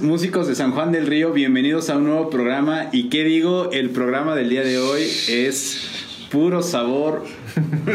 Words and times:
Músicos 0.00 0.48
de 0.48 0.56
San 0.56 0.72
Juan 0.72 0.90
del 0.90 1.06
Río, 1.06 1.32
bienvenidos 1.32 1.88
a 1.88 1.96
un 1.96 2.04
nuevo 2.04 2.30
programa. 2.30 2.88
¿Y 2.90 3.10
qué 3.10 3.22
digo? 3.22 3.70
El 3.70 3.90
programa 3.90 4.34
del 4.34 4.48
día 4.48 4.62
de 4.62 4.76
hoy 4.78 5.02
es 5.28 6.26
puro 6.32 6.64
sabor, 6.64 7.24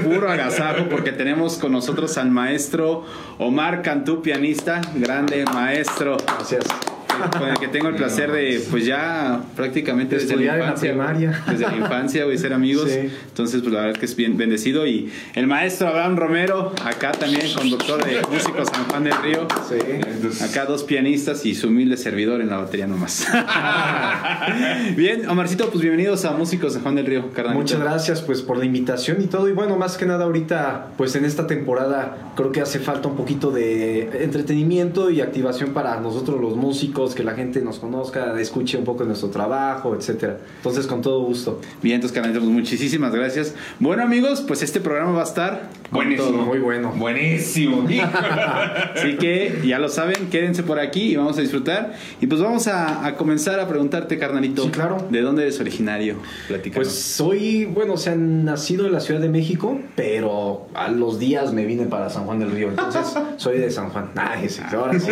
puro 0.05 0.31
agasajo, 0.31 0.87
porque 0.89 1.11
tenemos 1.11 1.57
con 1.57 1.73
nosotros 1.73 2.17
al 2.17 2.31
maestro 2.31 3.03
Omar 3.37 3.81
Cantú, 3.81 4.21
pianista, 4.21 4.79
grande 4.95 5.43
maestro. 5.43 6.15
Gracias 6.25 6.63
con 7.31 7.49
el 7.49 7.57
que 7.57 7.67
tengo 7.67 7.89
el 7.89 7.95
placer 7.95 8.31
de, 8.31 8.63
pues 8.69 8.85
ya 8.85 9.41
prácticamente 9.55 10.17
desde 10.17 10.35
la 10.35 10.57
infancia. 10.57 10.89
primaria. 10.91 11.43
Desde 11.49 11.67
la 11.67 11.75
infancia, 11.75 12.25
voy 12.25 12.35
a 12.35 12.37
ser 12.37 12.53
amigos. 12.53 12.89
Entonces, 12.91 13.61
pues 13.61 13.73
la 13.73 13.79
verdad 13.81 13.93
es 13.93 13.99
que 13.99 14.05
es 14.05 14.15
bien 14.15 14.37
bendecido. 14.37 14.85
Y 14.87 15.11
el 15.35 15.47
maestro 15.47 15.87
Abraham 15.87 16.17
Romero, 16.17 16.73
acá 16.83 17.11
también, 17.11 17.51
conductor 17.53 18.03
de 18.03 18.21
Músicos 18.31 18.69
San 18.69 18.85
Juan 18.85 19.03
del 19.03 19.15
Río. 19.21 19.47
Sí. 19.67 20.43
Acá 20.43 20.65
dos 20.65 20.83
pianistas 20.83 21.45
y 21.45 21.55
su 21.55 21.67
humilde 21.67 21.97
servidor 21.97 22.41
en 22.41 22.49
la 22.49 22.57
batería 22.57 22.87
nomás. 22.87 23.27
bien, 24.95 25.27
Omarcito, 25.29 25.69
pues 25.69 25.81
bienvenidos 25.81 26.25
a 26.25 26.31
Músicos 26.31 26.73
San 26.73 26.81
Juan 26.83 26.95
del 26.95 27.05
Río. 27.05 27.29
Muchas 27.53 27.79
gracias, 27.79 28.21
pues, 28.21 28.41
por 28.41 28.57
la 28.57 28.65
invitación 28.65 29.21
y 29.21 29.27
todo. 29.27 29.49
Y 29.49 29.53
bueno, 29.53 29.77
más 29.77 29.97
que 29.97 30.05
nada 30.05 30.25
ahorita, 30.25 30.91
pues 30.97 31.15
en 31.15 31.25
esta 31.25 31.47
temporada, 31.47 32.31
creo 32.35 32.51
que 32.51 32.61
hace 32.61 32.79
falta 32.79 33.07
un 33.07 33.15
poquito 33.15 33.51
de 33.51 34.23
entretenimiento 34.23 35.09
y 35.09 35.21
activación 35.21 35.73
para 35.73 35.99
nosotros 35.99 36.39
los 36.39 36.55
músicos 36.55 37.12
que 37.13 37.23
la 37.23 37.33
gente 37.33 37.61
nos 37.61 37.79
conozca, 37.79 38.39
escuche 38.39 38.77
un 38.77 38.83
poco 38.83 39.03
de 39.03 39.07
nuestro 39.07 39.29
trabajo, 39.29 39.95
etcétera. 39.95 40.37
Entonces, 40.57 40.87
con 40.87 41.01
todo 41.01 41.23
gusto. 41.23 41.59
Bien, 41.81 41.95
entonces, 41.95 42.15
carnalitos, 42.15 42.47
muchísimas 42.47 43.13
gracias. 43.13 43.55
Bueno, 43.79 44.03
amigos, 44.03 44.41
pues 44.47 44.61
este 44.61 44.79
programa 44.79 45.11
va 45.11 45.21
a 45.21 45.25
estar 45.25 45.69
buenísimo, 45.91 46.45
muy 46.45 46.59
bueno. 46.59 46.93
Buenísimo. 46.95 47.87
Así 48.95 49.17
que 49.17 49.61
ya 49.65 49.79
lo 49.79 49.89
saben, 49.89 50.29
quédense 50.29 50.63
por 50.63 50.79
aquí 50.79 51.11
y 51.11 51.15
vamos 51.15 51.37
a 51.37 51.41
disfrutar. 51.41 51.93
Y 52.21 52.27
pues 52.27 52.41
vamos 52.41 52.67
a, 52.67 53.15
comenzar 53.17 53.59
a 53.59 53.67
preguntarte, 53.67 54.17
carnalito. 54.17 54.63
Sí, 54.63 54.69
claro. 54.69 55.05
¿De 55.09 55.21
dónde 55.21 55.43
eres 55.43 55.59
originario? 55.59 56.17
Platícanos. 56.47 56.87
Pues 56.87 56.99
soy, 56.99 57.65
bueno, 57.65 57.93
o 57.93 57.97
sea, 57.97 58.15
nacido 58.15 58.85
en 58.85 58.93
la 58.93 58.99
Ciudad 58.99 59.19
de 59.19 59.29
México, 59.29 59.79
pero 59.95 60.67
a 60.73 60.89
los 60.89 61.19
días 61.19 61.53
me 61.53 61.65
vine 61.65 61.85
para 61.85 62.09
San 62.09 62.25
Juan 62.25 62.39
del 62.39 62.51
Río. 62.51 62.69
Entonces, 62.69 63.13
soy 63.37 63.59
de 63.59 63.69
San 63.71 63.89
Juan. 63.89 64.11
Ah, 64.15 64.35
sí, 64.47 64.61
ahora 64.71 64.99
sí. 64.99 65.11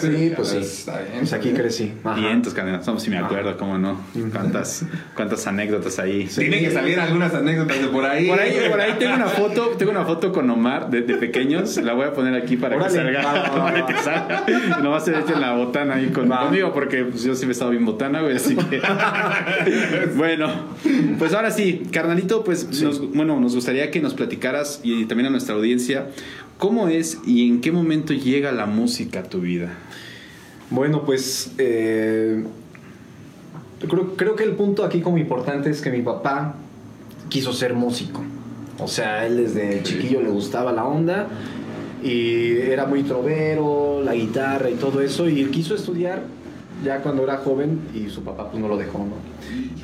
sí, 0.00 0.32
pues 0.34 0.48
sí. 0.48 0.58
Está 0.58 1.00
bien. 1.00 1.25
Pues 1.28 1.40
aquí 1.40 1.50
crecí. 1.50 1.92
Bien, 2.14 2.40
tus 2.40 2.54
somos 2.84 3.02
si 3.02 3.10
me 3.10 3.18
acuerdo, 3.18 3.56
cómo 3.56 3.78
no. 3.78 4.00
Cuántas, 4.30 4.86
cuántas 5.16 5.44
anécdotas 5.48 5.98
ahí. 5.98 6.28
Tiene 6.32 6.60
que 6.60 6.70
salir 6.70 7.00
algunas 7.00 7.34
anécdotas 7.34 7.80
de 7.80 7.88
por 7.88 8.04
ahí. 8.04 8.28
Por 8.28 8.38
ahí, 8.38 8.56
por 8.70 8.80
ahí 8.80 8.92
tengo 8.96 9.16
una 9.16 9.26
foto, 9.26 9.70
tengo 9.76 9.90
una 9.90 10.04
foto 10.04 10.32
con 10.32 10.48
Omar 10.48 10.88
de, 10.88 11.02
pequeños. 11.02 11.78
La 11.78 11.94
voy 11.94 12.06
a 12.06 12.12
poner 12.12 12.40
aquí 12.40 12.56
para 12.56 12.78
que 12.78 12.90
salga. 12.90 13.22
Va, 13.24 14.02
salga. 14.02 14.44
Nomás 14.82 15.04
se 15.04 15.18
echen 15.18 15.40
la 15.40 15.54
botana 15.54 15.96
ahí 15.96 16.10
conmigo, 16.10 16.72
porque 16.72 17.04
pues, 17.04 17.24
yo 17.24 17.34
siempre 17.34 17.48
he 17.48 17.52
estado 17.52 17.72
bien 17.72 17.84
botana, 17.84 18.20
güey. 18.20 18.36
Así 18.36 18.54
que. 18.54 18.80
bueno, 20.16 20.48
pues 21.18 21.34
ahora 21.34 21.50
sí, 21.50 21.88
carnalito, 21.90 22.44
pues 22.44 22.68
bueno, 23.14 23.40
nos 23.40 23.56
gustaría 23.56 23.90
que 23.90 24.00
nos 24.00 24.14
platicaras 24.14 24.80
y 24.84 25.06
también 25.06 25.26
a 25.26 25.30
nuestra 25.30 25.56
audiencia. 25.56 26.06
¿Cómo 26.56 26.88
es 26.88 27.18
y 27.26 27.48
en 27.48 27.60
qué 27.60 27.72
momento 27.72 28.14
llega 28.14 28.52
la 28.52 28.66
música 28.66 29.20
a 29.20 29.22
tu 29.24 29.40
vida? 29.40 29.76
Bueno, 30.70 31.04
pues 31.04 31.52
eh, 31.58 32.44
creo, 33.88 34.16
creo, 34.16 34.36
que 34.36 34.44
el 34.44 34.52
punto 34.52 34.84
aquí 34.84 35.00
como 35.00 35.18
importante 35.18 35.70
es 35.70 35.80
que 35.80 35.90
mi 35.90 36.02
papá 36.02 36.54
quiso 37.28 37.52
ser 37.52 37.74
músico. 37.74 38.22
O 38.78 38.88
sea, 38.88 39.26
él 39.26 39.36
desde 39.36 39.82
chiquillo 39.82 40.20
le 40.20 40.28
gustaba 40.28 40.72
la 40.72 40.84
onda 40.84 41.28
y 42.02 42.58
era 42.58 42.86
muy 42.86 43.02
trovero, 43.02 44.02
la 44.04 44.14
guitarra 44.14 44.70
y 44.70 44.74
todo 44.74 45.00
eso, 45.00 45.28
y 45.28 45.40
él 45.40 45.50
quiso 45.50 45.74
estudiar 45.74 46.22
ya 46.84 46.98
cuando 46.98 47.24
era 47.24 47.38
joven 47.38 47.80
y 47.94 48.10
su 48.10 48.22
papá 48.22 48.50
pues 48.50 48.60
no 48.60 48.68
lo 48.68 48.76
dejó, 48.76 48.98
¿no? 48.98 49.14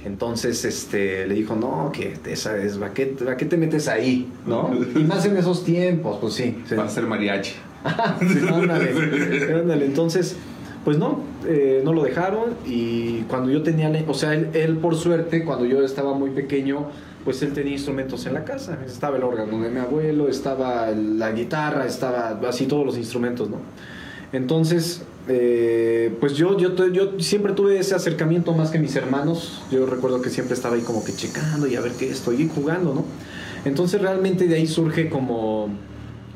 Entonces 0.04 0.64
este, 0.64 1.26
le 1.26 1.34
dijo, 1.34 1.56
no, 1.56 1.90
que 1.92 2.18
esa 2.26 2.56
es, 2.58 2.76
¿para 2.76 2.92
qué, 2.92 3.14
qué 3.38 3.44
te 3.46 3.56
metes 3.56 3.88
ahí? 3.88 4.28
¿no? 4.46 4.70
Y 4.94 5.04
más 5.04 5.24
en 5.24 5.36
esos 5.36 5.64
tiempos, 5.64 6.18
pues 6.20 6.34
sí. 6.34 6.62
Va 6.76 6.84
a 6.84 6.88
ser 6.88 7.06
mariachi. 7.06 7.54
ándale, 7.84 9.54
ándale. 9.60 9.86
Entonces, 9.86 10.36
pues 10.84 10.98
no, 10.98 11.20
eh, 11.46 11.80
no 11.84 11.92
lo 11.92 12.02
dejaron 12.02 12.54
y 12.66 13.20
cuando 13.22 13.50
yo 13.50 13.62
tenía, 13.62 13.90
o 14.08 14.14
sea, 14.14 14.34
él, 14.34 14.78
por 14.78 14.96
suerte, 14.96 15.44
cuando 15.44 15.64
yo 15.64 15.82
estaba 15.84 16.12
muy 16.14 16.30
pequeño, 16.30 16.86
pues 17.24 17.40
él 17.42 17.52
tenía 17.52 17.74
instrumentos 17.74 18.26
en 18.26 18.34
la 18.34 18.44
casa. 18.44 18.78
Estaba 18.84 19.16
el 19.16 19.22
órgano 19.22 19.60
de 19.62 19.70
mi 19.70 19.78
abuelo, 19.78 20.28
estaba 20.28 20.90
la 20.90 21.30
guitarra, 21.30 21.86
estaba 21.86 22.40
así 22.48 22.66
todos 22.66 22.84
los 22.84 22.96
instrumentos, 22.96 23.48
¿no? 23.48 23.58
Entonces, 24.32 25.02
eh, 25.28 26.12
pues 26.18 26.34
yo, 26.34 26.58
yo, 26.58 26.74
yo 26.88 27.20
siempre 27.20 27.52
tuve 27.52 27.78
ese 27.78 27.94
acercamiento 27.94 28.52
más 28.52 28.70
que 28.70 28.78
mis 28.78 28.96
hermanos. 28.96 29.62
Yo 29.70 29.86
recuerdo 29.86 30.20
que 30.20 30.30
siempre 30.30 30.54
estaba 30.54 30.74
ahí 30.74 30.82
como 30.82 31.04
que 31.04 31.12
checando 31.12 31.68
y 31.68 31.76
a 31.76 31.80
ver 31.80 31.92
qué 31.92 32.10
estoy 32.10 32.50
jugando, 32.52 32.94
¿no? 32.94 33.04
Entonces 33.64 34.00
realmente 34.00 34.48
de 34.48 34.56
ahí 34.56 34.66
surge 34.66 35.08
como 35.08 35.68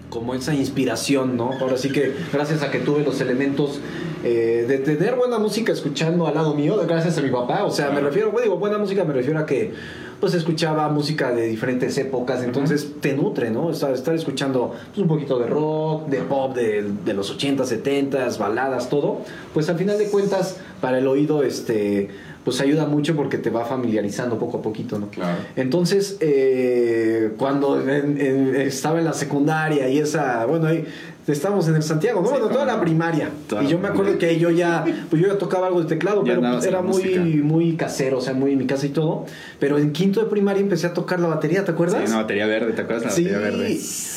como 0.08 0.34
esa 0.34 0.54
inspiración, 0.54 1.36
¿no? 1.36 1.50
Ahora 1.60 1.76
sí 1.76 1.90
que 1.90 2.14
gracias 2.32 2.62
a 2.62 2.70
que 2.70 2.78
tuve 2.78 3.02
los 3.02 3.20
elementos 3.20 3.80
eh, 4.24 4.64
de 4.66 4.78
tener 4.78 5.14
buena 5.14 5.38
música 5.38 5.72
escuchando 5.72 6.26
al 6.26 6.34
lado 6.34 6.54
mío, 6.54 6.76
gracias 6.86 7.18
a 7.18 7.22
mi 7.22 7.30
papá, 7.30 7.64
o 7.64 7.70
sea, 7.70 7.90
me 7.90 8.00
refiero, 8.00 8.32
digo, 8.42 8.56
buena 8.56 8.78
música 8.78 9.04
me 9.04 9.12
refiero 9.12 9.38
a 9.38 9.46
que 9.46 9.72
pues 10.20 10.32
escuchaba 10.32 10.88
música 10.88 11.30
de 11.32 11.46
diferentes 11.46 11.96
épocas, 11.98 12.42
entonces 12.42 12.92
te 13.00 13.14
nutre, 13.14 13.50
¿no? 13.50 13.70
Estar, 13.70 13.92
estar 13.92 14.14
escuchando 14.14 14.74
pues, 14.88 14.98
un 14.98 15.08
poquito 15.08 15.38
de 15.38 15.46
rock, 15.46 16.08
de 16.08 16.18
pop 16.22 16.54
de, 16.54 16.90
de 17.04 17.14
los 17.14 17.30
80, 17.30 17.64
70, 17.64 18.28
baladas, 18.38 18.88
todo, 18.88 19.20
pues 19.52 19.68
al 19.68 19.76
final 19.76 19.98
de 19.98 20.06
cuentas 20.06 20.56
para 20.80 20.98
el 20.98 21.06
oído 21.06 21.42
este 21.42 22.08
pues 22.46 22.60
ayuda 22.60 22.86
mucho 22.86 23.16
porque 23.16 23.38
te 23.38 23.50
va 23.50 23.64
familiarizando 23.64 24.38
poco 24.38 24.58
a 24.58 24.62
poquito, 24.62 25.00
¿no? 25.00 25.08
Claro. 25.08 25.36
Entonces, 25.56 26.16
eh, 26.20 27.32
cuando 27.38 27.80
estaba 27.80 29.00
en 29.00 29.04
la 29.04 29.14
secundaria 29.14 29.88
y 29.88 29.98
esa, 29.98 30.46
bueno, 30.46 30.68
ahí 30.68 30.84
estábamos 31.32 31.66
en 31.68 31.76
el 31.76 31.82
Santiago, 31.82 32.20
¿no? 32.20 32.30
bueno, 32.30 32.46
toda 32.48 32.64
la 32.64 32.80
primaria. 32.80 33.30
y 33.62 33.66
yo 33.66 33.78
me 33.78 33.88
acuerdo 33.88 34.18
que 34.18 34.38
yo 34.38 34.50
ya, 34.50 34.84
pues 35.10 35.20
yo 35.20 35.28
ya 35.28 35.38
tocaba 35.38 35.66
algo 35.66 35.80
de 35.80 35.86
teclado, 35.86 36.22
pero 36.24 36.62
era 36.62 36.82
muy, 36.82 37.42
muy 37.42 37.76
casero, 37.76 38.18
o 38.18 38.20
sea, 38.20 38.34
muy 38.34 38.52
en 38.52 38.58
mi 38.58 38.66
casa 38.66 38.86
y 38.86 38.90
todo. 38.90 39.26
Pero 39.58 39.78
en 39.78 39.92
quinto 39.92 40.22
de 40.22 40.30
primaria 40.30 40.62
empecé 40.62 40.86
a 40.86 40.94
tocar 40.94 41.20
la 41.20 41.28
batería, 41.28 41.64
¿te 41.64 41.72
acuerdas? 41.72 42.02
Sí, 42.04 42.08
una 42.08 42.22
batería 42.22 42.46
verde, 42.46 42.72
¿te 42.72 42.82
acuerdas? 42.82 43.04
La 43.04 43.10
sí. 43.10 43.24
batería 43.24 43.50
verde. 43.50 43.70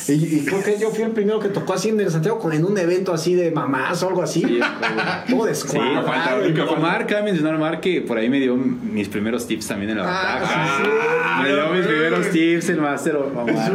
Y, 0.08 0.12
y, 0.12 0.44
creo 0.44 0.62
que 0.62 0.78
yo 0.78 0.90
fui 0.90 1.04
el 1.04 1.10
primero 1.12 1.40
que 1.40 1.48
tocó 1.48 1.74
así 1.74 1.88
en 1.88 2.00
el 2.00 2.10
Santiago, 2.10 2.40
en 2.52 2.64
un 2.64 2.78
evento 2.78 3.12
así 3.12 3.34
de 3.34 3.50
mamás 3.50 4.02
o 4.02 4.08
algo 4.08 4.22
así. 4.22 4.42
Sí, 4.42 4.60
todo 5.30 5.46
de 5.46 5.54
Sí, 5.54 5.78
Omar, 5.78 7.06
cabe 7.06 7.22
mencionar 7.24 7.54
Omar 7.54 7.80
que 7.80 8.00
por 8.00 8.18
ahí 8.18 8.28
me 8.28 8.38
dio 8.38 8.56
mis 8.56 9.08
primeros 9.08 9.46
tips 9.46 9.68
también 9.68 9.90
en 9.90 9.98
la 9.98 10.04
ah, 10.06 10.82
sí, 10.82 11.42
Me 11.42 11.54
dio 11.54 11.68
mis 11.68 11.86
primeros 11.86 12.30
tips 12.30 12.68
el 12.70 12.80
máster 12.80 13.16
Omar. 13.16 13.72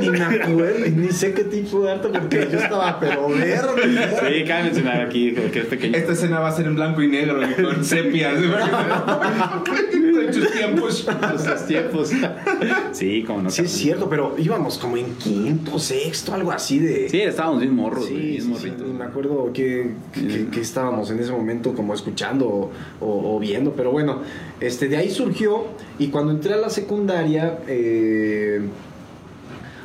Ni 0.00 0.10
me 0.10 0.22
acuerdo, 0.22 0.86
ni 0.94 1.10
sé 1.10 1.32
qué 1.32 1.44
tips 1.44 1.70
fue 1.70 1.86
darte 1.86 2.08
porque 2.08 2.48
yo 2.52 2.58
estaba 2.66 3.00
pero 3.00 3.28
verde. 3.28 4.16
Sí, 4.20 4.44
cabe 4.44 4.64
mencionar 4.64 5.00
aquí 5.02 5.32
que 5.32 5.60
es 5.60 5.66
pequeño. 5.66 5.96
Esta 5.96 6.12
escena 6.12 6.40
va 6.40 6.48
a 6.48 6.52
ser 6.52 6.66
en 6.66 6.74
blanco 6.74 7.02
y 7.02 7.08
negro 7.08 7.40
con 7.62 7.84
sepia. 7.84 8.32
tus 10.32 10.52
tiempos. 10.52 11.06
Tus 11.06 11.66
tiempos. 11.66 12.12
Sí, 12.92 13.24
como 13.24 13.42
no. 13.42 13.50
Sí, 13.50 13.62
es 13.62 13.72
cierto, 13.72 14.08
pero 14.08 14.34
íbamos 14.38 14.78
como 14.78 14.96
en 14.96 15.14
quinto, 15.16 15.78
sexto, 15.78 16.34
algo 16.34 16.52
así 16.52 16.78
de. 16.78 17.08
Sí, 17.08 17.20
estábamos 17.20 17.60
bien 17.60 17.74
morros, 17.74 18.06
sí, 18.06 18.38
me 18.96 19.04
acuerdo 19.04 19.52
que, 19.52 19.90
que, 20.12 20.60
estábamos 20.60 21.10
en 21.10 21.20
ese 21.20 21.32
momento 21.32 21.74
como 21.74 21.94
escuchando 21.94 22.70
o, 23.00 23.38
viendo, 23.38 23.72
pero 23.72 23.90
bueno, 23.90 24.22
este, 24.60 24.88
de 24.88 24.96
ahí 24.96 25.10
surgió 25.10 25.66
y 25.98 26.08
cuando 26.08 26.32
entré 26.32 26.54
a 26.54 26.58
la 26.58 26.70
secundaria. 26.70 27.58
Eh, 27.66 28.62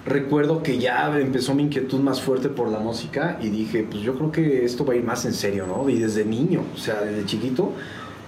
recuerdo 0.06 0.64
que 0.64 0.78
ya 0.80 1.20
empezó 1.20 1.54
mi 1.54 1.64
inquietud 1.64 2.00
más 2.00 2.22
fuerte 2.22 2.50
por 2.50 2.70
la 2.70 2.80
música 2.80 3.38
y 3.42 3.50
dije, 3.50 3.86
pues 3.90 4.04
yo 4.04 4.16
creo 4.16 4.32
que 4.32 4.66
esto 4.66 4.86
va 4.86 4.94
a 4.94 4.96
ir 4.96 5.04
más 5.04 5.26
en 5.26 5.34
serio, 5.34 5.68
¿no? 5.68 5.90
Y 5.90 6.00
desde 6.00 6.26
niño, 6.26 6.64
o 6.74 6.78
sea, 6.78 7.02
desde 7.02 7.26
chiquito. 7.26 7.74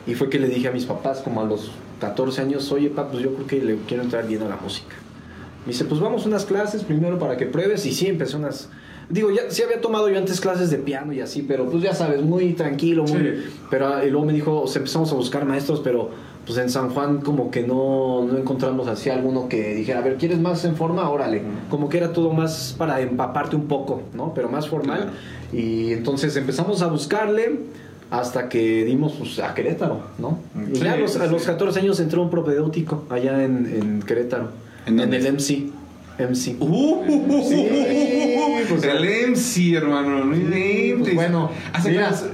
Y 0.05 0.15
fue 0.15 0.29
que 0.29 0.39
le 0.39 0.47
dije 0.47 0.67
a 0.67 0.71
mis 0.71 0.85
papás, 0.85 1.21
como 1.21 1.41
a 1.41 1.45
los 1.45 1.71
14 2.01 2.41
años, 2.41 2.71
oye, 2.71 2.89
papá, 2.89 3.11
pues 3.11 3.23
yo 3.23 3.33
creo 3.33 3.47
que 3.47 3.61
le 3.61 3.77
quiero 3.87 4.03
entrar 4.03 4.27
bien 4.27 4.41
a 4.43 4.49
la 4.49 4.57
música. 4.57 4.95
Me 5.65 5.71
dice, 5.71 5.85
pues 5.85 6.01
vamos 6.01 6.25
unas 6.25 6.45
clases 6.45 6.83
primero 6.83 7.17
para 7.17 7.37
que 7.37 7.45
pruebes. 7.45 7.85
Y 7.85 7.93
sí, 7.93 8.07
empecé 8.07 8.35
unas... 8.35 8.69
Digo, 9.09 9.31
ya 9.31 9.49
sí 9.49 9.63
había 9.63 9.79
tomado 9.79 10.09
yo 10.09 10.17
antes 10.17 10.41
clases 10.41 10.69
de 10.71 10.77
piano 10.77 11.13
y 11.13 11.21
así, 11.21 11.41
pero 11.43 11.69
pues 11.69 11.83
ya 11.83 11.93
sabes, 11.93 12.21
muy 12.21 12.53
tranquilo, 12.53 13.03
muy... 13.03 13.43
Pero 13.69 14.05
y 14.05 14.09
luego 14.09 14.25
me 14.25 14.33
dijo, 14.33 14.61
o 14.61 14.67
sea, 14.67 14.79
empezamos 14.79 15.11
a 15.11 15.15
buscar 15.15 15.45
maestros, 15.45 15.81
pero 15.81 16.09
pues 16.45 16.57
en 16.57 16.69
San 16.69 16.89
Juan 16.89 17.21
como 17.21 17.49
que 17.51 17.63
no, 17.63 18.25
no 18.25 18.37
encontramos 18.37 18.87
así 18.87 19.09
alguno 19.09 19.47
que 19.47 19.75
dijera, 19.75 19.99
a 19.99 20.01
ver, 20.01 20.17
¿quieres 20.17 20.39
más 20.39 20.65
en 20.65 20.75
forma? 20.75 21.09
Órale. 21.09 21.41
Como 21.69 21.89
que 21.89 21.97
era 21.97 22.11
todo 22.11 22.33
más 22.33 22.75
para 22.77 22.99
empaparte 23.01 23.55
un 23.55 23.67
poco, 23.67 24.01
¿no? 24.13 24.33
Pero 24.33 24.49
más 24.49 24.67
formal. 24.67 25.11
Y 25.53 25.93
entonces 25.93 26.35
empezamos 26.35 26.81
a 26.81 26.87
buscarle 26.87 27.59
hasta 28.09 28.49
que 28.49 28.85
dimos 28.85 29.13
pues, 29.13 29.39
a 29.39 29.53
Querétaro, 29.53 30.01
¿no? 30.19 30.37
y 30.71 30.77
ya 30.77 30.93
a 30.93 30.97
los, 30.97 31.17
14 31.17 31.79
años 31.79 31.99
entró 31.99 32.21
un 32.21 32.29
propedéutico 32.29 33.05
allá 33.09 33.43
en, 33.43 34.03
Querétaro, 34.05 34.49
¿En, 34.85 34.99
el 34.99 35.33
MC. 35.33 35.71
MC. 36.19 36.55
Uh, 36.59 37.03
Sí, 37.43 37.67
pues, 38.69 38.83
el 38.83 39.31
MC, 39.31 39.73
hermano. 39.75 40.23
No. 40.25 40.33
Pues 41.03 41.15
bueno, 41.15 41.49
Hace 41.73 41.91
mira, 41.91 42.13
sí, 42.13 42.29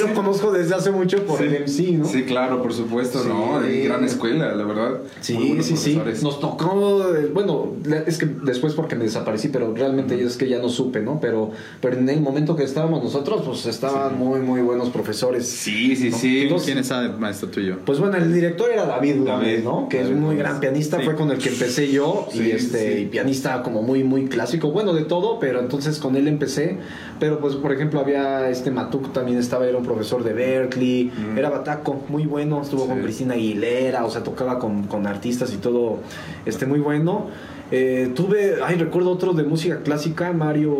lo 0.00 0.14
conozco 0.14 0.50
desde 0.52 0.74
hace 0.74 0.90
mucho 0.90 1.24
por 1.24 1.38
Sí. 1.38 1.44
el 1.44 1.54
MC, 1.62 1.92
¿no? 1.98 2.04
Sí, 2.06 2.22
claro, 2.24 2.62
por 2.62 2.72
supuesto, 2.72 3.22
Sí. 3.22 3.28
¿no? 3.28 3.60
De 3.60 3.80
gran 3.84 4.04
escuela, 4.04 4.54
la 4.54 4.64
verdad. 4.64 5.00
Sí, 5.20 5.58
sí, 5.62 5.76
sí. 5.76 6.00
Nos 6.22 6.40
tocó, 6.40 7.14
eh, 7.14 7.30
bueno, 7.32 7.72
es 8.06 8.18
que 8.18 8.26
después 8.26 8.74
porque 8.74 8.96
me 8.96 9.04
desaparecí, 9.04 9.48
pero 9.48 9.72
realmente 9.74 10.20
es 10.22 10.36
que 10.36 10.48
ya 10.48 10.58
no 10.58 10.68
supe, 10.68 11.00
¿no? 11.00 11.20
Pero, 11.20 11.50
pero 11.80 11.98
en 11.98 12.08
el 12.08 12.20
momento 12.20 12.56
que 12.56 12.64
estábamos 12.64 13.02
nosotros, 13.04 13.42
pues 13.44 13.66
estaban 13.66 14.18
muy, 14.18 14.40
muy 14.40 14.60
buenos 14.62 14.88
profesores. 14.90 15.46
Sí, 15.46 15.96
sí, 15.96 16.10
sí. 16.12 16.42
Entonces- 16.42 16.66
¿Quién 16.66 16.78
es 16.78 16.86
ese 16.90 17.08
maestro 17.18 17.48
tuyo? 17.48 17.78
Pues 17.84 17.98
bueno, 17.98 18.16
el 18.16 18.32
director 18.32 18.70
era 18.70 18.86
David 18.86 19.16
Gómez, 19.18 19.26
David, 19.26 19.64
¿no? 19.64 19.88
Que 19.88 20.00
es 20.02 20.08
un 20.08 20.20
muy 20.20 20.36
gran 20.36 20.60
pianista, 20.60 20.98
Sí. 20.98 21.04
fue 21.04 21.14
con 21.14 21.30
el 21.30 21.38
que 21.38 21.48
empecé 21.50 21.90
yo 21.90 22.26
Sí, 22.32 22.42
y 22.42 22.50
este 22.52 22.96
sí. 22.96 23.01
Y 23.02 23.06
pianista 23.06 23.62
como 23.62 23.82
muy 23.82 24.04
muy 24.04 24.26
clásico, 24.26 24.70
bueno, 24.70 24.92
de 24.94 25.02
todo, 25.04 25.38
pero 25.40 25.60
entonces 25.60 25.98
con 25.98 26.16
él 26.16 26.28
empecé, 26.28 26.78
pero 27.20 27.38
pues 27.40 27.54
por 27.56 27.72
ejemplo 27.72 28.00
había 28.00 28.48
este 28.48 28.70
Matuk 28.70 29.12
también 29.12 29.38
estaba 29.38 29.66
era 29.66 29.76
un 29.78 29.84
profesor 29.84 30.24
de 30.24 30.32
Berkeley, 30.32 31.10
Mm. 31.12 31.38
era 31.38 31.50
bataco, 31.50 32.00
muy 32.08 32.24
bueno, 32.26 32.62
estuvo 32.62 32.82
Sí. 32.84 32.88
con 32.88 33.00
Cristina 33.02 33.34
Aguilera, 33.34 34.04
o 34.04 34.10
sea, 34.10 34.22
tocaba 34.22 34.58
con, 34.58 34.84
con 34.84 35.06
artistas 35.06 35.52
y 35.52 35.56
todo 35.58 35.98
este 36.46 36.66
muy 36.66 36.78
bueno. 36.80 37.26
Eh, 37.70 38.12
tuve, 38.14 38.56
ay, 38.62 38.76
recuerdo 38.76 39.10
otro 39.10 39.32
de 39.32 39.44
música 39.44 39.78
clásica, 39.82 40.32
Mario 40.32 40.76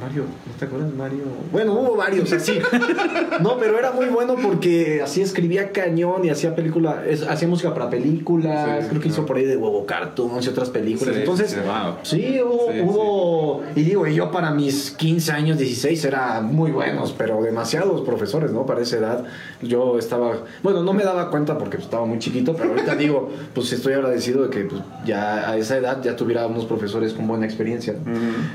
Mario, 0.00 0.24
¿no 0.46 0.52
te 0.58 0.64
acuerdas? 0.66 0.92
Mario. 0.94 1.22
Bueno, 1.50 1.72
hubo 1.72 1.96
varios 1.96 2.30
así. 2.34 2.58
No, 3.40 3.56
pero 3.58 3.78
era 3.78 3.92
muy 3.92 4.06
bueno 4.06 4.36
porque 4.42 5.00
así 5.02 5.22
escribía 5.22 5.72
cañón 5.72 6.24
y 6.24 6.28
hacía 6.30 6.54
película, 6.54 7.04
es- 7.06 7.22
hacía 7.22 7.48
música 7.48 7.72
para 7.72 7.88
películas. 7.88 8.82
Sí, 8.82 8.88
creo 8.90 9.00
que 9.00 9.08
hizo 9.08 9.24
por 9.24 9.36
ahí 9.38 9.44
de 9.46 9.56
huevo 9.56 9.86
cartoons 9.86 10.44
y 10.44 10.50
otras 10.50 10.68
películas. 10.68 11.14
Sí, 11.14 11.20
Entonces, 11.20 11.50
sí, 11.52 11.56
Wow. 11.64 11.94
sí, 12.02 12.40
hubo, 12.42 12.66
hubo- 12.84 13.62
y 13.74 13.82
digo, 13.82 14.06
y 14.06 14.14
yo 14.14 14.30
para 14.30 14.50
mis 14.50 14.90
15 14.90 15.32
años, 15.32 15.56
16 15.58 16.04
era 16.04 16.40
muy 16.42 16.70
buenos, 16.70 17.14
pero 17.16 17.42
demasiados 17.42 18.02
profesores, 18.02 18.52
¿no? 18.52 18.66
Para 18.66 18.82
esa 18.82 18.98
edad 18.98 19.24
yo 19.62 19.98
estaba, 19.98 20.32
bueno, 20.62 20.82
no 20.82 20.92
me 20.92 21.02
daba 21.04 21.30
cuenta 21.30 21.56
porque 21.56 21.78
estaba 21.78 22.04
muy 22.04 22.18
chiquito, 22.18 22.54
pero 22.54 22.70
ahorita 22.70 22.94
digo, 22.96 23.30
pues 23.54 23.72
estoy 23.72 23.94
agradecido 23.94 24.42
de 24.44 24.50
que 24.50 24.64
pues, 24.64 24.82
ya 25.06 25.48
a 25.50 25.56
esa 25.56 25.78
edad 25.78 26.02
ya 26.02 26.14
tuviera 26.14 26.46
unos 26.46 26.66
profesores 26.66 27.14
con 27.14 27.26
buena 27.26 27.46
experiencia. 27.46 27.94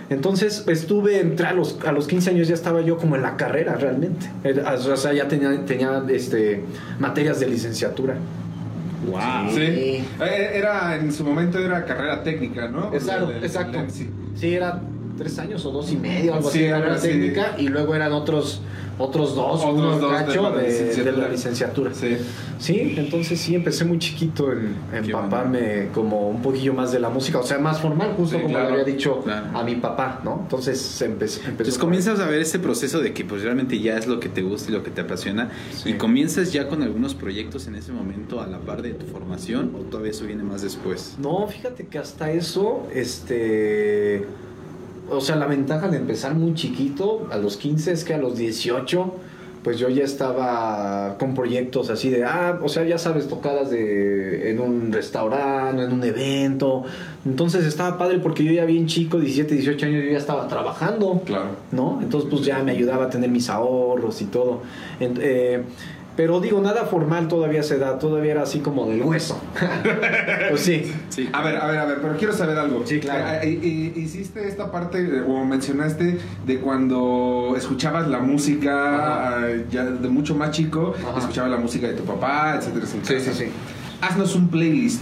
Entonces 0.09 0.65
estuve 0.67 1.22
entre 1.23 1.47
a 1.47 1.53
los, 1.53 1.79
a 1.85 1.91
los 1.91 2.07
15 2.07 2.29
años 2.29 2.47
ya 2.47 2.53
estaba 2.53 2.81
yo 2.81 2.97
como 2.97 3.15
en 3.15 3.21
la 3.23 3.35
carrera 3.35 3.75
realmente. 3.75 4.27
Era- 4.43 4.73
O 4.75 4.95
sea, 4.97 5.11
ya 5.13 5.27
tenía, 5.27 5.65
tenía 5.65 6.03
este, 6.09 6.63
materias 6.99 7.39
de 7.39 7.47
licenciatura. 7.47 8.15
Wow. 9.05 9.51
Sí. 9.53 9.59
Eh, 9.61 10.51
Era, 10.53 10.95
en 10.95 11.11
su 11.11 11.25
momento 11.25 11.59
era 11.59 11.83
carrera 11.85 12.23
técnica, 12.23 12.69
¿no? 12.69 12.93
Exacto, 12.93 13.31
exacto. 13.41 13.79
Sí, 14.35 14.53
era 14.53 14.79
tres 15.17 15.37
años 15.39 15.65
o 15.65 15.71
dos 15.71 15.91
y 15.91 15.97
medio, 15.97 16.33
algo 16.33 16.49
Sí, 16.49 16.59
así, 16.59 16.69
carrera 16.69 16.95
así. 16.95 17.07
técnica, 17.07 17.55
y 17.57 17.67
luego 17.67 17.95
eran 17.95 18.11
otros 18.13 18.61
otros 18.99 19.35
dos, 19.35 19.63
Otros 19.65 19.99
dos 19.99 20.27
de 20.27 20.35
la 20.35 20.51
de, 20.51 20.61
de 20.61 20.69
licenciatura. 20.69 21.17
la 21.23 21.29
licenciatura. 21.29 21.93
Sí. 21.95 22.15
Sí, 22.59 22.93
entonces 22.95 23.39
sí, 23.39 23.55
empecé 23.55 23.85
muy 23.85 23.97
chiquito 23.97 24.51
en, 24.51 24.75
empaparme 24.93 25.89
como 25.95 26.29
un 26.29 26.43
poquillo 26.43 26.73
más 26.75 26.91
de 26.91 26.99
la 26.99 27.09
música, 27.09 27.39
o 27.39 27.43
sea, 27.43 27.57
más 27.57 27.81
formal, 27.81 28.13
justo 28.15 28.37
como 28.37 28.49
claro, 28.53 28.67
le 28.75 28.81
había 28.81 28.93
dicho 28.93 29.21
claro. 29.21 29.57
a 29.57 29.63
mi 29.63 29.75
papá, 29.77 30.21
¿no? 30.23 30.41
Entonces 30.43 30.79
se 30.79 31.05
empezó, 31.05 31.39
empezó 31.39 31.49
Entonces 31.51 31.77
comienzas 31.79 32.19
a 32.19 32.27
ver 32.27 32.39
ese 32.41 32.59
proceso 32.59 32.99
de 32.99 33.13
que 33.13 33.25
pues 33.25 33.41
realmente 33.41 33.79
ya 33.79 33.97
es 33.97 34.05
lo 34.05 34.19
que 34.19 34.29
te 34.29 34.43
gusta 34.43 34.69
y 34.69 34.73
lo 34.75 34.83
que 34.83 34.91
te 34.91 35.01
apasiona 35.01 35.49
y 35.85 35.93
comienzas 35.93 36.53
ya 36.53 36.67
con 36.69 36.83
algunos 36.83 37.15
proyectos 37.15 37.65
en 37.65 37.73
ese 37.75 37.91
momento 37.91 38.41
a 38.41 38.47
la 38.47 38.59
par 38.59 38.83
de 38.83 38.91
tu 38.93 39.07
formación 39.07 39.73
o 39.75 39.79
todavía 39.79 40.11
eso 40.11 40.25
viene 40.25 40.43
más 40.43 40.61
después. 40.61 41.15
No, 41.19 41.47
fíjate 41.47 41.87
que 41.87 41.97
hasta 41.97 42.31
eso, 42.31 42.87
este. 42.93 44.25
O 45.09 45.21
sea, 45.21 45.35
la 45.35 45.47
ventaja 45.47 45.89
de 45.89 45.97
empezar 45.97 46.35
muy 46.35 46.53
chiquito, 46.53 47.27
a 47.31 47.37
los 47.37 47.57
15, 47.57 47.91
es 47.91 48.03
que 48.03 48.13
a 48.13 48.17
los 48.17 48.37
18, 48.37 49.13
pues 49.63 49.79
yo 49.79 49.89
ya 49.89 50.03
estaba 50.03 51.17
con 51.17 51.33
proyectos 51.33 51.89
así 51.89 52.09
de, 52.09 52.25
ah, 52.25 52.59
o 52.61 52.69
sea, 52.69 52.83
ya 52.83 52.97
sabes, 52.97 53.27
tocadas 53.27 53.69
de, 53.69 54.51
en 54.51 54.59
un 54.59 54.91
restaurante, 54.91 55.83
en 55.83 55.93
un 55.93 56.03
evento. 56.03 56.83
Entonces 57.25 57.65
estaba 57.65 57.97
padre 57.97 58.19
porque 58.19 58.43
yo 58.43 58.51
ya 58.51 58.65
bien 58.65 58.87
chico, 58.87 59.19
17, 59.19 59.55
18 59.55 59.85
años, 59.85 60.03
yo 60.03 60.11
ya 60.11 60.17
estaba 60.17 60.47
trabajando. 60.47 61.21
Claro. 61.25 61.51
¿no? 61.71 61.99
Entonces 62.01 62.29
pues 62.29 62.45
ya 62.45 62.61
me 62.61 62.71
ayudaba 62.71 63.05
a 63.05 63.09
tener 63.09 63.29
mis 63.29 63.49
ahorros 63.49 64.21
y 64.21 64.25
todo. 64.25 64.61
Eh, 64.99 65.63
pero 66.15 66.39
digo, 66.39 66.61
nada 66.61 66.85
formal 66.85 67.27
todavía 67.27 67.59
a 67.59 67.63
esa 67.63 67.75
edad, 67.75 67.97
todavía 67.97 68.31
era 68.31 68.43
así 68.43 68.59
como 68.59 68.85
del 68.85 69.01
hueso. 69.01 69.41
pues 70.49 70.61
sí. 70.61 70.91
Sí. 71.09 71.29
A 71.33 71.41
ver, 71.41 71.57
a 71.57 71.67
ver, 71.67 71.79
a 71.79 71.85
ver, 71.85 71.99
pero 72.01 72.15
quiero 72.17 72.33
saber 72.33 72.57
algo. 72.57 72.83
Sí, 72.85 72.99
claro. 72.99 73.41
Eh, 73.41 73.49
eh, 73.53 73.93
eh, 73.95 73.99
hiciste 73.99 74.47
esta 74.47 74.71
parte, 74.71 75.21
o 75.21 75.43
mencionaste, 75.43 76.19
de 76.45 76.59
cuando 76.59 77.55
escuchabas 77.57 78.07
la 78.07 78.19
música 78.19 79.29
Ajá. 79.29 79.49
eh, 79.49 79.65
ya 79.71 79.85
de 79.85 80.09
mucho 80.09 80.35
más 80.35 80.51
chico, 80.51 80.93
escuchabas 81.17 81.49
la 81.51 81.57
música 81.57 81.87
de 81.87 81.93
tu 81.93 82.03
papá, 82.03 82.55
etcétera, 82.57 82.85
etcétera. 82.85 83.19
Sí, 83.19 83.31
sí, 83.31 83.45
sí. 83.45 83.51
Haznos 84.01 84.35
un 84.35 84.49
playlist 84.49 85.01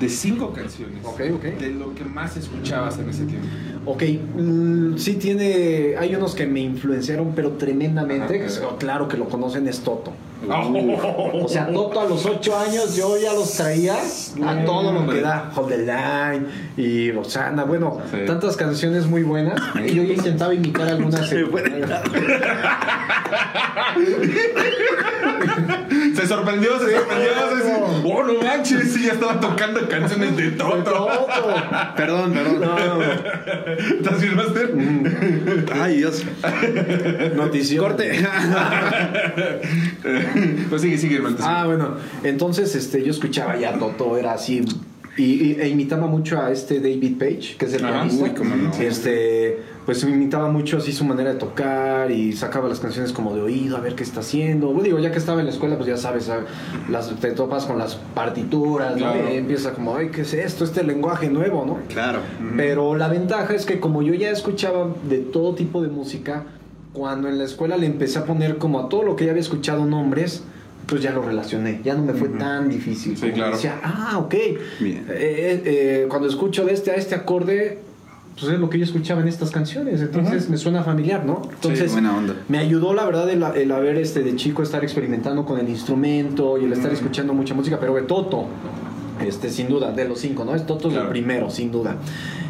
de 0.00 0.08
cinco 0.08 0.52
canciones. 0.52 1.04
Ok, 1.04 1.20
ok. 1.34 1.42
De 1.58 1.70
lo 1.70 1.94
que 1.94 2.04
más 2.04 2.36
escuchabas 2.36 2.98
en 2.98 3.08
ese 3.08 3.24
tiempo. 3.24 3.46
Ok, 3.86 4.02
mm, 4.36 4.96
sí 4.98 5.14
tiene, 5.14 5.94
hay 5.98 6.14
unos 6.14 6.34
que 6.34 6.46
me 6.46 6.60
influenciaron, 6.60 7.32
pero 7.34 7.52
tremendamente. 7.52 8.44
Ajá. 8.44 8.76
claro 8.78 9.08
que 9.08 9.16
lo 9.16 9.28
conocen, 9.28 9.66
es 9.68 9.80
Toto. 9.80 10.12
Oh. 10.48 11.44
O 11.44 11.48
sea, 11.48 11.72
Toto 11.72 11.98
a 12.00 12.04
los 12.04 12.26
8 12.26 12.58
años 12.58 12.94
yo 12.94 13.16
ya 13.16 13.32
los 13.32 13.52
traía 13.54 13.96
a 13.96 14.64
todo 14.64 14.92
lo 14.92 15.06
que 15.10 15.20
da. 15.20 15.50
Hold 15.56 15.68
the 15.68 15.78
Line 15.78 16.46
y 16.76 17.10
Rosana. 17.10 17.64
Bueno, 17.64 17.98
Sí. 18.10 18.18
tantas 18.26 18.56
canciones 18.56 19.06
muy 19.06 19.22
buenas. 19.22 19.58
Y 19.76 19.94
yo 19.94 20.02
ya 20.02 20.14
intentaba 20.14 20.52
imitar 20.54 20.88
algunas. 20.88 21.30
Se 26.16 26.26
sorprendió, 26.26 26.78
se 26.80 26.94
sorprendió. 26.96 27.28
dice, 27.56 27.76
oh, 28.04 28.22
no 28.24 28.42
manches, 28.42 28.92
sí, 28.94 29.04
ya 29.04 29.12
estaba 29.12 29.38
tocando 29.40 29.86
canciones 29.88 30.36
de 30.36 30.50
Toto. 30.52 30.82
Toto. 30.82 31.54
Perdón, 31.96 32.32
perdón. 32.32 32.60
No, 32.60 33.02
¿Estás 33.98 34.20
bien, 34.20 34.36
Master? 34.36 34.74
Ay, 35.80 35.96
Dios. 35.98 36.24
notición. 37.36 37.84
Corte. 37.84 38.26
pues 40.70 40.82
sigue, 40.82 40.98
sigue, 40.98 41.16
hermano. 41.16 41.36
Ah, 41.40 41.64
bueno, 41.66 41.96
entonces 42.24 42.74
este, 42.74 43.02
yo 43.02 43.10
escuchaba 43.10 43.56
ya 43.56 43.78
Toto, 43.78 44.16
era 44.16 44.32
así. 44.34 44.64
Y, 45.16 45.22
y- 45.52 45.56
e 45.60 45.68
imitaba 45.68 46.06
mucho 46.06 46.40
a 46.40 46.50
este 46.52 46.78
David 46.80 47.18
Page, 47.18 47.56
que 47.58 47.64
es 47.66 47.72
el 47.74 47.80
pianista. 47.82 48.22
Uy, 48.24 48.30
cómo 48.30 48.54
no. 48.56 48.70
Este, 48.78 49.58
pues 49.86 50.02
imitaba 50.02 50.50
mucho 50.50 50.78
así 50.78 50.92
su 50.92 51.04
manera 51.04 51.32
de 51.32 51.38
tocar 51.38 52.10
y 52.10 52.32
sacaba 52.32 52.68
las 52.68 52.80
canciones 52.80 53.12
como 53.12 53.34
de 53.34 53.40
oído, 53.40 53.76
a 53.76 53.80
ver 53.80 53.94
qué 53.94 54.02
está 54.02 54.18
haciendo. 54.18 54.66
Bueno, 54.66 54.82
digo, 54.82 54.98
ya 54.98 55.12
que 55.12 55.18
estaba 55.18 55.38
en 55.38 55.46
la 55.46 55.52
escuela, 55.52 55.76
pues 55.76 55.88
ya 55.88 55.96
sabes, 55.96 56.28
ah, 56.28 56.40
las, 56.90 57.14
te 57.20 57.30
topas 57.30 57.66
con 57.66 57.78
las 57.78 57.94
partituras, 57.94 58.96
¿no? 58.96 59.12
Claro. 59.12 59.32
Y 59.32 59.36
empieza 59.36 59.72
como, 59.72 59.94
ay, 59.94 60.10
¿qué 60.10 60.22
es 60.22 60.34
esto? 60.34 60.64
Este 60.64 60.82
lenguaje 60.82 61.30
nuevo, 61.30 61.64
¿no? 61.64 61.78
Claro. 61.88 62.18
Pero 62.56 62.96
la 62.96 63.06
ventaja 63.06 63.54
es 63.54 63.64
que 63.64 63.78
como 63.78 64.02
yo 64.02 64.12
ya 64.12 64.30
escuchaba 64.30 64.88
de 65.08 65.18
todo 65.18 65.54
tipo 65.54 65.80
de 65.80 65.88
música, 65.88 66.42
cuando 66.92 67.28
en 67.28 67.38
la 67.38 67.44
escuela 67.44 67.76
le 67.76 67.86
empecé 67.86 68.18
a 68.18 68.24
poner 68.24 68.58
como 68.58 68.80
a 68.80 68.88
todo 68.88 69.04
lo 69.04 69.14
que 69.14 69.26
ya 69.26 69.30
había 69.30 69.42
escuchado 69.42 69.86
nombres, 69.86 70.42
pues 70.86 71.00
ya 71.00 71.12
lo 71.12 71.22
relacioné, 71.22 71.80
ya 71.84 71.94
no 71.94 72.02
me 72.02 72.12
fue 72.12 72.28
tan 72.28 72.68
difícil. 72.68 73.16
Sí, 73.16 73.22
Como 73.22 73.34
claro. 73.34 73.56
Decía, 73.56 73.80
ah, 73.84 74.18
ok. 74.18 74.34
Bien. 74.80 75.06
Eh, 75.08 75.14
eh, 75.14 75.62
eh, 75.64 76.06
cuando 76.08 76.28
escucho 76.28 76.64
de 76.64 76.72
este 76.72 76.90
a 76.90 76.94
este 76.94 77.14
acorde, 77.14 77.78
pues 78.38 78.52
es 78.52 78.60
lo 78.60 78.68
que 78.68 78.78
yo 78.78 78.84
escuchaba 78.84 79.22
en 79.22 79.28
estas 79.28 79.50
canciones, 79.50 80.00
entonces 80.00 80.50
me 80.50 80.58
suena 80.58 80.82
familiar, 80.82 81.24
¿no? 81.24 81.42
Entonces, 81.50 81.90
buena 81.90 82.16
onda. 82.16 82.34
me 82.48 82.58
ayudó 82.58 82.92
la 82.92 83.06
verdad 83.06 83.28
el, 83.30 83.42
el 83.42 83.72
haber 83.72 83.96
este 83.96 84.22
de 84.22 84.36
chico 84.36 84.62
estar 84.62 84.84
experimentando 84.84 85.46
con 85.46 85.58
el 85.58 85.68
instrumento 85.68 86.58
y 86.58 86.64
el 86.64 86.72
estar 86.72 86.92
escuchando 86.92 87.32
mucha 87.32 87.54
música, 87.54 87.78
pero 87.80 87.94
de 87.94 88.02
Toto, 88.02 88.46
este 89.24 89.50
sin 89.50 89.68
duda, 89.68 89.92
de 89.92 90.06
los 90.08 90.18
cinco, 90.20 90.44
¿no? 90.44 90.54
Es 90.54 90.66
Toto 90.66 90.88
es 90.88 90.94
Claro. 90.94 91.06
el 91.08 91.12
primero, 91.12 91.50
sin 91.50 91.70
duda. 91.72 91.96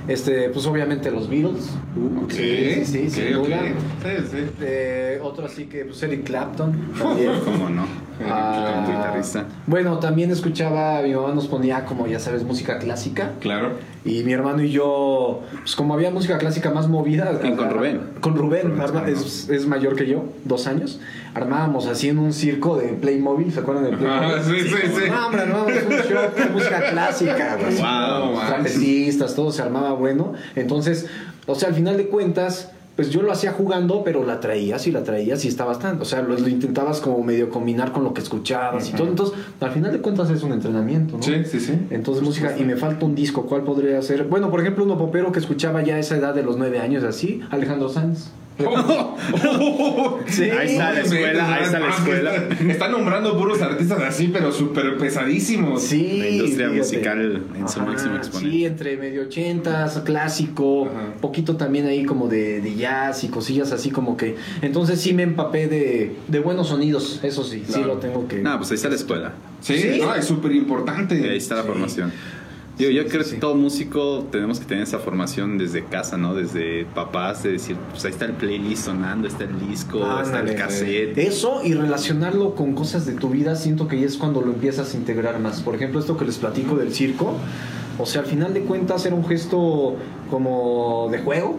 Este, 0.09 0.51
pues 0.51 0.65
obviamente 0.67 1.11
los 1.11 1.29
Beatles. 1.29 1.71
Ok, 2.23 2.31
Sí, 2.31 2.85
sí, 2.85 3.11
sin. 3.11 3.11
Sí, 3.11 4.27
sí. 4.31 4.37
Eh, 4.61 5.19
otro 5.21 5.47
así 5.47 5.65
que 5.65 5.85
pues 5.85 6.01
Eric 6.05 6.25
Clapton 6.25 6.73
también. 6.99 7.33
¿Cómo 7.45 7.69
no? 7.71 7.85
Ah, 8.25 8.85
guitarrista. 8.87 9.45
bueno, 9.67 9.99
también 9.99 10.31
escuchaba, 10.31 11.03
mi 11.03 11.13
mamá 11.15 11.35
nos 11.35 11.49
ponía 11.49 11.85
como 11.85 12.07
ya 12.07 12.19
sabes 12.21 12.45
música 12.45 12.79
clásica. 12.79 13.33
Claro. 13.41 13.73
Y 14.05 14.23
mi 14.23 14.33
hermano 14.33 14.63
y 14.63 14.71
yo, 14.71 15.43
pues 15.61 15.75
como 15.77 15.93
había 15.95 16.11
música 16.11 16.39
clásica 16.39 16.71
más 16.71 16.89
movida. 16.89 17.39
¿Quién, 17.41 17.57
con 17.57 17.69
Rubén? 17.71 18.01
Con 18.21 18.37
Rubén, 18.37 18.77
Rubén, 18.79 19.09
es, 19.09 19.49
es 19.51 19.67
mayor 19.67 19.97
que 19.97 20.07
yo, 20.07 20.25
dos 20.45 20.67
años. 20.69 21.01
Armábamos 21.37 21.87
así 21.87 22.09
en 22.09 22.19
un 22.19 22.33
circo 22.33 22.77
de 22.77 22.89
Playmobil, 22.89 23.53
¿se 23.53 23.61
acuerdan 23.61 23.85
de 23.85 23.91
Playmobil? 23.97 24.39
Ah, 24.39 24.43
sí, 24.43 24.61
sí, 24.61 24.69
sí. 24.69 25.11
No, 25.11 25.27
hombre, 25.27 25.43
armábamos 25.43 25.73
un 25.87 25.93
show 25.93 26.23
de 26.35 26.45
música 26.51 26.91
clásica, 26.91 27.57
güey. 27.61 27.77
Wow, 27.77 28.31
Los 28.31 28.35
manches. 28.35 28.49
Trapezistas, 28.49 29.35
todo 29.35 29.53
se 29.53 29.61
armaba 29.61 29.93
bueno. 29.93 30.33
Entonces, 30.55 31.07
o 31.47 31.55
sea, 31.55 31.69
al 31.69 31.75
final 31.75 31.99
de 31.99 32.07
cuentas, 32.09 32.71
pues 32.97 33.11
yo 33.11 33.21
lo 33.21 33.31
hacía 33.31 33.53
jugando, 33.53 34.03
pero 34.03 34.25
la 34.25 34.41
traías 34.41 34.87
y 34.87 34.93
la 34.93 35.05
traías 35.05 35.45
y 35.45 35.49
estabas 35.49 35.79
tan, 35.79 36.01
o 36.01 36.07
sea, 36.07 36.23
lo, 36.23 36.39
lo 36.39 36.49
intentabas 36.49 37.01
como 37.03 37.23
medio 37.23 37.51
combinar 37.51 37.93
con 37.93 38.03
lo 38.05 38.15
que 38.15 38.23
escuchabas 38.23 38.89
y 38.89 38.93
todo. 38.95 39.07
Entonces, 39.07 39.37
al 39.61 39.71
final 39.71 39.93
de 39.93 39.99
cuentas 40.01 40.31
es 40.31 40.43
un 40.43 40.53
entrenamiento, 40.53 41.19
¿no? 41.19 41.23
Sí, 41.23 41.45
sí, 41.45 41.61
sí. 41.61 41.79
Entonces, 41.91 42.25
música, 42.25 42.57
y 42.59 42.65
me 42.65 42.77
falta 42.77 43.05
un 43.05 43.15
disco, 43.15 43.45
¿cuál 43.45 43.65
podría 43.65 44.01
ser? 44.01 44.25
Bueno, 44.25 44.51
por 44.51 44.61
ejemplo, 44.63 44.85
uno 44.85 44.97
popero 44.97 45.31
que 45.33 45.39
escuchaba 45.41 45.83
ya 45.83 45.97
a 45.97 45.99
esa 45.99 46.17
edad 46.17 46.35
de 46.35 46.43
los 46.43 46.57
nueve 46.57 46.81
años, 46.81 47.05
así, 47.05 47.43
Alejandro 47.51 47.91
Sanz. 47.91 48.31
Sí, 50.29 50.45
Ahí 50.51 50.71
está 50.73 50.93
la 50.93 51.01
escuela, 51.01 51.55
ahí 51.55 51.63
está 51.65 51.79
la 51.79 51.89
escuela. 51.91 52.35
Está 52.69 52.89
nombrando 52.89 53.37
puros 53.39 53.61
artistas 53.63 54.01
así, 54.03 54.29
pero 54.33 54.53
súper 54.53 54.97
pesadísimos. 54.99 55.83
Sí. 55.83 56.19
La 56.19 56.29
industria 56.29 56.69
fíjate. 56.71 56.79
musical 56.79 57.43
en 57.55 57.69
su 57.69 57.81
máximo 57.81 58.17
exponente. 58.17 58.57
Sí, 58.57 58.65
entre 58.65 58.97
medio 58.97 59.23
ochentas, 59.23 60.01
clásico, 60.05 60.87
Ajá. 60.87 61.15
poquito 61.21 61.57
también 61.57 61.87
ahí 61.87 62.05
como 62.05 62.29
de, 62.29 62.61
de 62.61 62.75
jazz 62.75 63.25
y 63.25 63.29
cosillas 63.29 63.73
así 63.73 63.91
como 63.91 64.17
que. 64.17 64.37
Entonces 64.63 65.01
sí 65.01 65.13
me 65.13 65.23
empapé 65.23 65.69
de, 65.69 66.17
de 66.29 66.39
buenos 66.41 66.69
sonidos, 66.69 67.21
eso 67.23 67.45
sí, 67.45 67.63
sí 67.69 67.83
lo 67.85 67.95
tengo 67.99 68.27
que. 68.27 68.39
No, 68.39 68.57
pues 68.59 68.71
ahí 68.71 68.77
está 68.77 68.89
la 68.89 68.97
escuela. 68.97 69.33
Sí, 69.61 69.77
Sí. 69.79 70.01
no, 70.01 70.15
es 70.15 70.25
súper 70.25 70.53
importante. 70.53 71.19
Y 71.19 71.25
ahí 71.25 71.39
está 71.39 71.57
la 71.57 71.63
Sí. 71.63 71.69
formación. 71.69 72.13
Yo, 72.79 72.91
yo 72.91 73.07
creo 73.07 73.25
sí, 73.25 73.35
que 73.35 73.41
todo 73.41 73.55
músico 73.55 74.27
tenemos 74.31 74.61
que 74.61 74.67
tener 74.67 74.83
esa 74.83 74.99
formación 74.99 75.57
desde 75.57 75.85
casa, 75.85 76.19
¿no? 76.19 76.35
Desde 76.35 76.85
papás, 76.85 77.43
de 77.43 77.53
decir, 77.53 77.77
pues 77.91 78.05
ahí 78.05 78.11
está 78.11 78.27
el 78.27 78.33
playlist 78.33 78.85
sonando, 78.85 79.27
está 79.27 79.45
el 79.45 79.59
disco, 79.69 80.21
está 80.21 80.41
el 80.41 80.55
cassette. 80.55 81.17
Eso 81.17 81.63
y 81.65 81.73
relacionarlo 81.73 82.55
con 82.55 82.75
cosas 82.75 83.07
de 83.07 83.15
tu 83.15 83.31
vida, 83.31 83.57
siento 83.57 83.89
que 83.89 83.99
ya 83.99 84.07
es 84.07 84.19
cuando 84.19 84.43
lo 84.43 84.53
empiezas 84.53 84.95
a 84.95 84.97
integrar 84.97 85.41
más. 85.41 85.63
Por 85.63 85.75
ejemplo, 85.75 86.01
esto 86.01 86.19
que 86.19 86.27
les 86.27 86.37
platico 86.37 86.77
del 86.77 86.93
circo, 86.93 87.33
o 87.99 88.05
sea, 88.05 88.23
al 88.23 88.27
final 88.27 88.53
de 88.53 88.61
cuentas 88.61 89.07
era 89.07 89.15
un 89.15 89.25
gesto 89.25 89.97
como 90.31 91.09
de 91.11 91.19
juego, 91.21 91.57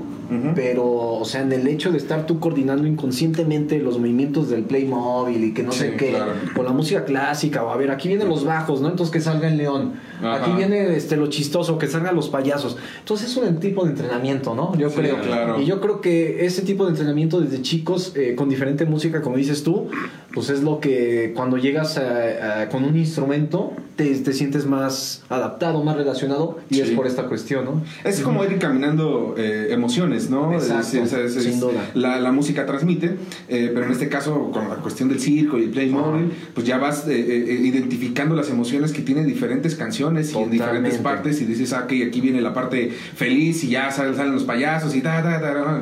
pero, 0.55 0.85
o 0.85 1.25
sea, 1.25 1.41
en 1.41 1.53
el 1.53 1.65
hecho 1.67 1.91
de 1.91 1.97
estar 1.97 2.25
tú 2.25 2.39
coordinando 2.39 2.85
inconscientemente 2.85 3.79
los 3.79 3.97
movimientos 3.97 4.49
del 4.49 4.63
Playmobil 4.63 5.41
y 5.41 5.53
que 5.53 5.63
no 5.63 5.71
sé 5.71 5.95
qué, 5.95 6.09
claro. 6.09 6.33
con 6.53 6.65
la 6.65 6.73
música 6.73 7.05
clásica, 7.05 7.63
o 7.63 7.69
a 7.69 7.77
ver, 7.77 7.91
aquí 7.91 8.09
vienen 8.09 8.27
los 8.27 8.43
bajos, 8.43 8.81
¿no? 8.81 8.89
Entonces 8.89 9.13
que 9.13 9.21
salga 9.21 9.47
el 9.47 9.55
león, 9.55 9.93
Ajá. 10.19 10.35
aquí 10.43 10.51
viene 10.55 10.95
este, 10.95 11.15
lo 11.17 11.27
chistoso, 11.27 11.77
que 11.77 11.87
salgan 11.87 12.15
los 12.15 12.29
payasos. 12.29 12.77
Entonces 12.99 13.29
es 13.31 13.37
un 13.37 13.59
tipo 13.59 13.83
de 13.85 13.91
entrenamiento, 13.91 14.55
¿no? 14.55 14.75
Yo 14.77 14.89
Sí, 14.89 14.95
creo. 14.97 15.21
claro. 15.21 15.61
Y 15.61 15.65
yo 15.65 15.79
creo 15.81 16.01
que 16.01 16.45
ese 16.45 16.61
tipo 16.63 16.85
de 16.85 16.91
entrenamiento 16.91 17.39
desde 17.41 17.61
chicos, 17.61 18.13
eh, 18.15 18.35
con 18.35 18.49
diferente 18.49 18.85
música, 18.85 19.21
como 19.21 19.37
dices 19.37 19.63
tú, 19.63 19.89
pues 20.33 20.49
es 20.49 20.61
lo 20.63 20.79
que 20.79 21.33
cuando 21.35 21.57
llegas 21.57 21.97
a- 21.97 22.61
a- 22.63 22.69
con 22.69 22.83
un 22.83 22.95
instrumento, 22.97 23.73
te, 23.95 24.13
te 24.15 24.33
sientes 24.33 24.67
más 24.67 25.23
adaptado, 25.29 25.83
más 25.83 25.95
relacionado, 25.97 26.59
y 26.69 26.81
es 26.81 26.89
Sí. 26.89 26.95
por 26.95 27.07
esta 27.07 27.23
cuestión, 27.23 27.65
¿no? 27.65 27.81
Es 28.03 28.19
como 28.21 28.43
ir 28.45 28.59
caminando 28.59 29.33
eh, 29.37 29.69
emociones, 29.71 30.29
¿no? 30.29 30.53
Exacto, 30.53 30.79
Es- 30.79 30.93
es- 30.93 31.13
es- 31.13 31.35
es- 31.37 31.43
sin 31.43 31.59
duda. 31.59 31.89
La, 31.95 32.19
la 32.19 32.31
música 32.31 32.65
transmite, 32.67 33.17
eh, 33.49 33.71
pero 33.73 33.85
en 33.87 33.91
este 33.91 34.07
caso, 34.09 34.51
con 34.51 34.69
la 34.69 34.75
cuestión 34.75 35.09
del 35.09 35.19
circo 35.19 35.57
y 35.57 35.63
el 35.63 35.69
Playmobil, 35.71 36.31
pues 36.53 36.65
ya 36.67 36.77
vas 36.77 37.07
eh, 37.07 37.13
eh, 37.17 37.59
identificando 37.63 38.35
las 38.35 38.49
emociones 38.51 38.91
que 38.91 39.01
tienen 39.01 39.25
diferentes 39.25 39.75
canciones 39.75 40.06
y 40.13 40.37
en 40.37 40.51
diferentes 40.51 40.97
partes 40.97 41.41
y 41.41 41.45
dices, 41.45 41.73
ah, 41.73 41.81
ok, 41.85 41.93
aquí 42.07 42.21
viene 42.21 42.41
la 42.41 42.53
parte 42.53 42.91
feliz 43.15 43.63
y 43.63 43.69
ya 43.69 43.91
salen, 43.91 44.15
salen 44.15 44.33
los 44.33 44.43
payasos 44.43 44.95
y 44.95 45.01
ta, 45.01 45.21
ta, 45.23 45.39
ta, 45.41 45.79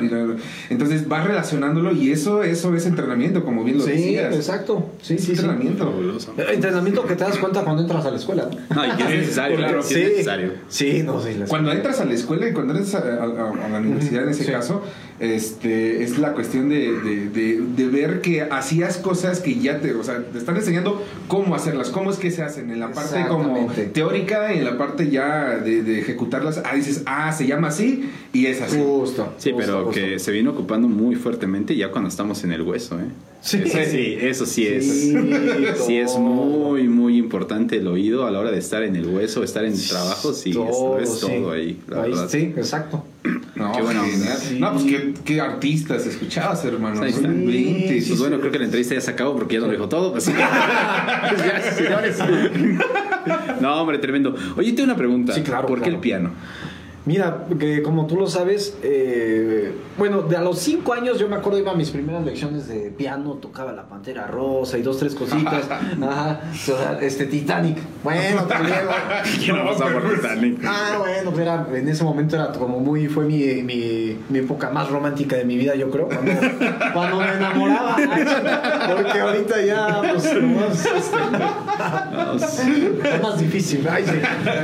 Entonces 0.70 1.08
vas 1.08 1.26
relacionándolo 1.26 1.92
y 1.92 2.10
eso, 2.12 2.42
eso 2.42 2.74
es 2.74 2.86
entrenamiento, 2.86 3.44
como 3.44 3.64
bien 3.64 3.78
lo 3.78 3.84
Sí, 3.84 3.90
decías. 3.90 4.34
exacto. 4.34 4.90
Sí, 5.02 5.14
Es 5.14 5.24
sí, 5.24 5.32
entrenamiento. 5.32 5.92
Eh, 6.38 6.44
Entrenamiento 6.54 7.04
que 7.06 7.14
te 7.16 7.24
das 7.24 7.38
cuenta 7.38 7.62
cuando 7.62 7.82
entras 7.82 8.04
a 8.04 8.10
la 8.10 8.16
escuela. 8.16 8.48
No, 8.74 8.86
y 8.86 8.90
que 8.96 9.02
es 9.04 9.08
necesario, 9.20 9.56
Claro, 9.56 9.72
claro, 9.74 9.82
sí. 9.86 9.94
es 10.00 10.10
necesario. 10.10 10.52
Sí, 10.68 11.02
no, 11.04 11.22
sí. 11.22 11.34
la 11.34 11.46
Cuando 11.46 11.72
entras 11.72 12.00
a 12.00 12.04
la 12.04 12.14
escuela 12.14 12.48
y 12.48 12.52
cuando 12.52 12.74
entras 12.76 12.94
a, 12.94 12.98
a- 12.98 13.02
a- 13.24 13.66
a 13.66 13.68
la 13.68 13.78
universidad 13.78 14.24
en 14.24 14.30
ese 14.30 14.44
Sí. 14.44 14.50
caso, 14.52 14.82
este, 15.20 16.02
es 16.02 16.18
la 16.18 16.32
cuestión 16.34 16.68
de, 16.68 16.92
de- 17.00 17.28
de- 17.30 17.60
de 17.76 17.86
ver 17.88 18.20
que 18.20 18.42
hacías 18.42 18.98
cosas 18.98 19.40
que 19.40 19.58
ya 19.58 19.80
te, 19.80 19.94
o 19.94 20.02
sea, 20.04 20.22
te 20.22 20.38
están 20.38 20.56
enseñando 20.56 21.02
cómo 21.28 21.54
hacerlas, 21.54 21.90
cómo 21.90 22.10
es 22.10 22.18
que 22.18 22.30
se 22.30 22.42
hacen, 22.42 22.70
en 22.70 22.80
la 22.80 22.92
parte 22.92 23.24
como 23.28 23.70
teórica 23.92 24.52
y 24.54 24.58
en 24.58 24.64
la 24.64 24.76
parte 24.78 25.10
ya 25.10 25.56
de, 25.58 25.82
de 25.82 26.00
ejecutarlas, 26.00 26.60
ah, 26.64 26.74
dices, 26.74 27.02
ah, 27.06 27.32
se 27.32 27.46
llama 27.46 27.68
así 27.68 28.10
y 28.32 28.46
es 28.46 28.60
así. 28.60 28.76
Justo. 28.78 29.32
Sí, 29.38 29.52
justo, 29.52 29.66
pero 29.66 29.84
justo. 29.86 30.00
que 30.00 30.18
se 30.18 30.32
viene 30.32 30.48
ocupando 30.50 30.88
muy 30.88 31.16
fuertemente 31.16 31.74
ya 31.76 31.90
cuando 31.90 32.08
estamos 32.08 32.44
en 32.44 32.52
el 32.52 32.62
hueso, 32.62 32.98
¿eh? 33.00 33.04
Sí. 33.42 33.62
Eso 33.64 33.78
sí, 33.90 34.16
eso 34.20 34.46
sí 34.46 34.66
es. 34.66 34.84
Sí, 34.90 35.14
Sí, 35.86 35.96
es 35.98 36.16
muy, 36.18 36.88
muy 36.88 37.16
importante 37.16 37.76
el 37.76 37.86
oído 37.86 38.26
a 38.26 38.30
la 38.32 38.40
hora 38.40 38.50
de 38.50 38.58
estar 38.58 38.82
en 38.82 38.96
el 38.96 39.06
hueso, 39.06 39.44
estar 39.44 39.64
en 39.64 39.74
trabajo, 39.80 40.32
sí, 40.32 40.50
Todo, 40.52 40.98
eso 40.98 41.14
es 41.14 41.20
sí. 41.20 41.26
todo 41.26 41.52
ahí, 41.52 41.80
la 41.88 42.02
Ahí, 42.02 42.10
verdad. 42.10 42.28
Sí, 42.28 42.52
exacto. 42.56 43.04
No, 43.54 43.72
Qué. 43.72 43.82
Sí. 44.38 44.58
No, 44.60 44.72
pues 44.72 44.84
qué, 44.84 45.14
qué 45.24 45.40
artistas 45.40 46.06
escuchabas, 46.06 46.64
hermano. 46.64 47.02
Ahí 47.02 47.10
está. 47.10 47.22
Son 47.22 47.46
20. 47.46 48.04
Pues 48.06 48.18
bueno, 48.18 48.38
creo 48.40 48.52
que 48.52 48.58
la 48.58 48.64
entrevista 48.64 48.94
ya 48.94 49.00
se 49.00 49.10
acabó 49.10 49.34
porque 49.36 49.54
ya 49.54 49.60
lo 49.60 49.68
dijo 49.70 49.88
todo. 49.88 50.12
Pues. 50.12 50.30
Pues. 50.30 50.36
No, 53.60 53.80
hombre, 53.80 53.98
tremendo. 53.98 54.34
Oye, 54.56 54.72
tengo 54.72 54.84
una 54.84 54.96
pregunta. 54.96 55.32
Sí, 55.32 55.42
claro, 55.42 55.66
¿Por 55.66 55.82
qué 55.82 55.90
el 55.90 55.98
piano? 55.98 56.30
Mira, 57.06 57.46
que 57.60 57.82
como 57.82 58.08
tú 58.08 58.16
lo 58.16 58.26
sabes, 58.26 58.76
eh, 58.82 59.72
bueno, 59.96 60.22
de 60.22 60.36
a 60.36 60.40
los 60.40 60.58
cinco 60.58 60.92
años 60.92 61.20
yo 61.20 61.28
me 61.28 61.36
acuerdo 61.36 61.60
iba 61.60 61.70
a 61.70 61.76
mis 61.76 61.90
primeras 61.90 62.24
lecciones 62.24 62.66
de 62.66 62.90
piano, 62.90 63.34
tocaba 63.34 63.70
la 63.72 63.84
Pantera 63.84 64.26
Rosa 64.26 64.76
y 64.76 64.82
dos, 64.82 64.98
tres 64.98 65.14
cositas. 65.14 65.70
Ajá, 66.02 66.40
este 67.00 67.26
Titanic. 67.26 67.78
Bueno, 68.02 68.42
también. 68.48 68.78
¿Quién 69.38 69.56
no 69.56 69.66
pasa 69.66 69.84
por 69.92 70.16
Titanic? 70.16 70.58
Ah, 70.64 70.96
bueno, 70.98 71.30
pues 71.30 71.42
era, 71.42 71.64
en 71.72 71.88
ese 71.88 72.02
momento 72.02 72.34
era 72.34 72.50
como 72.50 72.80
muy, 72.80 73.06
fue 73.06 73.24
mi, 73.24 73.62
mi, 73.62 74.16
mi 74.28 74.40
época 74.40 74.70
más 74.70 74.90
romántica 74.90 75.36
de 75.36 75.44
mi 75.44 75.56
vida, 75.56 75.76
yo 75.76 75.88
creo, 75.92 76.08
cuando, 76.08 76.32
cuando 76.92 77.20
me 77.20 77.34
enamoraba. 77.34 77.96
Porque 78.96 79.20
ahorita 79.20 79.62
ya, 79.62 80.02
pues, 80.10 80.34
nomás, 80.42 80.86
este, 80.86 81.16
es 83.14 83.22
más 83.22 83.38
difícil. 83.38 83.86
ay, 83.88 84.04
sí. 84.04 84.18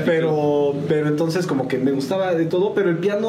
Pero, 0.05 0.75
pero 0.89 1.07
entonces 1.07 1.47
como 1.47 1.69
que 1.69 1.79
me 1.79 1.93
gustaba 1.93 2.32
de 2.35 2.47
todo, 2.47 2.75
pero 2.75 2.91
el 2.91 2.99
piano, 2.99 3.29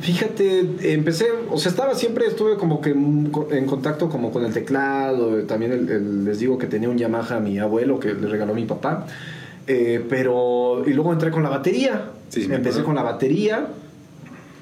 fíjate, 0.00 0.92
empecé, 0.92 1.26
o 1.50 1.58
sea, 1.58 1.70
estaba 1.70 1.94
siempre, 1.94 2.26
estuve 2.26 2.56
como 2.56 2.80
que 2.80 2.90
en 2.90 3.66
contacto 3.66 4.08
como 4.08 4.30
con 4.32 4.44
el 4.44 4.52
teclado, 4.52 5.42
también 5.44 5.72
el- 5.72 5.88
el- 5.90 6.24
les 6.24 6.38
digo 6.38 6.58
que 6.58 6.66
tenía 6.66 6.88
un 6.88 6.98
Yamaha 6.98 7.40
mi 7.40 7.58
abuelo 7.58 7.98
que 8.00 8.14
le 8.14 8.26
regaló 8.28 8.54
mi 8.54 8.64
papá. 8.64 9.06
Eh, 9.66 10.04
pero 10.08 10.82
y 10.86 10.92
luego 10.92 11.12
entré 11.12 11.30
con 11.30 11.44
la 11.44 11.48
batería 11.48 12.06
Sí, 12.30 12.48
empecé 12.50 12.82
con 12.82 12.96
la 12.96 13.02
batería 13.04 13.68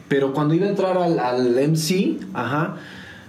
pero 0.08 0.34
cuando 0.34 0.52
iba 0.52 0.66
a 0.66 0.68
entrar 0.68 0.98
al, 0.98 1.18
al 1.18 1.56
MC 1.58 2.18
ajá 2.34 2.76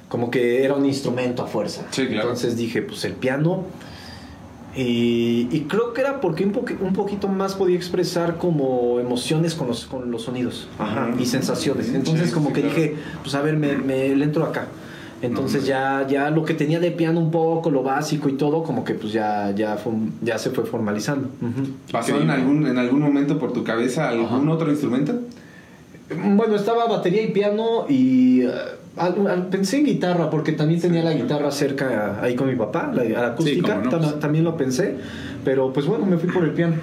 como 0.09 0.29
que 0.29 0.65
era 0.65 0.73
un 0.73 0.85
instrumento 0.85 1.43
a 1.43 1.47
fuerza 1.47 1.83
Sí, 1.91 2.07
claro. 2.07 2.23
entonces 2.23 2.57
dije 2.57 2.81
pues 2.81 3.05
el 3.05 3.13
piano 3.13 3.63
y, 4.75 5.47
y 5.51 5.65
creo 5.67 5.93
que 5.93 6.01
era 6.01 6.21
porque 6.21 6.45
un, 6.45 6.53
poqui- 6.53 6.77
un 6.79 6.93
poquito 6.93 7.27
más 7.27 7.55
podía 7.55 7.75
expresar 7.75 8.37
como 8.37 8.99
emociones 8.99 9.53
con 9.53 9.67
los, 9.67 9.85
con 9.85 10.11
los 10.11 10.23
sonidos 10.23 10.67
ajá, 10.79 11.09
y 11.19 11.25
sensaciones 11.25 11.93
entonces 11.93 12.27
sí, 12.29 12.33
como 12.33 12.47
sí, 12.49 12.53
que 12.55 12.61
claro. 12.61 12.75
dije 12.75 12.95
pues 13.21 13.35
a 13.35 13.41
ver 13.41 13.57
me, 13.57 13.77
me 13.77 14.15
le 14.15 14.23
entro 14.23 14.45
acá 14.45 14.67
entonces 15.21 15.65
ya, 15.67 16.07
ya 16.09 16.31
lo 16.31 16.43
que 16.45 16.55
tenía 16.55 16.79
de 16.79 16.89
piano 16.89 17.19
un 17.19 17.29
poco, 17.29 17.69
lo 17.69 17.83
básico 17.83 18.27
y 18.27 18.33
todo, 18.33 18.63
como 18.63 18.83
que 18.83 18.95
pues 18.95 19.13
ya, 19.13 19.51
ya, 19.55 19.77
fue- 19.77 19.93
ya 20.23 20.39
se 20.39 20.49
fue 20.49 20.65
formalizando. 20.65 21.27
Ujú. 21.39 21.69
¿Pasó 21.91 22.19
en 22.19 22.31
algún, 22.31 22.65
en 22.65 22.79
algún 22.79 23.01
momento 23.01 23.37
por 23.37 23.53
tu 23.53 23.63
cabeza 23.63 24.09
algún 24.09 24.25
Ajá. 24.25 24.49
otro 24.49 24.71
instrumento? 24.71 25.13
Bueno, 26.09 26.55
estaba 26.55 26.87
batería 26.87 27.21
y 27.21 27.27
piano 27.27 27.85
y 27.87 28.41
eh, 28.41 28.49
al- 28.97 29.27
al- 29.27 29.47
pensé 29.47 29.77
en 29.77 29.85
guitarra 29.85 30.29
porque 30.29 30.51
también 30.53 30.81
tenía 30.81 31.03
la 31.03 31.13
guitarra 31.13 31.51
cerca 31.51 32.19
ahí 32.21 32.35
con 32.35 32.47
mi 32.47 32.55
papá, 32.55 32.91
la, 32.93 33.03
la 33.03 33.27
acústica, 33.27 33.75
cómo 33.81 33.89
no, 33.91 33.91
tam- 33.91 34.19
también 34.19 34.43
lo 34.43 34.57
pensé, 34.57 34.95
pero 35.45 35.71
pues 35.73 35.85
bueno, 35.85 36.05
me 36.05 36.17
fui 36.17 36.29
por 36.29 36.43
el 36.43 36.51
piano. 36.51 36.75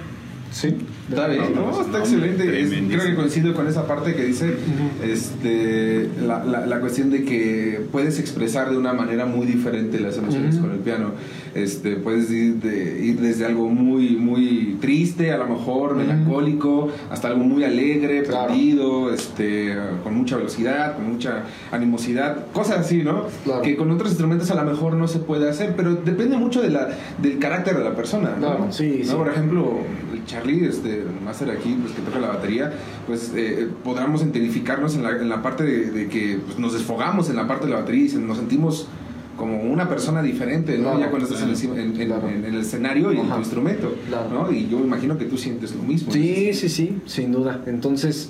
Sí. 0.51 0.75
Está 1.09 1.27
bien, 1.27 1.55
No, 1.55 1.71
está 1.81 1.91
no, 1.91 1.97
excelente. 1.99 2.61
Es- 2.61 2.69
creo 2.69 3.03
que 3.03 3.15
coincido 3.15 3.53
con 3.53 3.67
esa 3.67 3.85
parte 3.87 4.15
que 4.15 4.23
dice 4.25 4.55
este, 5.03 6.09
la, 6.25 6.43
la- 6.43 6.65
la 6.65 6.79
cuestión 6.79 7.09
de 7.09 7.23
que 7.23 7.81
puedes 7.91 8.19
expresar 8.19 8.69
de 8.69 8.77
una 8.77 8.93
manera 8.93 9.25
muy 9.25 9.45
diferente 9.47 9.99
las 9.99 10.17
emociones 10.17 10.57
con 10.57 10.71
el 10.71 10.79
piano. 10.79 11.11
Este, 11.55 11.95
puedes 11.95 12.29
ir, 12.31 12.55
de- 12.55 13.03
ir 13.03 13.19
desde 13.19 13.45
algo 13.45 13.69
muy, 13.69 14.15
muy 14.17 14.77
triste, 14.79 15.31
a 15.31 15.37
lo 15.37 15.47
mejor 15.47 15.95
melancólico, 15.95 16.89
hasta 17.09 17.27
algo 17.29 17.43
muy 17.43 17.63
alegre, 17.63 18.23
Claro. 18.23 18.47
prendido, 18.47 19.13
este, 19.13 19.75
con 20.03 20.13
mucha 20.15 20.37
velocidad, 20.37 20.95
con 20.95 21.11
mucha 21.11 21.43
animosidad, 21.71 22.45
cosas 22.53 22.79
así, 22.79 23.01
¿no? 23.03 23.23
Claro. 23.43 23.61
Que 23.63 23.75
con 23.75 23.89
otros 23.91 24.09
instrumentos 24.11 24.51
a 24.51 24.55
lo 24.63 24.69
mejor 24.69 24.93
no 24.93 25.07
se 25.07 25.19
puede 25.19 25.49
hacer, 25.49 25.73
pero 25.75 25.95
depende 25.95 26.37
mucho 26.37 26.61
de 26.61 26.69
la, 26.69 26.89
del 27.19 27.39
carácter 27.39 27.77
de 27.77 27.83
la 27.83 27.95
persona. 27.95 28.35
¿no? 28.39 28.71
Sí, 28.71 28.99
¿No? 29.05 29.09
sí. 29.09 29.15
Por 29.15 29.27
ejemplo, 29.29 29.79
el 30.19 30.25
Charlie, 30.25 30.65
este, 30.65 31.01
el 31.01 31.21
máster 31.23 31.49
aquí, 31.51 31.77
pues 31.81 31.93
que 31.93 32.01
toca 32.01 32.19
la 32.19 32.27
batería, 32.29 32.71
pues 33.07 33.31
eh, 33.35 33.67
podamos 33.83 34.21
identificarnos 34.21 34.95
en 34.95 35.03
la, 35.03 35.11
en 35.11 35.29
la 35.29 35.41
parte 35.41 35.63
de, 35.63 35.91
de 35.91 36.07
que 36.07 36.39
pues, 36.45 36.57
nos 36.59 36.73
desfogamos 36.73 37.29
en 37.29 37.35
la 37.35 37.47
parte 37.47 37.65
de 37.65 37.71
la 37.73 37.79
batería 37.79 38.05
y 38.13 38.15
nos 38.17 38.37
sentimos 38.37 38.87
como 39.37 39.61
una 39.61 39.87
persona 39.87 40.21
diferente, 40.21 40.77
¿no? 40.77 40.83
Claro, 40.83 40.99
ya 40.99 41.09
cuando 41.09 41.27
estás 41.27 41.41
en 41.43 41.49
el, 41.71 41.79
en- 41.79 42.01
en- 42.01 42.07
claro. 42.07 42.27
en 42.27 42.43
el 42.43 42.55
escenario 42.59 43.13
y 43.13 43.17
en 43.19 43.25
Ajá. 43.27 43.35
tu 43.35 43.39
instrumento. 43.39 43.95
¿no? 44.31 44.51
Y 44.51 44.67
yo 44.67 44.79
imagino 44.79 45.17
que 45.17 45.25
tú 45.25 45.37
sientes 45.37 45.73
lo 45.75 45.83
mismo. 45.83 46.11
Sí, 46.11 46.53
sí, 46.53 46.67
sí, 46.67 46.97
sin 47.05 47.31
duda. 47.31 47.61
Entonces, 47.65 48.29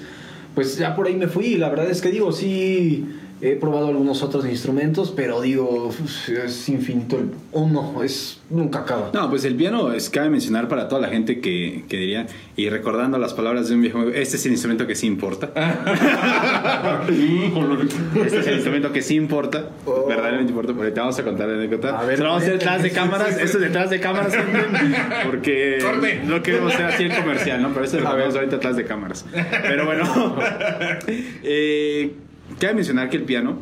pues 0.53 0.77
ya 0.77 0.96
por 0.96 1.08
ahí 1.08 1.15
me 1.15 1.27
fui 1.27 1.55
la 1.58 1.69
verdad 1.69 1.89
es 1.89 2.01
que 2.01 2.12
digo, 2.12 2.31
sí, 2.31 3.05
He 3.41 3.55
probado 3.55 3.88
algunos 3.88 4.22
otros 4.22 4.46
instrumentos, 4.46 5.13
pero 5.15 5.39
digo, 5.39 5.88
uf, 5.88 6.29
es 6.29 6.67
infinito 6.67 7.17
el 7.17 7.31
uno, 7.53 8.03
es 8.03 8.41
nunca 8.50 8.79
acaba. 8.79 9.12
No, 9.13 9.29
pues 9.29 9.46
el 9.46 9.55
piano 9.55 9.93
es 9.93 10.10
cabe 10.10 10.29
mencionar 10.29 10.67
para 10.67 10.89
toda 10.89 11.00
la 11.01 11.08
gente 11.08 11.39
que, 11.39 11.86
que 11.88 11.96
diría, 11.98 12.27
y 12.58 12.67
recordando 12.69 13.17
las 13.17 13.34
palabras 13.34 13.69
de 13.69 13.75
un 13.75 13.81
viejo, 13.81 14.03
este 14.10 14.36
es 14.36 14.46
el 14.46 14.51
instrumento 14.51 14.86
que 14.88 14.96
sí 14.96 15.08
importa. 15.08 15.51
este 17.08 18.39
es 18.39 18.48
el 18.48 18.53
instrumento 18.55 18.91
que 18.91 19.01
sí 19.01 19.15
importa, 19.15 19.69
Oh. 19.86 20.05
verdaderamente 20.08 20.51
importa, 20.51 20.74
porque 20.74 20.91
te 20.91 21.00
vamos 21.00 21.17
a 21.17 21.24
contar 21.24 21.48
la 21.48 21.55
anécdota. 21.55 22.00
A 22.00 22.03
ver, 22.05 22.22
vamos 22.22 22.41
a 22.41 22.46
hacer 22.46 22.53
detrás 22.60 22.84
de 22.84 22.91
cámaras, 22.91 23.38
esto 23.39 23.58
es 23.58 23.63
detrás 23.63 23.89
de 23.89 24.00
cámaras, 24.00 24.34
porque 25.25 25.79
Corte. 25.81 26.22
no 26.25 26.43
queremos 26.43 26.74
ser 26.74 26.86
así 26.86 27.03
en 27.03 27.15
comercial, 27.15 27.62
¿no? 27.62 27.69
Pero 27.74 27.86
eso 27.86 27.98
lo 28.00 28.03
vamos 28.03 28.36
ahorita 28.36 28.58
atrás 28.58 28.75
de 28.75 28.86
cámaras. 28.86 29.25
Pero 29.63 29.86
bueno, 29.86 30.03
eh, 31.43 32.12
cabe 32.60 32.75
mencionar 32.75 33.10
que 33.10 33.18
el 33.18 33.24
piano 33.24 33.58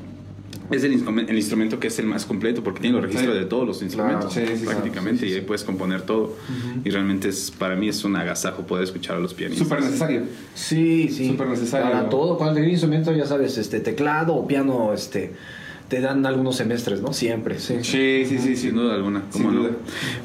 es 0.72 0.84
el, 0.84 0.94
instrumen- 0.94 1.30
el 1.30 1.36
instrumento 1.38 1.80
que 1.80 1.88
es 1.88 1.98
el 2.00 2.06
más 2.08 2.26
completo 2.26 2.62
porque 2.64 2.82
tiene 2.82 2.96
los 2.98 3.04
registros 3.06 3.34
Sí. 3.34 3.40
de 3.40 3.46
todos 3.46 3.66
los 3.66 3.82
instrumentos 3.82 4.34
Claro, 4.34 4.50
sí, 4.50 4.58
sí, 4.58 4.66
prácticamente 4.66 5.22
sí, 5.22 5.28
sí, 5.28 5.32
y 5.34 5.36
ahí 5.38 5.42
puedes 5.46 5.64
componer 5.64 6.02
todo 6.02 6.36
y 6.84 6.90
realmente 6.90 7.30
es 7.30 7.52
para 7.52 7.76
mí 7.76 7.88
es 7.88 8.04
un 8.04 8.16
agasajo 8.18 8.64
poder 8.64 8.84
escuchar 8.84 9.16
a 9.16 9.20
los 9.20 9.34
pianistas 9.34 9.68
Súper 9.68 9.84
necesario. 9.84 10.24
Sí, 10.56 11.08
sí. 11.10 11.28
Súper 11.30 11.48
necesario. 11.48 11.90
Para 11.92 12.10
todo, 12.10 12.38
cualquier 12.38 12.68
instrumento, 12.68 13.14
ya 13.14 13.26
sabes, 13.26 13.58
este 13.58 13.80
teclado 13.80 14.36
o 14.36 14.46
piano, 14.48 14.92
este 14.94 15.34
te 15.88 16.02
dan 16.02 16.26
algunos 16.26 16.58
semestres, 16.58 17.02
¿no? 17.02 17.14
Siempre, 17.14 17.60
sí. 17.60 17.78
Sí, 17.82 18.26
sí, 18.28 18.38
sí, 18.40 18.56
sin 18.56 18.76
duda 18.76 18.96
alguna 18.96 19.24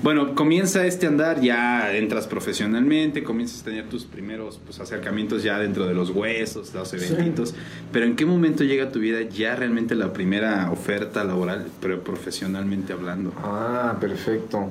bueno 0.02 0.34
comienza 0.34 0.86
este 0.86 1.06
andar 1.06 1.40
ya 1.40 1.94
entras 1.94 2.26
profesionalmente 2.26 3.22
comienzas 3.22 3.62
a 3.62 3.64
tener 3.64 3.88
tus 3.88 4.04
primeros 4.04 4.60
pues, 4.64 4.80
acercamientos 4.80 5.42
ya 5.42 5.58
dentro 5.58 5.86
de 5.86 5.94
los 5.94 6.10
huesos 6.10 6.74
los 6.74 6.92
eventitos 6.94 7.54
pero 7.92 8.06
en 8.06 8.16
qué 8.16 8.26
momento 8.26 8.64
llega 8.64 8.84
a 8.84 8.92
tu 8.92 8.98
vida 8.98 9.22
ya 9.22 9.54
realmente 9.56 9.94
la 9.94 10.12
primera 10.12 10.70
oferta 10.70 11.24
laboral 11.24 11.66
pero 11.80 12.02
profesionalmente 12.02 12.92
hablando 12.92 13.32
Ah, 13.42 13.96
perfecto. 14.00 14.68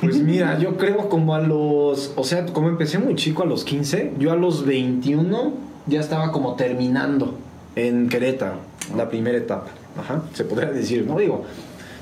Pues 0.00 0.20
mira, 0.20 0.58
yo 0.58 0.76
creo 0.76 1.08
como 1.08 1.34
a 1.34 1.40
los, 1.40 2.12
o 2.16 2.24
sea, 2.24 2.46
como 2.46 2.68
empecé 2.68 2.98
muy 2.98 3.14
chico 3.14 3.44
a 3.44 3.46
los 3.46 3.62
15, 3.62 4.14
yo 4.18 4.32
a 4.32 4.36
los 4.36 4.66
21 4.66 5.54
ya 5.86 6.00
estaba 6.00 6.32
como 6.32 6.56
terminando 6.56 7.38
en 7.76 8.08
Querétaro, 8.08 8.56
la 8.96 9.08
primera 9.08 9.38
etapa. 9.38 9.68
Ajá, 9.98 10.22
se 10.32 10.44
podría 10.44 10.70
decir, 10.70 11.04
no 11.06 11.18
digo, 11.18 11.44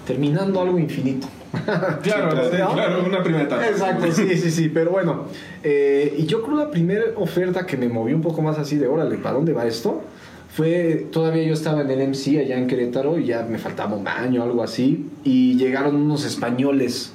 terminando 0.06 0.60
algo 0.60 0.78
infinito. 0.78 1.26
Claro, 2.02 2.30
claro, 2.50 3.04
una 3.04 3.22
primera 3.22 3.44
etapa. 3.44 3.66
Exacto, 3.66 4.06
sí, 4.12 4.36
sí, 4.36 4.50
sí, 4.50 4.68
pero 4.68 4.92
bueno, 4.92 5.24
eh, 5.64 6.14
y 6.16 6.26
yo 6.26 6.42
creo 6.42 6.56
la 6.56 6.70
primera 6.70 7.04
oferta 7.16 7.66
que 7.66 7.76
me 7.76 7.88
movió 7.88 8.14
un 8.14 8.22
poco 8.22 8.40
más 8.40 8.58
así 8.58 8.76
de, 8.76 8.86
órale, 8.86 9.16
¿para 9.16 9.34
dónde 9.34 9.52
va 9.52 9.66
esto? 9.66 10.02
Fue, 10.48 11.06
todavía 11.10 11.44
yo 11.44 11.54
estaba 11.54 11.82
en 11.82 11.90
el 11.90 12.08
MC 12.08 12.38
allá 12.38 12.56
en 12.56 12.66
Querétaro 12.66 13.18
y 13.18 13.26
ya 13.26 13.42
me 13.42 13.58
faltaba 13.58 13.96
un 13.96 14.04
baño, 14.04 14.42
algo 14.42 14.62
así, 14.62 15.06
y 15.24 15.56
llegaron 15.56 15.96
unos 15.96 16.24
españoles, 16.24 17.12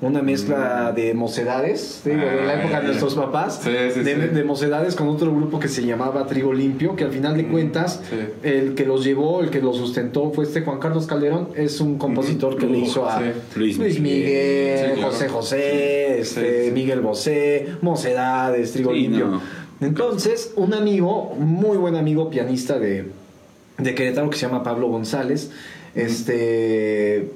una 0.00 0.22
mezcla 0.22 0.92
de 0.94 1.12
mocedades, 1.12 2.02
digo, 2.04 2.18
de 2.18 2.46
la 2.46 2.52
Ah, 2.52 2.60
época 2.60 2.76
de 2.76 2.82
ya. 2.82 2.88
nuestros 2.88 3.14
papás, 3.16 3.60
Sí, 3.64 3.70
sí, 3.92 4.00
de, 4.00 4.14
sí. 4.14 4.20
de 4.34 4.44
mocedades 4.44 4.94
con 4.94 5.08
otro 5.08 5.34
grupo 5.34 5.58
que 5.58 5.66
se 5.66 5.84
llamaba 5.84 6.24
Trigo 6.26 6.52
Limpio, 6.54 6.94
que 6.94 7.02
al 7.02 7.10
final 7.10 7.36
de 7.36 7.48
cuentas, 7.48 8.00
Sí. 8.08 8.16
el 8.44 8.74
que 8.76 8.84
los 8.86 9.04
llevó, 9.04 9.40
el 9.40 9.50
que 9.50 9.60
los 9.60 9.76
sustentó 9.76 10.30
fue 10.30 10.44
este 10.44 10.60
Juan 10.62 10.78
Carlos 10.78 11.06
Calderón, 11.08 11.48
es 11.56 11.80
un 11.80 11.98
compositor 11.98 12.56
que 12.56 12.66
le 12.66 12.78
hizo 12.78 13.08
a 13.08 13.18
Sí. 13.18 13.24
Luis 13.56 13.76
Luis 13.78 13.98
Miguel. 14.00 14.22
Miguel, 14.22 14.78
Sí, 14.78 14.92
claro. 14.94 15.10
José 15.10 15.28
José, 15.28 16.20
este, 16.20 16.60
Sí, 16.60 16.66
sí. 16.66 16.70
Miguel 16.72 17.00
Bosé, 17.00 17.66
Mocedades, 17.82 18.72
Trigo 18.72 18.92
Sí, 18.92 19.00
Limpio. 19.00 19.26
no. 19.26 19.40
Entonces, 19.80 20.52
un 20.56 20.74
amigo, 20.74 21.34
muy 21.38 21.76
buen 21.76 21.96
amigo 21.96 22.30
pianista 22.30 22.78
de, 22.78 23.06
de 23.78 23.94
Querétaro 23.96 24.30
que 24.30 24.36
se 24.38 24.46
llama 24.46 24.62
Pablo 24.62 24.86
González, 24.88 25.50
este 25.94 27.30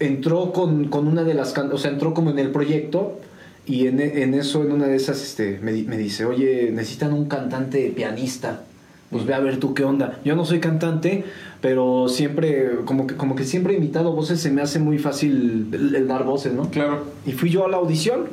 entró 0.00 0.52
con, 0.52 0.88
con 0.88 1.06
una 1.06 1.22
de 1.22 1.34
las 1.34 1.56
o 1.56 1.78
sea, 1.78 1.90
entró 1.90 2.12
como 2.14 2.30
en 2.30 2.38
el 2.38 2.50
proyecto 2.50 3.18
y 3.66 3.86
en, 3.86 4.00
en 4.00 4.34
eso, 4.34 4.64
en 4.64 4.72
una 4.72 4.86
de 4.86 4.96
esas, 4.96 5.22
este, 5.22 5.60
me, 5.62 5.72
me 5.84 5.96
dice, 5.96 6.24
oye, 6.24 6.70
necesitan 6.72 7.12
un 7.12 7.26
cantante 7.26 7.92
pianista. 7.94 8.64
Pues 9.10 9.26
ve 9.26 9.34
a 9.34 9.40
ver 9.40 9.58
tú 9.58 9.74
qué 9.74 9.84
onda. 9.84 10.20
Yo 10.24 10.36
no 10.36 10.44
soy 10.44 10.60
cantante, 10.60 11.24
pero 11.60 12.08
siempre, 12.08 12.76
como 12.84 13.08
que, 13.08 13.16
como 13.16 13.34
que 13.34 13.44
siempre 13.44 13.74
he 13.74 13.76
imitado 13.76 14.12
voces, 14.12 14.40
se 14.40 14.50
me 14.52 14.62
hace 14.62 14.78
muy 14.78 14.98
fácil 14.98 15.68
el, 15.72 15.94
el 15.94 16.08
dar 16.08 16.24
voces, 16.24 16.52
¿no? 16.52 16.70
Claro. 16.70 17.04
Y 17.26 17.32
fui 17.32 17.50
yo 17.50 17.66
a 17.66 17.68
la 17.68 17.78
audición, 17.78 18.26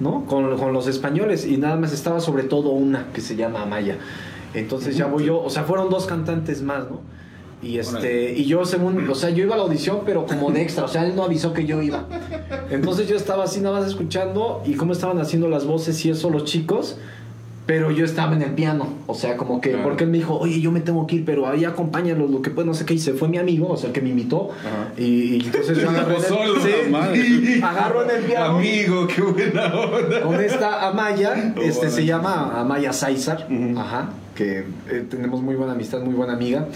¿no? 0.00 0.24
Con, 0.24 0.56
con 0.56 0.72
los 0.72 0.86
españoles 0.86 1.46
y 1.46 1.58
nada 1.58 1.76
más 1.76 1.92
estaba 1.92 2.20
sobre 2.20 2.44
todo 2.44 2.70
una 2.70 3.08
que 3.12 3.20
se 3.20 3.36
llama 3.36 3.62
Amaya. 3.62 3.96
Entonces 4.54 4.96
ya 4.96 5.06
voy 5.06 5.26
yo, 5.26 5.42
o 5.42 5.50
sea, 5.50 5.64
fueron 5.64 5.90
dos 5.90 6.06
cantantes 6.06 6.62
más, 6.62 6.90
¿no? 6.90 7.00
Y 7.62 7.78
este, 7.78 7.96
Órale. 7.96 8.32
y 8.36 8.44
yo 8.44 8.64
según, 8.64 9.08
o 9.10 9.14
sea, 9.16 9.30
yo 9.30 9.42
iba 9.44 9.54
a 9.54 9.58
la 9.58 9.64
audición, 9.64 10.00
pero 10.06 10.26
como 10.26 10.50
de 10.52 10.62
extra, 10.62 10.84
o 10.84 10.88
sea, 10.88 11.04
él 11.04 11.16
no 11.16 11.24
avisó 11.24 11.52
que 11.52 11.66
yo 11.66 11.82
iba. 11.82 12.04
Entonces 12.70 13.08
yo 13.08 13.16
estaba 13.16 13.44
así 13.44 13.60
nada 13.60 13.80
más 13.80 13.88
escuchando 13.88 14.62
y 14.64 14.74
cómo 14.74 14.92
estaban 14.92 15.18
haciendo 15.20 15.48
las 15.48 15.64
voces 15.66 16.04
y 16.04 16.10
eso 16.10 16.30
los 16.30 16.44
chicos, 16.44 16.98
pero 17.66 17.90
yo 17.90 18.04
estaba 18.04 18.34
en 18.34 18.40
el 18.42 18.52
piano, 18.52 18.86
o 19.06 19.14
sea, 19.14 19.36
como 19.36 19.60
que, 19.60 19.70
Claro. 19.70 19.84
porque 19.84 20.04
él 20.04 20.10
me 20.10 20.16
dijo, 20.18 20.38
oye, 20.38 20.58
yo 20.60 20.70
me 20.72 20.80
tengo 20.80 21.06
que 21.06 21.16
ir, 21.16 21.24
pero 21.26 21.46
ahí 21.48 21.64
acompáñalos, 21.66 22.30
lo 22.30 22.40
que 22.40 22.48
puede, 22.50 22.66
no 22.66 22.72
sé 22.72 22.86
qué, 22.86 22.94
y 22.94 22.98
se 22.98 23.12
fue 23.12 23.28
mi 23.28 23.36
amigo, 23.36 23.68
o 23.68 23.76
sea, 23.76 23.88
el 23.88 23.92
que 23.92 24.00
me 24.00 24.08
invitó, 24.08 24.50
Ajá. 24.52 24.92
y, 24.96 25.34
y 25.34 25.40
entonces 25.44 25.76
yo 25.76 25.90
agarré 25.90 26.14
en 26.16 26.20
el- 26.22 26.26
Solo, 26.26 26.54
sí, 26.62 27.60
agarro 27.62 28.04
en 28.04 28.10
el 28.16 28.22
piano. 28.24 28.56
Amigo, 28.56 29.06
qué 29.06 29.20
buena 29.20 29.74
onda. 29.74 30.20
Con 30.22 30.40
esta 30.40 30.88
Amaya, 30.88 31.54
este 31.62 31.90
se 31.90 32.06
llama 32.06 32.58
Amaya 32.58 32.92
Sáizar, 32.94 33.46
Ujú. 33.50 33.78
ajá, 33.78 34.10
que 34.34 34.60
eh, 34.90 35.04
tenemos 35.10 35.42
muy 35.42 35.54
buena 35.56 35.72
amistad, 35.72 36.00
muy 36.00 36.14
buena 36.14 36.32
amiga. 36.34 36.68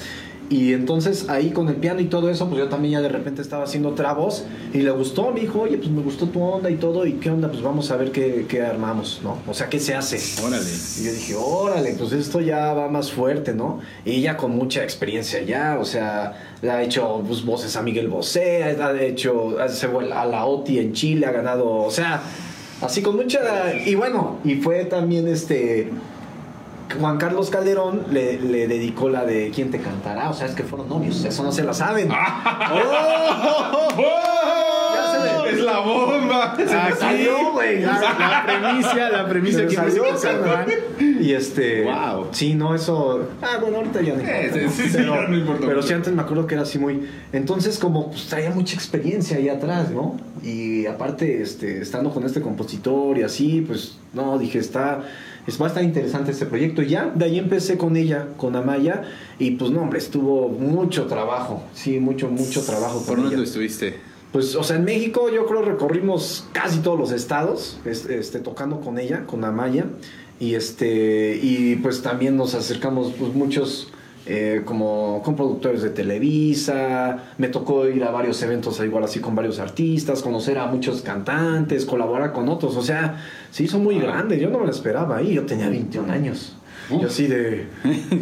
Y 0.52 0.74
entonces 0.74 1.30
ahí 1.30 1.48
con 1.48 1.70
el 1.70 1.76
piano 1.76 2.00
y 2.00 2.04
todo 2.04 2.28
eso, 2.28 2.46
pues 2.46 2.58
yo 2.58 2.68
también 2.68 2.92
ya 2.92 3.00
de 3.00 3.08
repente 3.08 3.40
estaba 3.40 3.64
haciendo 3.64 3.88
otra 3.88 4.12
voz 4.12 4.44
y 4.74 4.82
le 4.82 4.90
gustó, 4.90 5.32
me 5.32 5.40
dijo, 5.40 5.62
oye, 5.62 5.78
pues 5.78 5.88
me 5.88 6.02
gustó 6.02 6.26
tu 6.26 6.42
onda 6.42 6.68
y 6.68 6.76
todo, 6.76 7.06
y 7.06 7.14
qué 7.14 7.30
onda, 7.30 7.48
pues 7.48 7.62
vamos 7.62 7.90
a 7.90 7.96
ver 7.96 8.12
qué, 8.12 8.44
qué 8.46 8.60
armamos, 8.60 9.22
¿no? 9.24 9.38
O 9.48 9.54
sea, 9.54 9.70
qué 9.70 9.80
se 9.80 9.94
hace. 9.94 10.18
órale 10.44 10.66
Y 11.00 11.04
yo 11.06 11.12
dije, 11.12 11.34
órale, 11.36 11.94
pues 11.98 12.12
esto 12.12 12.42
ya 12.42 12.74
va 12.74 12.90
más 12.90 13.10
fuerte, 13.10 13.54
¿no? 13.54 13.80
Y 14.04 14.16
ella 14.16 14.36
con 14.36 14.54
mucha 14.54 14.82
experiencia 14.82 15.40
ya, 15.40 15.78
o 15.80 15.86
sea, 15.86 16.34
le 16.60 16.70
ha 16.70 16.82
hecho 16.82 17.24
pues, 17.26 17.42
voces 17.46 17.74
a 17.76 17.80
Miguel 17.80 18.08
Bosé, 18.08 18.62
ha 18.64 18.92
hecho 19.00 19.56
se 19.70 19.86
a 19.86 20.26
la 20.26 20.44
OTI 20.44 20.80
en 20.80 20.92
Chile, 20.92 21.24
ha 21.24 21.32
ganado, 21.32 21.66
o 21.66 21.90
sea, 21.90 22.20
así 22.82 23.00
con 23.00 23.16
mucha... 23.16 23.40
Y 23.86 23.94
bueno, 23.94 24.36
y 24.44 24.56
fue 24.56 24.84
también 24.84 25.26
este... 25.28 25.88
Juan 26.98 27.18
Carlos 27.18 27.50
Calderón 27.50 28.02
le, 28.10 28.38
le 28.40 28.66
dedicó 28.68 29.08
la 29.08 29.24
de 29.24 29.50
¿Quién 29.54 29.70
te 29.70 29.78
cantará? 29.78 30.30
O 30.30 30.34
sea, 30.34 30.46
es 30.46 30.54
que 30.54 30.62
fueron 30.62 30.88
novios, 30.88 31.24
eso 31.24 31.42
no 31.42 31.52
se 31.52 31.62
la 31.64 31.74
saben. 31.74 32.08
Se 35.12 35.18
me- 35.18 35.50
¡Es 35.50 35.60
la 35.60 35.78
bomba! 35.80 36.54
Se 36.56 36.64
me 36.64 36.92
salió, 36.96 37.52
güey. 37.52 37.80
la, 37.82 38.00
la 38.00 38.44
premisa 38.46 39.10
la 39.10 39.28
premisa 39.28 39.58
Se 39.60 39.66
que 39.66 39.74
salió. 39.74 40.04
Y 41.20 41.32
este. 41.34 41.84
Wow. 41.84 42.28
Sí, 42.32 42.54
no, 42.54 42.74
eso. 42.74 43.28
Ah, 43.42 43.58
bueno, 43.60 43.78
ahorita 43.78 44.00
ya 44.00 44.14
no 44.14 44.20
importa. 44.20 44.52
sí, 44.54 44.60
sí, 44.70 44.82
sí, 44.88 44.90
pero, 44.96 45.14
ya 45.14 45.28
no 45.28 45.36
importa 45.36 45.66
pero 45.66 45.82
sí, 45.82 45.92
antes 45.92 46.12
me 46.12 46.22
acuerdo 46.22 46.46
que 46.46 46.54
era 46.54 46.62
así 46.62 46.78
muy. 46.78 47.06
Entonces, 47.32 47.78
como 47.78 48.10
pues, 48.10 48.26
traía 48.26 48.50
mucha 48.50 48.74
experiencia 48.74 49.36
ahí 49.36 49.48
atrás, 49.48 49.90
¿no? 49.90 50.16
Y 50.42 50.86
aparte, 50.86 51.42
este, 51.42 51.80
estando 51.82 52.10
con 52.10 52.24
este 52.24 52.40
compositor 52.40 53.18
y 53.18 53.22
así, 53.22 53.60
pues, 53.66 53.96
no, 54.14 54.38
dije, 54.38 54.58
está. 54.58 55.02
Es, 55.46 55.60
va 55.60 55.66
a 55.66 55.68
estar 55.68 55.82
interesante 55.82 56.30
este 56.30 56.46
proyecto. 56.46 56.82
Y 56.82 56.88
ya, 56.88 57.10
de 57.14 57.24
ahí 57.24 57.38
empecé 57.38 57.76
con 57.76 57.96
ella, 57.96 58.28
con 58.36 58.54
Amaya. 58.56 59.02
Y 59.38 59.52
pues, 59.52 59.70
no, 59.70 59.82
hombre, 59.82 59.98
estuvo 59.98 60.48
mucho 60.48 61.06
trabajo. 61.06 61.62
Sí, 61.74 61.98
mucho, 61.98 62.28
mucho 62.28 62.62
trabajo 62.62 63.02
¿por 63.06 63.20
dónde 63.22 63.42
estuviste? 63.42 63.98
Pues, 64.32 64.54
o 64.56 64.62
sea, 64.62 64.76
en 64.76 64.84
México 64.84 65.28
yo 65.30 65.46
creo 65.46 65.62
recorrimos 65.62 66.46
casi 66.52 66.78
todos 66.78 66.98
los 66.98 67.12
estados, 67.12 67.78
es- 67.84 68.06
este, 68.06 68.38
tocando 68.38 68.80
con 68.80 68.98
ella, 68.98 69.26
con 69.26 69.44
Amaya, 69.44 69.84
y 70.40 70.54
este, 70.54 71.38
y 71.42 71.76
pues 71.76 72.00
también 72.02 72.36
nos 72.38 72.54
acercamos, 72.54 73.12
pues 73.18 73.34
muchos, 73.34 73.88
eh, 74.26 74.62
como 74.64 75.20
con 75.24 75.34
productores 75.34 75.82
de 75.82 75.90
Televisa, 75.90 77.24
me 77.38 77.48
tocó 77.48 77.88
ir 77.88 78.04
a 78.04 78.10
varios 78.10 78.40
eventos 78.42 78.80
igual 78.80 79.04
así 79.04 79.20
con 79.20 79.34
varios 79.34 79.58
artistas, 79.58 80.22
conocer 80.22 80.58
a 80.58 80.66
muchos 80.66 81.02
cantantes, 81.02 81.84
colaborar 81.84 82.32
con 82.32 82.48
otros, 82.48 82.76
o 82.76 82.82
sea, 82.82 83.24
se 83.50 83.64
hizo 83.64 83.78
muy 83.78 83.98
grande, 83.98 84.38
yo 84.38 84.50
no 84.50 84.58
me 84.58 84.66
lo 84.66 84.70
esperaba 84.70 85.16
ahí, 85.16 85.34
yo 85.34 85.44
tenía 85.44 85.68
21 85.68 86.12
años. 86.12 86.56
Yo 86.90 87.06
así 87.06 87.26
de, 87.26 87.66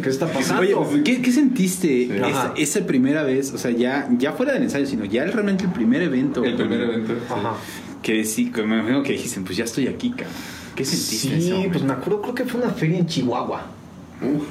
¿qué 0.01 0.09
está 0.09 0.27
pasando? 0.33 0.61
Oye, 0.61 0.75
pues, 0.75 1.03
¿qué, 1.03 1.21
qué 1.21 1.31
sentiste 1.31 2.15
esa, 2.15 2.25
Ajá. 2.27 2.53
esa 2.55 2.79
primera 2.85 3.23
vez? 3.23 3.53
O 3.53 3.57
sea, 3.57 3.71
ya, 3.71 4.07
ya 4.17 4.33
fuera 4.33 4.53
del 4.53 4.63
ensayo, 4.63 4.85
sino 4.85 5.03
ya 5.05 5.25
realmente 5.25 5.65
el 5.65 5.71
primer 5.71 6.01
evento. 6.01 6.43
El 6.43 6.55
primer 6.55 6.81
evento. 6.81 7.13
Ajá. 7.29 7.55
Que 8.01 8.23
sí, 8.23 8.51
que 8.51 8.63
me 8.63 8.79
imagino 8.79 9.03
que 9.03 9.13
dijiste, 9.13 9.41
pues 9.41 9.57
ya 9.57 9.65
estoy 9.65 9.87
aquí, 9.87 10.11
cabrón. 10.11 10.29
¿Qué 10.75 10.85
sentiste 10.85 11.27
en 11.27 11.33
ese 11.35 11.47
Sí, 11.49 11.67
pues 11.69 11.83
me 11.83 11.93
acuerdo, 11.93 12.21
creo 12.21 12.35
que 12.35 12.45
fue 12.45 12.61
una 12.61 12.71
feria 12.71 12.97
en 12.97 13.07
Chihuahua. 13.07 13.65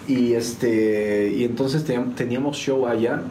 Y 0.09 0.35
este 0.35 1.33
y 1.33 1.44
entonces 1.44 1.85
teníamos, 1.85 2.56
show 2.56 2.87
allá. 2.87 3.22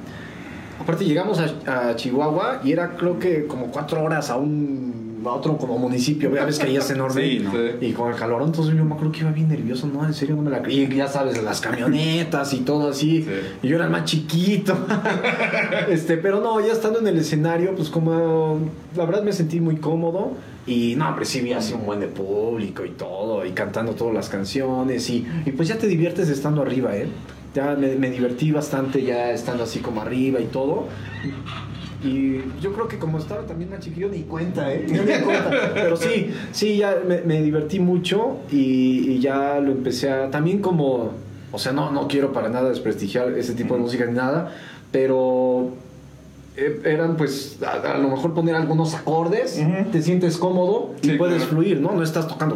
Aparte 0.80 1.06
llegamos 1.06 1.40
a, 1.40 1.90
a 1.90 1.96
Chihuahua 1.96 2.62
y 2.64 2.72
era 2.72 2.96
creo 2.96 3.20
que 3.20 3.46
como 3.48 3.68
cuatro 3.68 4.02
horas 4.04 4.30
a 4.30 4.38
un 4.38 4.99
otro 5.26 5.58
como 5.58 5.78
municipio, 5.78 6.34
ya 6.34 6.46
ves 6.46 6.60
que 6.60 6.68
ahí 6.68 6.78
es 6.78 6.90
enorme. 6.90 7.22
Sí, 7.22 7.40
¿no? 7.40 7.52
Y 7.82 7.94
con 7.94 8.12
el 8.12 8.18
calor, 8.18 8.42
entonces 8.44 8.76
yo 8.76 8.86
me 8.86 8.94
acuerdo 8.94 9.12
que 9.12 9.20
iba 9.22 9.32
bien 9.32 9.50
nervioso, 9.50 9.88
no, 9.88 10.06
en 10.06 10.14
serio 10.14 10.36
no 10.36 10.42
me 10.42 10.52
la 10.52 10.62
creí. 10.62 10.84
Y 10.84 10.96
ya 10.96 11.08
sabes, 11.08 11.42
las 11.44 11.62
camionetas 11.62 12.54
y 12.54 12.60
todo 12.60 12.90
así. 12.90 13.24
Sí. 13.24 13.30
Y 13.64 13.68
yo 13.68 13.76
era 13.76 13.86
el 13.86 13.92
más 13.92 14.06
chiquito. 14.06 14.78
este, 15.90 16.18
pero 16.18 16.40
no, 16.40 16.60
ya 16.66 16.74
estando 16.74 17.00
en 17.00 17.08
el 17.08 17.18
escenario, 17.18 17.76
pues 17.76 17.90
como 17.90 18.60
la 18.96 19.06
verdad 19.06 19.24
me 19.24 19.34
sentí 19.34 19.60
muy 19.60 19.78
cómodo. 19.78 20.32
Y 20.66 20.96
no, 20.96 21.10
hombre, 21.10 21.26
sí 21.26 21.42
vi 21.42 21.54
así 21.54 21.74
un 21.74 21.86
buen 21.86 22.00
de 22.00 22.08
público 22.08 22.86
y 22.86 22.90
todo, 22.90 23.46
y 23.46 23.52
cantando 23.52 23.94
todas 23.94 24.14
las 24.14 24.30
canciones. 24.30 25.10
Y, 25.10 25.26
y 25.46 25.52
pues 25.52 25.68
ya 25.68 25.78
te 25.78 25.88
diviertes 25.88 26.30
estando 26.30 26.62
arriba, 26.62 26.96
¿eh? 26.96 27.08
Ya 27.56 27.76
me, 27.76 27.96
me 27.96 28.12
divertí 28.12 28.52
bastante 28.52 29.02
ya 29.02 29.32
estando 29.32 29.64
así 29.64 29.80
como 29.80 30.02
arriba 30.02 30.40
y 30.40 30.46
todo. 30.46 30.86
Y 32.04 32.42
yo 32.62 32.72
creo 32.74 32.88
que 32.88 32.98
como 32.98 33.18
estaba 33.18 33.42
también 33.44 33.70
más 33.70 33.82
chiquillo, 33.82 34.08
ni 34.10 34.22
cuenta, 34.22 34.74
¿eh? 34.74 34.86
Ni 34.88 35.00
me 35.00 35.20
cuenta. 35.22 35.72
Pero 35.74 35.98
sí, 35.98 36.32
sí, 36.54 36.78
ya 36.78 36.98
me, 37.06 37.22
me 37.22 37.42
divertí 37.42 37.80
mucho 37.80 38.38
y, 38.52 39.12
y 39.12 39.20
ya 39.20 39.60
lo 39.60 39.72
empecé 39.72 40.10
a... 40.10 40.32
También 40.32 40.60
como... 40.60 41.12
O 41.52 41.58
sea, 41.58 41.72
no, 41.72 41.92
no 41.92 42.08
quiero 42.08 42.32
para 42.32 42.48
nada 42.48 42.70
desprestigiar 42.70 43.32
ese 43.32 43.54
tipo 43.54 43.74
de 43.74 43.82
música 43.82 44.06
ni 44.06 44.14
nada, 44.14 44.52
pero 44.92 45.72
eh, 46.56 46.80
eran 46.86 47.18
pues 47.18 47.58
a, 47.66 47.94
a 47.94 47.98
lo 47.98 48.08
mejor 48.10 48.36
poner 48.36 48.54
algunos 48.56 48.94
acordes, 48.94 49.60
te 49.92 50.02
sientes 50.04 50.38
cómodo 50.38 50.94
y 51.02 51.14
puedes 51.14 51.38
claro. 51.38 51.50
fluir, 51.50 51.82
¿no? 51.82 51.92
No 51.94 52.04
estás 52.04 52.28
tocando. 52.28 52.56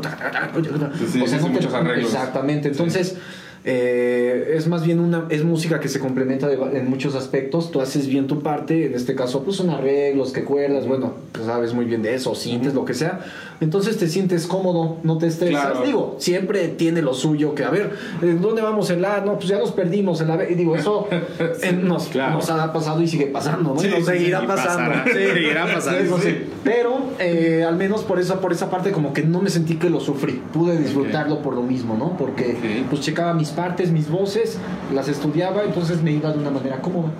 Sí, 1.12 1.21
o 1.21 1.27
sea, 1.27 1.39
no 1.39 1.51
te-. 1.51 1.99
Exactamente. 2.01 2.67
Entonces, 2.67 3.17
eh, 3.65 4.54
es 4.56 4.67
más 4.67 4.84
bien 4.86 4.99
una 4.99 5.26
es 5.30 5.43
música 5.43 5.80
que 5.80 5.88
se 5.88 5.99
complementa 5.99 6.47
de 6.47 6.56
en 6.78 6.89
muchos 6.89 7.15
aspectos. 7.15 7.71
Tú 7.71 7.80
haces 7.82 8.08
bien 8.08 8.28
tu 8.28 8.41
parte, 8.41 8.86
en 8.88 8.93
este 8.93 9.15
caso, 9.15 9.43
pues 9.43 9.56
son 9.58 9.69
arreglos, 9.69 10.32
que 10.32 10.43
cuerdas, 10.43 10.88
bueno, 10.88 11.13
pues 11.32 11.45
sabes 11.45 11.73
muy 11.73 11.86
bien 11.86 12.02
de 12.02 12.13
eso, 12.13 12.36
sintes, 12.36 12.73
lo 12.73 12.84
que 12.86 12.93
sea. 12.93 13.21
Entonces 13.62 13.97
te 13.97 14.08
sientes 14.10 14.47
cómodo, 14.47 14.97
no 15.04 15.17
te 15.17 15.28
estresas. 15.28 15.65
Claro. 15.71 15.86
Digo, 15.86 16.15
siempre 16.19 16.67
tiene 16.67 17.02
lo 17.02 17.13
suyo 17.13 17.56
que, 17.56 17.63
a 17.63 17.69
ver, 17.69 17.91
¿en 18.21 18.41
dónde 18.41 18.62
vamos 18.62 18.89
en 18.89 19.02
la? 19.02 19.21
No, 19.21 19.36
pues 19.36 19.47
ya 19.47 19.58
nos 19.60 19.71
perdimos 19.71 20.19
en 20.19 20.28
la. 20.28 20.36
B. 20.36 20.47
Digo, 20.56 20.76
eso 20.76 21.08
eh, 21.12 21.71
nos, 21.82 22.08
Claro. 22.08 22.34
nos 22.36 22.49
ha 22.49 22.73
pasado 22.73 23.02
y 23.02 23.08
sigue 23.08 23.28
pasando, 23.28 23.73
¿no? 23.73 23.80
Sí, 23.80 23.88
y 23.88 23.91
nos 23.91 23.99
sí, 23.99 24.06
seguirá 24.06 24.41
sí, 24.41 24.47
pasando. 24.47 24.95
Sí. 25.06 25.12
Seguirá 25.13 25.73
pasando. 25.73 26.17
Sí. 26.23 26.30
Sí. 26.30 26.45
Pero 26.63 26.97
eh, 27.19 27.63
al 27.67 27.76
menos 27.76 28.04
por 28.04 28.19
esa, 28.19 28.39
por 28.39 28.52
esa 28.52 28.69
parte, 28.69 28.91
como 28.91 29.13
que 29.13 29.23
no 29.23 29.41
me 29.41 29.49
sentí 29.49 29.76
que 29.76 29.89
lo 29.89 29.99
sufrí. 29.99 30.41
Pude 30.54 30.78
disfrutarlo 30.78 31.41
por 31.41 31.56
lo 31.56 31.62
mismo, 31.63 31.95
¿no? 31.97 32.17
Porque 32.17 32.52
Ok. 32.58 32.89
pues 32.89 33.02
checaba 33.02 33.34
mis 33.34 33.49
partes, 33.54 33.92
mis 33.92 34.10
voces, 34.10 34.58
las 34.94 35.08
estudiaba, 35.08 35.63
entonces 35.63 36.04
me 36.04 36.12
iba 36.12 36.32
de 36.32 36.39
una 36.39 36.52
manera 36.52 36.82
cómoda. 36.82 37.12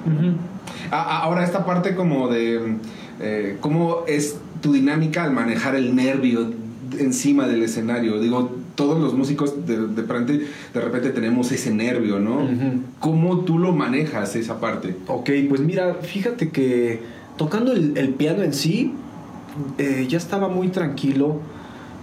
Ahora 0.92 1.44
esta 1.44 1.66
parte 1.66 1.96
como 1.96 2.28
de 2.28 2.78
eh, 3.20 3.58
cómo 3.62 4.04
es 4.08 4.38
tu 4.62 4.74
dinámica 4.74 5.24
al 5.24 5.32
manejar 5.32 5.76
el 5.76 5.96
nervio 5.96 6.52
encima 7.00 7.48
del 7.48 7.64
escenario. 7.64 8.20
Digo, 8.20 8.52
todos 8.76 9.00
los 9.00 9.14
músicos 9.14 9.66
de, 9.66 9.88
de, 9.88 10.02
repente, 10.02 10.48
de 10.74 10.82
repente 10.82 11.10
tenemos 11.10 11.52
ese 11.52 11.74
nervio, 11.74 12.20
¿no? 12.20 12.48
¿Cómo 13.00 13.40
tú 13.40 13.60
lo 13.60 13.72
manejas 13.72 14.36
esa 14.36 14.60
parte? 14.60 14.96
Ok, 15.08 15.30
pues 15.50 15.62
mira, 15.62 15.96
fíjate 16.02 16.50
que 16.50 17.02
tocando 17.38 17.72
el, 17.72 17.98
el 17.98 18.10
piano 18.10 18.44
en 18.44 18.54
sí, 18.54 18.94
eh, 19.78 20.08
ya 20.10 20.18
estaba 20.18 20.48
muy 20.48 20.70
tranquilo. 20.70 21.40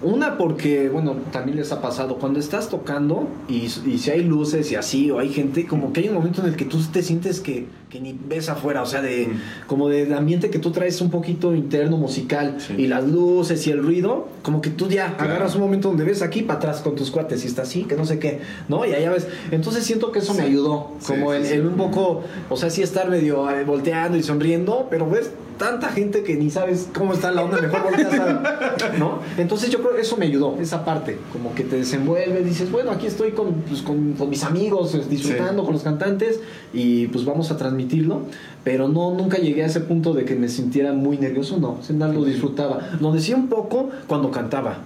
Una 0.02 0.38
porque, 0.38 0.88
bueno, 0.88 1.14
también 1.30 1.58
les 1.58 1.72
ha 1.72 1.82
pasado, 1.82 2.16
cuando 2.16 2.40
estás 2.40 2.70
tocando 2.70 3.28
y, 3.48 3.66
y 3.86 3.98
si 3.98 4.10
hay 4.10 4.22
luces 4.24 4.72
y 4.72 4.76
así, 4.76 5.10
o 5.10 5.18
hay 5.18 5.28
gente, 5.28 5.66
como 5.66 5.92
que 5.92 6.00
hay 6.00 6.08
un 6.08 6.14
momento 6.14 6.40
en 6.40 6.48
el 6.48 6.56
que 6.56 6.64
tú 6.64 6.78
te 6.90 7.02
sientes 7.02 7.40
que, 7.40 7.66
que 7.90 8.00
ni 8.00 8.18
ves 8.26 8.48
afuera, 8.48 8.80
o 8.82 8.86
sea, 8.86 9.02
de, 9.02 9.26
Mm. 9.26 9.66
como 9.66 9.88
del 9.88 10.14
ambiente 10.14 10.48
que 10.48 10.58
tú 10.58 10.70
traes 10.70 11.00
un 11.02 11.10
poquito 11.10 11.54
interno 11.54 11.98
musical 11.98 12.56
Sí. 12.66 12.74
y 12.78 12.86
las 12.86 13.04
luces 13.06 13.66
y 13.66 13.72
el 13.72 13.82
ruido, 13.82 14.28
como 14.42 14.62
que 14.62 14.70
tú 14.70 14.88
ya 14.88 15.16
Claro. 15.16 15.32
agarras 15.34 15.54
un 15.56 15.60
momento 15.60 15.88
donde 15.88 16.04
ves 16.04 16.22
aquí 16.22 16.42
para 16.42 16.58
atrás 16.58 16.80
con 16.80 16.94
tus 16.94 17.10
cuates 17.10 17.44
y 17.44 17.48
está 17.48 17.62
así, 17.62 17.84
que 17.84 17.96
no 17.96 18.06
sé 18.06 18.18
qué, 18.18 18.40
¿no? 18.70 18.86
Y 18.86 18.94
allá 18.94 19.10
ves. 19.10 19.26
Entonces 19.50 19.84
siento 19.84 20.12
que 20.12 20.20
eso 20.20 20.32
me 20.32 20.40
Sí. 20.44 20.46
ayudó, 20.46 20.92
Sí, 21.00 21.12
como 21.12 21.32
sí, 21.32 21.36
en, 21.38 21.44
sí. 21.44 21.52
en 21.54 21.66
un 21.66 21.74
poco, 21.74 22.22
o 22.48 22.56
sea, 22.56 22.70
sí 22.70 22.80
estar 22.80 23.10
medio 23.10 23.50
eh, 23.50 23.64
volteando 23.64 24.16
y 24.16 24.22
sonriendo, 24.22 24.86
pero 24.90 25.08
ves 25.10 25.30
tanta 25.60 25.90
gente 25.90 26.22
que 26.22 26.36
ni 26.36 26.48
sabes 26.48 26.88
cómo 26.96 27.12
está 27.12 27.30
la 27.30 27.42
onda, 27.42 27.60
mejor 27.60 27.82
volteas 27.82 28.14
a, 28.14 28.96
¿no? 28.98 29.20
Entonces 29.36 29.68
yo 29.68 29.80
creo 29.80 29.94
que 29.94 30.00
eso 30.00 30.16
me 30.16 30.24
ayudó, 30.24 30.56
esa 30.58 30.86
parte, 30.86 31.18
como 31.34 31.54
que 31.54 31.64
te 31.64 31.76
desenvuelves, 31.76 32.46
dices, 32.46 32.72
bueno, 32.72 32.90
aquí 32.90 33.06
estoy 33.06 33.32
con, 33.32 33.52
pues, 33.68 33.82
con, 33.82 34.14
con 34.14 34.30
mis 34.30 34.42
amigos, 34.42 34.94
eh, 34.94 35.02
disfrutando 35.08 35.62
con 35.62 35.74
los 35.74 35.82
cantantes 35.82 36.40
y 36.72 37.08
pues 37.08 37.26
vamos 37.26 37.50
a 37.50 37.58
transmitirlo, 37.58 38.22
pero 38.64 38.88
no, 38.88 39.12
nunca 39.12 39.36
llegué 39.36 39.62
a 39.62 39.66
ese 39.66 39.80
punto 39.80 40.14
de 40.14 40.24
que 40.24 40.34
me 40.34 40.48
sintiera 40.48 40.94
muy 40.94 41.18
nervioso, 41.18 41.58
no, 41.58 41.76
sin 41.82 41.98
nada 41.98 42.14
lo 42.14 42.24
disfrutaba. 42.24 42.80
Lo 42.98 43.12
decía 43.12 43.36
un 43.36 43.48
poco 43.48 43.90
cuando 44.06 44.30
cantaba. 44.30 44.78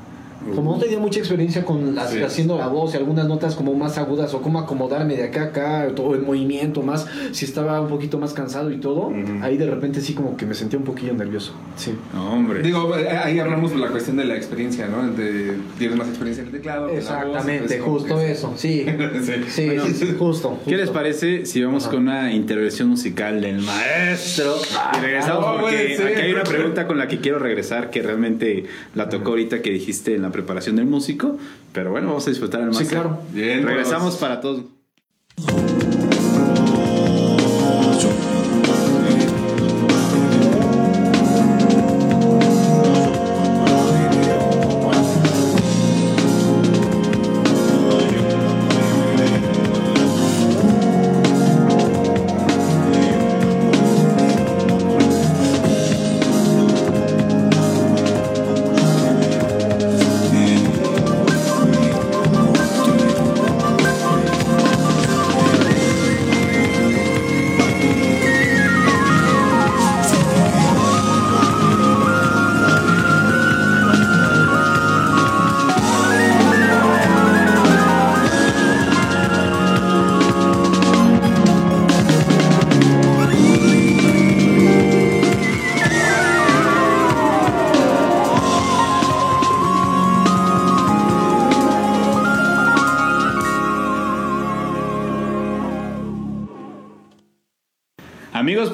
Como 0.55 0.73
no 0.75 0.79
tenía 0.79 0.99
mucha 0.99 1.19
experiencia 1.21 1.65
con 1.65 1.95
las- 1.95 2.11
Sí. 2.11 2.23
haciendo 2.23 2.59
la 2.59 2.67
voz 2.69 2.95
y 2.95 2.97
algunas 2.97 3.27
notas 3.29 3.55
como 3.55 3.75
más 3.75 3.99
agudas 3.99 4.35
o 4.35 4.43
cómo 4.43 4.59
acomodarme 4.59 5.17
de 5.17 5.25
acá 5.25 5.43
a 5.43 5.45
acá, 5.45 5.89
todo 5.95 6.15
el 6.15 6.23
movimiento 6.23 6.83
más, 6.83 7.07
si 7.33 7.45
estaba 7.45 7.81
un 7.81 7.89
poquito 7.89 8.19
más 8.19 8.33
cansado 8.33 8.71
y 8.73 8.79
todo, 8.79 9.09
Ujú. 9.09 9.17
ahí 9.43 9.57
de 9.57 9.67
repente 9.67 10.01
sí 10.01 10.15
como 10.15 10.37
que 10.37 10.47
me 10.47 10.55
sentía 10.55 10.79
un 10.79 10.85
poquillo 10.85 11.15
nervioso. 11.15 11.53
Sí. 11.77 11.95
No, 12.13 12.33
hombre. 12.33 12.63
Digo, 12.63 12.97
eh, 12.97 13.09
ahí 13.09 13.39
hablamos 13.39 13.71
de 13.73 13.79
la 13.79 13.89
cuestión 13.89 14.17
de 14.17 14.25
la 14.25 14.37
experiencia, 14.37 14.87
¿no? 14.89 15.07
De, 15.13 15.53
tienes 15.79 15.97
más 15.97 16.09
experiencia 16.09 16.43
en 16.43 16.49
el 16.49 16.53
teclado. 16.55 16.89
en 16.89 16.95
la 17.05 17.25
voz, 17.25 17.27
Exactamente, 17.37 17.79
como 17.79 17.93
justo 17.99 18.17
que- 18.19 18.33
eso, 18.33 18.53
sí. 18.57 18.85
Sí. 19.23 19.33
Sí, 19.49 19.67
Bueno, 19.67 19.85
sí, 19.87 19.93
sí, 19.95 20.15
justo, 20.19 20.59
¿Qué 20.65 20.73
les 20.73 20.81
justo. 20.87 20.93
parece 20.95 21.47
si 21.47 21.63
vamos 21.63 21.85
Ajá. 21.85 21.93
con 21.93 22.03
una 22.09 22.33
intervención 22.33 22.89
musical 22.89 23.41
del 23.41 23.61
maestro? 23.61 24.55
Y 24.97 25.01
regresamos 25.01 25.47
no 25.47 25.61
porque 25.61 25.97
aquí 25.99 26.21
hay 26.21 26.33
una 26.33 26.45
pregunta 26.45 26.87
con 26.87 26.99
la 26.99 27.09
que 27.09 27.19
quiero 27.21 27.39
regresar 27.39 27.91
que 27.91 28.03
realmente 28.03 28.65
la 28.95 29.09
tocó 29.09 29.31
ahorita 29.31 29.63
que 29.63 29.71
dijiste 29.71 30.15
en 30.15 30.23
la 30.23 30.31
preparación 30.35 30.77
del 30.77 30.85
músico. 30.87 31.39
Pero 31.73 31.91
bueno, 31.91 32.09
vamos 32.09 32.27
a 32.27 32.31
disfrutar 32.31 32.61
al 32.61 32.73
Sí, 32.75 32.81
máster. 32.81 32.99
claro. 33.01 33.19
Bien, 33.33 33.65
Regresamos 33.67 34.17
pues. 34.17 34.21
para 34.21 34.41
todos. 34.43 34.65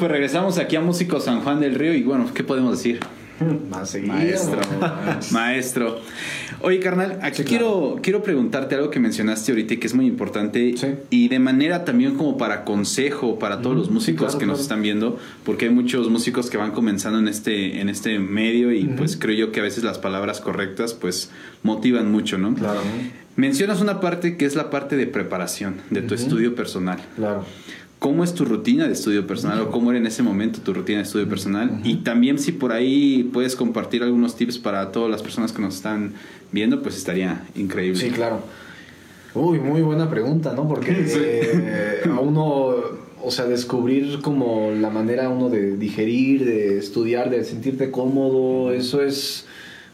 Pues 0.01 0.11
regresamos 0.11 0.59
aquí 0.59 0.75
a 0.75 0.81
Músico 0.81 1.21
San 1.21 1.43
Juan 1.43 1.61
del 1.61 1.77
Río 1.77 1.95
y 1.95 2.03
bueno, 2.03 2.27
¿qué 2.35 2.43
podemos 2.43 2.73
decir? 2.73 2.99
Maestro, 4.07 4.59
maestro. 5.33 5.99
Oye, 6.61 6.79
carnal, 6.81 7.19
aquí 7.23 7.39
Sí, 7.39 7.45
quiero, 7.45 7.99
quiero 8.03 8.23
preguntarte 8.23 8.75
algo 8.75 8.91
que 8.91 9.01
mencionaste 9.01 9.53
ahorita 9.53 9.75
y 9.75 9.77
que 9.79 9.87
es 9.87 9.95
muy 9.95 10.05
importante 10.07 10.75
Sí. 10.77 10.89
y 11.09 11.29
de 11.29 11.39
manera 11.39 11.87
también 11.87 12.17
como 12.17 12.37
para 12.37 12.65
consejo 12.65 13.39
para 13.39 13.63
todos 13.63 13.75
los 13.77 13.91
músicos 13.91 14.33
sí, 14.33 14.37
claro, 14.37 14.39
que 14.41 14.47
nos 14.47 14.61
están 14.61 14.83
viendo, 14.83 15.19
porque 15.45 15.67
hay 15.67 15.71
muchos 15.71 16.11
músicos 16.11 16.51
que 16.51 16.59
van 16.59 16.73
comenzando 16.73 17.19
en 17.19 17.29
este, 17.29 17.81
en 17.81 17.89
este 17.89 18.19
medio 18.19 18.73
y 18.73 18.85
pues 18.85 19.17
creo 19.17 19.35
yo 19.35 19.53
que 19.53 19.61
a 19.61 19.63
veces 19.63 19.85
las 19.85 19.99
palabras 19.99 20.41
correctas 20.43 20.93
pues 20.93 21.31
motivan 21.63 22.11
mucho, 22.13 22.37
¿no? 22.37 22.55
Claro, 22.55 22.81
Mencionas 23.37 23.81
una 23.81 24.01
parte 24.01 24.37
que 24.37 24.45
es 24.45 24.55
la 24.55 24.69
parte 24.69 24.97
de 24.97 25.07
preparación, 25.07 25.77
de 25.89 26.03
tu 26.03 26.15
estudio 26.15 26.55
personal. 26.55 26.99
claro. 27.17 27.47
¿Cómo 28.01 28.25
es 28.25 28.33
tu 28.33 28.47
rutina 28.47 28.87
de 28.87 28.95
estudio 28.95 29.27
personal 29.27 29.61
o 29.61 29.71
cómo 29.71 29.91
era 29.91 29.99
en 29.99 30.07
ese 30.07 30.23
momento 30.23 30.61
tu 30.63 30.73
rutina 30.73 30.99
de 30.99 31.05
estudio 31.05 31.29
personal? 31.29 31.83
Y 31.85 31.97
también 31.97 32.39
si 32.39 32.51
por 32.51 32.73
ahí 32.73 33.29
puedes 33.31 33.55
compartir 33.55 34.03
algunos 34.03 34.37
tips 34.37 34.59
para 34.59 34.91
todas 34.91 35.11
las 35.11 35.23
personas 35.23 35.53
que 35.53 35.61
nos 35.61 35.77
están 35.77 36.15
viendo, 36.51 36.83
pues 36.83 36.97
estaría 36.97 37.45
increíble. 37.55 38.01
Sí, 38.01 38.09
claro. 38.09 38.41
Uy, 39.35 39.59
muy 39.59 39.83
buena 39.83 40.09
pregunta, 40.09 40.55
¿no? 40.55 40.67
Porque 40.67 40.93
eh, 41.07 42.01
a 42.11 42.19
uno, 42.21 42.75
o 43.23 43.31
sea, 43.31 43.45
descubrir 43.45 44.23
como 44.23 44.71
la 44.71 44.89
manera 44.89 45.29
uno 45.29 45.51
de 45.51 45.77
digerir, 45.77 46.47
de 46.47 46.79
estudiar, 46.79 47.29
de 47.29 47.45
sentirte 47.45 47.91
cómodo, 47.91 48.73
eso 48.73 49.03
es 49.03 49.45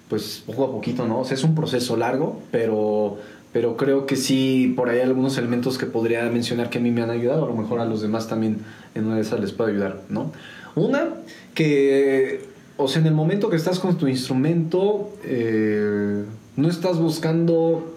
pues 0.09 0.45
poco 0.47 0.65
a 0.65 0.71
poquito, 0.71 1.07
¿no? 1.07 1.21
O 1.21 1.25
sea, 1.25 1.35
es 1.35 1.43
un 1.43 1.55
proceso 1.55 1.97
largo, 1.97 2.41
pero, 2.53 3.19
pero 3.57 3.79
creo 3.79 4.05
que 4.05 4.17
sí, 4.17 4.75
por 4.77 4.91
ahí 4.91 4.99
hay 4.99 5.05
algunos 5.05 5.39
elementos 5.39 5.79
que 5.79 5.87
podría 5.87 6.23
mencionar 6.25 6.69
que 6.69 6.77
a 6.77 6.81
mí 6.83 6.91
me 6.91 7.01
han 7.01 7.09
ayudado, 7.09 7.47
a 7.47 7.49
lo 7.49 7.57
mejor 7.57 7.81
a 7.81 7.87
los 7.87 8.03
demás 8.03 8.29
también 8.29 8.59
en 8.95 9.07
una 9.07 9.15
de 9.15 9.23
esas 9.23 9.41
les 9.41 9.53
puede 9.53 9.71
ayudar, 9.73 10.03
¿no? 10.11 10.31
Una, 10.75 11.15
que, 11.55 12.45
o 12.77 12.87
sea, 12.87 13.01
en 13.01 13.07
el 13.07 13.15
momento 13.15 13.49
que 13.49 13.57
estás 13.57 13.79
con 13.79 13.97
tu 13.97 14.09
instrumento, 14.09 15.11
eh, 15.25 16.23
no 16.57 16.69
estás 16.69 16.99
buscando 16.99 17.97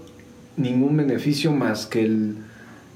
ningún 0.56 0.96
beneficio 0.96 1.52
más 1.52 1.88
que 1.88 2.06
el 2.06 2.38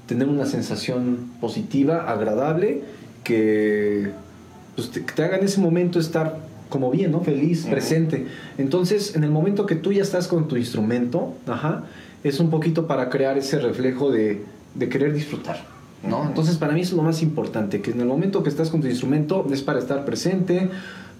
tener 0.06 0.26
una 0.26 0.46
sensación 0.46 1.32
positiva, 1.42 2.10
agradable, 2.10 2.80
que 3.24 4.08
pues, 4.74 4.90
te, 4.90 5.00
te 5.02 5.22
haga 5.22 5.36
en 5.36 5.44
ese 5.44 5.60
momento 5.60 6.00
estar 6.00 6.38
como 6.70 6.90
bien, 6.90 7.12
¿no? 7.12 7.20
Feliz, 7.20 7.66
presente. 7.66 8.26
Entonces, 8.56 9.16
en 9.16 9.22
el 9.22 9.30
momento 9.30 9.66
que 9.66 9.74
tú 9.74 9.92
ya 9.92 10.02
estás 10.02 10.28
con 10.28 10.48
tu 10.48 10.56
instrumento, 10.56 11.34
ajá, 11.46 11.84
es 12.24 12.40
un 12.40 12.50
poquito 12.50 12.86
para 12.86 13.10
crear 13.10 13.38
ese 13.38 13.58
reflejo 13.58 14.10
de, 14.10 14.42
de 14.74 14.88
querer 14.88 15.12
disfrutar, 15.12 15.62
¿no? 16.02 16.26
Entonces, 16.26 16.56
para 16.56 16.72
mí 16.72 16.80
es 16.80 16.92
lo 16.92 17.02
más 17.02 17.22
importante, 17.22 17.80
que 17.80 17.92
en 17.92 18.00
el 18.00 18.06
momento 18.06 18.42
que 18.42 18.48
estás 18.48 18.70
con 18.70 18.80
tu 18.80 18.88
instrumento 18.88 19.46
es 19.52 19.62
para 19.62 19.78
estar 19.78 20.04
presente, 20.04 20.70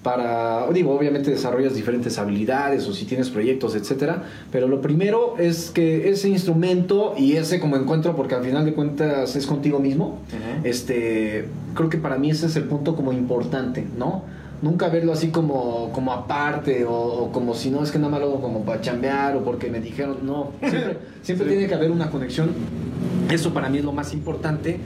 para, 0.02 0.70
digo, 0.70 0.94
obviamente 0.94 1.30
desarrollas 1.30 1.74
diferentes 1.74 2.18
habilidades 2.18 2.86
o 2.86 2.92
si 2.92 3.06
tienes 3.06 3.30
proyectos, 3.30 3.74
etcétera, 3.74 4.24
pero 4.52 4.68
lo 4.68 4.80
primero 4.80 5.36
es 5.38 5.70
que 5.70 6.10
ese 6.10 6.28
instrumento 6.28 7.14
y 7.16 7.36
ese 7.36 7.58
como 7.58 7.76
encuentro, 7.76 8.14
porque 8.14 8.34
al 8.34 8.44
final 8.44 8.64
de 8.66 8.74
cuentas 8.74 9.34
es 9.34 9.46
contigo 9.46 9.80
mismo, 9.80 10.18
este, 10.62 11.48
creo 11.74 11.88
que 11.88 11.98
para 11.98 12.18
mí 12.18 12.30
ese 12.30 12.46
es 12.46 12.56
el 12.56 12.64
punto 12.64 12.96
como 12.96 13.12
importante, 13.12 13.86
¿no? 13.98 14.24
Nunca 14.64 14.88
verlo 14.88 15.12
así 15.12 15.28
como, 15.28 15.90
como 15.92 16.10
aparte 16.10 16.86
o, 16.86 16.94
o 16.94 17.32
como 17.32 17.52
si 17.52 17.70
no 17.70 17.82
es 17.82 17.90
que 17.90 17.98
nada 17.98 18.10
más 18.12 18.20
lo 18.20 18.28
hago 18.28 18.40
como 18.40 18.64
para 18.64 18.80
chambear 18.80 19.36
o 19.36 19.44
porque 19.44 19.70
me 19.70 19.78
dijeron, 19.78 20.20
no, 20.22 20.52
siempre, 20.58 20.98
siempre 21.20 21.48
tiene 21.48 21.66
que 21.66 21.74
haber 21.74 21.90
una 21.90 22.10
conexión, 22.10 22.48
eso 23.30 23.52
para 23.52 23.68
mí 23.68 23.76
es 23.76 23.84
lo 23.84 23.92
más 23.92 24.14
importante 24.14 24.80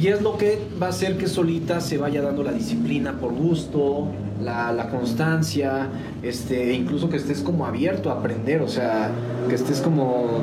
y 0.00 0.06
es 0.06 0.22
lo 0.22 0.38
que 0.38 0.58
va 0.80 0.86
a 0.86 0.88
hacer 0.88 1.18
que 1.18 1.26
solita 1.26 1.82
se 1.82 1.98
vaya 1.98 2.22
dando 2.22 2.42
la 2.42 2.52
disciplina 2.52 3.20
por 3.20 3.34
gusto, 3.34 4.06
la, 4.42 4.72
la 4.72 4.88
constancia, 4.88 5.88
este, 6.22 6.72
incluso 6.72 7.10
que 7.10 7.18
estés 7.18 7.40
como 7.42 7.66
abierto 7.66 8.10
a 8.10 8.14
aprender, 8.14 8.62
o 8.62 8.68
sea, 8.68 9.10
que 9.46 9.56
estés 9.56 9.82
como 9.82 10.40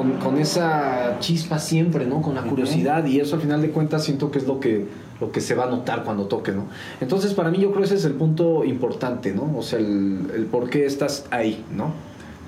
con, 0.00 0.12
con 0.12 0.38
esa 0.38 1.18
chispa 1.20 1.58
siempre, 1.58 2.06
¿no? 2.06 2.22
Con 2.22 2.34
la 2.34 2.42
curiosidad 2.42 3.04
y 3.04 3.20
eso 3.20 3.36
al 3.36 3.42
final 3.42 3.60
de 3.60 3.68
cuentas 3.68 4.02
siento 4.02 4.30
que 4.30 4.38
es 4.38 4.46
lo 4.46 4.58
que, 4.58 4.86
lo 5.20 5.30
que 5.30 5.42
se 5.42 5.54
va 5.54 5.64
a 5.64 5.70
notar 5.70 6.04
cuando 6.04 6.24
toque, 6.24 6.52
¿no? 6.52 6.68
Entonces 7.02 7.34
para 7.34 7.50
mí 7.50 7.58
yo 7.58 7.68
creo 7.68 7.80
que 7.80 7.86
ese 7.86 7.96
es 7.96 8.06
el 8.06 8.14
punto 8.14 8.64
importante, 8.64 9.34
¿no? 9.34 9.52
O 9.54 9.62
sea, 9.62 9.78
el, 9.78 10.30
el 10.34 10.46
por 10.46 10.70
qué 10.70 10.86
estás 10.86 11.26
ahí, 11.30 11.62
¿no? 11.70 11.92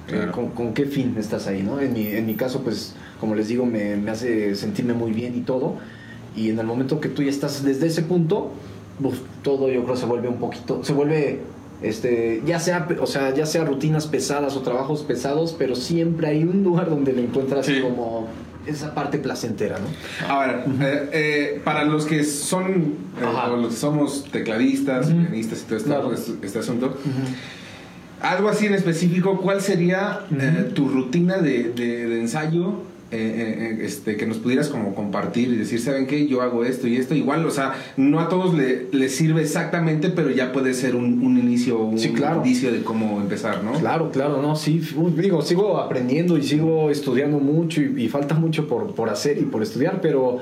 Claro. 0.06 0.30
Eh, 0.30 0.32
con, 0.32 0.48
con 0.48 0.72
qué 0.72 0.86
fin 0.86 1.14
estás 1.18 1.46
ahí, 1.46 1.62
¿no? 1.62 1.78
En 1.78 1.92
mi, 1.92 2.06
en 2.06 2.24
mi 2.24 2.36
caso, 2.36 2.62
pues, 2.62 2.94
como 3.20 3.34
les 3.34 3.48
digo, 3.48 3.66
me, 3.66 3.96
me 3.96 4.10
hace 4.10 4.54
sentirme 4.54 4.94
muy 4.94 5.12
bien 5.12 5.36
y 5.36 5.42
todo. 5.42 5.74
Y 6.34 6.48
en 6.48 6.58
el 6.58 6.64
momento 6.66 7.00
que 7.00 7.10
tú 7.10 7.22
ya 7.22 7.30
estás 7.30 7.62
desde 7.62 7.86
ese 7.86 8.00
punto, 8.00 8.50
uf, 9.02 9.18
todo 9.42 9.68
yo 9.68 9.84
creo 9.84 9.96
se 9.96 10.06
vuelve 10.06 10.28
un 10.28 10.38
poquito, 10.38 10.82
se 10.82 10.94
vuelve, 10.94 11.42
este, 11.82 12.42
ya 12.46 12.58
sea, 12.60 12.86
o 13.00 13.06
sea, 13.06 13.34
ya 13.34 13.46
sea 13.46 13.64
rutinas 13.64 14.06
pesadas 14.06 14.56
o 14.56 14.60
trabajos 14.62 15.02
pesados, 15.02 15.54
pero 15.58 15.74
siempre 15.76 16.28
hay 16.28 16.42
un 16.44 16.62
lugar 16.62 16.88
donde 16.90 17.12
le 17.12 17.22
encuentras 17.22 17.66
Sí. 17.66 17.80
como 17.82 18.28
esa 18.66 18.94
parte 18.94 19.18
placentera, 19.18 19.78
¿no? 19.78 19.86
Ahora, 20.32 20.64
eh, 20.80 21.08
eh, 21.12 21.60
para 21.64 21.84
los 21.84 22.04
que 22.06 22.22
son, 22.24 22.94
eh, 23.20 23.24
o 23.24 23.56
los 23.56 23.70
que 23.74 23.76
somos 23.80 24.24
tecladistas, 24.30 25.06
pianistas 25.08 25.62
y 25.62 25.64
todo 25.64 25.76
este, 25.78 25.88
Claro. 25.88 26.12
este- 26.12 26.58
asunto, 26.60 26.96
algo 28.20 28.48
así 28.48 28.66
en 28.66 28.74
específico, 28.74 29.40
¿cuál 29.40 29.60
sería 29.60 30.20
eh, 30.30 30.70
tu 30.74 30.88
rutina 30.88 31.38
de, 31.38 31.72
de- 31.72 32.06
de 32.06 32.20
ensayo? 32.20 32.74
Eh, 33.12 33.16
eh, 33.16 33.78
eh, 33.82 33.84
este, 33.84 34.16
que 34.16 34.26
nos 34.26 34.38
pudieras 34.38 34.68
como 34.68 34.94
compartir 34.94 35.48
y 35.52 35.56
decir, 35.56 35.80
¿saben 35.80 36.06
qué? 36.06 36.26
Yo 36.26 36.40
hago 36.42 36.64
esto 36.64 36.88
y 36.88 36.96
esto. 36.96 37.14
Igual, 37.14 37.44
o 37.46 37.50
sea, 37.50 37.74
no 37.96 38.20
a 38.20 38.28
todos 38.28 38.54
le, 38.54 38.86
les 38.92 39.14
sirve 39.14 39.42
exactamente, 39.42 40.08
pero 40.08 40.30
ya 40.30 40.50
puede 40.52 40.74
ser 40.74 40.96
un, 40.96 41.22
un 41.22 41.38
inicio, 41.38 41.78
un 41.78 41.98
Sí, 41.98 42.08
claro. 42.10 42.38
indicio 42.38 42.72
de 42.72 42.82
cómo 42.82 43.20
empezar, 43.20 43.62
¿no? 43.62 43.72
Claro, 43.74 44.10
claro, 44.10 44.40
no, 44.40 44.56
sí, 44.56 44.80
digo, 45.16 45.42
sigo 45.42 45.78
aprendiendo 45.78 46.38
y 46.38 46.42
sigo 46.42 46.90
estudiando 46.90 47.38
mucho 47.38 47.80
y, 47.82 48.04
y 48.04 48.08
falta 48.08 48.34
mucho 48.34 48.66
por, 48.66 48.94
por 48.94 49.08
hacer 49.10 49.38
y 49.38 49.42
por 49.42 49.62
estudiar, 49.62 50.00
pero, 50.00 50.38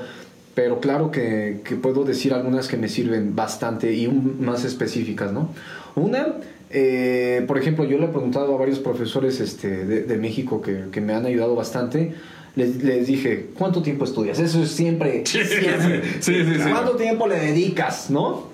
pero 0.55 0.79
claro 0.79 1.11
que, 1.11 1.61
que 1.63 1.75
puedo 1.75 2.03
decir 2.05 2.33
algunas 2.33 2.67
que 2.67 2.77
me 2.77 2.87
sirven 2.87 3.35
bastante 3.35 3.93
y 3.93 4.07
un- 4.07 4.37
más 4.43 4.63
específicas, 4.65 5.31
¿no? 5.33 5.49
Una, 5.95 6.27
eh, 6.69 7.43
por 7.47 7.57
ejemplo, 7.57 7.83
yo 7.83 7.97
le 7.97 8.05
he 8.05 8.07
preguntado 8.07 8.55
a 8.55 8.57
varios 8.57 8.79
profesores 8.79 9.41
este, 9.41 9.85
de, 9.85 10.03
de 10.03 10.17
México 10.17 10.61
que, 10.61 10.85
que 10.91 11.01
me 11.01 11.13
han 11.13 11.25
ayudado 11.25 11.53
bastante. 11.55 12.13
Les, 12.55 12.83
les 12.83 13.07
dije, 13.07 13.49
¿cuánto 13.57 13.81
tiempo 13.81 14.03
estudias? 14.05 14.39
Eso 14.39 14.61
es 14.63 14.71
siempre, 14.71 15.23
siempre. 15.25 16.03
Sí, 16.19 16.33
sí, 16.43 16.53
sí. 16.55 16.69
¿Cuánto 16.69 16.91
tiempo 16.97 17.27
le 17.27 17.39
dedicas, 17.39 18.09
no? 18.09 18.49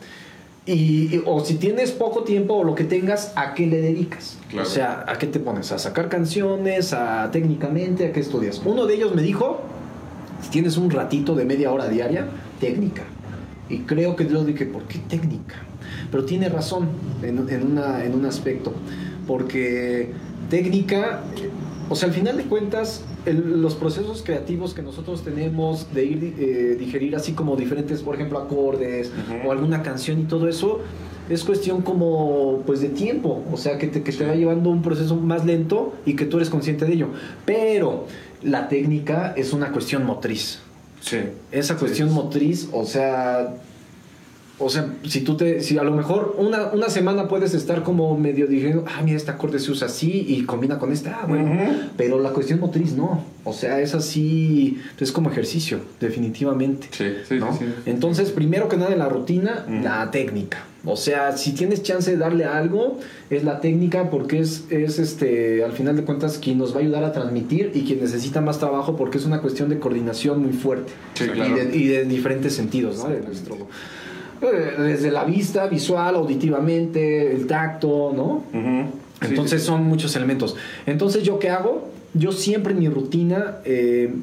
Y, 0.67 1.15
y- 1.15 1.23
o 1.25 1.43
si 1.43 1.55
tienes 1.55 1.91
poco 1.91 2.23
tiempo 2.23 2.55
o 2.55 2.63
lo 2.63 2.75
que 2.75 2.83
tengas, 2.83 3.31
¿a 3.35 3.53
qué 3.53 3.65
le 3.65 3.81
dedicas? 3.81 4.37
Claro. 4.49 4.67
O 4.67 4.69
sea, 4.69 5.05
¿a 5.07 5.17
qué 5.17 5.25
te 5.27 5.39
pones? 5.39 5.71
¿A 5.71 5.79
sacar 5.79 6.09
canciones? 6.09 6.93
¿A 6.93 7.31
técnicamente? 7.31 8.05
¿A 8.07 8.11
qué 8.11 8.19
estudias? 8.19 8.61
Uno 8.65 8.85
de 8.85 8.95
ellos 8.95 9.15
me 9.15 9.21
dijo, 9.23 9.61
si 10.43 10.49
tienes 10.49 10.77
un 10.77 10.91
ratito 10.91 11.35
de 11.35 11.45
media 11.45 11.71
hora 11.71 11.87
diaria, 11.87 12.27
técnica. 12.59 13.03
Y 13.69 13.79
creo 13.79 14.15
que 14.15 14.27
yo 14.27 14.43
dije, 14.45 14.65
¿por 14.65 14.83
qué 14.83 14.99
técnica? 15.09 15.55
Pero 16.11 16.25
tiene 16.25 16.49
razón 16.49 16.87
en, 17.23 17.47
en 17.49 17.71
una- 17.71 18.03
en 18.05 18.13
un 18.13 18.25
aspecto. 18.25 18.73
Porque 19.25 20.11
técnica, 20.49 21.21
o 21.89 21.95
sea, 21.95 22.09
al 22.09 22.13
final 22.15 22.37
de 22.37 22.43
cuentas, 22.43 23.03
el- 23.25 23.61
los 23.61 23.75
procesos 23.75 24.21
creativos 24.23 24.73
que 24.73 24.81
nosotros 24.81 25.23
tenemos 25.23 25.93
de 25.93 26.05
ir 26.05 26.33
eh, 26.39 26.75
digerir 26.79 27.15
así 27.15 27.33
como 27.33 27.55
diferentes, 27.55 28.01
por 28.01 28.15
ejemplo, 28.15 28.39
acordes 28.39 29.11
o 29.45 29.51
alguna 29.51 29.83
canción 29.83 30.19
y 30.19 30.23
todo 30.23 30.47
eso, 30.47 30.79
es 31.29 31.43
cuestión 31.43 31.81
como 31.81 32.63
pues 32.65 32.79
de 32.81 32.89
tiempo, 32.89 33.43
o 33.51 33.57
sea, 33.57 33.77
que 33.77 33.87
te, 33.87 34.01
que 34.03 34.11
te 34.11 34.25
va 34.25 34.33
llevando 34.35 34.69
un 34.69 34.81
proceso 34.81 35.15
más 35.15 35.45
lento 35.45 35.93
y 36.05 36.15
que 36.15 36.25
tú 36.25 36.37
eres 36.37 36.49
consciente 36.49 36.85
de 36.85 36.93
ello. 36.93 37.07
Pero 37.45 38.05
la 38.43 38.69
técnica 38.69 39.33
es 39.35 39.51
una 39.53 39.71
cuestión 39.71 40.05
motriz. 40.05 40.59
Sí. 41.01 41.17
Esa 41.51 41.75
cuestión 41.77 42.13
motriz, 42.13 42.69
o 42.71 42.85
sea, 42.85 43.55
o 44.59 44.69
sea, 44.69 44.95
si 45.07 45.21
tú 45.21 45.37
te, 45.37 45.61
si 45.61 45.77
a 45.77 45.83
lo 45.83 45.91
mejor 45.91 46.35
una, 46.39 46.71
una 46.71 46.89
semana 46.89 47.27
puedes 47.27 47.53
estar 47.53 47.83
como 47.83 48.17
medio 48.17 48.47
diciendo, 48.47 48.85
ah, 48.87 49.01
mira, 49.03 49.17
este 49.17 49.29
acorde 49.29 49.59
se 49.59 49.71
usa 49.71 49.85
así 49.87 50.25
y 50.27 50.43
combina 50.45 50.79
con 50.79 50.91
esta, 50.91 51.19
ah, 51.21 51.25
bueno, 51.27 51.51
pero 51.95 52.19
la 52.19 52.31
cuestión 52.31 52.59
motriz 52.59 52.93
no, 52.93 53.23
o 53.43 53.53
sea, 53.53 53.79
es 53.81 53.93
así, 53.93 54.79
es 54.99 55.11
como 55.11 55.29
ejercicio, 55.29 55.79
definitivamente. 55.99 56.87
Sí, 56.91 57.05
sí, 57.27 57.35
¿no? 57.35 57.53
sí, 57.53 57.65
sí. 57.65 57.73
Entonces, 57.85 58.31
primero 58.31 58.67
que 58.67 58.77
nada 58.77 58.91
en 58.91 58.99
la 58.99 59.09
rutina, 59.09 59.65
la 59.69 60.09
técnica. 60.09 60.65
O 60.85 60.95
sea, 60.95 61.35
si 61.35 61.51
tienes 61.51 61.83
chance 61.83 62.09
de 62.09 62.17
darle 62.17 62.45
algo, 62.45 62.97
es 63.29 63.43
la 63.43 63.59
técnica 63.59 64.09
porque 64.09 64.39
es, 64.39 64.65
es 64.69 64.99
este, 64.99 65.63
al 65.63 65.73
final 65.73 65.97
de 65.97 66.03
cuentas, 66.03 66.39
quien 66.39 66.57
nos 66.57 66.73
va 66.73 66.77
a 66.77 66.81
ayudar 66.81 67.03
a 67.03 67.11
transmitir 67.11 67.71
y 67.75 67.83
quien 67.83 67.99
necesita 67.99 68.41
más 68.41 68.57
trabajo 68.57 68.95
porque 68.95 69.17
es 69.17 69.25
una 69.25 69.41
cuestión 69.41 69.69
de 69.69 69.79
coordinación 69.79 70.41
muy 70.41 70.53
fuerte. 70.53 70.93
Sí, 71.13 71.25
y, 71.25 71.29
claro. 71.29 71.55
de, 71.55 71.77
y 71.77 71.87
de 71.87 72.05
diferentes 72.05 72.53
sentidos, 72.53 72.97
¿no? 72.99 73.09
De 73.09 73.19
nuestro, 73.19 73.67
desde 74.41 75.11
la 75.11 75.23
vista, 75.23 75.67
visual, 75.67 76.15
auditivamente, 76.15 77.33
el 77.33 77.47
tacto, 77.47 78.13
¿no? 78.15 78.43
Entonces 79.21 79.61
sí, 79.61 79.65
sí. 79.65 79.71
son 79.71 79.83
muchos 79.83 80.15
elementos. 80.15 80.55
Entonces, 80.85 81.23
¿yo 81.23 81.39
qué 81.39 81.49
hago? 81.49 81.89
Yo 82.13 82.31
siempre 82.31 82.73
en 82.73 82.79
mi 82.79 82.89
rutina 82.89 83.57
eh, 83.65 84.13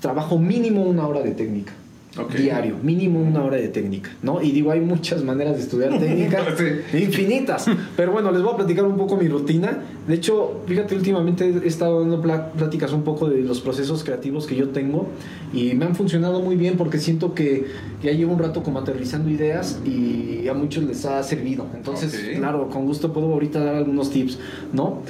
trabajo 0.00 0.38
mínimo 0.38 0.82
una 0.82 1.06
hora 1.06 1.20
de 1.22 1.32
técnica. 1.32 1.72
Ok. 2.18 2.34
Diario, 2.34 2.76
mínimo 2.82 3.20
una 3.22 3.44
hora 3.44 3.56
de 3.56 3.68
técnica, 3.68 4.10
¿no? 4.22 4.42
Y 4.42 4.50
digo, 4.50 4.72
hay 4.72 4.80
muchas 4.80 5.22
maneras 5.22 5.56
de 5.56 5.62
estudiar 5.62 5.90
técnica, 6.00 6.44
Sí. 6.90 6.98
infinitas. 7.04 7.66
Pero 7.96 8.10
bueno, 8.10 8.32
les 8.32 8.42
voy 8.42 8.52
a 8.52 8.56
platicar 8.56 8.84
un 8.84 8.96
poco 8.96 9.16
mi 9.16 9.28
rutina. 9.28 9.78
De 10.08 10.14
hecho, 10.16 10.62
fíjate, 10.66 10.96
últimamente 10.96 11.48
he 11.62 11.68
estado 11.68 12.00
dando 12.00 12.20
pláticas 12.20 12.92
un 12.92 13.02
poco 13.02 13.28
de 13.28 13.42
los 13.42 13.60
procesos 13.60 14.02
creativos 14.02 14.46
que 14.48 14.56
yo 14.56 14.70
tengo 14.70 15.06
y 15.54 15.74
me 15.74 15.84
han 15.84 15.94
funcionado 15.94 16.40
muy 16.40 16.56
bien 16.56 16.76
porque 16.76 16.98
siento 16.98 17.32
que 17.32 17.66
ya 18.02 18.10
llevo 18.10 18.32
un 18.32 18.40
rato 18.40 18.64
como 18.64 18.80
aterrizando 18.80 19.30
ideas 19.30 19.78
y 19.86 20.48
a 20.48 20.54
muchos 20.54 20.82
les 20.84 21.04
ha 21.04 21.22
servido. 21.22 21.66
Entonces, 21.76 22.12
Ok. 22.14 22.38
claro, 22.38 22.68
con 22.70 22.86
gusto 22.86 23.12
puedo 23.12 23.32
ahorita 23.32 23.62
dar 23.62 23.76
algunos 23.76 24.10
tips, 24.10 24.36
¿no? 24.72 25.02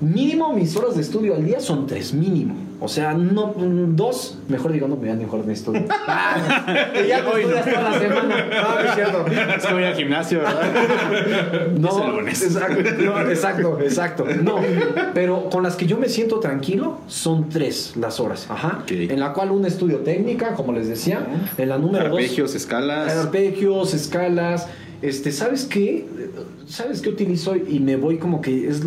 Mínimo 0.00 0.52
mis 0.52 0.76
horas 0.76 0.94
de 0.96 1.02
estudio 1.02 1.34
al 1.34 1.44
día 1.44 1.60
son 1.60 1.86
tres, 1.86 2.12
mínimo. 2.12 2.54
O 2.78 2.88
sea, 2.88 3.14
no 3.14 3.54
dos, 3.56 4.36
mejor 4.48 4.72
digo, 4.72 4.86
no 4.86 4.96
me 4.96 5.08
dan 5.08 5.18
mejor 5.18 5.46
de 5.46 5.54
estudio. 5.54 5.84
Ah, 6.06 6.92
y 7.04 7.08
ya 7.08 7.22
no 7.22 7.30
Hoy 7.30 7.44
no. 7.46 7.56
estudias 7.56 7.74
toda 7.74 7.90
la 7.90 7.98
semana. 7.98 8.46
No, 8.50 8.74
no 8.74 8.80
es 8.80 8.94
cierto. 8.94 9.26
Es 9.56 9.66
que 9.66 9.72
voy 9.72 9.84
al 9.84 9.94
gimnasio, 9.94 10.38
¿verdad? 10.40 11.70
No, 11.78 11.88
Es 11.88 11.96
el 12.04 12.10
lunes. 12.16 12.42
Exacto, 12.42 12.82
no, 13.02 13.20
exacto, 13.30 13.78
exacto. 13.80 14.24
No, 14.42 14.56
pero 15.14 15.48
con 15.48 15.62
las 15.62 15.76
que 15.76 15.86
yo 15.86 15.96
me 15.96 16.08
siento 16.10 16.38
tranquilo 16.40 16.98
son 17.06 17.48
tres 17.48 17.94
las 17.96 18.20
horas. 18.20 18.46
Ajá. 18.50 18.84
En 18.88 19.18
la 19.20 19.32
cual 19.32 19.52
un 19.52 19.64
estudio 19.64 19.98
técnica, 20.00 20.54
como 20.54 20.72
les 20.72 20.88
decía. 20.88 21.26
En 21.56 21.68
la 21.70 21.78
número 21.78 22.10
dos. 22.10 22.18
Arpegios, 22.18 22.54
escalas. 22.54 23.16
Arpegios, 23.16 23.94
escalas. 23.94 24.68
este, 25.00 25.32
¿sabes 25.32 25.64
qué? 25.64 26.06
¿Sabes 26.66 27.00
qué 27.00 27.08
utilizo? 27.08 27.56
Y 27.56 27.80
me 27.80 27.96
voy 27.96 28.18
como 28.18 28.42
que 28.42 28.68
es 28.68 28.82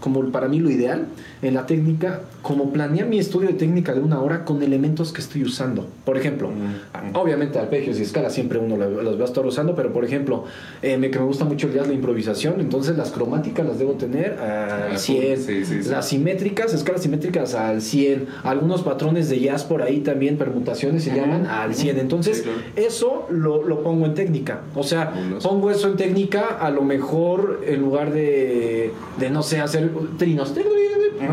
como 0.00 0.22
para 0.30 0.48
mí 0.48 0.60
lo 0.60 0.70
ideal 0.70 1.06
en 1.42 1.54
la 1.54 1.66
técnica, 1.66 2.20
como 2.42 2.72
planear 2.72 3.08
mi 3.08 3.18
estudio 3.18 3.48
de 3.48 3.54
técnica 3.54 3.92
de 3.94 4.00
una 4.00 4.20
hora 4.20 4.44
con 4.44 4.62
elementos 4.62 5.12
que 5.12 5.20
estoy 5.20 5.42
usando. 5.42 5.86
Por 6.04 6.16
ejemplo, 6.16 6.48
Mm, 6.48 7.14
obviamente 7.16 7.58
arpegios 7.58 7.98
y 7.98 8.02
escalas 8.02 8.32
siempre 8.32 8.58
uno 8.58 8.76
los 8.76 9.18
va 9.18 9.22
a 9.22 9.26
estar 9.26 9.44
usando, 9.44 9.74
pero 9.74 9.92
por 9.92 10.04
ejemplo, 10.04 10.44
eh, 10.82 10.96
me, 10.96 11.10
que 11.10 11.18
me 11.18 11.24
gusta 11.24 11.44
mucho 11.44 11.66
el 11.68 11.74
jazz, 11.74 11.86
la 11.88 11.94
improvisación, 11.94 12.60
entonces 12.60 12.96
las 12.96 13.10
cromáticas 13.10 13.66
las 13.66 13.78
debo 13.78 13.92
tener 13.92 14.32
al 14.34 14.92
Ah, 14.94 14.98
100, 14.98 15.36
sí, 15.38 15.64
sí, 15.64 15.82
sí. 15.82 15.90
las 15.90 16.08
simétricas, 16.08 16.72
escalas 16.74 17.02
simétricas 17.02 17.54
al 17.54 17.82
100, 17.82 18.26
algunos 18.44 18.82
patrones 18.82 19.28
de 19.28 19.40
jazz 19.40 19.64
por 19.64 19.82
ahí 19.82 20.00
también, 20.00 20.36
permutaciones 20.38 21.04
se 21.04 21.14
llaman 21.14 21.46
al 21.46 21.74
100. 21.74 21.98
Entonces, 21.98 22.42
claro. 22.42 22.58
eso 22.76 23.26
lo, 23.30 23.62
lo 23.62 23.82
pongo 23.82 24.06
en 24.06 24.14
técnica. 24.14 24.62
O 24.74 24.82
sea, 24.82 25.12
pongo 25.42 25.70
eso 25.70 25.88
en 25.88 25.96
técnica, 25.96 26.56
a 26.60 26.70
lo 26.70 26.82
mejor 26.82 27.62
en 27.66 27.80
lugar 27.80 28.12
de, 28.12 28.92
de 29.18 29.30
no 29.30 29.42
sé, 29.42 29.60
hacer 29.60 29.87
trinos, 30.18 30.54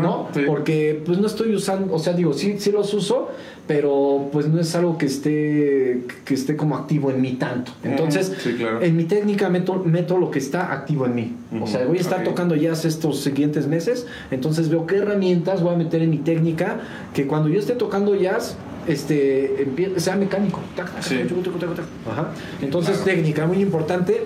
¿no? 0.02 0.28
sí. 0.34 0.40
Porque 0.46 1.02
pues 1.04 1.18
no 1.18 1.26
estoy 1.26 1.54
usando, 1.54 1.94
o 1.94 1.98
sea, 1.98 2.12
digo, 2.12 2.32
sí, 2.32 2.56
sí 2.58 2.72
los 2.72 2.92
uso, 2.94 3.28
pero 3.66 4.28
pues 4.32 4.46
no 4.48 4.60
es 4.60 4.74
algo 4.74 4.96
que 4.98 5.06
esté, 5.06 6.02
que 6.24 6.34
esté 6.34 6.56
como 6.56 6.76
activo 6.76 7.10
en 7.10 7.20
mí 7.20 7.32
tanto. 7.34 7.72
Entonces, 7.82 8.32
Sí, 8.38 8.54
claro. 8.54 8.80
en 8.82 8.96
mi 8.96 9.04
técnica 9.04 9.48
meto, 9.48 9.82
meto 9.84 10.18
lo 10.18 10.30
que 10.30 10.38
está 10.38 10.72
activo 10.72 11.06
en 11.06 11.14
mí. 11.14 11.34
O 11.60 11.66
sea, 11.66 11.84
voy 11.86 11.98
a 11.98 12.00
estar 12.00 12.22
tocando 12.24 12.54
jazz 12.56 12.84
estos 12.84 13.20
siguientes 13.20 13.66
meses, 13.66 14.06
entonces 14.30 14.68
veo 14.68 14.86
qué 14.86 14.96
herramientas 14.98 15.62
voy 15.62 15.74
a 15.74 15.76
meter 15.78 16.02
en 16.02 16.10
mi 16.10 16.18
técnica, 16.18 16.80
que 17.14 17.26
cuando 17.26 17.48
yo 17.48 17.58
esté 17.58 17.74
tocando 17.74 18.14
jazz, 18.14 18.56
este, 18.86 19.66
sea 19.96 20.14
mecánico. 20.16 20.60
Ajá. 22.08 22.30
Entonces, 22.62 22.98
Claro. 22.98 23.10
técnica, 23.16 23.46
muy 23.46 23.60
importante. 23.60 24.22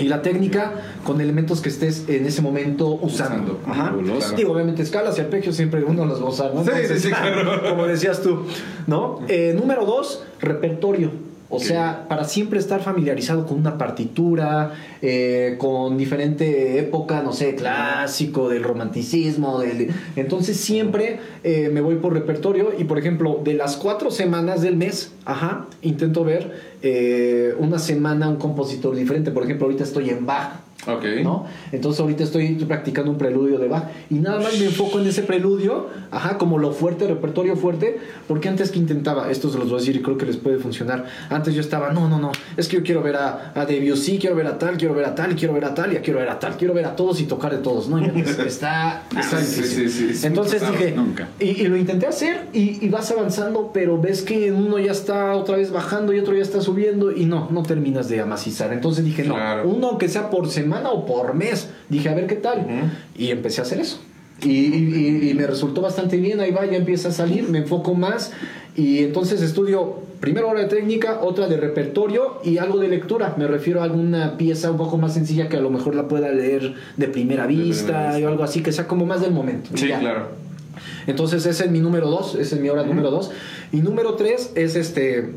Y 0.00 0.08
la 0.08 0.22
técnica 0.22 0.72
con 1.04 1.20
elementos 1.20 1.60
que 1.60 1.68
estés 1.68 2.08
en 2.08 2.26
ese 2.26 2.42
momento 2.42 2.98
usando. 3.02 3.60
Ajá. 3.66 3.86
Fabuloso. 3.86 4.34
Digo, 4.34 4.52
obviamente 4.52 4.82
escalas 4.82 5.18
y 5.18 5.20
arpegios 5.20 5.56
siempre 5.56 5.84
uno 5.84 6.04
los 6.04 6.20
va 6.22 6.26
a 6.26 6.30
usar, 6.30 6.54
¿no? 6.54 6.64
Sí, 6.64 6.70
sí, 6.88 6.98
sí, 6.98 7.08
claro. 7.08 7.62
Como 7.68 7.86
decías 7.86 8.22
tú, 8.22 8.44
¿no? 8.86 9.20
Eh, 9.28 9.54
número 9.56 9.84
dos, 9.84 10.24
repertorio. 10.40 11.29
O 11.52 11.58
sea, 11.58 12.06
para 12.08 12.24
siempre 12.24 12.60
estar 12.60 12.80
familiarizado 12.80 13.44
con 13.44 13.58
una 13.58 13.76
partitura, 13.76 14.72
eh, 15.02 15.56
con 15.58 15.98
diferente 15.98 16.78
época, 16.78 17.22
no 17.22 17.32
sé, 17.32 17.56
clásico, 17.56 18.48
del 18.48 18.62
romanticismo, 18.62 19.58
del... 19.58 19.90
Entonces 20.14 20.56
siempre 20.56 21.18
eh, 21.42 21.68
me 21.72 21.80
voy 21.80 21.96
por 21.96 22.12
repertorio 22.12 22.72
y, 22.78 22.84
por 22.84 23.00
ejemplo, 23.00 23.40
de 23.42 23.54
las 23.54 23.76
cuatro 23.76 24.12
semanas 24.12 24.62
del 24.62 24.76
mes, 24.76 25.12
ajá, 25.24 25.66
intento 25.82 26.22
ver 26.22 26.52
eh, 26.82 27.52
una 27.58 27.80
semana 27.80 28.28
un 28.28 28.36
compositor 28.36 28.94
diferente. 28.94 29.32
Por 29.32 29.42
ejemplo, 29.42 29.66
ahorita 29.66 29.82
estoy 29.82 30.10
en 30.10 30.26
Bach. 30.26 30.69
Ok. 30.86 31.04
¿no? 31.22 31.44
Entonces 31.72 32.00
ahorita 32.00 32.24
estoy 32.24 32.54
practicando 32.66 33.10
un 33.10 33.18
preludio 33.18 33.58
de 33.58 33.68
Bach 33.68 33.84
y 34.08 34.14
nada 34.14 34.40
más 34.40 34.58
me 34.58 34.64
enfoco 34.64 34.98
en 34.98 35.06
ese 35.06 35.22
preludio, 35.22 35.88
ajá, 36.10 36.38
como 36.38 36.56
lo 36.58 36.72
fuerte, 36.72 37.06
repertorio 37.06 37.54
fuerte, 37.56 37.98
porque 38.26 38.48
antes 38.48 38.70
que 38.70 38.78
intentaba, 38.78 39.30
esto 39.30 39.50
se 39.50 39.58
los 39.58 39.68
voy 39.68 39.76
a 39.76 39.80
decir 39.80 39.96
y 39.96 40.00
creo 40.02 40.16
que 40.16 40.24
les 40.26 40.38
puede 40.38 40.58
funcionar, 40.58 41.04
antes 41.28 41.54
yo 41.54 41.60
estaba, 41.60 41.92
no, 41.92 42.08
no, 42.08 42.18
no, 42.18 42.32
es 42.56 42.66
que 42.66 42.78
yo 42.78 42.82
quiero 42.82 43.02
ver 43.02 43.16
a, 43.16 43.52
a 43.54 43.66
Debussy, 43.66 44.18
quiero 44.18 44.36
ver 44.36 44.46
a 44.46 44.58
tal, 44.58 44.78
quiero 44.78 44.94
ver 44.94 45.04
a 45.04 45.14
tal, 45.14 45.34
quiero 45.36 45.52
ver 45.52 45.66
a 45.66 45.74
tal, 45.74 45.92
ya 45.92 46.00
quiero 46.00 46.18
ver 46.20 46.28
a 46.30 46.38
tal, 46.38 46.56
quiero 46.56 46.72
ver 46.72 46.86
a 46.86 46.96
todos 46.96 47.20
y 47.20 47.24
tocar 47.24 47.52
de 47.52 47.58
todos, 47.58 47.88
¿no? 47.88 47.98
Y 48.00 48.20
está, 48.46 49.02
está 49.14 49.38
Sí, 49.38 49.60
difícil. 49.60 49.90
sí, 49.90 50.08
sí, 50.08 50.14
sí. 50.14 50.26
Entonces 50.26 50.62
dije, 50.62 50.92
nunca. 50.96 51.28
y, 51.38 51.44
y 51.62 51.68
lo 51.68 51.76
intenté 51.76 52.06
hacer 52.06 52.46
y, 52.54 52.82
y 52.84 52.88
vas 52.88 53.10
avanzando, 53.10 53.70
pero 53.74 54.00
ves 54.00 54.22
que 54.22 54.50
uno 54.50 54.78
ya 54.78 54.92
está 54.92 55.36
otra 55.36 55.58
vez 55.58 55.70
bajando 55.72 56.14
y 56.14 56.18
otro 56.20 56.34
ya 56.34 56.42
está 56.42 56.62
subiendo 56.62 57.12
y 57.12 57.26
no, 57.26 57.48
no 57.50 57.62
terminas 57.64 58.08
de 58.08 58.20
amacizar. 58.20 58.72
Entonces 58.72 59.04
dije, 59.04 59.24
no, 59.24 59.34
Claro. 59.34 59.68
uno 59.68 59.88
aunque 59.88 60.08
sea 60.08 60.30
por 60.30 60.48
semana 60.48 60.69
o 60.78 61.04
por 61.06 61.34
mes, 61.34 61.68
dije, 61.88 62.08
a 62.08 62.14
ver 62.14 62.26
qué 62.26 62.36
tal. 62.36 62.66
Y 63.16 63.30
empecé 63.30 63.60
a 63.60 63.64
hacer 63.64 63.80
eso. 63.80 64.00
Y, 64.42 64.48
y- 64.50 65.20
y- 65.24 65.30
y 65.30 65.34
me 65.34 65.46
resultó 65.46 65.82
bastante 65.82 66.16
bien, 66.16 66.40
ahí 66.40 66.50
va, 66.50 66.64
ya 66.64 66.76
empieza 66.78 67.08
a 67.08 67.12
salir, 67.12 67.48
me 67.50 67.58
enfoco 67.58 67.94
más 67.94 68.32
y 68.74 69.00
entonces 69.00 69.42
estudio 69.42 69.96
primero 70.20 70.48
hora 70.48 70.60
de 70.60 70.66
técnica, 70.66 71.20
otra 71.20 71.46
de 71.46 71.58
repertorio 71.58 72.40
y 72.42 72.56
algo 72.56 72.78
de 72.78 72.88
lectura. 72.88 73.34
Me 73.36 73.46
refiero 73.46 73.80
a 73.82 73.84
alguna 73.84 74.38
pieza 74.38 74.70
un 74.70 74.78
poco 74.78 74.96
más 74.96 75.12
sencilla 75.12 75.48
que 75.50 75.58
a 75.58 75.60
lo 75.60 75.68
mejor 75.68 75.94
la 75.94 76.08
pueda 76.08 76.30
leer 76.32 76.74
de 76.96 77.08
primera 77.08 77.46
vista, 77.46 78.12
o 78.22 78.28
algo 78.28 78.42
así 78.42 78.62
que 78.62 78.72
sea 78.72 78.86
como 78.86 79.04
más 79.04 79.20
del 79.20 79.32
momento. 79.32 79.70
Sí, 79.74 79.88
Ya. 79.88 79.98
claro. 80.00 80.28
Entonces 81.06 81.44
ese 81.44 81.64
es 81.66 81.70
mi 81.70 81.80
número 81.80 82.08
dos, 82.08 82.34
esa 82.36 82.54
es 82.56 82.62
mi 82.62 82.68
hora 82.70 82.84
número 82.84 83.10
dos. 83.10 83.30
Y 83.72 83.78
número 83.78 84.14
tres 84.14 84.52
es 84.54 84.74
este, 84.76 85.32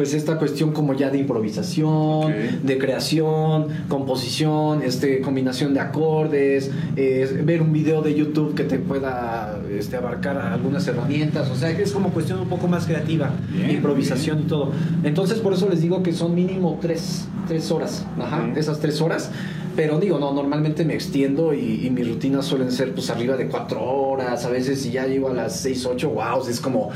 pues 0.00 0.14
esta 0.14 0.38
cuestión 0.38 0.72
como 0.72 0.94
ya 0.94 1.10
de 1.10 1.18
improvisación, 1.18 2.32
de 2.62 2.78
creación, 2.78 3.66
composición, 3.86 4.82
este, 4.82 5.20
combinación 5.20 5.74
de 5.74 5.80
acordes, 5.80 6.70
eh, 6.96 7.42
ver 7.44 7.60
un 7.60 7.70
video 7.70 8.00
de 8.00 8.14
YouTube 8.14 8.54
que 8.54 8.64
te 8.64 8.78
pueda 8.78 9.60
este, 9.70 9.98
abarcar 9.98 10.38
algunas 10.38 10.88
herramientas, 10.88 11.50
o 11.50 11.54
sea 11.54 11.68
es 11.68 11.92
como 11.92 12.14
cuestión 12.14 12.40
un 12.40 12.48
poco 12.48 12.66
más 12.66 12.86
creativa, 12.86 13.30
Bien, 13.52 13.72
improvisación 13.72 14.40
y 14.40 14.44
todo. 14.44 14.72
Entonces 15.04 15.38
por 15.40 15.52
eso 15.52 15.68
les 15.68 15.82
digo 15.82 16.02
que 16.02 16.14
son 16.14 16.34
mínimo 16.34 16.78
tres, 16.80 17.28
tres 17.46 17.70
horas, 17.70 18.06
ajá, 18.18 18.50
esas 18.56 18.80
tres 18.80 19.02
horas. 19.02 19.30
Pero 19.76 19.98
digo, 20.00 20.18
no, 20.18 20.32
normalmente 20.32 20.84
me 20.84 20.94
extiendo 20.94 21.54
y, 21.54 21.86
y 21.86 21.90
mis 21.90 22.06
rutinas 22.08 22.44
suelen 22.44 22.70
ser 22.72 22.92
pues 22.92 23.08
arriba 23.10 23.36
de 23.36 23.46
cuatro 23.46 23.82
horas, 23.82 24.44
a 24.44 24.50
veces 24.50 24.80
si 24.82 24.90
ya 24.90 25.06
llego 25.06 25.28
a 25.28 25.34
las 25.34 25.60
seis, 25.60 25.86
ocho, 25.86 26.10
wow, 26.10 26.46
es 26.48 26.60
como, 26.60 26.90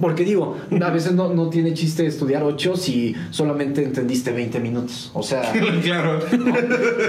porque 0.00 0.24
digo, 0.24 0.56
a 0.80 0.90
veces 0.90 1.12
no, 1.12 1.32
no 1.34 1.48
tiene 1.48 1.72
chiste 1.74 2.06
estudiar 2.06 2.42
ocho 2.42 2.76
si 2.76 3.14
solamente 3.30 3.82
entendiste 3.82 4.30
20 4.30 4.60
minutos, 4.60 5.10
o 5.14 5.22
sea, 5.22 5.52
claro. 5.82 6.20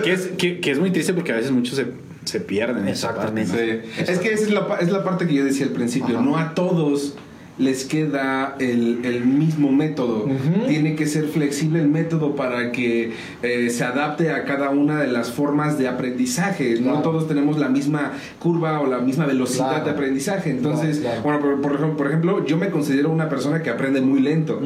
Que 0.04 0.14
es, 0.14 0.28
que, 0.38 0.60
que 0.60 0.72
es 0.72 0.80
muy 0.80 0.92
triste 0.92 1.14
porque 1.14 1.32
a 1.34 1.36
veces 1.36 1.52
muchos 1.52 1.76
se, 1.76 1.88
se 2.24 2.40
pierden. 2.40 2.84
en 2.84 2.88
esa 2.90 3.14
parte, 3.16 3.42
Exactamente. 3.42 4.12
Es 4.12 4.20
que 4.20 4.34
esa 4.34 4.44
es 4.46 4.52
la, 4.52 4.68
pa- 4.68 4.78
es 4.78 4.90
la 4.92 5.04
parte 5.04 5.28
que 5.28 5.34
yo 5.34 5.44
decía 5.44 5.66
al 5.66 5.74
principio. 5.74 6.16
Ajá. 6.18 6.26
No 6.26 6.38
a 6.38 6.54
todos 6.56 7.14
les 7.60 7.84
queda 7.86 8.56
el, 8.60 9.02
el 9.04 9.26
mismo 9.26 9.72
método. 9.72 10.26
Tiene 10.68 10.96
que 10.96 11.06
ser 11.06 11.26
flexible 11.26 11.80
el 11.82 11.90
método 11.90 12.36
para 12.36 12.72
que 12.72 13.14
eh, 13.44 13.70
se 13.70 13.84
adapte 13.84 14.32
a 14.32 14.46
cada 14.46 14.70
una 14.70 15.00
de 15.02 15.08
las 15.08 15.32
formas 15.32 15.78
de 15.78 15.88
aprendizaje. 15.90 16.76
Claro. 16.78 16.98
No 16.98 17.02
todos 17.04 17.28
tenemos 17.28 17.60
la 17.60 17.68
misma 17.70 18.14
curva 18.40 18.80
o 18.80 18.88
la 18.88 19.00
misma 19.00 19.26
velocidad 19.26 19.70
Claro. 19.70 19.86
de 19.86 19.92
aprendizaje. 19.92 20.50
Entonces, 20.52 21.00
Claro, 21.00 21.22
bueno, 21.22 21.40
por, 21.42 21.62
por 21.62 21.72
ejemplo- 21.74 21.98
por 21.98 22.08
ejemplo, 22.08 22.46
yo 22.46 22.58
me 22.58 22.70
considero 22.70 23.10
una 23.12 23.28
persona 23.30 23.62
que 23.62 23.70
aprende 23.70 24.00
muy 24.02 24.22
lento. 24.22 24.62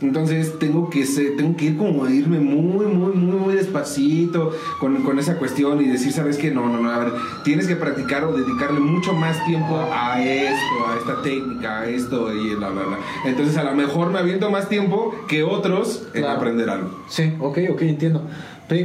Entonces 0.00 0.58
tengo 0.58 0.88
que 0.88 1.04
ser- 1.04 1.36
tengo 1.36 1.56
que 1.56 1.66
ir 1.66 1.76
como 1.76 2.04
a 2.04 2.10
irme 2.12 2.38
muy, 2.38 2.86
muy, 2.86 3.12
muy, 3.12 3.36
muy 3.40 3.54
despacito 3.54 4.52
con, 4.78 5.02
con 5.02 5.18
esa 5.18 5.36
cuestión 5.36 5.80
y 5.80 5.88
decir, 5.88 6.12
¿sabes 6.12 6.36
qué? 6.36 6.50
No, 6.50 6.68
no, 6.68 6.80
no, 6.80 6.90
a 6.90 6.98
ver, 6.98 7.12
tienes 7.44 7.66
que 7.66 7.76
practicar 7.76 8.24
o 8.24 8.32
dedicarle 8.36 8.80
mucho 8.80 9.12
más 9.14 9.44
tiempo 9.46 9.76
a 9.92 10.22
esto, 10.22 10.86
a 10.88 10.96
esta 10.98 11.22
técnica, 11.22 11.80
a 11.80 11.88
esto 11.88 12.35
y. 12.36 13.28
Entonces 13.28 13.56
a 13.56 13.64
lo 13.64 13.74
mejor 13.74 14.10
me 14.10 14.18
aviento 14.18 14.50
más 14.50 14.68
tiempo 14.68 15.14
que 15.28 15.42
otros 15.42 16.02
en 16.14 16.22
Claro. 16.22 16.38
aprender 16.38 16.68
algo. 16.70 16.90
Sí, 17.08 17.32
ok, 17.40 17.58
ok, 17.70 17.82
entiendo. 17.82 18.22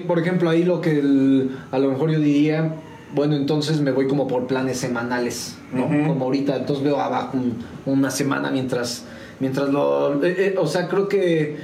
Por 0.08 0.20
ejemplo, 0.20 0.50
ahí 0.50 0.64
lo 0.64 0.80
que 0.82 1.00
el- 1.00 1.52
a 1.72 1.80
lo 1.80 1.90
mejor 1.90 2.12
yo 2.12 2.20
diría, 2.20 2.76
bueno, 3.16 3.36
entonces 3.36 3.82
me 3.82 3.92
voy 3.92 4.08
como 4.08 4.28
por 4.28 4.48
planes 4.48 4.78
semanales, 4.78 5.56
¿no? 5.74 5.84
Como 6.08 6.26
ahorita, 6.26 6.56
entonces 6.56 6.84
veo 6.84 7.00
abajo 7.00 7.38
un- 7.38 7.58
una 7.86 8.12
semana 8.12 8.52
mientras, 8.52 9.06
mientras 9.40 9.70
lo... 9.70 10.24
eh, 10.24 10.36
eh, 10.38 10.56
o 10.58 10.68
sea, 10.68 10.88
creo 10.88 11.08
que 11.08 11.58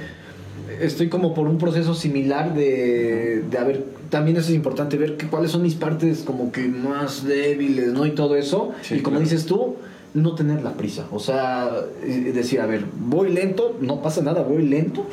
estoy 0.80 1.08
como 1.08 1.32
por 1.34 1.46
un 1.48 1.58
proceso 1.58 1.94
similar 1.94 2.54
de, 2.54 3.42
de 3.50 3.58
a 3.58 3.64
ver, 3.64 3.84
también 4.10 4.36
eso 4.36 4.48
es 4.48 4.54
importante, 4.54 4.96
ver 4.96 5.16
que, 5.16 5.26
cuáles 5.26 5.50
son 5.50 5.62
mis 5.62 5.74
partes 5.74 6.22
como 6.24 6.50
que 6.52 6.66
más 6.68 7.24
débiles, 7.24 7.92
¿no? 7.92 8.04
Y 8.06 8.10
todo 8.12 8.36
eso. 8.36 8.72
Sí, 8.82 8.96
y 8.96 9.00
como 9.00 9.16
claro. 9.18 9.24
dices 9.30 9.46
tú, 9.46 9.76
no 10.22 10.34
tener 10.34 10.62
la 10.62 10.72
prisa. 10.72 11.06
O 11.12 11.18
sea, 11.18 11.70
decir, 12.02 12.60
a 12.60 12.66
ver, 12.66 12.84
voy 12.98 13.30
lento, 13.30 13.76
no 13.80 14.02
pasa 14.02 14.20
nada, 14.22 14.42
voy 14.42 14.62
lento, 14.66 15.06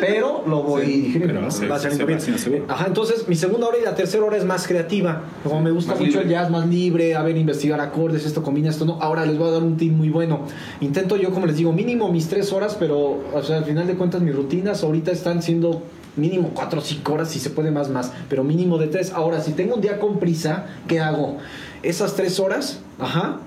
pero 0.00 0.44
lo 0.46 0.62
voy 0.62 0.84
Sí, 0.86 1.20
pero 1.20 1.42
Va 1.42 1.50
se 1.50 1.66
saliendo 1.66 2.04
va 2.04 2.06
bien. 2.06 2.18
haciendo 2.18 2.42
seguro. 2.42 2.64
Ajá, 2.68 2.86
entonces 2.86 3.28
mi 3.28 3.34
segunda 3.34 3.66
hora 3.68 3.78
y 3.78 3.84
la 3.84 3.94
tercera 3.94 4.24
hora 4.24 4.36
es 4.36 4.44
más 4.44 4.66
creativa. 4.66 5.22
Como 5.42 5.60
me 5.60 5.70
gusta 5.70 5.92
mucho 5.94 6.04
el 6.20 6.28
libre. 6.28 6.30
jazz, 6.30 6.50
más 6.50 6.66
libre, 6.68 7.14
a 7.14 7.22
ver, 7.22 7.36
investigar 7.36 7.80
acordes, 7.80 8.24
esto 8.26 8.42
combina, 8.42 8.70
esto 8.70 8.84
no. 8.84 8.98
Ahora 9.00 9.24
les 9.26 9.38
voy 9.38 9.48
a 9.48 9.52
dar 9.52 9.62
un 9.62 9.76
tip 9.76 9.92
muy 9.92 10.10
bueno. 10.10 10.40
Intento 10.80 11.16
yo, 11.16 11.30
como 11.30 11.46
les 11.46 11.56
digo, 11.56 11.72
mínimo 11.72 12.10
mis 12.12 12.28
tres 12.28 12.52
horas, 12.52 12.76
pero 12.78 13.20
o 13.32 13.42
sea, 13.42 13.58
al 13.58 13.64
final 13.64 13.86
de 13.86 13.94
cuentas 13.94 14.20
mis 14.22 14.34
rutinas 14.34 14.82
ahorita 14.82 15.10
están 15.10 15.42
siendo 15.42 15.82
mínimo 16.16 16.50
cuatro 16.52 16.80
o 16.80 16.82
cinco 16.82 17.12
horas, 17.12 17.28
si 17.30 17.38
se 17.38 17.50
puede 17.50 17.70
más, 17.70 17.90
más, 17.90 18.12
pero 18.28 18.42
mínimo 18.42 18.78
de 18.78 18.88
tres. 18.88 19.12
Ahora, 19.12 19.40
si 19.40 19.52
tengo 19.52 19.76
un 19.76 19.80
día 19.80 20.00
con 20.00 20.18
prisa, 20.18 20.66
¿qué 20.88 20.98
hago? 21.00 21.36
Esas 21.84 22.14
tres 22.16 22.40
horas, 22.40 22.80
ajá, 22.98 23.38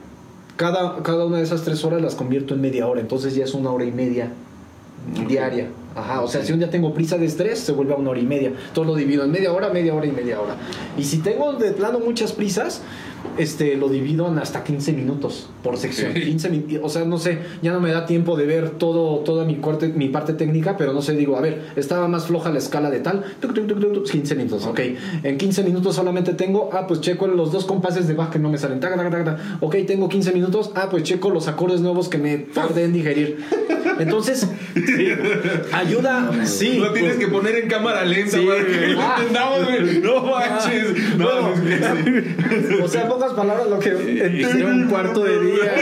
cada, 0.61 1.01
cada 1.01 1.25
una 1.25 1.37
de 1.37 1.43
esas 1.43 1.63
tres 1.63 1.83
horas 1.83 2.03
las 2.03 2.13
convierto 2.13 2.53
en 2.53 2.61
media 2.61 2.85
hora, 2.85 3.01
entonces 3.01 3.33
ya 3.33 3.45
es 3.45 3.55
una 3.55 3.71
hora 3.71 3.83
y 3.83 3.91
media 3.91 4.31
diaria. 5.27 5.69
Ajá, 5.95 6.21
o 6.21 6.27
sea, 6.27 6.43
si 6.43 6.53
un 6.53 6.59
día 6.59 6.69
tengo 6.69 6.93
prisa 6.93 7.17
de 7.17 7.25
estrés, 7.25 7.59
se 7.59 7.71
vuelve 7.73 7.93
a 7.93 7.97
una 7.97 8.11
hora 8.11 8.19
y 8.19 8.25
media. 8.25 8.53
Todo 8.73 8.85
lo 8.85 8.95
divido 8.95 9.23
en 9.25 9.31
media 9.31 9.51
hora, 9.51 9.69
media 9.69 9.93
hora 9.93 10.05
y 10.05 10.11
media 10.11 10.39
hora. 10.39 10.55
Y 10.97 11.03
si 11.03 11.17
tengo 11.17 11.53
de 11.53 11.71
plano 11.71 11.99
muchas 11.99 12.31
prisas, 12.31 12.81
este, 13.37 13.75
lo 13.75 13.87
divido 13.89 14.27
en 14.27 14.39
hasta 14.39 14.63
15 14.63 14.93
minutos 14.93 15.49
por 15.63 15.77
sección. 15.77 16.13
15 16.13 16.49
min- 16.49 16.79
o 16.81 16.89
sea, 16.89 17.03
no 17.05 17.17
sé, 17.17 17.39
ya 17.61 17.71
no 17.73 17.79
me 17.81 17.91
da 17.91 18.05
tiempo 18.05 18.37
de 18.37 18.45
ver 18.45 18.69
todo, 18.71 19.19
toda 19.19 19.43
mi, 19.45 19.55
corte, 19.57 19.89
mi 19.89 20.07
parte 20.09 20.33
técnica, 20.33 20.77
pero 20.77 20.93
no 20.93 21.01
sé, 21.01 21.13
digo, 21.13 21.35
a 21.37 21.41
ver, 21.41 21.61
estaba 21.75 22.07
más 22.07 22.25
floja 22.27 22.49
la 22.51 22.59
escala 22.59 22.89
de 22.89 22.99
tal, 23.01 23.23
tuc, 23.41 23.53
tuc, 23.53 23.67
tuc, 23.67 23.79
tuc, 23.81 23.93
tuc, 23.93 24.09
15 24.09 24.35
minutos, 24.35 24.65
ok. 24.65 24.79
En 25.23 25.37
15 25.37 25.63
minutos 25.63 25.95
solamente 25.95 26.33
tengo, 26.33 26.69
ah, 26.73 26.87
pues 26.87 27.01
checo 27.01 27.27
los 27.27 27.51
dos 27.51 27.65
compases 27.65 28.07
de 28.07 28.13
baja 28.13 28.31
que 28.31 28.39
no 28.39 28.49
me 28.49 28.57
salen, 28.57 28.79
ok, 29.59 29.75
tengo 29.85 30.07
15 30.09 30.31
minutos, 30.31 30.71
ah, 30.75 30.87
pues 30.89 31.03
checo 31.03 31.29
los 31.29 31.47
acordes 31.47 31.81
nuevos 31.81 32.07
que 32.09 32.17
me 32.17 32.37
tardé 32.37 32.85
en 32.85 32.93
digerir. 32.93 33.37
Entonces, 34.01 34.47
ayuda, 35.73 36.31
sí. 36.45 36.77
Lo 36.79 36.91
tienes 36.93 37.15
pues, 37.15 37.25
que 37.25 37.31
poner 37.31 37.55
en 37.57 37.67
cámara 37.69 38.03
lenta, 38.05 38.37
Sí. 38.37 38.45
güey. 38.45 38.65
que 38.65 38.87
lo 38.89 39.01
Ah. 39.01 39.15
entendamos, 39.19 39.65
güey. 39.65 39.99
No 40.01 40.23
manches. 40.23 41.17
No, 41.17 41.41
No. 41.41 42.83
O 42.83 42.87
sea, 42.87 43.03
en 43.03 43.07
pocas 43.09 43.33
palabras, 43.33 43.67
lo 43.69 43.79
que 43.79 43.89
Hicieron 44.41 44.83
un 44.83 44.89
cuarto 44.89 45.23
de 45.23 45.39
día. 45.39 45.73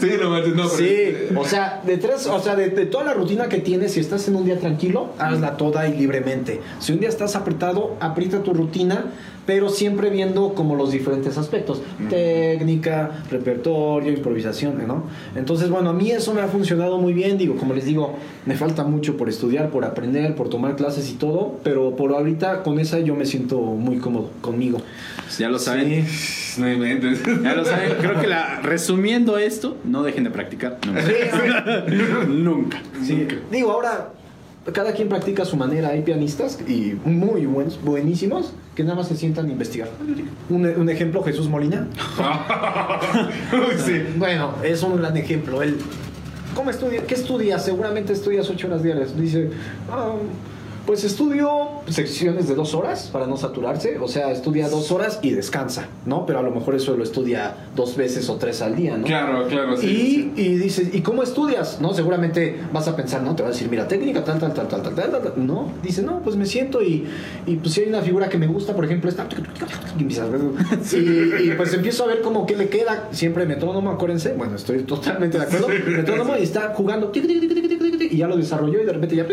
Sí, 0.00 0.10
no 0.20 0.30
manches, 0.30 0.54
no, 0.54 0.68
pero. 0.68 0.76
Sí, 0.76 1.14
o 1.36 1.44
sea, 1.44 1.80
de 1.84 1.96
tres, 1.98 2.26
o 2.26 2.40
sea, 2.40 2.56
de, 2.56 2.70
de 2.70 2.86
toda 2.86 3.04
la 3.04 3.14
rutina 3.14 3.48
que 3.48 3.58
tienes, 3.58 3.92
si 3.92 4.00
estás 4.00 4.26
en 4.28 4.36
un 4.36 4.44
día 4.44 4.58
tranquilo, 4.58 5.10
hazla 5.18 5.56
toda 5.56 5.86
y 5.88 5.96
libremente. 5.96 6.60
Si 6.80 6.92
un 6.92 7.00
día 7.00 7.08
estás 7.08 7.36
apretado, 7.36 7.96
aprieta 8.00 8.42
tu 8.42 8.52
rutina, 8.54 9.06
pero 9.46 9.68
siempre 9.68 10.08
viendo 10.08 10.54
como 10.54 10.74
los 10.74 10.90
diferentes 10.90 11.36
aspectos, 11.36 11.82
técnica, 12.08 13.10
repertorio, 13.30 14.10
improvisación, 14.12 14.86
¿no? 14.86 15.04
Entonces, 15.36 15.68
bueno, 15.68 15.90
a 15.90 15.92
mí 15.92 16.10
eso 16.10 16.32
me 16.32 16.40
ha 16.40 16.48
funcionado 16.54 16.98
muy 16.98 17.12
bien, 17.12 17.36
digo, 17.36 17.56
como 17.56 17.74
les 17.74 17.84
digo, 17.84 18.16
me 18.46 18.56
falta 18.56 18.84
mucho 18.84 19.16
por 19.16 19.28
estudiar, 19.28 19.70
por 19.70 19.84
aprender, 19.84 20.34
por 20.36 20.48
tomar 20.48 20.76
clases 20.76 21.10
y 21.10 21.14
todo, 21.14 21.58
pero 21.64 21.96
por 21.96 22.12
ahorita 22.12 22.62
con 22.62 22.78
esa 22.78 23.00
yo 23.00 23.16
me 23.16 23.26
siento 23.26 23.58
muy 23.60 23.98
cómodo 23.98 24.30
conmigo. 24.40 24.78
Pues 25.24 25.38
ya 25.38 25.48
lo 25.48 25.58
saben. 25.58 26.06
Sí. 26.06 26.40
No 26.54 26.72
inventes. 26.72 27.20
Ya 27.42 27.56
lo 27.56 27.64
saben. 27.64 27.94
Creo 27.98 28.20
que 28.20 28.28
la, 28.28 28.60
resumiendo 28.60 29.38
esto, 29.38 29.76
no 29.82 30.04
dejen 30.04 30.22
de 30.22 30.30
practicar. 30.30 30.78
Nunca. 30.86 31.84
Nunca. 32.28 32.82
Sí, 33.02 33.26
digo, 33.50 33.72
ahora 33.72 34.12
cada 34.72 34.92
quien 34.92 35.08
practica 35.08 35.42
a 35.42 35.46
su 35.46 35.56
manera. 35.56 35.88
Hay 35.88 36.02
pianistas 36.02 36.58
y 36.66 36.96
muy 37.04 37.46
buenos, 37.46 37.80
buenísimos 37.82 38.52
que 38.74 38.82
nada 38.82 38.96
más 38.96 39.08
se 39.08 39.16
sientan 39.16 39.46
a 39.46 39.52
investigar. 39.52 39.88
Un, 40.48 40.66
un 40.66 40.88
ejemplo, 40.88 41.22
Jesús 41.22 41.48
Molina. 41.48 41.86
sí. 43.84 44.02
Bueno, 44.16 44.54
es 44.62 44.82
un 44.82 44.96
gran 44.96 45.16
ejemplo. 45.16 45.62
Él, 45.62 45.76
¿cómo 46.54 46.70
estudia? 46.70 47.02
¿Qué 47.06 47.14
estudias? 47.14 47.64
Seguramente 47.64 48.12
estudias 48.12 48.48
ocho 48.50 48.66
horas 48.68 48.82
diarias. 48.82 49.16
Dice, 49.18 49.50
"Ah, 49.90 50.14
pues 50.86 51.02
estudio 51.02 51.48
secciones 51.88 52.46
de 52.46 52.54
dos 52.54 52.74
horas 52.74 53.08
para 53.10 53.26
no 53.26 53.38
saturarse, 53.38 53.98
o 53.98 54.06
sea, 54.06 54.30
estudia 54.30 54.68
dos 54.68 54.92
horas 54.92 55.18
y 55.22 55.30
descansa, 55.30 55.88
¿no? 56.04 56.26
Pero 56.26 56.40
a 56.40 56.42
lo 56.42 56.50
mejor 56.50 56.74
eso 56.74 56.94
lo 56.94 57.02
estudia 57.02 57.56
dos 57.74 57.96
veces 57.96 58.28
o 58.28 58.36
tres 58.36 58.60
al 58.60 58.76
día, 58.76 58.96
¿no? 58.98 59.06
Claro, 59.06 59.46
claro, 59.48 59.78
sí. 59.78 59.86
Y, 59.86 59.90
sí. 59.90 60.32
y 60.36 60.48
dices, 60.56 60.94
¿y 60.94 61.00
cómo 61.00 61.22
estudias? 61.22 61.80
¿No? 61.80 61.94
Seguramente 61.94 62.60
vas 62.70 62.86
a 62.86 62.96
pensar, 62.96 63.22
¿no? 63.22 63.34
Te 63.34 63.42
va 63.42 63.48
a 63.48 63.52
decir, 63.52 63.68
mira, 63.70 63.88
técnica, 63.88 64.24
tal, 64.24 64.38
tal, 64.38 64.52
tal, 64.52 64.68
tal, 64.68 64.82
tal, 64.82 64.94
tal, 64.94 65.10
tal. 65.10 65.32
No, 65.46 65.70
dice, 65.82 66.02
no, 66.02 66.20
pues 66.20 66.36
me 66.36 66.44
siento 66.44 66.82
y, 66.82 67.06
y 67.46 67.56
pues 67.56 67.72
si 67.72 67.80
hay 67.80 67.88
una 67.88 68.02
figura 68.02 68.28
que 68.28 68.36
me 68.36 68.46
gusta, 68.46 68.74
por 68.76 68.84
ejemplo, 68.84 69.08
esta. 69.08 69.26
Y, 69.98 71.48
y 71.48 71.54
pues 71.56 71.72
empiezo 71.72 72.04
a 72.04 72.08
ver 72.08 72.20
cómo 72.20 72.44
qué 72.44 72.56
le 72.56 72.68
queda. 72.68 73.08
Siempre 73.12 73.46
metrónomo, 73.46 73.90
acuérdense. 73.90 74.34
Bueno, 74.34 74.56
estoy 74.56 74.82
totalmente 74.82 75.38
de 75.38 75.44
acuerdo. 75.44 75.68
Metrónomo 75.68 76.36
y 76.38 76.42
está 76.42 76.74
jugando. 76.74 77.10
Y 77.14 78.16
ya 78.18 78.26
lo 78.26 78.36
desarrolló 78.36 78.82
y 78.82 78.84
de 78.84 78.92
repente 78.92 79.16
ya 79.16 79.26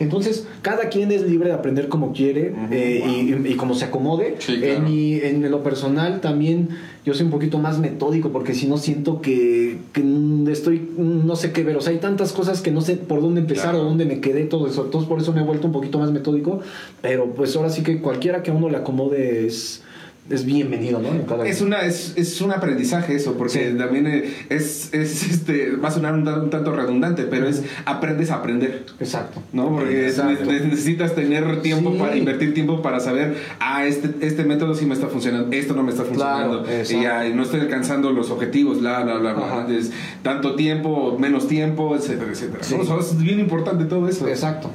entonces, 0.00 0.46
cada 0.62 0.88
quien 0.88 1.12
es 1.12 1.22
libre 1.22 1.48
de 1.48 1.54
aprender 1.54 1.88
como 1.88 2.12
quiere 2.12 2.52
eh, 2.70 3.02
y, 3.46 3.52
y 3.52 3.54
como 3.56 3.74
se 3.74 3.84
acomode. 3.84 4.36
Sí, 4.38 4.56
claro. 4.58 4.74
En 4.74 4.84
mi- 4.84 5.14
en 5.14 5.50
lo 5.50 5.62
personal 5.62 6.20
también 6.20 6.68
yo 7.04 7.12
soy 7.14 7.26
un 7.26 7.30
poquito 7.30 7.58
más 7.58 7.78
metódico 7.78 8.30
porque 8.30 8.54
si 8.54 8.66
no 8.66 8.76
siento 8.78 9.20
que, 9.20 9.76
que 9.92 10.02
estoy, 10.50 10.88
no 10.98 11.36
sé 11.36 11.52
qué 11.52 11.62
ver, 11.62 11.76
o 11.76 11.80
sea, 11.82 11.92
hay 11.92 11.98
tantas 11.98 12.32
cosas 12.32 12.62
que 12.62 12.70
no 12.70 12.80
sé 12.80 12.96
por 12.96 13.20
dónde 13.20 13.40
empezar 13.42 13.70
Claro. 13.72 13.82
o 13.82 13.84
dónde 13.84 14.04
me 14.06 14.20
quedé, 14.20 14.44
todo 14.44 14.66
eso. 14.66 14.84
Entonces 14.86 15.08
por 15.08 15.20
eso 15.20 15.32
me 15.32 15.40
he 15.42 15.44
vuelto 15.44 15.66
un 15.66 15.72
poquito 15.72 15.98
más 15.98 16.10
metódico, 16.10 16.60
pero 17.02 17.26
pues 17.26 17.54
ahora 17.56 17.68
sí 17.70 17.82
que 17.82 18.00
cualquiera 18.00 18.42
que 18.42 18.50
a 18.50 18.54
uno 18.54 18.68
le 18.70 18.78
acomode 18.78 19.46
es, 19.46 19.82
es 20.30 20.46
bienvenido, 20.46 21.00
¿no? 21.00 21.26
Cada- 21.26 21.46
Es, 21.46 21.60
una, 21.60 21.82
es, 21.82 22.14
es 22.16 22.40
un 22.40 22.50
aprendizaje 22.50 23.14
eso, 23.14 23.34
porque 23.34 23.72
Sí. 23.72 23.78
también 23.78 24.06
eh, 24.06 24.32
es, 24.48 24.88
es 24.94 25.22
este, 25.30 25.72
va 25.76 25.88
a 25.88 25.90
sonar 25.90 26.14
un, 26.14 26.24
tan- 26.24 26.40
un 26.40 26.50
tanto 26.50 26.74
redundante, 26.74 27.24
pero 27.24 27.46
es 27.46 27.62
aprendes 27.84 28.30
a 28.30 28.36
aprender. 28.36 28.86
Exacto. 29.00 29.42
¿no? 29.52 29.68
Porque 29.70 30.06
Exacto. 30.08 30.44
necesitas 30.50 31.14
tener 31.14 31.60
tiempo 31.60 31.92
Sí. 31.92 31.98
para 31.98 32.16
invertir 32.16 32.54
tiempo 32.54 32.80
para 32.80 33.00
saber, 33.00 33.36
ah, 33.60 33.84
este, 33.84 34.26
este 34.26 34.44
método 34.44 34.74
sí 34.74 34.86
me 34.86 34.94
está 34.94 35.08
funcionando, 35.08 35.54
esto 35.54 35.74
no 35.74 35.82
me 35.82 35.90
está 35.90 36.04
funcionando, 36.04 36.62
Claro, 36.62 36.82
y 36.88 37.02
ya 37.02 37.28
no 37.34 37.42
estoy 37.42 37.60
alcanzando 37.60 38.10
los 38.10 38.30
objetivos, 38.30 38.80
bla, 38.80 39.02
bla, 39.02 39.18
bla, 39.18 39.34
bla. 39.34 39.44
Entonces, 39.68 39.92
tanto 40.22 40.54
tiempo, 40.54 41.18
menos 41.18 41.48
tiempo, 41.48 41.94
etcétera, 41.96 42.30
etcétera. 42.32 42.64
Sí. 42.64 42.74
¿no? 42.76 42.82
O 42.82 42.84
sea, 42.86 42.96
es 42.98 43.18
bien 43.22 43.40
importante 43.40 43.84
todo 43.84 44.08
eso. 44.08 44.26
Exacto. 44.26 44.70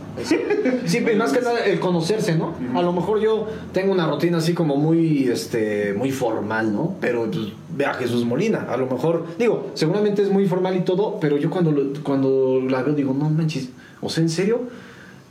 Sí, 0.86 1.00
pero 1.04 1.18
más 1.18 1.32
que 1.34 1.42
nada 1.42 1.66
el 1.66 1.80
conocerse, 1.80 2.36
¿no? 2.36 2.54
A 2.76 2.82
lo 2.84 2.94
mejor 2.94 3.20
yo 3.20 3.48
tengo 3.74 3.92
una 3.92 4.08
rutina 4.08 4.38
así 4.38 4.54
como 4.54 4.76
muy, 4.78 5.28
este, 5.42 5.94
muy 5.94 6.12
formal, 6.12 6.74
¿no? 6.74 6.96
Pero 7.02 7.26
pues, 7.32 7.48
ve 7.76 7.86
a 7.86 7.94
Jesús 7.94 8.26
Molina. 8.26 8.68
A 8.70 8.78
lo 8.78 8.88
mejor, 8.88 9.26
digo, 9.38 9.72
seguramente 9.74 10.22
es 10.22 10.30
muy 10.32 10.46
formal 10.48 10.76
y 10.76 10.82
todo, 10.82 11.20
pero 11.20 11.38
yo 11.38 11.50
cuando, 11.50 11.72
lo- 11.72 11.94
cuando 12.04 12.62
la 12.70 12.84
veo 12.84 12.94
digo, 12.94 13.14
no 13.14 13.30
manches, 13.30 13.70
o 14.02 14.10
sea, 14.10 14.24
¿en 14.24 14.30
serio? 14.30 14.62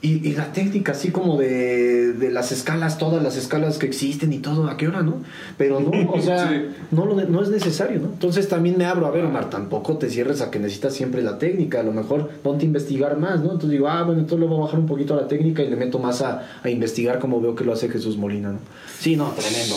Y, 0.00 0.28
y 0.28 0.34
la 0.34 0.52
técnica 0.52 0.92
así 0.92 1.10
como 1.10 1.36
de, 1.36 2.12
de 2.12 2.30
las 2.30 2.52
escalas, 2.52 2.98
todas 2.98 3.20
las 3.20 3.36
escalas 3.36 3.78
que 3.78 3.86
existen 3.86 4.32
y 4.32 4.38
todo, 4.38 4.68
¿a 4.68 4.76
qué 4.76 4.86
hora, 4.86 5.02
no? 5.02 5.16
Pero 5.56 5.80
no, 5.80 5.90
o 6.12 6.22
sea, 6.22 6.48
Sí. 6.50 6.66
no, 6.92 7.04
lo, 7.04 7.16
no 7.16 7.42
es 7.42 7.48
necesario, 7.48 7.98
¿no? 7.98 8.06
Entonces 8.06 8.48
también 8.48 8.78
me 8.78 8.84
abro, 8.84 9.06
a 9.06 9.10
ver, 9.10 9.24
Omar, 9.24 9.50
tampoco 9.50 9.96
te 9.98 10.08
cierres 10.08 10.40
a 10.40 10.52
que 10.52 10.60
necesitas 10.60 10.94
siempre 10.94 11.20
la 11.22 11.38
técnica, 11.38 11.80
a 11.80 11.82
lo 11.82 11.90
mejor 11.92 12.28
ponte 12.44 12.62
a 12.64 12.66
investigar 12.66 13.16
más, 13.18 13.38
¿no? 13.40 13.46
Entonces 13.46 13.70
digo, 13.70 13.88
ah, 13.88 14.04
bueno, 14.04 14.20
entonces 14.20 14.38
le 14.40 14.46
voy 14.46 14.58
a 14.58 14.66
bajar 14.66 14.78
un 14.78 14.86
poquito 14.86 15.14
a 15.14 15.16
la 15.22 15.26
técnica 15.26 15.62
y 15.64 15.68
le 15.68 15.74
meto 15.74 15.98
más 15.98 16.22
a, 16.22 16.46
a 16.62 16.70
investigar 16.70 17.18
como 17.18 17.40
veo 17.40 17.56
que 17.56 17.64
lo 17.64 17.72
hace 17.72 17.88
Jesús 17.88 18.16
Molina, 18.16 18.52
¿no? 18.52 18.58
Sí, 19.00 19.16
no, 19.16 19.32
tremendo. 19.32 19.74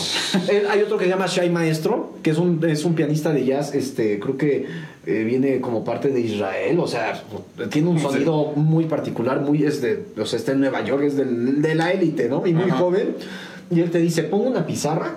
Él- 0.52 0.66
hay 0.70 0.82
otro 0.82 0.98
que 0.98 1.04
se 1.04 1.10
llama 1.10 1.26
Shai 1.26 1.50
Maestro, 1.50 2.12
que 2.22 2.30
es 2.30 2.38
un, 2.38 2.64
es 2.68 2.84
un 2.84 2.94
pianista 2.94 3.32
de 3.32 3.44
jazz, 3.44 3.74
este, 3.74 4.20
creo 4.20 4.36
que 4.36 4.66
eh, 5.06 5.24
viene 5.24 5.60
como 5.60 5.84
parte 5.84 6.10
de 6.10 6.20
Israel, 6.20 6.78
o 6.78 6.86
sea, 6.86 7.22
tiene 7.70 7.88
un 7.88 7.98
Sí. 7.98 8.04
sonido 8.04 8.52
muy 8.56 8.84
particular, 8.84 9.40
muy, 9.40 9.64
es 9.64 9.80
de, 9.82 10.04
o 10.20 10.24
sea, 10.24 10.38
está 10.38 10.52
en 10.52 10.60
Nueva 10.60 10.84
York, 10.84 11.02
es 11.02 11.16
del- 11.16 11.60
de 11.60 11.74
la 11.74 11.90
élite, 11.92 12.28
¿no? 12.28 12.46
Y 12.46 12.52
muy 12.54 12.70
Ajá. 12.70 12.76
joven. 12.78 13.16
Y 13.70 13.80
él 13.80 13.90
te 13.90 13.98
dice, 13.98 14.22
pongo 14.24 14.44
una 14.44 14.66
pizarra 14.66 15.16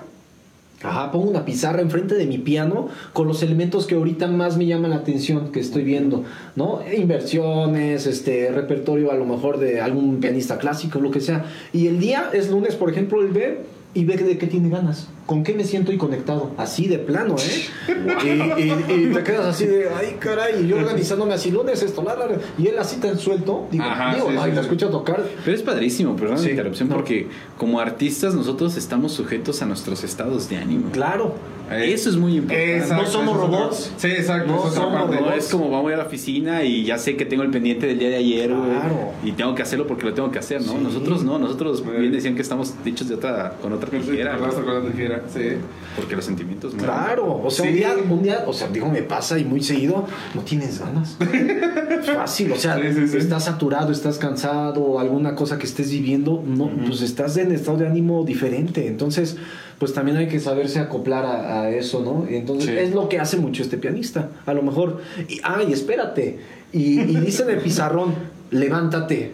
Ajá, 0.82 1.10
pongo 1.10 1.30
una 1.30 1.46
pizarra 1.46 1.80
enfrente 1.80 2.14
de 2.16 2.26
mi 2.26 2.36
piano 2.36 2.88
con 3.14 3.26
los 3.26 3.42
elementos 3.42 3.86
que 3.86 3.94
ahorita 3.94 4.26
más 4.28 4.58
me 4.58 4.66
llaman 4.66 4.90
la 4.90 4.96
atención 4.96 5.50
que 5.50 5.58
estoy 5.58 5.82
viendo, 5.84 6.24
¿no? 6.54 6.80
Inversiones, 6.94 8.06
este 8.06 8.50
repertorio 8.52 9.10
a 9.10 9.14
lo 9.14 9.24
mejor 9.24 9.58
de 9.58 9.80
algún 9.80 10.20
pianista 10.20 10.58
clásico, 10.58 11.00
lo 11.00 11.10
que 11.10 11.20
sea. 11.20 11.46
Y 11.72 11.86
el 11.86 11.98
día 11.98 12.28
es 12.34 12.50
lunes, 12.50 12.74
por 12.76 12.90
ejemplo, 12.90 13.22
él 13.22 13.28
ve 13.28 13.60
y 13.94 14.04
ve 14.04 14.16
de 14.18 14.36
qué 14.36 14.46
tiene 14.46 14.68
ganas, 14.68 15.08
con 15.26 15.42
qué 15.42 15.54
me 15.54 15.64
siento 15.64 15.92
y 15.92 15.98
conectado, 15.98 16.52
así 16.56 16.86
de 16.86 16.98
plano, 16.98 17.34
¿eh? 17.36 17.66
Y, 18.24 18.62
y- 18.62 19.06
y 19.08 19.12
te 19.12 19.22
quedas 19.24 19.46
así 19.46 19.66
de, 19.66 19.88
ay, 19.90 20.16
caray, 20.20 20.64
y 20.64 20.68
yo 20.68 20.76
organizándome 20.76 21.34
así 21.34 21.50
lunes, 21.50 21.82
esto, 21.82 22.02
la, 22.02 22.14
la, 22.14 22.26
la", 22.26 22.36
y 22.58 22.68
él 22.68 22.78
así 22.78 22.96
tan 23.00 23.18
suelto, 23.18 23.66
digo, 23.70 23.84
Ajá, 23.84 24.14
digo, 24.14 24.28
sí, 24.30 24.36
ay, 24.38 24.50
sí, 24.50 24.54
la 24.56 24.62
sí. 24.62 24.66
escucho 24.68 24.88
tocar, 24.90 25.24
Pero 25.44 25.56
es 25.56 25.62
padrísimo, 25.62 26.14
perdón 26.16 26.38
Sí, 26.38 26.44
la 26.46 26.50
interrupción, 26.52 26.88
no. 26.88 26.94
porque 26.94 27.26
como 27.58 27.80
artistas 27.80 28.34
nosotros 28.34 28.76
estamos 28.76 29.12
sujetos 29.12 29.60
a 29.62 29.66
nuestros 29.66 30.04
estados 30.04 30.48
de 30.48 30.58
ánimo. 30.58 30.90
claro, 30.92 31.34
Eh, 31.68 31.92
Eso 31.92 32.10
es 32.10 32.16
muy 32.16 32.36
importante. 32.36 32.76
Exacto, 32.76 33.02
No 33.02 33.10
somos 33.10 33.36
robots. 33.38 33.92
Sí, 33.96 34.06
exacto. 34.06 34.52
No 34.52 34.70
somos 34.70 34.92
parte. 35.00 35.16
No 35.16 35.22
robots. 35.22 35.36
es 35.46 35.50
como 35.50 35.68
vamos 35.68 35.86
a 35.86 35.88
ir 35.88 35.94
a 35.94 36.02
la 36.02 36.06
oficina 36.06 36.62
y 36.62 36.84
ya 36.84 36.96
sé 36.96 37.16
que 37.16 37.24
tengo 37.26 37.42
el 37.42 37.50
pendiente 37.50 37.88
del 37.88 37.98
día 37.98 38.08
de 38.08 38.14
ayer, 38.18 38.46
Claro. 38.50 39.10
y 39.24 39.32
tengo 39.32 39.52
que 39.56 39.62
hacerlo 39.62 39.84
porque 39.88 40.04
lo 40.06 40.14
tengo 40.14 40.30
que 40.30 40.38
hacer, 40.38 40.62
¿no? 40.62 40.74
Sí. 40.74 40.78
Nosotros 40.80 41.24
no, 41.24 41.40
nosotros 41.40 41.82
bien 41.84 42.12
decían 42.12 42.36
que 42.36 42.42
estamos 42.42 42.72
dichos 42.84 43.08
de 43.08 43.16
otra, 43.16 43.56
con 43.60 43.72
otra 43.72 43.90
Sí, 43.90 43.96
tijera, 43.98 44.38
con 44.38 44.48
otra 44.50 44.62
güey, 44.78 44.92
sí. 45.32 45.56
porque 45.96 46.16
los 46.16 46.24
sentimientos. 46.24 46.74
Claro, 46.74 47.40
o 47.44 47.50
sea, 47.50 47.64
Sí. 47.64 47.70
un, 47.70 47.76
día, 47.76 47.94
un 48.10 48.22
día, 48.22 48.44
o 48.46 48.52
sea, 48.52 48.68
digo, 48.68 48.88
me 48.88 49.02
pasa 49.02 49.38
y 49.38 49.44
muy 49.44 49.62
seguido, 49.62 50.06
no 50.34 50.40
tienes 50.42 50.78
ganas. 50.80 51.16
Fácil, 52.14 52.52
o 52.52 52.56
sea, 52.56 52.76
Sí, 52.76 53.16
estás 53.16 53.44
saturado, 53.44 53.92
estás 53.92 54.18
cansado, 54.18 54.98
alguna 54.98 55.34
cosa 55.34 55.58
que 55.58 55.66
estés 55.66 55.90
viviendo, 55.90 56.42
no, 56.46 56.70
pues 56.86 57.02
estás 57.02 57.36
en 57.36 57.52
estado 57.52 57.78
de 57.78 57.86
ánimo 57.86 58.24
diferente. 58.24 58.86
Entonces, 58.86 59.36
pues 59.78 59.92
también 59.92 60.16
hay 60.16 60.28
que 60.28 60.40
saberse 60.40 60.78
acoplar 60.78 61.24
a, 61.24 61.62
a 61.62 61.70
eso, 61.70 62.00
¿no? 62.02 62.26
Entonces, 62.28 62.70
es 62.70 62.94
lo 62.94 63.08
que 63.08 63.18
hace 63.20 63.36
mucho 63.36 63.62
este 63.62 63.76
pianista. 63.78 64.30
A 64.46 64.54
lo 64.54 64.62
mejor, 64.62 65.00
y, 65.28 65.40
ay, 65.42 65.72
espérate. 65.72 66.38
Y, 66.72 67.00
y 67.00 67.16
dice 67.20 67.42
en 67.44 67.50
el 67.50 67.58
pizarrón, 67.58 68.14
levántate. 68.50 69.32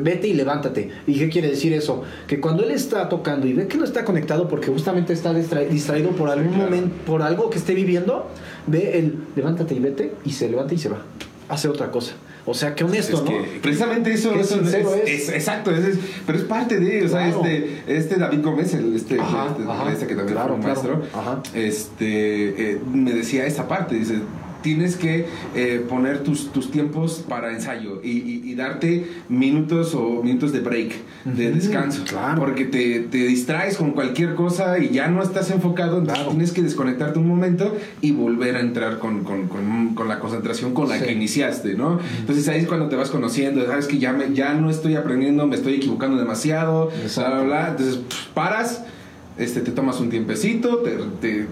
Vete 0.00 0.28
y 0.28 0.34
levántate. 0.34 0.90
¿Y 1.06 1.18
qué 1.18 1.28
quiere 1.28 1.48
decir 1.48 1.72
eso? 1.72 2.02
Que 2.26 2.40
cuando 2.40 2.64
él 2.64 2.70
está 2.70 3.08
tocando 3.08 3.46
y 3.46 3.52
ve 3.52 3.66
que 3.66 3.76
no 3.78 3.84
está 3.84 4.04
conectado 4.04 4.48
porque 4.48 4.68
justamente 4.68 5.12
está 5.12 5.32
distra- 5.32 5.60
distraído 5.68 6.10
por 6.10 6.28
algún 6.30 6.52
claro. 6.54 6.64
momento, 6.70 6.94
por 7.06 7.22
algo 7.22 7.50
que 7.50 7.58
esté 7.58 7.74
viviendo, 7.74 8.28
ve 8.66 8.98
el 8.98 9.16
levántate 9.36 9.74
y 9.74 9.80
vete 9.80 10.12
y 10.24 10.32
se 10.32 10.48
levanta 10.48 10.74
y 10.74 10.78
se 10.78 10.88
va. 10.88 11.02
Hace 11.48 11.68
otra 11.68 11.90
cosa. 11.90 12.12
O 12.44 12.54
sea, 12.54 12.74
qué 12.74 12.82
honesto, 12.82 13.18
Es 13.18 13.22
¿no? 13.22 13.28
que 13.28 13.60
precisamente 13.62 14.12
eso, 14.12 14.34
es, 14.34 14.50
es. 14.50 15.28
exacto, 15.28 15.70
es- 15.70 15.96
pero 16.26 16.38
es 16.38 16.44
parte 16.44 16.80
de, 16.80 17.04
o 17.04 17.08
sea, 17.08 17.28
este, 17.28 17.82
este 17.86 18.16
David 18.16 18.42
Gómez, 18.42 18.74
el, 18.74 18.96
este, 18.96 19.20
Ajá, 19.20 19.48
este, 19.56 19.70
ajá. 19.70 19.92
este 19.92 20.06
que 20.08 20.14
también 20.16 20.34
Claro, 20.34 20.48
fue 20.48 20.56
un 20.56 20.62
maestro, 20.64 21.02
Ajá. 21.14 21.40
este, 21.54 22.72
eh, 22.72 22.80
me 22.92 23.12
decía 23.12 23.46
esa 23.46 23.68
parte, 23.68 23.94
dice, 23.94 24.14
tienes 24.62 24.96
que 24.96 25.26
eh, 25.54 25.84
poner 25.88 26.20
tus, 26.22 26.52
tus 26.52 26.70
tiempos 26.70 27.24
para 27.28 27.52
ensayo 27.52 28.00
y, 28.02 28.10
y- 28.10 28.42
y 28.44 28.54
darte 28.54 29.06
minutos 29.28 29.94
o 29.94 30.22
minutos 30.22 30.52
de 30.52 30.60
break, 30.60 30.92
de 31.24 31.48
Ujú, 31.48 31.54
descanso, 31.58 32.04
claro. 32.04 32.40
porque 32.40 32.64
te, 32.64 33.00
te 33.00 33.18
distraes 33.18 33.76
con 33.76 33.90
cualquier 33.92 34.34
cosa 34.34 34.78
y 34.78 34.90
ya 34.90 35.08
no 35.08 35.22
estás 35.22 35.50
enfocado, 35.50 35.98
entonces 35.98 36.18
Claro. 36.22 36.30
tienes 36.30 36.52
que 36.52 36.62
desconectarte 36.62 37.18
un 37.18 37.26
momento 37.28 37.76
y 38.00 38.12
volver 38.12 38.56
a 38.56 38.60
entrar 38.60 38.98
con, 38.98 39.24
con- 39.24 39.48
con- 39.48 39.94
con 39.94 40.08
la 40.08 40.18
concentración 40.18 40.74
con 40.74 40.88
la 40.88 40.98
Sí. 40.98 41.04
que 41.06 41.12
iniciaste, 41.12 41.74
¿no? 41.74 41.98
Entonces 42.20 42.48
ahí 42.48 42.60
es 42.60 42.66
cuando 42.68 42.88
te 42.88 42.96
vas 42.96 43.10
conociendo, 43.10 43.64
sabes 43.66 43.86
que 43.86 43.98
ya, 43.98 44.12
me, 44.12 44.32
ya 44.34 44.54
no 44.54 44.70
estoy 44.70 44.94
aprendiendo, 44.96 45.46
me 45.46 45.56
estoy 45.56 45.74
equivocando 45.74 46.16
demasiado, 46.16 46.90
bla, 47.16 47.28
bla, 47.30 47.42
bla. 47.42 47.68
Entonces 47.70 47.96
pff, 47.96 48.26
paras, 48.34 48.84
este, 49.38 49.60
te 49.60 49.70
tomas 49.70 49.98
un 50.00 50.10
tiempecito, 50.10 50.78
te, 50.78 50.90
te, 51.20 51.46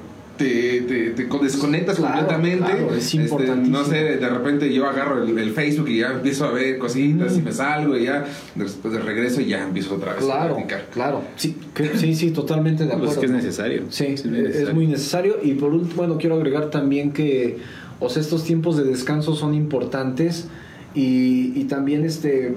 te, 0.44 0.80
te- 0.82 1.10
te 1.10 1.28
con- 1.28 1.42
desconectas 1.42 1.96
Claro, 1.96 2.14
completamente. 2.26 2.64
claro, 2.64 2.94
es 2.94 3.14
Este, 3.14 3.46
no 3.56 3.84
sé, 3.84 3.96
de 4.16 4.28
repente 4.28 4.72
yo 4.72 4.86
agarro 4.88 5.22
el, 5.22 5.38
el 5.38 5.50
Facebook 5.52 5.88
y 5.90 5.98
ya 5.98 6.12
empiezo 6.12 6.46
a 6.46 6.52
ver 6.52 6.78
cositas 6.78 7.36
y 7.36 7.42
me 7.42 7.52
salgo 7.52 7.96
y 7.96 8.04
ya 8.04 8.24
después 8.54 8.94
de 8.94 9.00
regreso 9.00 9.42
y 9.42 9.46
ya 9.46 9.62
empiezo 9.62 9.96
otra 9.96 10.14
vez 10.14 10.22
a 10.22 10.26
Claro, 10.26 10.54
practicar. 10.54 10.86
claro. 10.92 11.22
Sí, 11.36 11.56
que- 11.74 11.96
sí, 11.98 12.14
sí, 12.14 12.30
totalmente 12.30 12.84
de 12.84 12.92
acuerdo. 12.94 13.06
Pues 13.06 13.16
es 13.16 13.20
que 13.20 13.26
es 13.26 13.32
necesario. 13.32 13.82
Sí, 13.90 14.04
es 14.06 14.24
muy 14.24 14.38
es 14.38 14.42
necesario. 14.44 14.74
muy 14.74 14.86
necesario. 14.86 15.36
Y 15.42 15.52
por 15.54 15.72
último, 15.74 15.94
bueno, 15.96 16.16
quiero 16.18 16.36
agregar 16.36 16.70
también 16.70 17.12
que, 17.12 17.58
o 18.00 18.08
sea, 18.08 18.22
estos 18.22 18.44
tiempos 18.44 18.76
de 18.78 18.84
descanso 18.84 19.34
son 19.34 19.52
importantes 19.54 20.46
y, 20.94 21.52
y 21.54 21.64
también 21.64 22.04
este... 22.04 22.54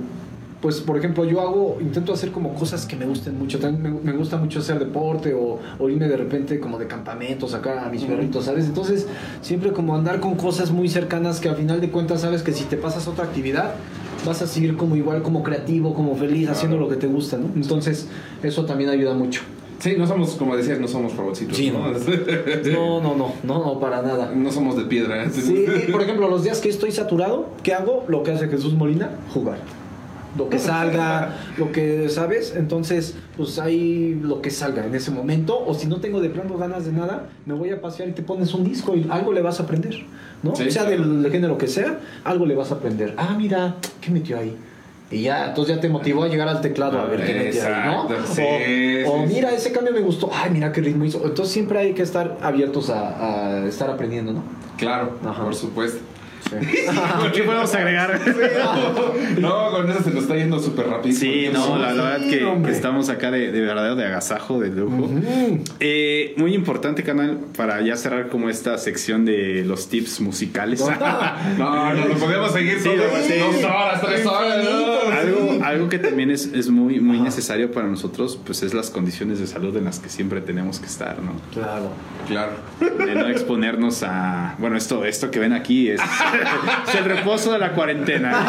Pues, 0.63 0.79
por 0.79 0.97
ejemplo, 0.97 1.25
yo 1.25 1.41
hago, 1.41 1.77
intento 1.81 2.13
hacer 2.13 2.31
como 2.31 2.55
cosas 2.55 2.85
que 2.85 2.95
me 2.95 3.05
gusten 3.05 3.37
mucho. 3.37 3.59
También 3.59 3.83
me, 3.83 4.11
me 4.13 4.17
gusta 4.17 4.37
mucho 4.37 4.59
hacer 4.59 4.79
deporte 4.79 5.33
o, 5.33 5.59
o 5.77 5.89
irme 5.89 6.07
de 6.07 6.15
repente 6.15 6.57
como 6.61 6.79
de 6.79 6.87
campamento, 6.87 7.49
sacar 7.49 7.79
a 7.79 7.89
mis 7.89 8.05
perritos, 8.05 8.45
¿sabes? 8.45 8.63
Entonces, 8.67 9.05
siempre 9.41 9.73
como 9.73 9.93
andar 9.93 10.21
con 10.21 10.35
cosas 10.35 10.71
muy 10.71 10.87
cercanas 10.87 11.41
que 11.41 11.49
al 11.49 11.57
final 11.57 11.81
de 11.81 11.89
cuentas 11.89 12.21
sabes 12.21 12.43
que 12.43 12.53
si 12.53 12.63
te 12.63 12.77
pasas 12.77 13.09
otra 13.09 13.25
actividad, 13.25 13.75
vas 14.25 14.41
a 14.41 14.47
seguir 14.47 14.77
como 14.77 14.95
igual, 14.95 15.21
como 15.21 15.43
creativo, 15.43 15.93
como 15.93 16.15
feliz, 16.15 16.47
haciendo 16.47 16.77
lo 16.77 16.87
que 16.87 16.95
te 16.95 17.07
gusta, 17.07 17.37
¿no? 17.37 17.49
Entonces, 17.57 18.07
eso 18.41 18.65
también 18.65 18.89
ayuda 18.89 19.13
mucho. 19.13 19.41
Sí, 19.79 19.95
no 19.97 20.07
somos, 20.07 20.35
como 20.35 20.55
decías, 20.55 20.79
no 20.79 20.87
somos 20.87 21.13
robotcitos. 21.17 21.57
Sí, 21.57 21.71
¿no? 21.71 21.91
No, 22.71 23.01
no, 23.01 23.17
no, 23.17 23.33
no, 23.43 23.65
no, 23.65 23.79
para 23.81 24.01
nada. 24.01 24.31
No 24.33 24.49
somos 24.49 24.77
de 24.77 24.85
piedra. 24.85 25.25
¿eh? 25.25 25.29
Sí, 25.29 25.65
por 25.91 26.01
ejemplo, 26.01 26.29
los 26.29 26.45
días 26.45 26.61
que 26.61 26.69
estoy 26.69 26.93
saturado, 26.93 27.49
¿qué 27.63 27.73
hago? 27.73 28.05
Lo 28.07 28.23
que 28.23 28.31
hace 28.31 28.47
Jesús 28.47 28.73
Molina, 28.75 29.09
jugar. 29.33 29.57
Lo 30.37 30.49
que 30.49 30.59
salga, 30.59 31.37
lo 31.57 31.71
que, 31.71 32.09
¿sabes? 32.09 32.55
Entonces, 32.55 33.15
pues 33.37 33.59
ahí 33.59 34.19
lo 34.21 34.41
que 34.41 34.49
salga 34.49 34.85
en 34.85 34.95
ese 34.95 35.11
momento. 35.11 35.63
O 35.65 35.73
si 35.73 35.87
no 35.87 35.97
tengo 35.97 36.21
de 36.21 36.29
plano 36.29 36.57
ganas 36.57 36.85
de 36.85 36.91
nada, 36.91 37.29
me 37.45 37.53
voy 37.53 37.69
a 37.69 37.81
pasear 37.81 38.09
y 38.09 38.13
te 38.13 38.23
pones 38.23 38.53
un 38.53 38.63
disco 38.63 38.95
y 38.95 39.07
algo 39.09 39.31
le 39.33 39.41
vas 39.41 39.59
a 39.59 39.63
aprender, 39.63 40.03
¿no? 40.41 40.55
Sí, 40.55 40.71
sea 40.71 40.85
claro. 40.85 41.03
del, 41.03 41.23
del 41.23 41.31
género 41.31 41.57
que 41.57 41.67
sea, 41.67 41.99
algo 42.23 42.45
le 42.45 42.55
vas 42.55 42.71
a 42.71 42.75
aprender. 42.75 43.13
Ah, 43.17 43.35
mira, 43.37 43.75
¿qué 44.01 44.11
metió 44.11 44.37
ahí? 44.37 44.55
Y 45.11 45.21
ya, 45.21 45.49
entonces 45.49 45.75
ya 45.75 45.81
te 45.81 45.89
motivó 45.89 46.23
a 46.23 46.27
llegar 46.27 46.47
al 46.47 46.61
teclado 46.61 46.97
a 46.99 47.05
ver 47.05 47.23
qué 47.23 47.35
metió 47.35 47.63
ahí, 47.63 47.85
¿no? 47.85 48.07
Sí, 48.25 48.41
o 49.05 49.27
sí, 49.27 49.33
mira, 49.33 49.49
sí. 49.51 49.55
ese 49.57 49.71
cambio 49.71 49.93
me 49.93 49.99
gustó. 50.01 50.31
Ay, 50.33 50.49
mira 50.49 50.71
qué 50.71 50.81
ritmo 50.81 51.05
hizo. 51.05 51.21
Entonces 51.23 51.53
siempre 51.53 51.77
hay 51.77 51.93
que 51.93 52.01
estar 52.01 52.37
abiertos 52.41 52.89
a, 52.89 53.59
a 53.59 53.65
estar 53.67 53.89
aprendiendo, 53.91 54.33
¿no? 54.33 54.43
Claro, 54.77 55.19
Ajá. 55.23 55.43
por 55.43 55.53
supuesto. 55.53 55.99
¿Qué 57.33 57.43
podemos 57.43 57.73
agregar? 57.73 58.19
No, 59.39 59.71
con 59.71 59.89
eso 59.89 60.03
se 60.03 60.11
nos 60.11 60.23
está 60.23 60.35
yendo 60.35 60.59
súper 60.59 60.87
rápido. 60.87 61.15
Sí, 61.17 61.49
no, 61.51 61.77
la, 61.77 61.93
la 61.93 62.03
verdad 62.03 62.19
Sí, 62.23 62.29
que, 62.29 62.71
estamos 62.71 63.09
acá 63.09 63.31
de, 63.31 63.51
de 63.51 63.61
verdadero 63.61 63.95
de 63.95 64.05
agasajo, 64.05 64.59
de 64.59 64.69
lujo. 64.69 65.09
Eh, 65.79 66.33
muy 66.37 66.53
importante, 66.53 67.03
canal, 67.03 67.39
para 67.55 67.81
ya 67.81 67.95
cerrar 67.95 68.29
como 68.29 68.49
esta 68.49 68.77
sección 68.77 69.25
de 69.25 69.63
los 69.65 69.89
tips 69.89 70.21
musicales. 70.21 70.83
No, 71.57 71.93
no, 71.93 71.93
lo 72.07 72.15
podemos 72.15 72.51
seguir 72.51 72.79
Sí, 72.79 72.89
todo, 72.89 73.03
sí. 73.25 73.33
dos 73.39 73.63
horas, 73.63 74.01
tres 74.01 74.25
horas. 74.25 74.63
¿no? 74.63 75.11
algo, 75.13 75.63
algo 75.63 75.89
que 75.89 75.99
también 75.99 76.31
es, 76.31 76.45
es 76.53 76.69
muy, 76.69 76.99
muy 76.99 77.19
necesario 77.19 77.71
para 77.71 77.87
nosotros, 77.87 78.39
pues 78.45 78.63
es 78.63 78.73
las 78.73 78.89
condiciones 78.89 79.39
de 79.39 79.47
salud 79.47 79.75
en 79.77 79.85
las 79.85 79.99
que 79.99 80.09
siempre 80.09 80.41
tenemos 80.41 80.79
que 80.79 80.85
estar, 80.87 81.19
¿no? 81.21 81.33
Claro. 81.53 81.91
Claro. 82.27 82.51
De 83.05 83.15
no 83.15 83.27
exponernos 83.27 84.03
a. 84.03 84.55
Bueno, 84.59 84.77
esto, 84.77 85.03
esto 85.05 85.29
que 85.31 85.39
ven 85.39 85.53
aquí 85.53 85.89
es, 85.89 85.99
es 86.87 86.95
el 86.95 87.05
reposo 87.05 87.51
de 87.53 87.59
la 87.59 87.71
cuarentena. 87.73 88.45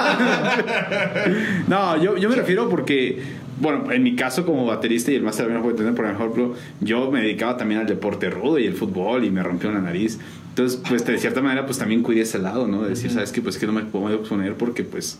No, 1.68 2.02
yo, 2.02 2.16
yo 2.16 2.28
me 2.28 2.36
refiero 2.36 2.68
porque, 2.68 3.22
bueno, 3.60 3.90
en 3.92 4.02
mi 4.02 4.16
caso 4.16 4.44
como 4.44 4.66
baterista 4.66 5.10
y 5.10 5.16
el 5.16 5.22
máster 5.22 5.46
también 5.46 5.58
lo 5.58 5.64
puede 5.64 5.76
tener, 5.76 5.94
por 5.94 6.06
ejemplo, 6.06 6.54
yo 6.80 7.10
me 7.10 7.20
dedicaba 7.22 7.56
también 7.56 7.80
al 7.80 7.86
deporte 7.86 8.30
rudo 8.30 8.58
y 8.58 8.66
el 8.66 8.74
fútbol 8.74 9.24
y 9.24 9.30
me 9.30 9.42
rompió 9.42 9.70
la 9.72 9.80
nariz. 9.80 10.18
Entonces, 10.50 10.80
pues 10.88 11.04
de 11.04 11.18
cierta 11.18 11.40
manera, 11.40 11.66
pues 11.66 11.78
también 11.78 12.02
cuidé 12.02 12.20
ese 12.22 12.38
lado, 12.38 12.66
¿no? 12.68 12.82
De 12.82 12.90
decir, 12.90 13.10
¿sabes 13.10 13.32
qué? 13.32 13.42
Pues 13.42 13.58
que 13.58 13.66
no 13.66 13.72
me 13.72 13.82
puedo 13.82 14.14
exponer 14.14 14.54
porque, 14.54 14.84
pues, 14.84 15.18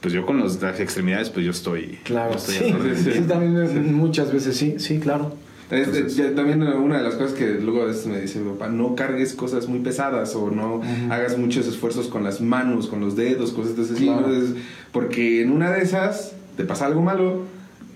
pues 0.00 0.14
yo 0.14 0.24
con 0.24 0.38
los- 0.38 0.62
las 0.62 0.78
extremidades, 0.78 1.30
pues 1.30 1.44
yo 1.44 1.50
estoy. 1.50 1.98
Claro, 2.04 2.30
yo 2.32 2.36
estoy 2.36 2.54
sí, 2.94 3.12
sí, 3.14 3.20
también 3.22 3.94
muchas 3.94 4.32
veces 4.32 4.56
sí, 4.56 4.76
sí, 4.78 5.00
claro. 5.00 5.34
Ya 5.70 6.34
también 6.34 6.62
una 6.62 6.98
de 6.98 7.02
las 7.04 7.14
cosas 7.14 7.32
que 7.32 7.54
luego 7.54 7.82
a 7.82 7.86
veces 7.86 8.06
me 8.06 8.20
dice 8.20 8.38
mi 8.38 8.50
papá, 8.52 8.68
no 8.68 8.94
cargues 8.94 9.34
cosas 9.34 9.68
muy 9.68 9.80
pesadas 9.80 10.34
o 10.36 10.50
no 10.50 10.80
hagas 11.10 11.36
muchos 11.38 11.66
esfuerzos 11.66 12.06
con 12.08 12.22
las 12.22 12.40
manos, 12.40 12.86
con 12.86 13.00
los 13.00 13.16
dedos, 13.16 13.52
cosas 13.52 13.78
así, 13.78 14.04
Claro. 14.04 14.28
¿no? 14.28 14.34
Es- 14.34 14.54
porque 14.92 15.42
en 15.42 15.50
una 15.50 15.72
de 15.72 15.82
esas 15.82 16.32
te 16.56 16.64
pasa 16.64 16.86
algo 16.86 17.02
malo 17.02 17.42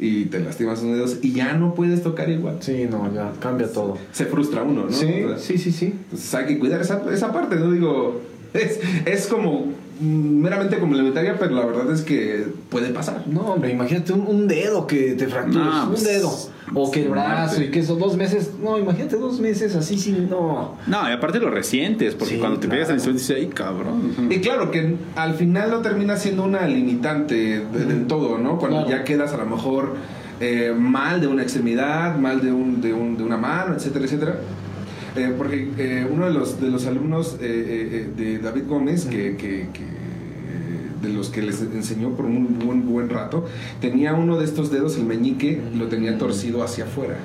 y 0.01 0.25
te 0.27 0.41
lastimas 0.41 0.83
los 0.83 0.93
dedos 0.97 1.18
y 1.23 1.33
ya 1.33 1.53
no 1.55 1.75
puedes 1.75 2.03
tocar 2.03 2.29
igual. 2.31 2.57
Sí, 2.61 2.87
no, 2.91 3.12
ya 3.14 3.33
cambia 3.39 3.71
todo. 3.73 3.99
Se 4.12 4.25
frustra 4.27 4.62
uno, 4.62 4.87
¿no? 4.87 4.93
Sí, 4.93 5.23
O 5.25 5.29
sea, 5.29 5.39
sí, 5.39 5.57
sí, 5.59 5.71
sí. 5.73 5.87
Entonces 6.05 6.35
hay 6.35 6.47
que 6.47 6.59
cuidar 6.59 6.81
esa, 6.81 7.03
esa 7.12 7.33
parte, 7.33 7.57
¿no? 7.57 7.71
Digo, 7.71 8.21
es, 8.53 8.81
es 9.07 9.27
como 9.29 9.73
meramente 10.01 10.78
complementaria, 10.78 11.36
pero 11.38 11.55
la 11.55 11.66
verdad 11.66 11.92
es 11.92 12.03
que 12.03 12.46
puede 12.70 12.88
pasar. 12.90 13.24
No, 13.26 13.40
hombre, 13.53 13.70
imagínate 13.72 14.12
un, 14.12 14.26
un 14.26 14.48
dedo 14.48 14.86
que 14.86 15.12
te 15.12 15.26
fractures, 15.28 15.64
No, 15.66 15.82
un 15.84 15.88
pues, 15.90 16.05
dedo. 16.05 16.30
O 16.72 16.90
que 16.90 17.03
el 17.03 17.09
brazo 17.09 17.61
y 17.62 17.70
que 17.70 17.80
esos 17.80 17.98
dos 17.98 18.16
meses. 18.16 18.53
No, 18.62 18.78
imagínate 18.78 19.16
dos 19.16 19.40
meses 19.40 19.74
así 19.74 19.98
sin. 19.98 20.30
No. 20.30 20.76
No, 20.86 21.09
y 21.09 21.12
aparte 21.12 21.38
lo 21.40 21.51
resientes, 21.51 22.14
porque 22.14 22.34
Sí, 22.34 22.40
cuando 22.40 22.61
te 22.61 22.68
pegas 22.68 22.88
al 22.90 22.96
claro. 22.96 23.11
instrumento 23.12 23.20
dices, 23.22 23.36
ay, 23.40 23.46
cabrón. 23.48 24.14
Y 24.30 24.38
claro 24.40 24.70
que 24.70 24.94
al 25.16 25.34
final 25.34 25.70
no 25.70 25.80
termina 25.80 26.16
siendo 26.16 26.44
una 26.44 26.66
limitante 26.68 27.34
de- 27.66 27.84
del 27.86 28.07
todo, 28.07 28.38
¿no? 28.38 28.59
Cuando 28.59 28.84
Claro. 28.86 28.90
ya 28.98 29.05
quedas 29.05 29.32
a 29.32 29.36
lo 29.38 29.46
mejor 29.46 29.96
eh, 30.42 30.72
mal 30.78 31.20
de 31.20 31.26
una 31.26 31.42
extremidad, 31.42 32.16
mal 32.16 32.40
de, 32.40 32.51
un, 32.53 32.80
de, 32.80 32.94
un- 32.94 33.16
de 33.18 33.24
una 33.24 33.36
mano, 33.36 33.74
etcétera, 33.74 34.05
etcétera. 34.07 34.36
Eh, 35.16 35.34
porque 35.36 35.68
eh, 35.78 36.06
uno 36.11 36.26
de 36.26 36.32
los, 36.32 36.61
de 36.61 36.70
los 36.70 36.86
alumnos 36.86 37.34
eh, 37.34 37.38
eh, 37.42 38.08
eh, 38.18 38.22
de 38.22 38.38
David 38.38 38.62
Gómez, 38.68 39.06
que, 39.06 39.36
que- 39.36 39.68
que, 39.72 40.00
de 41.02 41.08
los 41.14 41.30
que 41.30 41.40
les 41.42 41.61
enseñó 41.62 42.11
por 42.11 42.26
un 42.26 42.58
buen, 42.58 42.86
buen 42.86 43.08
rato, 43.08 43.46
tenía 43.80 44.12
uno 44.14 44.38
de 44.38 44.44
estos 44.44 44.70
dedos, 44.70 44.96
el 44.98 45.06
meñique, 45.06 45.58
lo 45.76 45.86
tenía 45.88 46.18
torcido 46.18 46.62
hacia 46.62 46.84
afuera. 46.84 47.16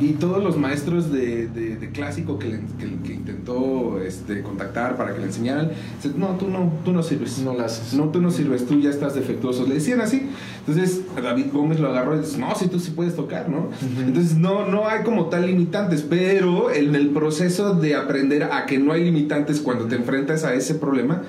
Y 0.00 0.12
todos 0.14 0.42
los 0.42 0.56
maestros 0.56 1.12
de, 1.12 1.46
de- 1.48 1.76
de 1.76 1.90
clásico 1.90 2.38
que, 2.38 2.48
le- 2.48 2.60
que- 2.78 2.96
que 3.06 3.12
intentó 3.14 4.00
este, 4.00 4.42
contactar 4.42 4.96
para 4.96 5.12
que 5.14 5.20
le 5.20 5.26
enseñaran, 5.26 5.70
dicen, 6.02 6.18
no, 6.18 6.28
tú 6.38 6.48
no, 6.48 6.72
tú 6.84 6.92
no 6.92 7.02
sirves. 7.02 7.38
No 7.38 7.52
haces. 7.52 7.94
No, 7.94 8.08
tú 8.08 8.20
no 8.20 8.30
sirves, 8.30 8.66
tú 8.66 8.80
ya 8.80 8.90
estás 8.90 9.14
defectuoso. 9.14 9.66
Le 9.66 9.74
decían 9.74 10.00
así. 10.00 10.28
Entonces 10.66 11.02
David 11.20 11.46
Gómez 11.52 11.78
lo 11.80 11.88
agarró 11.90 12.16
y 12.16 12.20
dice, 12.20 12.38
no, 12.38 12.54
sí, 12.54 12.68
tú 12.68 12.78
sí 12.80 12.92
puedes 12.92 13.14
tocar, 13.16 13.48
¿no? 13.48 13.68
Entonces 14.06 14.36
no, 14.36 14.66
no 14.66 14.88
hay 14.88 15.02
como 15.02 15.26
tal 15.26 15.46
limitantes, 15.46 16.02
pero 16.02 16.72
en 16.72 16.94
el 16.94 17.10
proceso 17.10 17.74
de 17.74 17.94
aprender 17.96 18.44
a 18.44 18.66
que 18.66 18.78
no 18.78 18.92
hay 18.92 19.04
limitantes 19.04 19.60
cuando 19.60 19.86
te 19.86 19.96
enfrentas 19.96 20.44
a 20.44 20.54
ese 20.54 20.74
problema, 20.76 21.22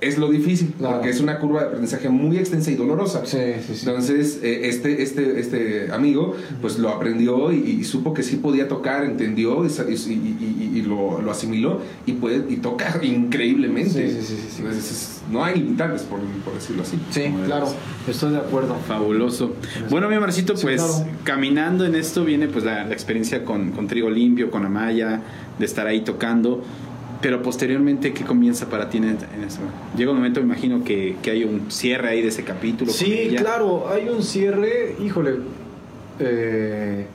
es 0.00 0.16
lo 0.16 0.30
difícil, 0.30 0.74
Claro. 0.78 0.94
porque 0.96 1.10
es 1.10 1.20
una 1.20 1.38
curva 1.40 1.60
de 1.62 1.66
aprendizaje 1.68 2.08
muy 2.08 2.38
extensa 2.38 2.70
y 2.70 2.76
dolorosa. 2.76 3.26
Sí, 3.26 3.38
sí, 3.66 3.74
sí. 3.74 3.86
Entonces, 3.88 4.38
eh, 4.42 4.68
este, 4.68 5.02
este, 5.02 5.40
este 5.40 5.92
amigo, 5.92 6.36
pues 6.60 6.78
lo 6.78 6.90
aprendió 6.90 7.50
y, 7.52 7.58
y 7.80 7.84
supo 7.84 8.14
que 8.14 8.22
sí 8.22 8.36
podía 8.36 8.68
tocar, 8.68 9.04
entendió 9.04 9.64
y, 9.64 9.70
sa- 9.70 9.86
y- 9.88 9.94
y- 9.94 10.68
y- 10.74 10.78
y 10.78 10.82
lo, 10.82 11.20
lo 11.20 11.30
asimiló 11.30 11.80
y, 12.06 12.12
puede, 12.12 12.44
y 12.48 12.56
toca 12.58 13.00
increíblemente. 13.02 14.08
Sí, 14.08 14.16
sí, 14.20 14.26
sí, 14.26 14.34
sí, 14.36 14.48
sí. 14.50 14.56
Entonces, 14.62 14.90
es- 14.90 15.14
no 15.30 15.44
hay 15.44 15.56
limitantes, 15.56 16.02
por, 16.02 16.20
por 16.44 16.54
decirlo 16.54 16.82
así. 16.82 16.98
Sí, 17.10 17.24
claro. 17.44 17.66
Estoy 18.08 18.32
de 18.32 18.38
acuerdo. 18.38 18.76
Fabuloso. 18.86 19.54
Bueno, 19.90 20.08
mi 20.08 20.18
Marcito, 20.18 20.56
Sí, 20.56 20.62
pues 20.62 20.80
claro. 20.80 21.06
caminando 21.24 21.84
en 21.84 21.94
esto 21.96 22.24
viene 22.24 22.48
pues 22.48 22.64
la, 22.64 22.84
la 22.84 22.92
experiencia 22.94 23.44
con, 23.44 23.72
con 23.72 23.88
Trigo 23.88 24.08
Limpio, 24.08 24.50
con 24.50 24.64
Amaya, 24.64 25.20
de 25.58 25.64
estar 25.66 25.86
ahí 25.86 26.00
tocando. 26.02 26.62
Pero 27.20 27.42
posteriormente, 27.42 28.12
¿qué 28.12 28.24
comienza 28.24 28.66
para 28.70 28.88
ti 28.90 28.98
en, 28.98 29.04
en 29.04 29.44
eso? 29.46 29.58
Llega 29.96 30.10
un 30.12 30.18
momento, 30.18 30.38
me 30.40 30.46
imagino, 30.46 30.84
que, 30.84 31.16
que 31.22 31.32
hay 31.32 31.42
un 31.44 31.70
cierre 31.70 32.10
ahí 32.10 32.22
de 32.22 32.28
ese 32.28 32.44
capítulo. 32.44 32.92
Sí, 32.92 33.34
claro, 33.36 33.88
hay 33.90 34.08
un 34.08 34.22
cierre, 34.22 34.94
híjole, 35.02 35.36
eh, 36.20 37.06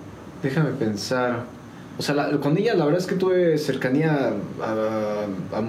déjame 0.42 0.72
pensar. 0.72 1.46
O 1.98 2.02
sea, 2.02 2.16
la- 2.16 2.32
con 2.40 2.58
ella 2.58 2.74
la 2.74 2.86
verdad 2.86 3.00
es 3.00 3.08
que 3.08 3.16
tuve 3.16 3.58
cercanía 3.58 4.34
a, 4.62 4.72
a- 5.58 5.62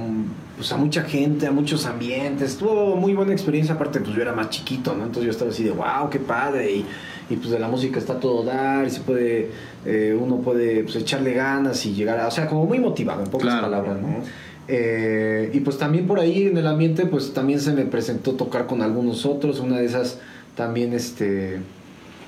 pues 0.56 0.72
a 0.72 0.76
mucha 0.76 1.02
gente, 1.02 1.46
a 1.46 1.50
muchos 1.52 1.84
ambientes. 1.86 2.52
Estuvo 2.52 2.96
muy 2.96 3.12
buena 3.14 3.32
experiencia, 3.32 3.74
aparte 3.74 4.00
pues 4.00 4.14
yo 4.16 4.22
era 4.22 4.32
más 4.32 4.50
chiquito, 4.50 4.94
¿no? 4.94 5.02
Entonces 5.04 5.24
yo 5.24 5.30
estaba 5.30 5.50
así 5.50 5.64
de, 5.64 5.70
wow, 5.72 6.08
qué 6.10 6.18
padre. 6.20 6.70
Y, 6.72 6.86
y 7.30 7.36
pues 7.36 7.50
de 7.50 7.58
la 7.58 7.68
música 7.68 7.98
está 7.98 8.20
todo 8.20 8.44
dar 8.44 8.86
y 8.86 8.90
se 8.90 9.00
puede, 9.00 9.50
eh, 9.86 10.16
uno 10.18 10.38
puede 10.38 10.82
pues, 10.82 10.96
echarle 10.96 11.32
ganas 11.32 11.84
y 11.86 11.94
llegar 11.94 12.20
a, 12.20 12.28
o 12.28 12.30
sea, 12.30 12.46
como 12.46 12.66
muy 12.66 12.78
motivado, 12.78 13.22
en 13.24 13.30
pocas 13.30 13.60
palabras, 13.60 14.00
¿no? 14.00 14.22
Eh, 14.66 15.50
y 15.52 15.60
pues 15.60 15.76
también 15.78 16.06
por 16.06 16.18
ahí 16.18 16.46
en 16.46 16.56
el 16.56 16.66
ambiente, 16.66 17.06
pues 17.06 17.32
también 17.34 17.60
se 17.60 17.72
me 17.72 17.84
presentó 17.84 18.32
tocar 18.32 18.66
con 18.66 18.82
algunos 18.82 19.26
otros. 19.26 19.60
Una 19.60 19.78
de 19.78 19.86
esas 19.86 20.18
también, 20.54 20.92
este, 20.92 21.60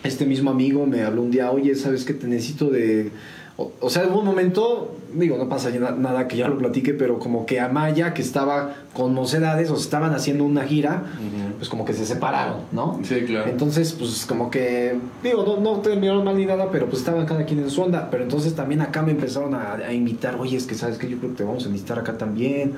este 0.03 0.26
mismo 0.26 0.51
amigo 0.51 0.86
me 0.86 1.03
habló 1.03 1.22
un 1.22 1.30
día, 1.30 1.51
oye, 1.51 1.74
¿sabes 1.74 2.05
qué? 2.05 2.14
Te 2.14 2.26
necesito 2.26 2.70
de 2.70 3.11
o, 3.59 3.88
sea, 3.88 4.02
en 4.02 4.12
un 4.12 4.24
momento, 4.24 4.94
digo, 5.14 5.38
no 5.38 5.48
pasa 5.48 5.70
nada 5.70 6.28
que 6.28 6.36
ya 6.36 6.46
lo 6.46 6.59
platique, 6.59 6.92
pero 6.92 7.18
como 7.18 7.46
que 7.46 7.59
Amaya, 7.59 8.12
que 8.12 8.20
estaba 8.20 8.74
con 8.92 9.14
Mocedades, 9.14 9.70
o 9.70 9.76
estaban 9.76 10.14
haciendo 10.14 10.44
una 10.44 10.64
gira, 10.64 11.04
pues 11.57 11.70
como 11.70 11.86
que 11.86 11.94
se 11.94 12.04
separaron, 12.04 12.59
¿no? 12.72 13.00
Sí, 13.02 13.22
claro. 13.22 13.50
Entonces, 13.50 13.94
pues 13.94 14.26
como 14.26 14.50
que, 14.50 14.98
digo, 15.22 15.42
no, 15.42 15.57
no 15.59 15.80
terminaron 15.80 16.22
mal 16.22 16.36
ni 16.36 16.44
nada, 16.44 16.70
pero 16.70 16.84
pues 16.84 16.98
estaban 16.98 17.24
cada 17.24 17.46
quien 17.46 17.61
en 17.61 17.70
su 17.70 17.80
onda. 17.80 18.11
Pero 18.11 18.24
entonces 18.24 18.54
también 18.54 18.82
acá 18.82 19.00
me 19.00 19.12
empezaron 19.12 19.54
a, 19.54 19.72
a 19.72 19.92
invitar, 19.94 20.36
oye, 20.38 20.59
es 20.59 20.66
que 20.66 20.74
sabes 20.74 20.98
que 20.98 21.09
yo 21.09 21.16
creo 21.16 21.30
que 21.30 21.38
te 21.38 21.44
vamos 21.44 21.64
a 21.64 21.68
necesitar 21.68 21.98
acá 21.98 22.18
también 22.18 22.74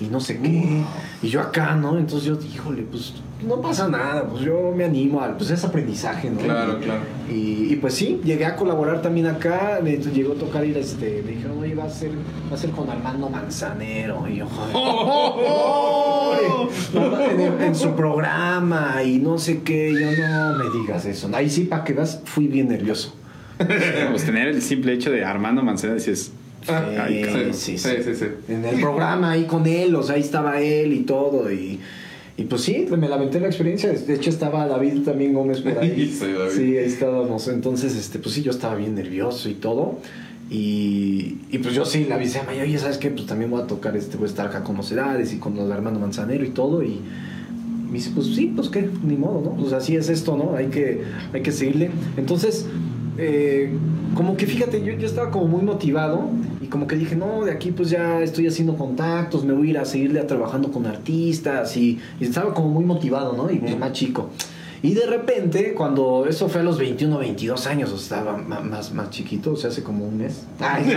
y 0.00 0.04
no 0.06 0.20
sé 0.20 0.38
qué. 0.38 0.82
Y 1.22 1.28
yo 1.28 1.40
acá, 1.40 1.74
¿no? 1.74 1.98
Entonces 1.98 2.28
yo, 2.28 2.38
híjole, 2.40 2.82
pues 2.82 3.14
no 3.46 3.60
pasa 3.60 3.88
nada, 3.88 4.26
pues 4.26 4.42
yo 4.42 4.72
me 4.76 4.84
animo 4.84 5.20
al, 5.20 5.36
pues 5.36 5.50
es 5.50 5.64
aprendizaje, 5.64 6.30
¿no? 6.30 6.38
Claro, 6.40 6.78
claro. 6.80 7.02
Y, 7.30 7.76
pues 7.76 7.94
sí, 7.94 8.20
llegué 8.24 8.46
a 8.46 8.56
colaborar 8.56 9.00
también 9.02 9.26
acá, 9.26 9.78
me 9.82 9.96
llegó 9.96 10.32
a 10.32 10.36
tocar 10.36 10.64
y 10.64 10.74
este, 10.74 11.22
me 11.24 11.32
dijeron, 11.32 11.58
oye, 11.58 11.74
va 11.74 11.84
a 11.84 11.90
ser, 11.90 12.10
va 12.50 12.54
a 12.54 12.58
ser 12.58 12.70
con 12.70 12.90
Armando 12.90 13.28
Manzanero. 13.28 14.26
Y 14.28 14.36
yo, 14.36 14.46
joder, 14.46 14.88
en, 17.60 17.74
su 17.74 17.94
programa 17.94 19.02
y 19.04 19.18
no 19.18 19.38
sé 19.38 19.62
qué, 19.62 19.92
yo 19.92 20.10
no 20.26 20.58
me 20.58 20.64
digas 20.80 21.04
eso. 21.04 21.30
Ahí 21.32 21.48
sí, 21.48 21.64
para 21.64 21.84
que 21.84 21.92
vas, 21.92 22.20
fui 22.24 22.48
bien 22.48 22.68
nervioso. 22.68 23.14
pues 24.10 24.24
tener 24.24 24.48
el 24.48 24.62
simple 24.62 24.94
hecho 24.94 25.10
de 25.10 25.24
Armando 25.24 25.62
Manzanero, 25.62 25.98
dices, 25.98 26.32
sí, 27.52 27.78
sí, 27.78 27.88
sí, 28.02 28.14
sí, 28.14 28.24
En 28.48 28.64
el 28.64 28.80
programa 28.80 29.32
ahí 29.32 29.44
con 29.44 29.66
él, 29.66 29.94
o 29.94 30.02
sea, 30.02 30.16
ahí 30.16 30.22
estaba 30.22 30.60
él 30.60 30.92
y 30.92 31.00
todo. 31.00 31.50
Y, 31.52 31.80
y 32.36 32.44
pues 32.44 32.62
sí, 32.62 32.86
me 32.96 33.08
lamenté 33.08 33.40
la 33.40 33.48
experiencia. 33.48 33.90
De 33.90 34.14
hecho, 34.14 34.30
estaba 34.30 34.66
David 34.66 35.02
también 35.02 35.34
Gómez 35.34 35.60
por 35.60 35.78
ahí. 35.78 36.08
sí, 36.54 36.76
ahí 36.76 36.84
estábamos. 36.84 37.48
Entonces, 37.48 37.96
este, 37.96 38.18
pues 38.18 38.34
sí, 38.34 38.42
yo 38.42 38.50
estaba 38.50 38.74
bien 38.74 38.94
nervioso 38.94 39.48
y 39.48 39.54
todo. 39.54 39.98
Y, 40.50 41.38
y 41.50 41.58
pues 41.58 41.74
yo 41.74 41.84
sí 41.84 42.04
le 42.04 42.14
avisé 42.14 42.38
a 42.38 42.44
Maya, 42.44 42.62
oye, 42.62 42.78
¿sabes 42.78 42.96
qué? 42.96 43.10
Pues 43.10 43.26
también 43.26 43.50
voy 43.50 43.60
a 43.60 43.66
tocar, 43.66 43.96
este, 43.96 44.16
voy 44.16 44.26
a 44.26 44.30
estar 44.30 44.46
acá 44.46 44.64
con 44.64 44.76
Mocedades 44.76 45.32
y 45.34 45.38
con 45.38 45.54
los 45.54 45.70
Armando 45.70 46.00
Manzanero 46.00 46.44
y 46.44 46.50
todo. 46.50 46.82
Y 46.82 47.00
me 47.88 47.94
dice, 47.94 48.12
pues 48.14 48.28
sí, 48.28 48.52
pues 48.54 48.68
qué, 48.68 48.88
ni 49.02 49.16
modo, 49.16 49.42
¿no? 49.42 49.56
Pues 49.60 49.72
así 49.72 49.96
es 49.96 50.08
esto, 50.08 50.36
¿no? 50.36 50.54
Hay 50.56 50.66
que, 50.66 51.02
hay 51.32 51.42
que 51.42 51.52
seguirle. 51.52 51.90
Entonces, 52.16 52.66
eh, 53.18 53.70
como 54.18 54.36
que 54.36 54.46
fíjate, 54.46 54.82
yo, 54.82 54.94
yo 54.94 55.06
estaba 55.06 55.30
como 55.30 55.46
muy 55.46 55.62
motivado 55.62 56.28
y 56.60 56.66
como 56.66 56.88
que 56.88 56.96
dije, 56.96 57.14
no, 57.14 57.44
de 57.44 57.52
aquí 57.52 57.70
pues 57.70 57.88
ya 57.88 58.20
estoy 58.20 58.48
haciendo 58.48 58.76
contactos, 58.76 59.44
me 59.44 59.52
voy 59.52 59.68
a 59.68 59.70
ir 59.70 59.78
a 59.78 59.84
seguirle 59.84 60.20
trabajando 60.24 60.72
con 60.72 60.86
artistas 60.86 61.76
y, 61.76 62.00
estaba 62.18 62.52
como 62.52 62.68
muy 62.68 62.84
motivado, 62.84 63.34
¿no? 63.34 63.48
Y 63.48 63.60
más 63.76 63.92
chico. 63.92 64.30
Y 64.82 64.94
de 64.94 65.06
repente, 65.06 65.72
cuando 65.72 66.26
eso 66.28 66.48
fue 66.48 66.62
a 66.62 66.64
los 66.64 66.78
21, 66.78 67.16
22 67.16 67.68
años, 67.68 67.92
o 67.92 67.94
estaba 67.94 68.36
más, 68.36 68.92
más 68.92 69.10
chiquito, 69.10 69.52
o 69.52 69.56
sea, 69.56 69.70
hace 69.70 69.84
como 69.84 70.04
un 70.04 70.18
mes. 70.18 70.42
Ay, 70.58 70.96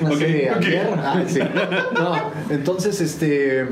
okay, 0.00 0.46
ayer. 0.46 0.88
sí. 1.26 1.40
No, 1.92 2.14
entonces, 2.48 3.02
este, 3.02 3.66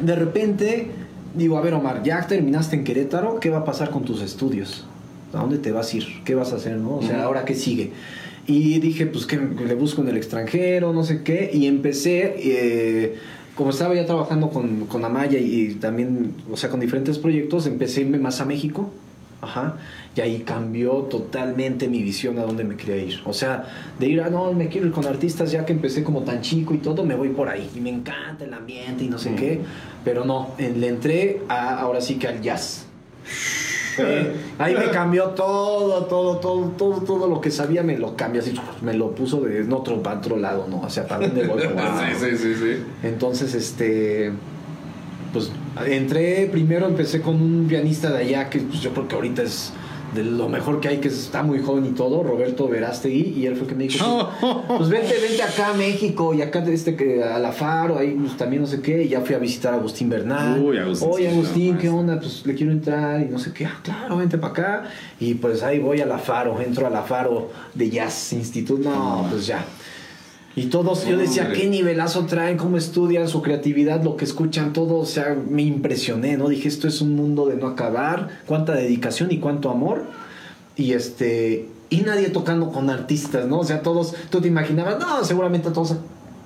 de 0.00 0.16
repente, 0.16 0.90
digo, 1.32 1.58
a 1.58 1.60
ver, 1.60 1.74
Omar, 1.74 2.02
ya 2.02 2.26
terminaste 2.26 2.74
en 2.74 2.82
Querétaro, 2.82 3.38
¿qué 3.38 3.50
va 3.50 3.58
a 3.58 3.64
pasar 3.64 3.90
con 3.90 4.02
tus 4.04 4.20
estudios? 4.20 4.84
¿A 5.32 5.38
dónde 5.38 5.58
te 5.58 5.72
vas 5.72 5.92
a 5.92 5.96
ir? 5.96 6.06
¿Qué 6.24 6.34
vas 6.34 6.52
a 6.52 6.56
hacer? 6.56 6.76
¿no? 6.76 6.96
O 6.96 7.02
sea, 7.02 7.24
¿ahora 7.24 7.44
qué 7.44 7.54
sigue? 7.54 7.92
Y 8.46 8.80
dije, 8.80 9.06
pues 9.06 9.26
que 9.26 9.36
le 9.38 9.74
busco 9.74 10.02
en 10.02 10.08
el 10.08 10.16
extranjero, 10.16 10.92
no 10.92 11.04
sé 11.04 11.22
qué. 11.22 11.50
Y 11.52 11.66
empecé, 11.66 12.34
eh, 12.38 13.16
como 13.54 13.70
estaba 13.70 13.94
ya 13.94 14.04
trabajando 14.04 14.50
con, 14.50 14.86
con 14.86 15.04
Amaya 15.04 15.38
y, 15.38 15.74
también, 15.74 16.34
o 16.50 16.56
sea, 16.56 16.68
con 16.68 16.80
diferentes 16.80 17.18
proyectos, 17.18 17.66
empecé 17.66 18.00
a 18.00 18.04
irme 18.04 18.18
más 18.18 18.40
a 18.40 18.44
México. 18.44 18.90
Ajá. 19.40 19.76
Y 20.14 20.20
ahí 20.20 20.40
cambió 20.40 20.92
totalmente 21.02 21.88
mi 21.88 22.02
visión 22.02 22.38
a 22.38 22.42
dónde 22.42 22.64
me 22.64 22.76
quería 22.76 22.96
ir. 22.96 23.20
O 23.24 23.32
sea, 23.32 23.64
de 23.98 24.08
ir 24.08 24.20
a, 24.20 24.28
no, 24.28 24.52
me 24.52 24.68
quiero 24.68 24.86
ir 24.86 24.92
con 24.92 25.06
artistas 25.06 25.50
ya 25.50 25.64
que 25.64 25.72
empecé 25.72 26.04
como 26.04 26.22
tan 26.22 26.42
chico 26.42 26.74
y 26.74 26.78
todo, 26.78 27.04
me 27.04 27.14
voy 27.14 27.30
por 27.30 27.48
ahí. 27.48 27.70
Y 27.74 27.80
me 27.80 27.90
encanta 27.90 28.44
el 28.44 28.52
ambiente 28.52 29.04
y 29.04 29.08
no 29.08 29.18
sé 29.18 29.34
qué. 29.34 29.60
Pero 30.04 30.24
no, 30.24 30.50
le 30.58 30.88
entré 30.88 31.42
a, 31.48 31.78
ahora 31.78 32.00
sí 32.00 32.16
que 32.16 32.28
al 32.28 32.42
jazz 32.42 32.86
ahí 34.58 34.74
me 34.74 34.90
cambió 34.90 35.30
todo, 35.30 36.04
todo, 36.06 36.38
todo, 36.38 36.68
todo, 36.76 37.00
todo 37.02 37.28
lo 37.28 37.40
que 37.40 37.50
sabía 37.50 37.82
me 37.82 37.98
lo 37.98 38.16
cambió 38.16 38.40
así, 38.40 38.54
me 38.80 38.94
lo 38.94 39.14
puso 39.14 39.40
de 39.40 39.66
otro, 39.72 40.02
para 40.02 40.18
otro 40.18 40.36
lado, 40.36 40.66
¿no? 40.68 40.80
O 40.80 40.90
sea, 40.90 41.06
¿para 41.06 41.26
dónde 41.26 41.46
voy? 41.46 41.62
sí, 42.20 42.26
sí, 42.30 42.36
sí, 42.36 42.54
sí. 42.54 42.82
Entonces, 43.02 43.54
este, 43.54 44.32
pues 45.32 45.50
entré, 45.86 46.48
primero 46.50 46.86
empecé 46.86 47.20
con 47.20 47.36
un 47.36 47.66
pianista 47.68 48.10
de 48.10 48.18
allá 48.18 48.50
que 48.50 48.60
pues, 48.60 48.80
yo 48.80 48.92
creo 48.92 49.08
que 49.08 49.14
ahorita 49.14 49.42
es 49.42 49.72
de 50.14 50.24
lo 50.24 50.48
mejor 50.48 50.80
que 50.80 50.88
hay, 50.88 50.98
que 50.98 51.08
está 51.08 51.42
muy 51.42 51.60
joven 51.60 51.86
y 51.86 51.90
todo, 51.90 52.22
Roberto 52.22 52.68
Verástegui, 52.68 53.34
y 53.36 53.46
él 53.46 53.56
fue 53.56 53.66
que 53.66 53.74
me 53.74 53.84
dijo, 53.84 54.30
pues, 54.40 54.54
pues 54.78 54.88
vente, 54.90 55.14
vente 55.20 55.42
acá 55.42 55.68
a 55.68 55.74
México, 55.74 56.34
y 56.34 56.42
acá 56.42 56.62
este 56.66 56.96
que 56.96 57.22
a 57.22 57.38
la 57.38 57.52
Faro, 57.52 57.98
ahí 57.98 58.16
pues, 58.18 58.36
también 58.36 58.62
no 58.62 58.68
sé 58.68 58.80
qué, 58.80 59.04
y 59.04 59.08
ya 59.08 59.22
fui 59.22 59.34
a 59.34 59.38
visitar 59.38 59.74
a 59.74 59.76
Agustín 59.76 60.08
Bernal. 60.08 60.60
Uy, 60.60 60.78
Agustín. 60.78 61.08
Oye, 61.10 61.28
Agustín, 61.28 61.78
¿qué 61.78 61.88
onda? 61.88 62.18
Pues 62.18 62.44
le 62.44 62.54
quiero 62.54 62.72
entrar, 62.72 63.22
y 63.22 63.26
no 63.26 63.38
sé 63.38 63.52
qué, 63.52 63.66
ah, 63.66 63.80
claro, 63.82 64.18
vente 64.18 64.38
para 64.38 64.52
acá, 64.52 64.84
y 65.18 65.34
pues 65.34 65.62
ahí 65.62 65.78
voy 65.78 66.00
a 66.00 66.06
la 66.06 66.18
Faro, 66.18 66.60
entro 66.60 66.86
a 66.86 66.90
la 66.90 67.02
Faro 67.02 67.50
de 67.74 67.90
Jazz 67.90 68.32
Institute, 68.32 68.82
no, 68.82 69.26
pues 69.30 69.46
ya. 69.46 69.64
Y 70.54 70.66
todos, 70.66 71.06
yo 71.06 71.16
decía, 71.16 71.50
qué 71.52 71.66
nivelazo 71.66 72.26
traen, 72.26 72.58
cómo 72.58 72.76
estudian 72.76 73.26
su 73.26 73.40
creatividad, 73.40 74.02
lo 74.02 74.16
que 74.16 74.26
escuchan, 74.26 74.74
todo, 74.74 74.96
o 74.96 75.06
sea, 75.06 75.34
me 75.34 75.62
impresioné, 75.62 76.36
¿no? 76.36 76.48
Dije, 76.48 76.68
esto 76.68 76.88
es 76.88 77.00
un 77.00 77.16
mundo 77.16 77.46
de 77.46 77.56
no 77.56 77.68
acabar, 77.68 78.28
cuánta 78.46 78.74
dedicación 78.74 79.32
y 79.32 79.38
cuánto 79.38 79.70
amor. 79.70 80.04
Y 80.76 80.92
este, 80.92 81.68
y 81.88 82.02
nadie 82.02 82.28
tocando 82.28 82.70
con 82.70 82.90
artistas, 82.90 83.46
¿no? 83.46 83.60
O 83.60 83.64
sea, 83.64 83.82
todos, 83.82 84.14
tú 84.30 84.40
te 84.40 84.48
imaginabas, 84.48 84.98
no, 84.98 85.24
seguramente 85.24 85.70
todos 85.70 85.96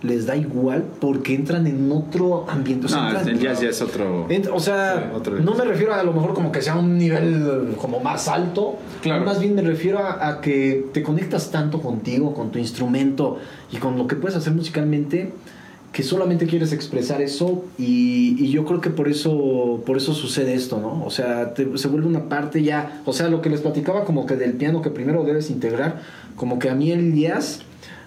les 0.07 0.27
da 0.27 0.37
igual 0.37 0.85
porque 1.01 1.35
entran 1.35 1.67
en 1.67 1.91
otro 1.93 2.47
ambiente. 2.49 2.87
O 2.87 2.89
sea, 2.89 3.13
no, 3.13 3.21
el 3.21 3.39
jazz 3.39 3.61
ya 3.61 3.69
es 3.69 3.83
otro. 3.83 4.27
o 4.53 4.61
sea, 4.61 5.13
no 5.43 5.55
me 5.55 5.65
refiero 5.65 5.95
a, 5.95 6.03
lo 6.03 6.13
mejor 6.13 6.35
como 6.35 6.53
que 6.53 6.63
sea 6.63 6.77
un 6.77 6.97
nivel 6.97 7.75
como 7.81 8.01
más 8.01 8.29
alto. 8.29 8.77
Claro. 9.03 9.25
Más 9.25 9.41
bien 9.41 9.55
me 9.55 9.63
refiero 9.63 9.99
a, 9.99 10.41
que 10.41 10.87
te 10.93 11.03
conectas 11.03 11.51
tanto 11.51 11.81
contigo, 11.81 12.35
con 12.35 12.51
tu 12.51 12.59
instrumento 12.59 13.39
y 13.73 13.77
con 13.77 13.99
lo 13.99 14.07
que 14.07 14.17
puedes 14.17 14.37
hacer 14.37 14.53
musicalmente 14.53 15.33
que 15.93 16.03
solamente 16.03 16.47
quieres 16.47 16.73
expresar 16.73 17.23
eso 17.23 17.65
y, 17.79 18.51
yo 18.51 18.67
creo 18.67 18.83
que 18.83 18.91
por 18.91 19.09
eso 19.09 19.83
por 19.87 19.97
eso 19.97 20.13
sucede 20.13 20.53
esto, 20.55 20.79
¿no? 20.79 21.05
O 21.05 21.11
sea, 21.11 21.55
se 21.57 21.89
vuelve 21.89 22.07
una 22.07 22.29
parte 22.29 22.63
ya, 22.63 23.01
o 23.07 23.15
sea, 23.15 23.29
lo 23.29 23.41
que 23.41 23.49
les 23.49 23.63
platicaba 23.63 24.05
como 24.05 24.27
que 24.27 24.37
del 24.37 24.53
piano 24.53 24.83
que 24.83 24.91
primero 24.91 25.25
debes 25.25 25.51
integrar, 25.51 26.03
como 26.37 26.59
que 26.59 26.69
a 26.69 26.75
mí 26.75 26.93
el 26.93 27.15
jazz 27.15 27.63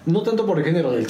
no 0.06 0.22
tanto 0.22 0.46
por 0.46 0.58
el 0.58 0.64
género 0.64 0.92
del 0.92 1.06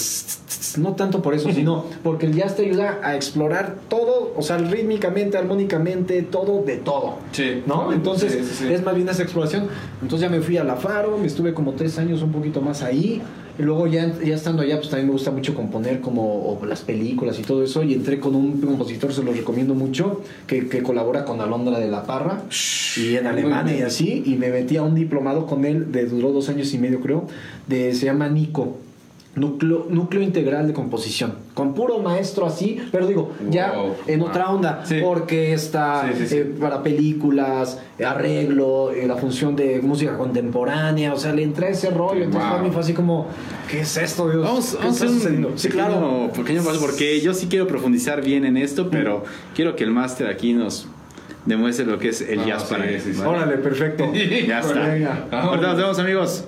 no 0.78 0.94
tanto 0.94 1.22
por 1.22 1.34
eso, 1.34 1.50
sino 1.52 1.84
porque 2.02 2.26
el 2.26 2.34
jazz 2.34 2.56
te 2.56 2.62
ayuda 2.64 3.00
a 3.02 3.14
explorar 3.16 3.76
todo, 3.88 4.32
o 4.36 4.42
sea, 4.42 4.58
rítmicamente, 4.58 5.38
armónicamente, 5.38 6.22
todo 6.22 6.62
de 6.62 6.76
todo. 6.76 7.16
Sí. 7.32 7.62
¿No? 7.66 7.92
Entonces, 7.92 8.60
es 8.62 8.84
más 8.84 8.94
bien 8.94 9.08
esa 9.08 9.22
exploración. 9.22 9.68
Entonces 10.02 10.28
ya 10.28 10.34
me 10.34 10.42
fui 10.42 10.56
a 10.56 10.64
la 10.64 10.76
Faro, 10.76 11.18
me 11.18 11.26
estuve 11.26 11.54
como 11.54 11.72
tres 11.72 11.98
años 11.98 12.22
un 12.22 12.32
poquito 12.32 12.60
más 12.60 12.82
ahí. 12.82 13.22
Y 13.58 13.62
luego 13.62 13.86
ya, 13.86 14.10
ya 14.20 14.34
estando 14.34 14.62
allá, 14.62 14.76
pues 14.76 14.88
también 14.88 15.08
me 15.08 15.12
gusta 15.12 15.30
mucho 15.30 15.54
componer 15.54 16.00
como 16.00 16.58
las 16.66 16.80
películas 16.80 17.38
y 17.38 17.42
todo 17.42 17.62
eso. 17.62 17.82
Y 17.82 17.92
entré 17.92 18.18
con 18.18 18.34
un 18.34 18.58
compositor, 18.60 19.12
se 19.12 19.22
lo 19.22 19.32
recomiendo 19.32 19.74
mucho, 19.74 20.22
que, 20.46 20.68
que 20.68 20.82
colabora 20.82 21.26
con 21.26 21.40
Alondra 21.42 21.78
de 21.78 21.90
la 21.90 22.04
Parra 22.04 22.42
y 22.96 23.16
en 23.16 23.26
Alemania 23.26 23.78
y 23.78 23.82
así. 23.82 24.22
Y 24.24 24.36
me 24.36 24.48
metí 24.48 24.78
a 24.78 24.82
un 24.82 24.94
diplomado 24.94 25.46
con 25.46 25.66
él, 25.66 25.92
de 25.92 26.06
duró 26.06 26.32
dos 26.32 26.48
años 26.48 26.72
y 26.72 26.78
medio 26.78 27.00
creo, 27.00 27.26
de, 27.66 27.92
se 27.92 28.06
llama 28.06 28.28
Nico 28.28 28.78
Núcleo, 29.36 29.86
núcleo 29.88 30.22
integral 30.22 30.66
de 30.66 30.72
composición. 30.72 31.34
Con 31.54 31.72
puro 31.72 32.00
maestro 32.00 32.46
así, 32.46 32.80
pero 32.90 33.06
digo, 33.06 33.30
ya 33.48 33.74
en 34.08 34.22
otra 34.22 34.50
onda. 34.50 34.82
Porque 35.04 35.52
está 35.52 36.10
eh, 36.10 36.54
para 36.58 36.82
películas, 36.82 37.78
arreglo, 38.04 38.90
eh, 38.90 39.06
la 39.06 39.14
función 39.14 39.54
de 39.54 39.80
música 39.82 40.18
contemporánea. 40.18 41.14
O 41.14 41.16
sea, 41.16 41.32
le 41.32 41.44
entré 41.44 41.70
ese 41.70 41.90
rollo. 41.90 42.24
Entonces 42.24 42.50
para 42.50 42.62
mí 42.62 42.70
fue 42.72 42.80
así 42.80 42.92
como, 42.92 43.28
¿qué 43.70 43.80
es 43.80 43.96
esto, 43.96 44.28
Dios? 44.28 44.42
Vamos, 44.42 44.76
a 44.82 44.88
hacer 44.88 45.08
un 45.08 45.52
sí, 45.56 45.68
claro. 45.68 46.30
pequeño 46.34 46.64
paso, 46.64 46.80
porque 46.80 47.20
yo 47.20 47.32
sí 47.32 47.46
quiero 47.48 47.68
profundizar 47.68 48.22
bien 48.22 48.44
en 48.44 48.56
esto, 48.56 48.90
pero 48.90 49.22
quiero 49.54 49.76
que 49.76 49.84
el 49.84 49.92
máster 49.92 50.26
aquí 50.26 50.54
nos 50.54 50.88
demuestre 51.46 51.86
lo 51.86 51.98
que 51.98 52.08
es 52.08 52.20
el 52.20 52.44
jazz 52.44 52.64
para 52.64 52.88
él. 52.90 53.00
Órale, 53.24 53.58
perfecto. 53.58 54.12
ya 54.46 54.58
está. 54.58 55.40
Ahorita 55.40 55.68
nos 55.68 55.76
vemos, 55.76 55.98
amigos. 56.00 56.44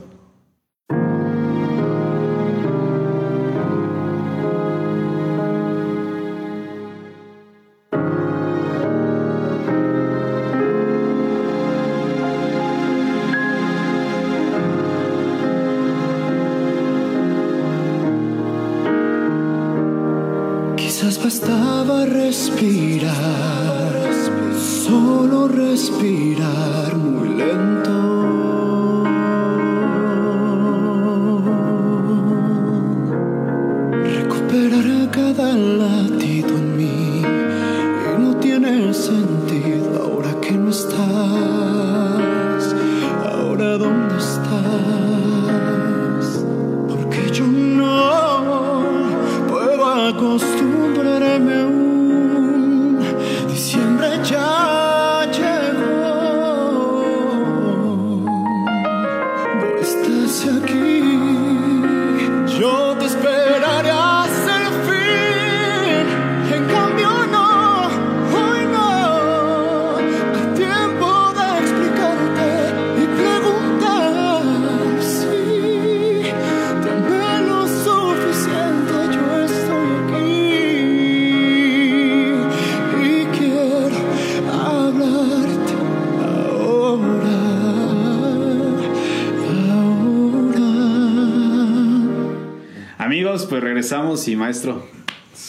Regresamos 94.13 94.29
y 94.29 94.37
maestro, 94.37 94.87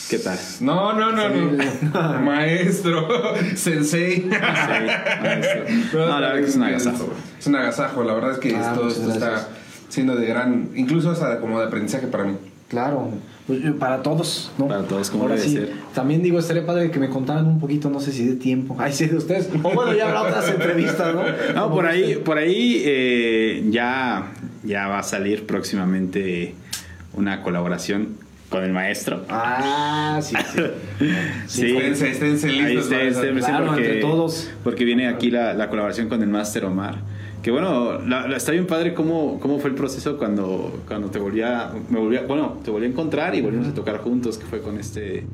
¿qué 0.10 0.18
tal? 0.20 0.38
No, 0.62 0.94
no, 0.94 1.12
no, 1.12 1.30
no. 1.30 2.22
Maestro, 2.22 3.08
sensei. 3.56 4.26
maestro. 4.26 5.64
No, 6.08 6.20
la 6.20 6.28
verdad 6.28 6.42
que 6.42 6.50
es 6.50 6.56
un 6.56 6.64
agasajo. 6.64 7.14
Es 7.40 7.48
un 7.48 7.56
agasajo, 7.56 8.04
la 8.04 8.14
verdad 8.14 8.32
es 8.32 8.38
que 8.40 8.56
Ah, 8.56 8.70
esto, 8.72 8.84
muchas 8.84 8.98
esto 9.00 9.12
está 9.12 9.48
siendo 9.90 10.16
de 10.16 10.26
gran, 10.26 10.70
incluso 10.76 11.12
hasta 11.12 11.40
como 11.40 11.60
de 11.60 11.66
aprendizaje 11.66 12.08
para 12.08 12.24
mí. 12.24 12.38
Claro, 12.70 13.10
pues, 13.46 13.60
para 13.78 14.02
todos, 14.02 14.52
¿no? 14.58 14.68
Para 14.68 14.84
todos, 14.84 15.12
como 15.12 15.24
Ahora 15.24 15.36
debe 15.36 15.48
sí, 15.48 15.56
ser. 15.56 15.74
También 15.94 16.24
digo, 16.24 16.40
estaría 16.40 16.66
padre 16.66 16.90
que 16.90 17.00
me 17.00 17.10
contaran 17.10 17.46
un 17.46 17.60
poquito, 17.60 17.90
no 17.90 18.00
sé 18.00 18.12
si 18.12 18.26
de 18.26 18.36
tiempo. 18.36 18.76
Ay, 18.80 18.94
sí, 18.94 19.06
de 19.06 19.18
ustedes. 19.18 19.50
O 19.62 19.70
bueno, 19.70 19.94
ya 19.94 20.08
habrá 20.08 20.24
otras 20.24 20.50
entrevistas, 20.50 21.14
¿no? 21.14 21.24
No, 21.54 21.72
por 21.72 21.86
ahí, 21.86 22.16
por 22.16 22.38
ahí 22.38 22.82
eh, 22.86 23.68
ya, 23.70 24.32
ya 24.64 24.88
va 24.88 25.00
a 25.00 25.04
salir 25.04 25.46
próximamente 25.46 26.56
una 27.14 27.44
colaboración 27.44 28.23
con 28.54 28.64
el 28.64 28.72
maestro. 28.72 29.26
Ah, 29.30 30.20
sí, 30.22 30.36
sí. 30.54 30.62
Sí. 31.48 31.76
Esténse, 31.76 32.12
esténse 32.12 32.48
listos 32.48 32.66
Ahí 32.68 32.78
esté, 32.78 32.96
para 32.96 33.08
esté, 33.08 33.08
esa- 33.10 33.30
esté, 33.40 33.40
Claro, 33.52 33.66
porque, 33.66 33.86
entre 33.86 34.00
todos. 34.02 34.52
porque 34.64 34.86
viene 34.86 35.08
aquí 35.08 35.32
la, 35.32 35.54
la 35.56 35.70
colaboración 35.70 36.08
con 36.08 36.22
el 36.22 36.30
Master 36.30 36.66
Omar. 36.66 36.96
Que 37.44 37.52
bueno, 37.52 38.00
la- 38.00 38.26
la- 38.28 38.38
está 38.38 38.52
bien 38.54 38.66
padre 38.66 38.94
cómo, 38.94 39.38
cómo 39.42 39.60
fue 39.60 39.70
el 39.70 39.76
proceso 39.76 40.18
cuando, 40.18 40.82
cuando 40.88 41.10
te 41.10 41.20
volvía, 41.20 41.72
me 41.90 42.00
volvía, 42.00 42.24
bueno, 42.26 42.58
te 42.64 42.72
volví 42.72 42.86
a 42.86 42.90
encontrar 42.90 43.36
y 43.36 43.42
volvimos 43.42 43.68
a 43.68 43.74
tocar 43.74 43.98
juntos, 43.98 44.38
que 44.38 44.46
fue 44.46 44.62
con 44.62 44.80
este, 44.80 45.26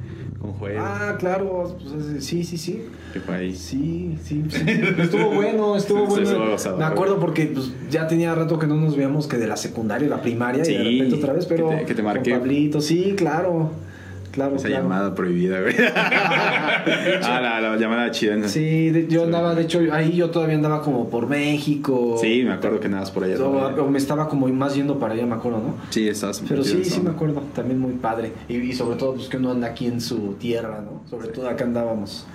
con 0.41 0.53
Joel, 0.53 0.77
Ah, 0.79 1.15
claro, 1.19 1.77
pues, 1.79 2.25
sí, 2.25 2.43
sí, 2.43 2.57
sí. 2.57 2.81
que 3.13 3.19
fue 3.19 3.35
ahí. 3.35 3.55
Sí, 3.55 4.17
sí, 4.23 4.43
sí. 4.49 4.59
Estuvo 4.97 5.29
bueno, 5.35 5.75
estuvo 5.77 6.05
bueno. 6.07 6.55
Me 6.79 6.83
acuerdo 6.85 7.19
porque 7.19 7.45
pues, 7.45 7.71
ya 7.91 8.07
tenía 8.07 8.33
rato 8.33 8.57
que 8.57 8.65
no 8.65 8.75
nos 8.75 8.95
veíamos 8.95 9.27
que 9.27 9.37
de 9.37 9.45
la 9.45 9.55
secundaria, 9.57 10.09
la 10.09 10.21
primaria, 10.21 10.63
y 10.67 10.73
de 10.73 10.83
repente 10.83 11.15
otra 11.17 11.33
vez, 11.33 11.45
pero 11.45 11.69
que 11.69 11.75
te- 11.75 11.85
que 11.85 11.93
te 11.95 12.01
con. 12.01 12.39
Pablito, 12.39 12.81
sí, 12.81 13.13
claro. 13.15 13.69
Claro, 14.39 14.55
Esa 14.55 14.67
claro. 14.69 14.83
llamada 14.83 15.13
prohibida, 15.15 15.59
güey. 15.59 15.75
ah, 17.23 17.39
la, 17.41 17.59
la 17.59 17.75
llamada 17.75 18.09
chilena. 18.11 18.47
Sí, 18.47 18.89
de- 18.89 19.07
yo 19.07 19.19
Sí. 19.21 19.25
andaba, 19.25 19.53
de 19.53 19.63
hecho, 19.63 19.81
ahí 19.91 20.15
yo 20.15 20.29
todavía 20.29 20.55
andaba 20.55 20.81
como 20.81 21.09
por 21.09 21.27
México. 21.27 22.15
Sí, 22.21 22.43
me 22.45 22.53
acuerdo 22.53 22.79
que 22.79 22.87
andabas 22.87 23.11
por 23.11 23.25
allá. 23.25 23.35
O, 23.43 23.89
me 23.89 23.97
estaba 23.97 24.29
como 24.29 24.47
más 24.47 24.75
yendo 24.75 24.97
para 24.97 25.13
allá, 25.13 25.25
me 25.25 25.35
acuerdo, 25.35 25.57
¿no? 25.59 25.73
Sí, 25.89 26.07
estabas 26.07 26.41
Pero 26.47 26.63
sí, 26.63 26.85
sí 26.85 27.01
me 27.01 27.09
acuerdo, 27.09 27.41
también 27.53 27.79
muy 27.79 27.93
padre. 27.93 28.31
Y, 28.47 28.55
y 28.57 28.71
sobre 28.73 28.95
todo, 28.97 29.15
pues 29.15 29.27
que 29.27 29.35
uno 29.35 29.51
anda 29.51 29.67
aquí 29.67 29.87
en 29.87 29.99
su 29.99 30.35
tierra, 30.39 30.81
¿no? 30.81 31.01
Sobre 31.09 31.27
todo 31.27 31.49
acá 31.49 31.65
andábamos. 31.65 32.25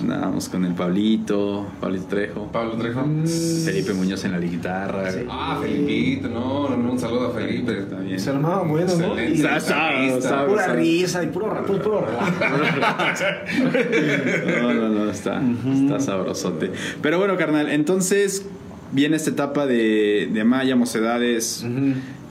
Andábamos 0.00 0.48
con 0.48 0.64
el 0.64 0.74
Pablito, 0.74 1.66
Pablito 1.80 2.04
Trejo, 2.06 2.46
Pablo 2.52 2.74
Trejo. 2.76 3.04
Mm, 3.04 3.26
Felipe 3.64 3.92
Muñoz 3.94 4.24
en 4.24 4.32
la 4.32 4.38
guitarra. 4.38 5.10
Sí. 5.10 5.20
Ah, 5.28 5.58
Felipito, 5.60 6.28
no, 6.28 6.76
no, 6.76 6.92
un 6.92 6.98
saludo 6.98 7.28
a 7.28 7.30
Felipe. 7.32 7.72
También. 7.90 8.20
Se 8.20 8.30
armaba 8.30 8.62
bueno, 8.62 8.94
¿no? 8.96 9.14
Pura 9.14 9.60
sa- 9.60 10.74
risa 10.74 11.24
y 11.24 11.26
puro, 11.28 11.52
ra- 11.52 11.64
puro. 11.64 12.06
No, 14.62 14.74
no, 14.74 14.88
no, 14.88 15.10
está, 15.10 15.42
está 15.74 16.00
sabrosote. 16.00 16.70
Pero 17.02 17.18
bueno, 17.18 17.36
carnal, 17.36 17.68
entonces 17.70 18.44
viene 18.92 19.16
esta 19.16 19.30
etapa 19.30 19.66
de, 19.66 20.28
de 20.32 20.44
Maya, 20.44 20.76
Mocedades, 20.76 21.64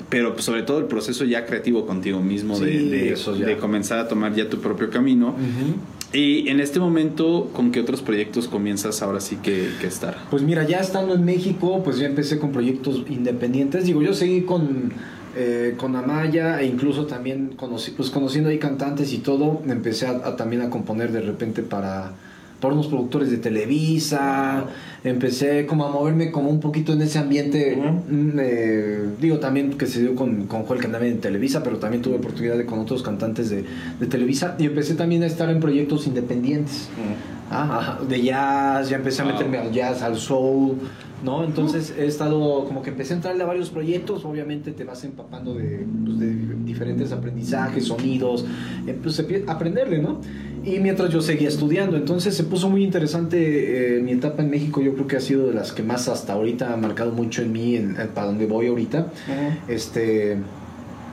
pero 0.09 0.37
sobre 0.39 0.63
todo 0.63 0.79
el 0.79 0.85
proceso 0.85 1.25
ya 1.25 1.45
creativo 1.45 1.85
contigo 1.85 2.21
mismo 2.21 2.59
de, 2.59 2.71
Sí, 2.79 2.89
de- 2.89 3.13
eso 3.13 3.35
ya. 3.35 3.45
de 3.45 3.57
comenzar 3.57 3.99
a 3.99 4.07
tomar 4.07 4.33
ya 4.33 4.49
tu 4.49 4.59
propio 4.59 4.89
camino. 4.89 5.29
Ujú. 5.29 5.75
Y 6.13 6.47
en 6.47 6.59
este 6.59 6.79
momento, 6.79 7.49
¿con 7.53 7.71
qué 7.71 7.81
otros 7.81 8.01
proyectos 8.01 8.47
comienzas 8.47 9.01
ahora 9.01 9.19
sí 9.19 9.37
que, 9.37 9.69
que 9.81 9.87
estar? 9.87 10.17
Pues 10.29 10.41
mira, 10.41 10.65
ya 10.65 10.79
estando 10.79 11.15
en 11.15 11.25
México, 11.25 11.81
pues 11.83 11.99
ya 11.99 12.07
empecé 12.07 12.39
con 12.39 12.51
proyectos 12.51 13.03
independientes. 13.09 13.85
Digo, 13.85 14.01
yo 14.01 14.13
seguí 14.13 14.41
con, 14.41 14.93
eh, 15.35 15.75
con 15.77 15.95
Amaya 15.97 16.61
e 16.61 16.65
incluso 16.65 17.07
también 17.07 17.53
conocí, 17.57 17.91
pues 17.91 18.09
conociendo 18.09 18.49
ahí 18.49 18.57
cantantes 18.57 19.11
y 19.11 19.17
todo, 19.17 19.61
empecé 19.67 20.07
a, 20.07 20.11
a 20.11 20.35
también 20.37 20.61
a 20.61 20.69
componer 20.69 21.11
de 21.11 21.21
repente 21.21 21.61
para, 21.61 22.13
para 22.59 22.73
unos 22.73 22.87
productores 22.87 23.29
de 23.29 23.37
Televisa. 23.37 24.65
Empecé 25.03 25.65
como 25.65 25.85
a 25.85 25.91
moverme 25.91 26.31
como 26.31 26.49
un 26.49 26.59
poquito 26.59 26.93
en 26.93 27.01
ese 27.01 27.19
ambiente. 27.19 27.77
eh, 28.39 29.05
digo, 29.21 29.39
también 29.39 29.77
que 29.77 29.85
se 29.85 30.01
dio 30.01 30.15
con, 30.15 30.47
con 30.47 30.63
Joel 30.63 30.83
andaba 30.85 31.05
en 31.05 31.19
Televisa, 31.19 31.63
pero 31.63 31.77
también 31.77 32.01
tuve 32.01 32.15
oportunidad 32.15 32.57
de 32.57 32.65
con 32.65 32.79
otros 32.79 33.03
cantantes 33.03 33.49
de, 33.49 33.63
de 33.99 34.07
Televisa. 34.07 34.55
Y 34.59 34.65
empecé 34.65 34.95
también 34.95 35.23
a 35.23 35.27
estar 35.27 35.49
en 35.49 35.59
proyectos 35.59 36.07
independientes. 36.07 36.89
Ah, 37.49 37.99
de 38.07 38.21
jazz, 38.21 38.89
ya 38.89 38.97
empecé 38.97 39.21
a 39.21 39.25
meterme 39.25 39.57
al 39.57 39.71
jazz, 39.71 40.01
al 40.01 40.17
soul, 40.17 40.75
¿no? 41.23 41.45
Entonces 41.45 41.93
he 41.97 42.05
estado, 42.05 42.65
como 42.65 42.81
que 42.81 42.89
empecé 42.89 43.13
a 43.13 43.15
entrarle 43.17 43.41
a 43.43 43.45
varios 43.45 43.69
proyectos, 43.69 44.25
obviamente 44.25 44.71
te 44.71 44.83
vas 44.83 45.05
empapando 45.05 45.53
de, 45.53 45.85
pues, 46.05 46.19
de 46.19 46.35
diferentes 46.65 47.13
aprendizajes, 47.13 47.85
sonidos, 47.85 48.45
eh, 48.85 48.97
pues 49.01 49.23
aprenderle, 49.47 49.99
¿no? 49.99 50.19
Y 50.65 50.79
mientras 50.79 51.09
yo 51.11 51.21
seguía 51.21 51.47
estudiando, 51.47 51.95
entonces 51.97 52.35
se 52.35 52.43
puso 52.43 52.69
muy 52.69 52.83
interesante 52.83 53.97
eh, 53.97 54.01
mi 54.01 54.11
etapa 54.11 54.41
en 54.43 54.49
México, 54.49 54.81
yo 54.81 54.93
creo 54.93 55.07
que 55.07 55.15
ha 55.17 55.21
sido 55.21 55.47
de 55.47 55.53
las 55.53 55.71
que 55.71 55.83
más 55.83 56.07
hasta 56.07 56.33
ahorita 56.33 56.73
ha 56.73 56.77
marcado 56.77 57.11
mucho 57.11 57.41
en 57.41 57.51
mí, 57.51 57.75
en, 57.75 57.99
en- 57.99 58.07
para 58.09 58.27
donde 58.27 58.45
voy 58.47 58.67
ahorita, 58.67 59.07
este 59.67 60.37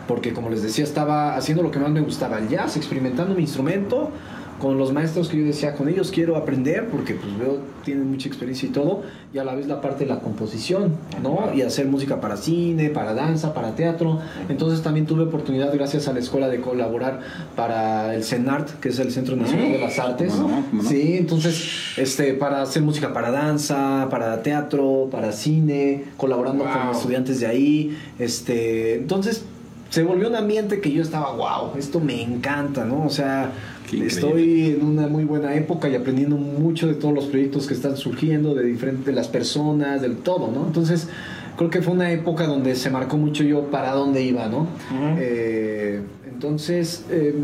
porque 0.07 0.35
como 0.35 0.51
les 0.51 0.63
decía 0.63 0.85
estaba 0.85 1.35
haciendo 1.35 1.63
lo 1.63 1.71
que 1.71 1.79
más 1.79 1.91
me 1.91 2.03
gustaba 2.03 2.39
el 2.39 2.49
jazz 2.49 2.77
experimentando 2.77 3.35
mi 3.35 3.41
instrumento 3.41 4.11
con 4.65 4.79
los 4.79 4.95
maestros 4.95 5.29
que 5.29 5.37
yo 5.37 5.45
decía 5.45 5.75
con 5.75 5.91
ellos 5.91 6.11
quiero 6.11 6.37
aprender 6.37 6.89
porque 6.89 7.13
pues 7.13 7.39
veo 7.39 7.59
tienen 7.85 8.11
mucha 8.11 8.29
experiencia 8.29 8.67
y 8.67 8.73
todo 8.73 9.03
y 9.35 9.37
a 9.37 9.45
la 9.45 9.55
vez 9.55 9.67
la 9.67 9.83
parte 9.83 10.05
de 10.05 10.11
la 10.11 10.21
composición 10.21 10.95
no 11.23 11.53
y 11.55 11.61
hacer 11.61 11.87
música 11.87 12.19
para 12.19 12.39
cine 12.39 12.89
para 12.89 13.13
danza 13.13 13.53
para 13.53 13.77
teatro 13.77 14.21
entonces 14.49 14.81
también 14.81 15.05
tuve 15.05 15.25
oportunidad 15.25 15.71
gracias 15.75 16.09
a 16.09 16.15
la 16.15 16.21
escuela 16.21 16.49
de 16.49 16.63
colaborar 16.63 17.21
para 17.55 18.15
el 18.15 18.25
CENART 18.25 18.81
que 18.81 18.89
es 18.89 18.99
el 19.01 19.13
Centro 19.13 19.37
Nacional 19.37 19.71
de 19.71 19.79
las 19.81 19.99
Artes. 19.99 20.33
¿Cómo 20.33 20.65
no? 20.73 20.83
sí 20.83 21.19
entonces 21.19 21.99
este 21.99 22.33
para 22.33 22.63
hacer 22.63 22.81
música 22.81 23.13
para 23.13 23.31
danza 23.31 24.09
para 24.11 24.43
teatro 24.43 25.09
para 25.11 25.33
cine 25.33 26.05
colaborando 26.17 26.65
con 26.65 26.91
estudiantes 26.91 27.39
de 27.41 27.47
ahí 27.49 27.99
este 28.19 28.95
entonces 28.95 29.45
se 29.95 30.03
volvió 30.03 30.27
un 30.27 30.35
ambiente 30.35 30.81
que 30.81 30.91
yo 30.91 31.03
estaba, 31.03 31.31
wow, 31.35 31.79
esto 31.79 32.01
me 32.01 32.21
encanta, 32.21 32.85
¿no? 32.85 33.05
O 33.05 33.11
sea, 33.11 33.53
Qué 33.99 34.05
increíble. 34.07 34.31
estoy 34.31 34.71
en 34.73 34.87
una 34.87 35.07
muy 35.07 35.25
buena 35.25 35.55
época 35.55 35.89
y 35.89 35.95
aprendiendo 35.95 36.37
mucho 36.37 36.87
de 36.87 36.95
todos 36.95 37.15
los 37.15 37.27
proyectos 37.27 37.67
que 37.67 37.75
están 37.75 37.97
surgiendo, 37.97 38.55
de 38.55 38.65
diferentes, 38.65 39.07
de 39.07 39.13
las 39.13 39.29
personas, 39.29 40.03
del 40.03 40.17
todo, 40.17 40.51
¿no? 40.51 40.67
Entonces, 40.67 41.09
creo 41.57 41.71
que 41.71 41.83
fue 41.83 41.93
una 41.93 42.11
época 42.11 42.47
donde 42.47 42.75
se 42.75 42.91
marcó 42.91 43.17
mucho 43.17 43.45
yo 43.45 43.71
para 43.71 43.93
dónde 43.93 44.23
iba, 44.23 44.49
¿no? 44.49 44.67
Eh, 45.19 46.01
entonces, 46.33 47.05
eh, 47.11 47.35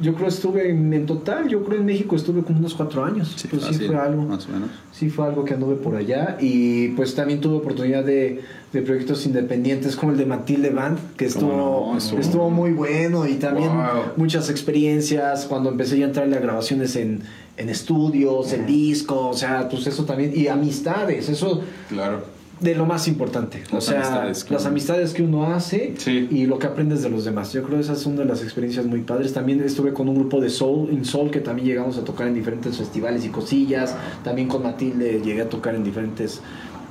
yo 0.00 0.14
creo 0.14 0.28
estuve 0.28 0.70
en, 0.70 0.92
en 0.92 1.06
total, 1.06 1.48
yo 1.48 1.62
creo 1.64 1.78
en 1.80 1.86
México 1.86 2.16
estuve 2.16 2.42
como 2.42 2.58
unos 2.58 2.74
cuatro 2.74 3.04
años. 3.04 3.32
Sí, 3.36 3.48
pues 3.48 3.62
sí 3.64 3.74
fue 3.86 3.96
algo 3.96 4.22
Más 4.22 4.46
o 4.48 4.52
menos. 4.52 4.70
sí 4.92 5.08
fue 5.10 5.26
algo 5.26 5.44
que 5.44 5.54
anduve 5.54 5.76
por 5.76 5.94
allá 5.96 6.36
y 6.40 6.88
pues 6.88 7.14
también 7.14 7.40
tuve 7.40 7.56
oportunidad 7.56 8.04
de, 8.04 8.40
de 8.72 8.82
proyectos 8.82 9.24
independientes 9.26 9.94
como 9.96 10.12
el 10.12 10.18
de 10.18 10.26
Matilde 10.26 10.70
Band 10.70 10.98
que 11.16 11.26
estuvo, 11.26 11.50
¿Cómo 11.50 11.92
no? 11.92 11.98
Estuvo- 11.98 12.20
estuvo 12.20 12.50
muy 12.50 12.72
bueno 12.72 13.26
y 13.26 13.34
también 13.34 13.68
Wow. 13.68 14.02
muchas 14.16 14.50
experiencias 14.50 15.46
cuando 15.46 15.70
empecé 15.70 15.98
ya 15.98 16.04
a 16.06 16.08
entrarle 16.08 16.36
a 16.36 16.40
grabaciones 16.40 16.96
en, 16.96 17.22
en 17.56 17.68
estudios, 17.68 18.52
en 18.52 18.66
discos, 18.66 19.36
o 19.36 19.38
sea, 19.38 19.68
pues 19.68 19.86
eso 19.86 20.04
también, 20.04 20.32
y 20.34 20.48
amistades, 20.48 21.28
eso 21.28 21.62
Claro. 21.88 22.33
De 22.60 22.74
lo 22.74 22.86
más 22.86 23.08
importante. 23.08 23.62
o 23.70 23.74
Las 23.76 23.84
sea, 23.84 23.98
amistades, 23.98 24.44
claro. 24.44 24.54
las 24.62 24.66
amistades 24.66 25.12
que 25.12 25.22
uno 25.22 25.52
hace 25.52 25.94
Sí. 25.98 26.28
y 26.30 26.46
lo 26.46 26.58
que 26.58 26.66
aprendes 26.66 27.02
de 27.02 27.10
los 27.10 27.24
demás. 27.24 27.52
Yo 27.52 27.62
creo 27.62 27.76
que 27.76 27.82
esas 27.84 27.98
son 27.98 28.16
de 28.16 28.24
las 28.24 28.42
experiencias 28.42 28.86
muy 28.86 29.00
padres. 29.02 29.32
También 29.32 29.60
estuve 29.62 29.92
con 29.92 30.08
un 30.08 30.14
grupo 30.14 30.40
de 30.40 30.48
Soul, 30.50 30.90
in 30.92 31.04
Soul, 31.04 31.30
que 31.30 31.40
también 31.40 31.66
llegamos 31.68 31.98
a 31.98 32.04
tocar 32.04 32.26
en 32.28 32.34
diferentes 32.34 32.76
festivales 32.76 33.24
y 33.24 33.28
cosillas. 33.28 33.94
También 34.22 34.48
con 34.48 34.62
Matilde 34.62 35.20
llegué 35.24 35.42
a 35.42 35.48
tocar 35.48 35.74
en 35.74 35.84
diferentes 35.84 36.40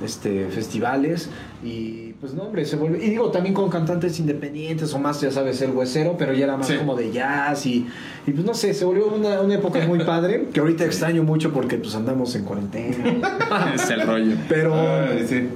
este, 0.04 0.48
festivales. 0.48 1.28
Y 1.64 2.03
pues 2.20 2.32
no, 2.34 2.44
hombre, 2.44 2.64
se 2.64 2.76
vuelve. 2.76 3.04
Y 3.04 3.10
digo, 3.10 3.30
también 3.30 3.54
con 3.54 3.68
cantantes 3.68 4.18
independientes 4.18 4.92
o 4.94 4.98
más, 4.98 5.20
ya 5.20 5.30
sabes, 5.30 5.60
el 5.62 5.72
huesero, 5.72 6.16
pero 6.16 6.32
ya 6.32 6.44
era 6.44 6.56
más 6.56 6.66
Sí. 6.68 6.76
como 6.76 6.94
de 6.96 7.12
jazz. 7.12 7.66
Y, 7.66 7.86
y 8.26 8.30
pues 8.32 8.44
no 8.46 8.54
sé, 8.54 8.72
se 8.74 8.84
volvió 8.84 9.08
una, 9.08 9.40
una 9.40 9.54
época 9.54 9.84
muy 9.86 9.98
padre, 10.04 10.48
que 10.52 10.60
ahorita 10.60 10.84
extraño 10.84 11.22
mucho 11.22 11.52
porque 11.52 11.76
pues 11.76 11.94
andamos 11.94 12.34
en 12.34 12.44
cuarentena. 12.44 13.74
Es 13.74 13.90
el 13.90 14.02
rollo. 14.06 14.36
Pero. 14.48 14.74
Ay, 14.74 15.26
sí. 15.28 15.48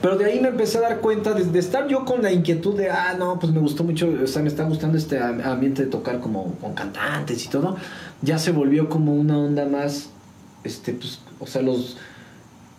Pero 0.00 0.16
de 0.16 0.26
ahí 0.26 0.38
me 0.40 0.48
empecé 0.48 0.78
a 0.78 0.82
dar 0.82 0.98
cuenta 1.00 1.34
de, 1.34 1.44
de 1.44 1.58
estar 1.58 1.88
yo 1.88 2.04
con 2.04 2.22
la 2.22 2.30
inquietud 2.30 2.76
de, 2.76 2.88
ah, 2.88 3.16
no, 3.18 3.38
pues 3.40 3.52
me 3.52 3.58
gustó 3.58 3.82
mucho, 3.82 4.08
o 4.22 4.26
sea, 4.28 4.42
me 4.42 4.48
está 4.48 4.62
gustando 4.62 4.96
este 4.96 5.18
am- 5.18 5.40
ambiente 5.40 5.84
de 5.84 5.90
tocar 5.90 6.20
como 6.20 6.54
con 6.60 6.72
cantantes 6.74 7.44
y 7.44 7.48
todo. 7.48 7.76
Ya 8.22 8.38
se 8.38 8.52
volvió 8.52 8.88
como 8.88 9.12
una 9.14 9.36
onda 9.36 9.64
más, 9.66 10.10
este, 10.62 10.92
pues, 10.92 11.18
o 11.40 11.48
sea, 11.48 11.62
los, 11.62 11.96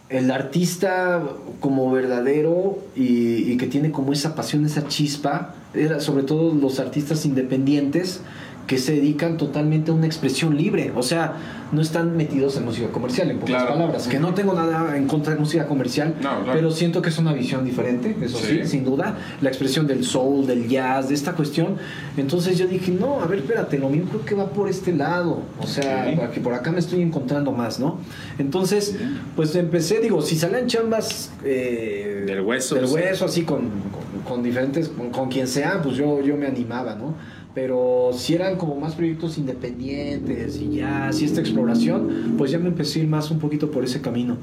el 0.10 0.32
artista 0.32 1.24
como 1.60 1.92
verdadero 1.92 2.80
y, 2.96 3.58
que 3.58 3.68
tiene 3.68 3.92
como 3.92 4.12
esa 4.12 4.36
pasión, 4.36 4.66
esa 4.66 4.88
chispa, 4.88 5.54
era 5.74 6.00
sobre 6.00 6.24
todo 6.24 6.54
los 6.54 6.80
artistas 6.80 7.26
independientes 7.26 8.22
que 8.70 8.78
se 8.78 8.92
dedican 8.94 9.36
totalmente 9.38 9.90
a 9.90 9.96
una 9.96 10.06
expresión 10.06 10.56
libre, 10.56 10.94
o 10.96 11.02
sea, 11.02 11.34
no 11.72 11.82
están 11.82 12.16
metidos 12.16 12.56
en 12.56 12.66
música 12.66 12.88
comercial, 12.90 13.32
en 13.32 13.40
pocas 13.40 13.56
Claro. 13.56 13.74
palabras, 13.74 14.08
que 14.08 14.20
no 14.20 14.36
tengo 14.36 14.54
nada 14.54 14.96
en 14.96 15.08
contra 15.08 15.34
de 15.34 15.40
música 15.40 15.66
comercial, 15.66 16.14
No, 16.22 16.44
claro. 16.44 16.52
pero 16.54 16.70
siento 16.72 17.02
que 17.02 17.10
es 17.10 17.18
una 17.18 17.34
visión 17.34 17.66
diferente, 17.66 18.16
eso 18.22 18.38
sí. 18.38 18.60
Sí. 18.62 18.68
sin 18.68 18.86
duda, 18.86 19.18
la 19.42 19.50
expresión 19.50 19.88
del 19.88 20.04
soul, 20.04 20.46
del 20.46 20.68
jazz, 20.70 21.10
de 21.10 21.16
esta 21.16 21.34
cuestión. 21.34 21.78
Entonces 22.16 22.60
yo 22.60 22.68
dije, 22.68 22.92
no, 22.92 23.22
a 23.22 23.26
ver, 23.26 23.40
espérate, 23.40 23.80
lo 23.80 23.90
mío 23.90 24.04
creo 24.08 24.24
que 24.24 24.36
va 24.36 24.46
por 24.50 24.70
este 24.70 24.94
lado, 24.94 25.42
o 25.60 25.66
sea, 25.66 26.08
Ok. 26.12 26.16
para 26.20 26.32
que 26.32 26.40
por 26.40 26.54
acá 26.54 26.72
me 26.72 26.80
estoy 26.80 27.02
encontrando 27.02 27.52
más, 27.52 27.80
¿no? 27.80 27.98
Entonces, 28.38 28.96
pues 29.36 29.56
empecé, 29.56 30.00
digo, 30.00 30.22
si 30.22 30.36
salen 30.36 30.68
chambas 30.68 31.32
eh, 31.44 32.24
Del 32.28 32.42
hueso, 32.42 32.76
del 32.76 32.88
sí. 32.88 32.94
hueso, 32.94 33.26
así 33.26 33.42
con, 33.44 33.62
con, 33.62 34.22
con 34.28 34.44
diferentes, 34.44 34.90
con, 34.90 35.10
con 35.10 35.30
quien 35.30 35.48
sea, 35.48 35.82
pues 35.82 35.96
yo, 35.96 36.22
yo 36.22 36.38
me 36.38 36.46
animaba, 36.46 36.94
¿no? 36.96 37.16
Pero 37.56 38.12
si 38.14 38.36
eran 38.36 38.58
como 38.58 38.76
más 38.76 38.94
proyectos 38.94 39.38
independientes 39.38 40.62
y 40.62 40.76
ya, 40.76 41.12
si 41.12 41.26
esta 41.26 41.42
exploración, 41.42 42.36
pues 42.38 42.52
ya 42.52 42.60
me 42.60 42.68
empecé 42.68 43.00
a 43.00 43.04
ir 43.04 43.10
más 43.10 43.32
un 43.32 43.40
poquito 43.40 43.72
por 43.72 43.84
ese 43.84 44.02
camino. 44.02 44.38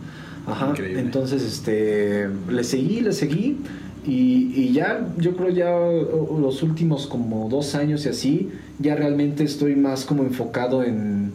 Ajá. 0.46 0.70
Increíble. 0.70 1.00
Entonces, 1.00 1.42
este, 1.42 2.28
le 2.50 2.64
seguí, 2.64 3.00
le 3.00 3.12
seguí. 3.12 3.58
Y, 4.06 4.52
y 4.54 4.72
ya, 4.72 5.08
yo 5.18 5.34
creo 5.34 5.48
ya 5.50 5.70
los 5.70 6.62
últimos 6.62 7.08
como 7.08 7.48
dos 7.48 7.74
años 7.74 8.06
y 8.06 8.08
así, 8.08 8.50
ya 8.78 8.94
realmente 8.94 9.42
estoy 9.42 9.74
más 9.74 10.04
como 10.04 10.22
enfocado 10.22 10.84
en... 10.84 11.32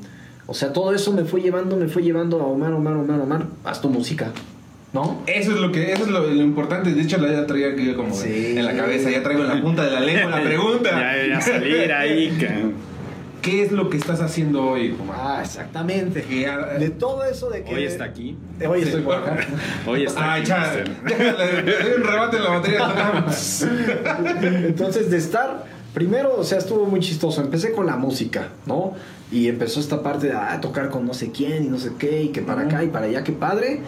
O 0.47 0.53
sea, 0.53 0.71
todo 0.71 0.93
eso 0.93 1.11
me 1.11 1.25
fue 1.25 1.41
llevando, 1.41 1.75
me 1.75 1.87
fue 1.87 2.01
llevando 2.01 2.41
a 2.41 2.45
Omar, 2.45 2.73
Omar, 2.73 2.95
Omar, 2.95 3.19
Omar, 3.19 3.47
haz 3.65 3.81
tu 3.81 3.89
música, 3.89 4.31
¿no? 4.93 5.21
Eso 5.27 5.51
es 5.53 5.59
lo 5.59 5.71
que 5.71 5.91
eso 5.93 6.03
es 6.03 6.09
lo, 6.09 6.21
lo 6.27 6.41
importante. 6.41 6.93
De 6.93 7.01
hecho, 7.01 7.17
la 7.17 7.31
ya 7.31 7.45
traía 7.45 7.69
aquí 7.69 7.93
como 7.93 8.13
Sí. 8.13 8.55
en 8.57 8.65
la 8.65 8.75
cabeza, 8.75 9.09
ya 9.09 9.23
traigo 9.23 9.41
en 9.43 9.47
la 9.49 9.61
punta 9.61 9.83
de 9.85 9.91
la 9.91 9.99
lengua 10.01 10.31
la 10.31 10.43
pregunta. 10.47 10.89
Ya, 10.91 11.27
ya 11.27 11.41
salir 11.41 11.91
ahí. 11.93 12.37
¿Qué 13.41 13.63
es 13.63 13.71
lo 13.71 13.89
que 13.89 13.97
estás 13.97 14.21
haciendo 14.21 14.63
hoy, 14.63 14.95
Omar? 15.01 15.17
Ah, 15.19 15.41
exactamente. 15.43 16.23
Ah, 16.47 16.77
De 16.77 16.91
todo 16.91 17.25
eso 17.25 17.49
de 17.49 17.63
que... 17.63 17.73
Hoy 17.73 17.85
está 17.85 18.03
aquí. 18.03 18.37
Eh, 18.59 18.67
Hoy 18.67 18.83
estoy 18.83 19.01
por 19.01 19.15
acá. 19.15 19.35
Hoy 19.87 20.03
está 20.03 20.33
Ay, 20.33 20.43
aquí. 20.43 20.91
le 21.07 21.73
doy 21.73 21.93
un 21.97 22.03
rebate 22.03 22.37
en 22.37 22.43
la 22.43 22.49
batería. 22.51 23.25
Entonces, 24.67 25.09
de 25.09 25.17
estar, 25.17 25.65
primero, 25.93 26.35
o 26.37 26.43
sea, 26.43 26.59
estuvo 26.59 26.85
muy 26.85 26.99
chistoso. 26.99 27.41
Empecé 27.41 27.71
con 27.71 27.87
la 27.87 27.95
música, 27.95 28.49
¿no? 28.67 28.93
Y 29.31 29.47
empezó 29.47 29.79
esta 29.79 30.03
parte 30.03 30.27
de 30.27 30.33
ah, 30.33 30.59
tocar 30.61 30.89
con 30.89 31.07
no 31.07 31.13
sé 31.15 31.31
quién 31.31 31.63
y 31.65 31.67
no 31.67 31.79
sé 31.79 31.91
qué, 31.97 32.21
y 32.23 32.27
que 32.29 32.41
para 32.43 32.61
acá 32.63 32.83
y 32.83 32.87
para 32.89 33.05
allá, 33.07 33.23
qué 33.23 33.31
padre. 33.31 33.79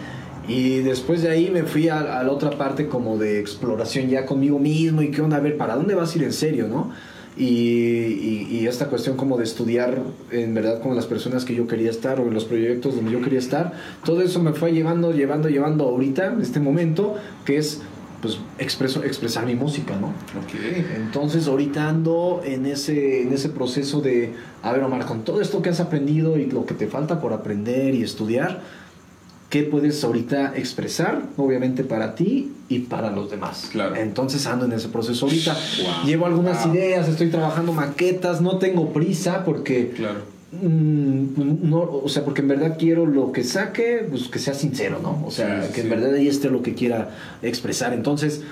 Y 0.48 0.80
después 0.80 1.22
de 1.22 1.30
ahí 1.30 1.50
me 1.50 1.62
fui 1.62 1.88
a, 1.88 2.20
a 2.20 2.22
la 2.22 2.30
otra 2.30 2.50
parte 2.50 2.86
como 2.88 3.16
de 3.18 3.40
exploración 3.40 4.08
ya 4.08 4.26
conmigo 4.26 4.58
mismo 4.58 5.00
y 5.02 5.10
qué 5.10 5.22
onda, 5.22 5.38
a 5.38 5.40
ver, 5.40 5.56
¿para 5.56 5.74
dónde 5.76 5.94
vas 5.94 6.14
a 6.14 6.18
ir 6.18 6.24
en 6.24 6.32
serio, 6.32 6.68
no? 6.68 6.90
Y, 7.36 7.44
y- 7.48 8.48
y 8.60 8.66
esta 8.68 8.86
cuestión 8.86 9.16
como 9.16 9.36
de 9.36 9.44
estudiar 9.44 9.98
en 10.30 10.54
verdad 10.54 10.80
con 10.80 10.94
las 10.94 11.06
personas 11.06 11.44
que 11.44 11.54
yo 11.54 11.66
quería 11.66 11.90
estar 11.90 12.20
o 12.20 12.28
en 12.28 12.34
los 12.34 12.44
proyectos 12.44 12.94
donde 12.94 13.10
yo 13.10 13.20
quería 13.22 13.40
estar, 13.40 13.72
todo 14.04 14.22
eso 14.22 14.40
me 14.40 14.52
fue 14.52 14.72
llevando, 14.72 15.12
llevando, 15.12 15.48
llevando 15.48 15.84
ahorita, 15.84 16.36
este 16.40 16.60
momento, 16.60 17.16
que 17.44 17.56
es 17.56 17.80
pues 18.22 18.38
expreso, 18.58 19.02
expresar 19.04 19.44
mi 19.46 19.54
música, 19.54 19.96
¿no? 19.96 20.06
ok. 20.08 20.94
Entonces 20.96 21.46
ahorita 21.48 21.88
ando 21.88 22.40
en 22.44 22.64
ese, 22.66 23.22
en 23.22 23.32
ese 23.32 23.48
proceso 23.50 24.00
de, 24.00 24.32
a 24.62 24.72
ver 24.72 24.82
Omar, 24.82 25.04
con 25.04 25.24
todo 25.24 25.40
esto 25.42 25.60
que 25.60 25.68
has 25.70 25.80
aprendido 25.80 26.38
y 26.38 26.46
lo 26.46 26.64
que 26.64 26.72
te 26.74 26.86
falta 26.86 27.20
por 27.20 27.32
aprender 27.34 27.94
y 27.94 28.02
estudiar, 28.02 28.62
¿qué 29.54 29.62
puedes 29.62 30.02
ahorita 30.02 30.54
expresar? 30.56 31.22
Obviamente 31.36 31.84
para 31.84 32.16
ti 32.16 32.50
y 32.68 32.80
para 32.80 33.12
los 33.12 33.30
demás. 33.30 33.68
Claro. 33.70 33.94
Entonces 33.94 34.44
ando 34.48 34.64
en 34.64 34.72
ese 34.72 34.88
proceso 34.88 35.26
ahorita. 35.26 35.54
Wow. 35.54 36.06
Llevo 36.08 36.26
algunas 36.26 36.64
Wow. 36.66 36.74
ideas, 36.74 37.08
estoy 37.08 37.28
trabajando 37.28 37.72
maquetas, 37.72 38.40
no 38.40 38.58
tengo 38.58 38.92
prisa 38.92 39.44
porque... 39.44 39.90
Claro. 39.90 40.22
Mm, 40.60 41.68
no, 41.70 41.78
o 41.82 42.08
sea, 42.08 42.24
porque 42.24 42.40
en 42.40 42.48
verdad 42.48 42.76
quiero 42.76 43.06
lo 43.06 43.30
que 43.30 43.44
saque, 43.44 44.04
pues 44.10 44.26
que 44.26 44.40
sea 44.40 44.54
sincero, 44.54 44.98
¿no? 45.00 45.22
O 45.24 45.30
sea, 45.30 45.62
Sí, 45.62 45.68
sí, 45.68 45.74
que 45.74 45.80
en 45.82 45.90
verdad 45.90 46.14
ahí 46.14 46.26
esté 46.26 46.50
lo 46.50 46.62
que 46.62 46.74
quiera 46.74 47.10
expresar. 47.42 47.92
Entonces, 47.92 48.42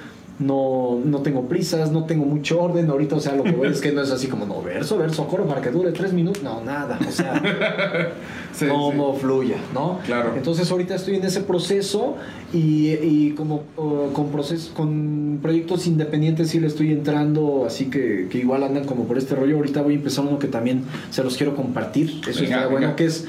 no, 0.47 1.01
no 1.05 1.19
tengo 1.23 1.49
prisas, 1.49 1.93
no 1.93 2.05
tengo 2.05 2.25
mucho 2.25 2.63
orden. 2.63 2.89
Ahorita, 2.91 3.17
o 3.17 3.21
sea, 3.21 3.35
lo 3.35 3.45
que 3.45 3.53
voy 3.53 3.69
es 3.69 3.81
que 3.81 3.93
no 3.93 4.03
es 4.03 4.11
así 4.11 4.27
como, 4.27 4.47
no, 4.47 4.63
verso, 4.63 4.99
verso, 4.99 5.27
coro 5.27 5.47
para 5.47 5.61
que 5.61 5.71
dure 5.71 5.93
tres 5.93 6.13
minutos. 6.13 6.43
No, 6.43 6.63
nada. 6.63 6.99
O 7.07 7.11
sea, 7.11 7.41
Sí, 8.53 8.67
como 8.67 9.15
fluya, 9.15 9.57
¿no? 9.73 10.01
Claro. 10.05 10.35
Entonces, 10.37 10.71
ahorita 10.71 10.95
estoy 10.95 11.17
en 11.17 11.25
ese 11.25 11.41
proceso 11.41 12.17
y, 12.53 12.91
y 12.91 13.35
como 13.37 13.63
uh, 13.77 14.13
con, 14.13 14.29
procesos, 14.31 14.71
con 14.71 15.39
proyectos 15.41 15.87
independientes 15.87 16.51
sí 16.51 16.61
le 16.61 16.67
estoy 16.67 16.93
entrando, 16.93 17.65
así 17.67 17.87
que, 17.87 18.29
que 18.31 18.39
igual 18.39 18.63
andan 18.63 18.85
como 18.85 19.05
por 19.05 19.17
este 19.17 19.35
rollo. 19.35 19.57
Ahorita 19.57 19.81
voy 19.83 19.95
a 19.95 19.97
empezar 19.97 20.27
uno 20.27 20.39
que 20.39 20.49
también 20.49 20.85
se 21.11 21.25
los 21.25 21.37
quiero 21.37 21.57
compartir. 21.57 22.21
Eso 22.29 22.43
Venga, 22.43 22.57
está 22.57 22.69
bueno, 22.69 22.95
que 22.95 23.07
es, 23.07 23.27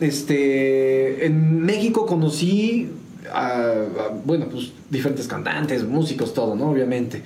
este, 0.00 1.26
en 1.26 1.60
México 1.62 2.06
conocí 2.06 2.90
a, 3.32 3.58
a, 3.60 4.08
bueno, 4.24 4.46
pues 4.50 4.72
diferentes 4.90 5.26
cantantes, 5.28 5.84
músicos, 5.84 6.34
todo, 6.34 6.54
¿no? 6.56 6.70
Obviamente. 6.70 7.22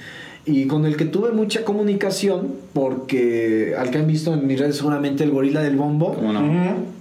Y 0.46 0.66
con 0.66 0.86
el 0.86 0.96
que 0.96 1.04
tuve 1.04 1.32
mucha 1.32 1.64
comunicación, 1.64 2.54
porque 2.72 3.74
al 3.78 3.90
que 3.90 3.98
han 3.98 4.06
visto 4.06 4.32
en 4.34 4.46
mis 4.46 4.58
redes 4.58 4.76
seguramente 4.76 5.22
el 5.24 5.30
gorila 5.30 5.62
del 5.62 5.76
bombo, 5.76 6.14
¿Cómo 6.14 6.32
no? 6.32 6.40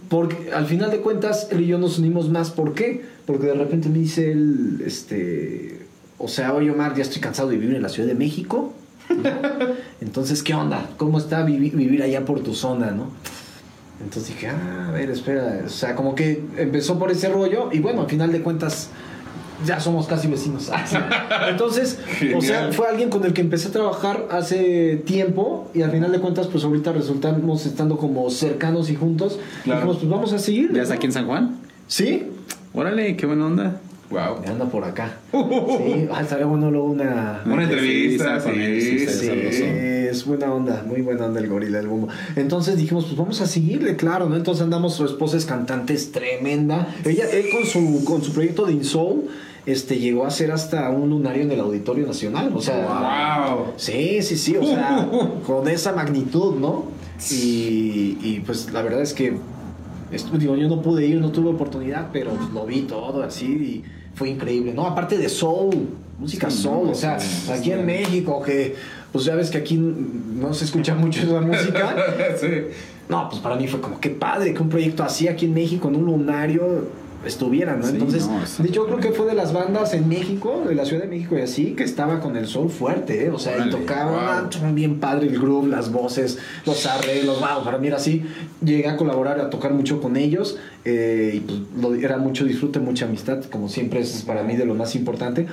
Porque 0.10 0.52
al 0.54 0.66
final 0.66 0.90
de 0.92 1.00
cuentas, 1.02 1.48
él 1.52 1.62
y 1.62 1.68
yo 1.68 1.78
nos 1.78 2.00
unimos 2.00 2.30
más. 2.30 2.50
¿Por 2.52 2.74
qué? 2.74 3.04
Porque 3.28 3.46
de 3.48 3.54
repente 3.54 3.90
me 3.90 4.00
dice 4.00 4.32
él, 4.32 4.82
este, 4.86 5.80
o 6.18 6.28
sea, 6.28 6.54
oye 6.54 6.72
Omar, 6.72 6.96
ya 6.96 7.04
estoy 7.04 7.22
cansado 7.22 7.50
de 7.50 7.58
vivir 7.58 7.76
en 7.76 7.82
la 7.84 7.90
Ciudad 7.90 8.10
de 8.10 8.16
México. 8.16 8.74
¿no? 9.10 9.16
Entonces, 10.02 10.42
¿qué 10.44 10.54
onda? 10.56 10.90
¿Cómo 10.98 11.18
está 11.20 11.46
vivi- 11.46 11.72
vivir 11.72 12.02
allá 12.04 12.26
por 12.26 12.42
tu 12.42 12.54
zona, 12.56 12.92
no? 12.92 13.12
Entonces 14.10 14.34
dije, 14.34 14.48
ah, 14.48 14.88
a 14.88 14.92
ver, 14.92 15.12
espera. 15.12 15.62
O 15.68 15.70
sea, 15.70 15.96
como 15.96 16.16
que 16.16 16.42
empezó 16.58 16.98
por 16.98 17.12
ese 17.12 17.30
rollo 17.30 17.70
y 17.72 17.78
bueno, 17.78 18.02
al 18.02 18.10
final 18.10 18.32
de 18.32 18.42
cuentas 18.42 18.90
ya 19.64 19.80
somos 19.80 20.08
casi 20.08 20.28
vecinos. 20.28 20.72
Entonces, 21.48 22.00
o 22.36 22.42
sea, 22.42 22.72
fue 22.72 22.88
alguien 22.88 23.12
con 23.12 23.24
el 23.24 23.34
que 23.34 23.42
empecé 23.42 23.68
a 23.68 23.72
trabajar 23.72 24.26
hace 24.32 24.96
tiempo 25.06 25.70
y 25.76 25.84
al 25.84 25.92
final 25.92 26.12
de 26.12 26.20
cuentas, 26.20 26.48
pues 26.48 26.64
ahorita 26.64 26.92
resultamos 26.92 27.68
estando 27.68 27.98
como 27.98 28.28
cercanos 28.32 28.90
y 28.90 28.96
juntos. 28.96 29.38
Claro. 29.64 29.82
Dijimos, 29.82 29.98
pues 29.98 30.10
vamos 30.10 30.34
a 30.34 30.40
seguir. 30.40 30.74
¿Ya 30.74 30.82
está 30.82 30.96
aquí 30.96 31.06
en 31.06 31.12
San 31.12 31.28
Juan? 31.28 31.60
Sí, 31.86 32.26
Órale, 32.74 33.16
qué 33.16 33.26
buena 33.26 33.48
onda. 33.48 33.82
Wow. 34.10 34.42
anda 34.48 34.66
por 34.66 34.84
acá. 34.84 35.18
Sí, 35.32 36.08
ah, 36.12 36.46
bueno 36.46 36.72
luego 36.72 36.88
una... 36.88 37.44
Una 37.46 37.64
entrevista, 37.64 38.40
sí, 38.40 38.50
él, 38.50 39.10
sí, 39.10 39.64
es 39.64 40.26
buena 40.26 40.52
onda, 40.52 40.84
muy 40.86 41.02
buena 41.02 41.26
onda 41.26 41.40
el 41.40 41.48
gorila 41.48 41.78
del 41.78 41.88
bombo. 41.88 42.08
Entonces 42.36 42.78
dijimos, 42.78 43.06
pues 43.06 43.18
vamos 43.18 43.42
a 43.42 43.48
seguirle, 43.48 43.96
claro, 43.96 44.28
¿no? 44.28 44.36
Entonces 44.36 44.64
andamos, 44.64 44.96
su 44.96 45.06
esposa 45.06 45.38
es 45.38 45.46
cantante, 45.46 45.94
es 45.94 46.12
tremenda. 46.12 46.96
Ella, 47.06 47.26
él 47.32 47.46
con 47.52 47.66
su, 47.66 48.04
con 48.04 48.24
su 48.24 48.34
proyecto 48.34 48.66
de 48.66 48.74
Insoul, 48.74 49.30
este, 49.66 49.98
llegó 49.98 50.26
a 50.26 50.30
hacer 50.30 50.52
hasta 50.52 50.90
un 50.90 51.10
lunario 51.10 51.44
en 51.44 51.52
el 51.52 51.60
Auditorio 51.60 52.08
Nacional. 52.08 52.52
O 52.56 52.62
sea, 52.62 53.46
Wow. 53.48 53.74
sí, 53.78 54.22
sí, 54.22 54.38
sí, 54.38 54.58
o 54.58 54.64
sea, 54.66 55.08
con 55.46 55.68
esa 55.68 55.94
magnitud, 55.94 56.56
¿no? 56.56 56.86
Y, 57.32 58.18
y, 58.22 58.44
pues 58.46 58.72
la 58.72 58.82
verdad 58.82 59.02
es 59.02 59.14
que, 59.14 59.38
digo, 60.38 60.56
yo 60.56 60.68
no 60.68 60.82
pude 60.82 61.06
ir, 61.06 61.20
no 61.20 61.32
tuve 61.32 61.50
oportunidad, 61.50 62.10
pero 62.14 62.32
pues, 62.32 62.50
lo 62.52 62.66
vi 62.66 62.82
todo 62.82 63.22
así 63.24 63.46
y 63.46 63.84
fue 64.16 64.30
increíble, 64.30 64.74
¿no? 64.74 64.86
Aparte 64.86 65.18
de 65.18 65.30
soul, 65.30 65.88
música 66.18 66.50
Sí, 66.50 66.64
soul, 66.64 66.88
no, 66.88 66.92
o 66.92 66.96
sea, 66.96 67.20
sí, 67.20 67.52
aquí 67.52 67.72
en. 67.72 67.86
México, 67.86 68.42
que 68.42 68.76
pues 69.12 69.26
ya 69.26 69.36
ves 69.36 69.50
que 69.50 69.58
aquí 69.58 69.76
no 69.76 70.54
se 70.54 70.66
escucha 70.66 70.96
mucho 70.96 71.22
esa 71.22 71.42
música. 71.42 71.96
no, 73.10 73.30
pues 73.30 73.42
para 73.42 73.56
mí 73.56 73.68
fue 73.68 73.82
como, 73.82 74.00
qué 74.00 74.10
padre 74.10 74.54
que 74.54 74.62
un 74.62 74.70
proyecto 74.70 75.04
así 75.04 75.28
aquí 75.28 75.46
en 75.46 75.54
México, 75.54 75.88
en 75.88 75.96
un 75.96 76.06
lunario, 76.06 76.88
estuviera, 77.26 77.76
¿no? 77.76 77.84
Sí, 77.86 77.94
Entonces, 77.94 78.28
no, 78.28 78.42
está 78.44 78.64
de 78.64 78.70
hecho, 78.70 78.86
creo 78.86 79.00
que 79.00 79.12
fue 79.12 79.26
de 79.26 79.34
las 79.34 79.52
bandas 79.52 79.94
en 79.94 80.08
México, 80.08 80.64
de 80.68 80.74
la 80.76 80.86
Ciudad 80.86 81.04
de 81.04 81.10
México 81.10 81.38
y 81.38 81.42
así, 81.42 81.74
que 81.76 81.84
estaba 81.84 82.20
con 82.22 82.38
el 82.38 82.48
sol 82.48 82.70
fuerte, 82.70 83.26
¿eh? 83.26 83.30
O 83.30 83.38
sea, 83.40 83.54
y 83.54 83.56
Órale, 83.62 83.72
tocaban 83.72 84.50
wow. 84.50 84.74
bien 84.74 85.00
padre 85.00 85.28
el 85.28 85.38
groove, 85.40 85.68
las 85.68 85.92
voces, 85.92 86.38
los 86.66 86.86
arreglos, 86.86 87.40
wow, 87.40 87.64
para 87.64 87.78
mí 87.78 87.88
era 87.88 87.98
así. 87.98 88.24
Llegué 88.64 88.88
a 88.88 88.96
colaborar, 88.96 89.40
a 89.42 89.50
tocar 89.50 89.74
mucho 89.74 90.02
con 90.02 90.16
ellos, 90.16 90.58
eh, 90.86 91.32
y 91.36 91.40
pues 91.42 91.60
lo- 91.82 91.94
era 91.96 92.18
mucho 92.18 92.46
disfrute, 92.46 92.80
mucha 92.80 93.06
amistad, 93.06 93.44
como 93.46 93.68
siempre 93.70 94.00
es 94.00 94.24
para 94.26 94.44
mí 94.44 94.56
de 94.56 94.66
lo 94.66 94.76
más 94.76 94.96
importante. 94.96 95.46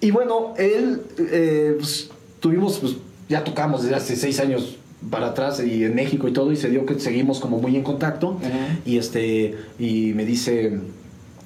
Y 0.00 0.12
bueno, 0.12 0.54
él, 0.56 1.02
eh, 1.18 1.74
pues, 1.78 2.10
tuvimos, 2.38 2.78
pues, 2.78 2.94
ya 3.28 3.42
tocamos 3.42 3.82
desde 3.82 3.96
hace 3.96 4.14
seis 4.14 4.38
años 4.38 4.76
para 5.10 5.28
atrás 5.28 5.60
y 5.64 5.84
en 5.84 5.94
México 5.94 6.26
y 6.28 6.32
todo, 6.32 6.50
y 6.52 6.56
se 6.56 6.70
dio 6.70 6.86
que 6.86 6.98
seguimos 6.98 7.40
como 7.40 7.58
muy 7.58 7.74
en 7.76 7.82
contacto, 7.82 8.38
y 8.86 8.98
este, 8.98 9.56
y 9.80 10.12
me 10.14 10.24
dice... 10.24 10.78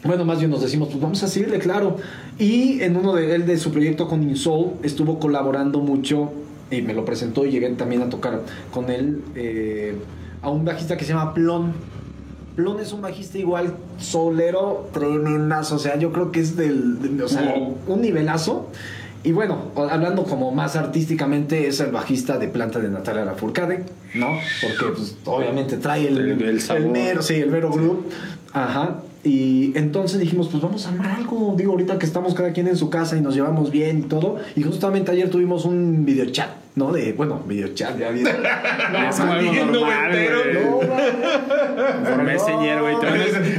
Bueno, 0.04 0.24
más 0.24 0.38
bien 0.38 0.50
nos 0.50 0.60
decimos, 0.62 0.88
pues 0.88 1.00
vamos 1.00 1.22
a 1.22 1.28
seguirle, 1.28 1.58
claro. 1.58 1.96
Y 2.38 2.80
en 2.82 2.96
uno 2.96 3.14
de 3.14 3.34
él, 3.34 3.46
de 3.46 3.56
su 3.56 3.70
proyecto 3.70 4.08
con 4.08 4.22
Insoul, 4.22 4.72
estuvo 4.82 5.18
colaborando 5.20 5.78
mucho 5.80 6.32
y 6.70 6.82
me 6.82 6.92
lo 6.94 7.04
presentó 7.04 7.44
y 7.46 7.50
llegué 7.52 7.68
también 7.70 8.02
a 8.02 8.08
tocar 8.08 8.40
con 8.72 8.90
él 8.90 9.22
eh, 9.36 9.94
a 10.42 10.50
un 10.50 10.64
bajista 10.64 10.96
que 10.96 11.04
se 11.04 11.12
llama 11.12 11.34
Plon. 11.34 11.72
Plon 12.56 12.80
es 12.80 12.92
un 12.92 13.00
bajista 13.00 13.38
igual 13.38 13.74
solero, 13.98 14.88
tremendazo. 14.92 15.76
O 15.76 15.78
sea, 15.78 15.96
yo 15.98 16.12
creo 16.12 16.32
que 16.32 16.40
es 16.40 16.56
del. 16.56 17.16
de- 17.16 17.22
o 17.22 17.28
sea, 17.28 17.54
un 17.86 18.00
nivelazo. 18.02 18.68
Y 19.24 19.30
bueno, 19.30 19.66
hablando 19.76 20.24
como 20.24 20.50
más 20.50 20.74
artísticamente, 20.74 21.68
es 21.68 21.78
el 21.78 21.92
bajista 21.92 22.38
de 22.38 22.48
planta 22.48 22.80
de 22.80 22.88
Natalia 22.90 23.24
Lafourcade, 23.24 23.84
¿no? 24.14 24.26
Porque 24.60 24.96
pues, 24.96 25.16
obviamente 25.26 25.76
trae 25.76 26.08
el, 26.08 26.18
El- 26.18 26.42
el 26.42 26.60
sabor. 26.60 26.88
mero, 26.88 27.22
sí, 27.22 27.34
el 27.36 27.50
mero 27.52 27.70
groove. 27.70 28.00
Ajá. 28.52 28.96
Y 29.24 29.72
entonces 29.78 30.18
dijimos, 30.18 30.48
pues 30.50 30.60
vamos 30.62 30.84
a 30.84 30.88
armar 30.88 31.12
algo. 31.12 31.54
Digo, 31.56 31.72
ahorita 31.72 31.96
que 31.98 32.06
estamos 32.06 32.34
cada 32.34 32.52
quien 32.52 32.66
en 32.66 32.76
su 32.76 32.90
casa 32.90 33.16
y 33.16 33.20
nos 33.20 33.34
llevamos 33.36 33.70
bien 33.70 34.00
y 34.00 34.02
todo. 34.02 34.38
Y 34.56 34.62
justamente 34.64 35.12
ayer 35.12 35.30
tuvimos 35.30 35.64
un 35.64 36.04
videochat, 36.04 36.48
¿no? 36.74 36.90
De, 36.92 37.12
bueno, 37.12 37.40
videochat, 37.46 37.96
ya 37.98 38.10
bien. 38.10 38.26
Es 39.08 39.16
como 39.20 39.32
algo 39.32 39.52
bien 39.52 39.70
normal, 39.70 40.10
noventero, 40.10 40.42
güey. 40.74 40.88
No. 40.88 42.10
Por 42.10 42.22
Messenger, 42.24 42.80
güey. 42.80 43.00
Te 43.00 43.06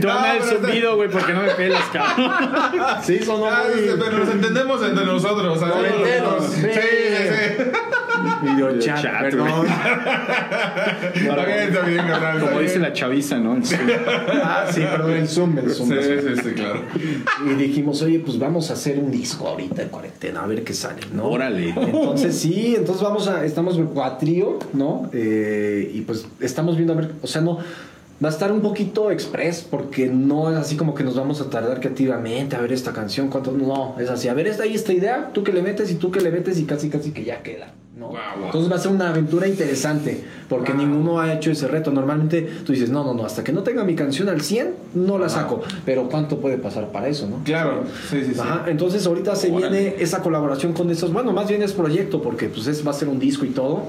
van 0.08 0.24
a- 0.26 0.34
el 0.34 0.40
No, 0.40 0.46
zumbido, 0.46 0.96
güey, 0.98 1.10
porque 1.10 1.32
no 1.34 1.44
me 1.44 1.52
pelas, 1.52 1.84
cabrón. 1.94 2.32
Sí, 3.02 3.20
sonó 3.20 3.46
muy... 3.46 3.84
pero 4.00 4.18
nos 4.20 4.30
entendemos 4.30 4.84
entre 4.84 5.06
nosotros. 5.06 5.60
Sí, 5.60 6.62
sí. 6.62 6.68
sí, 6.68 7.64
Videochat, 8.42 8.98
Videochat, 8.98 9.22
perdón. 9.22 9.68
Está 11.14 11.46
bien, 11.46 11.60
está 11.60 11.82
bien, 11.82 11.98
carnal. 11.98 12.38
está 12.38 12.48
Como 12.50 12.60
dice 12.62 12.80
la 12.80 12.94
chaviza, 12.94 13.38
¿no? 13.38 13.56
El- 13.56 13.64
Ah, 14.44 14.66
sí, 14.72 14.82
perdón, 14.82 15.12
el 15.14 15.28
Zoom, 15.28 15.58
el 15.58 15.70
Zoom. 15.70 15.90
Sí, 15.90 15.96
sí, 16.02 16.42
sí, 16.44 16.50
claro. 16.54 16.82
Y 17.46 17.54
dijimos, 17.56 18.02
oye, 18.02 18.20
pues 18.20 18.40
vamos 18.40 18.70
a 18.70 18.74
hacer 18.74 19.00
un 19.00 19.12
disco 19.12 19.48
ahorita 19.48 19.82
en 19.84 19.90
cuarentena, 19.90 20.44
a 20.44 20.48
ver 20.48 20.64
qué 20.64 20.74
sale, 20.74 21.02
¿no? 21.14 21.26
Órale. 21.26 21.70
Entonces 21.70 22.38
sí, 22.38 22.76
entonces 22.78 23.04
vamos 23.04 23.28
a, 23.28 23.46
estamos 23.46 23.80
a 24.04 24.18
trío, 24.18 24.60
¿no? 24.74 25.10
Eh, 25.14 25.92
y 25.94 26.02
pues 26.02 26.26
estamos 26.40 26.76
viendo 26.76 26.94
a 26.94 26.96
ver, 26.98 27.12
o 27.22 27.28
sea, 27.28 27.42
no, 27.42 27.58
va 28.24 28.30
a 28.30 28.32
estar 28.32 28.52
un 28.52 28.62
poquito 28.62 29.12
express, 29.12 29.62
porque 29.70 30.08
no 30.08 30.52
es 30.52 30.58
así 30.58 30.76
como 30.76 30.94
que 30.94 31.04
nos 31.04 31.16
vamos 31.16 31.42
a 31.42 31.50
tardar 31.50 31.80
creativamente 31.80 32.56
a 32.56 32.62
ver 32.62 32.72
esta 32.72 32.94
canción, 32.94 33.30
cuánto, 33.30 33.52
no, 33.52 33.96
es 34.00 34.10
así, 34.10 34.28
a 34.28 34.34
ver, 34.34 34.48
esta 34.48 34.64
ahí 34.64 34.74
esta 34.76 34.94
idea, 34.94 35.32
tú 35.34 35.44
que 35.44 35.52
le 35.52 35.62
metes 35.62 35.92
y 35.92 35.96
tú 35.96 36.12
que 36.12 36.22
le 36.22 36.32
metes 36.32 36.60
y 36.60 36.66
casi 36.66 36.90
casi 36.90 37.12
que 37.12 37.24
ya 37.24 37.42
queda. 37.44 37.74
¿No? 37.98 38.12
Entonces 38.46 38.72
va 38.72 38.76
a 38.76 38.80
ser 38.80 38.92
una 38.92 39.10
aventura 39.10 39.48
interesante, 39.48 40.24
porque 40.50 40.72
Wow. 40.74 40.82
ninguno 40.82 41.20
ha 41.20 41.34
hecho 41.34 41.52
ese 41.52 41.68
reto. 41.68 41.92
Normalmente 41.92 42.42
tú 42.66 42.72
dices, 42.74 42.90
no, 42.90 43.04
no, 43.04 43.14
no, 43.14 43.24
hasta 43.26 43.44
que 43.44 43.52
no 43.54 43.62
tenga 43.62 43.84
mi 43.84 43.96
canción 43.96 44.30
al 44.30 44.42
100, 44.42 44.74
no 44.96 45.18
la 45.20 45.30
saco. 45.30 45.62
Pero 45.86 46.10
¿cuánto 46.10 46.38
puede 46.40 46.58
pasar 46.58 46.92
para 46.92 47.08
eso, 47.08 47.28
no? 47.28 47.44
Claro, 47.44 47.84
sí, 48.10 48.24
sí, 48.26 48.34
sí. 48.34 48.40
Ajá, 48.40 48.66
entonces 48.68 49.06
ahorita 49.06 49.36
se 49.36 49.52
Órale. 49.52 49.80
viene 49.80 49.96
esa 50.02 50.22
colaboración 50.22 50.74
con 50.74 50.90
esos, 50.90 51.14
bueno, 51.14 51.34
más 51.34 51.48
bien 51.48 51.62
es 51.62 51.74
proyecto, 51.74 52.22
porque 52.22 52.48
pues 52.50 52.66
es, 52.68 52.86
va 52.86 52.92
a 52.92 52.96
ser 52.96 53.08
un 53.10 53.20
disco 53.20 53.46
y 53.46 53.50
todo, 53.50 53.84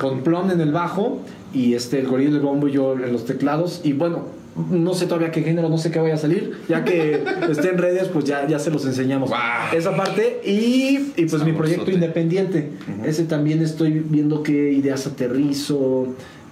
con 0.00 0.22
Plon 0.22 0.50
en 0.50 0.60
el 0.60 0.72
bajo 0.72 1.18
y 1.52 1.74
este, 1.74 2.00
el 2.00 2.06
gorila, 2.08 2.36
el 2.36 2.40
bombo 2.42 2.68
y 2.68 2.72
yo 2.72 2.94
en 2.94 3.12
los 3.12 3.26
teclados, 3.26 3.82
y 3.84 3.92
bueno, 3.92 4.20
no 4.56 4.92
sé 4.94 5.06
todavía 5.06 5.30
qué 5.30 5.42
género, 5.42 5.68
no 5.68 5.78
sé 5.78 5.90
qué 5.90 5.98
vaya 5.98 6.14
a 6.14 6.18
salir, 6.18 6.58
ya 6.68 6.84
que 6.84 7.22
esté 7.50 7.70
en 7.70 7.78
redes, 7.78 8.08
pues 8.08 8.24
ya, 8.24 8.46
ya 8.46 8.58
se 8.58 8.70
los 8.70 8.84
enseñamos. 8.84 9.30
Esa 9.74 9.96
parte, 9.96 10.40
y, 10.44 11.12
y 11.16 11.26
pues 11.26 11.42
mi 11.44 11.52
proyecto 11.52 11.90
independiente, 11.90 12.70
ese 13.04 13.24
también 13.24 13.62
estoy 13.62 14.04
viendo 14.06 14.42
qué 14.42 14.72
ideas 14.72 15.06
aterrizo, 15.06 16.08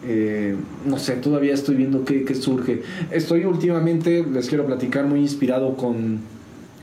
eh, 0.07 0.57
no 0.87 0.99
sé, 0.99 1.13
todavía 1.17 1.53
estoy 1.53 1.77
viendo 1.77 2.05
qué, 2.05 2.25
qué 2.25 2.35
surge. 2.35 2.83
Estoy 3.11 3.45
últimamente, 3.45 4.25
les 4.33 4.49
quiero 4.49 4.65
platicar, 4.65 5.05
muy 5.07 5.21
inspirado 5.21 5.77
con 5.77 6.21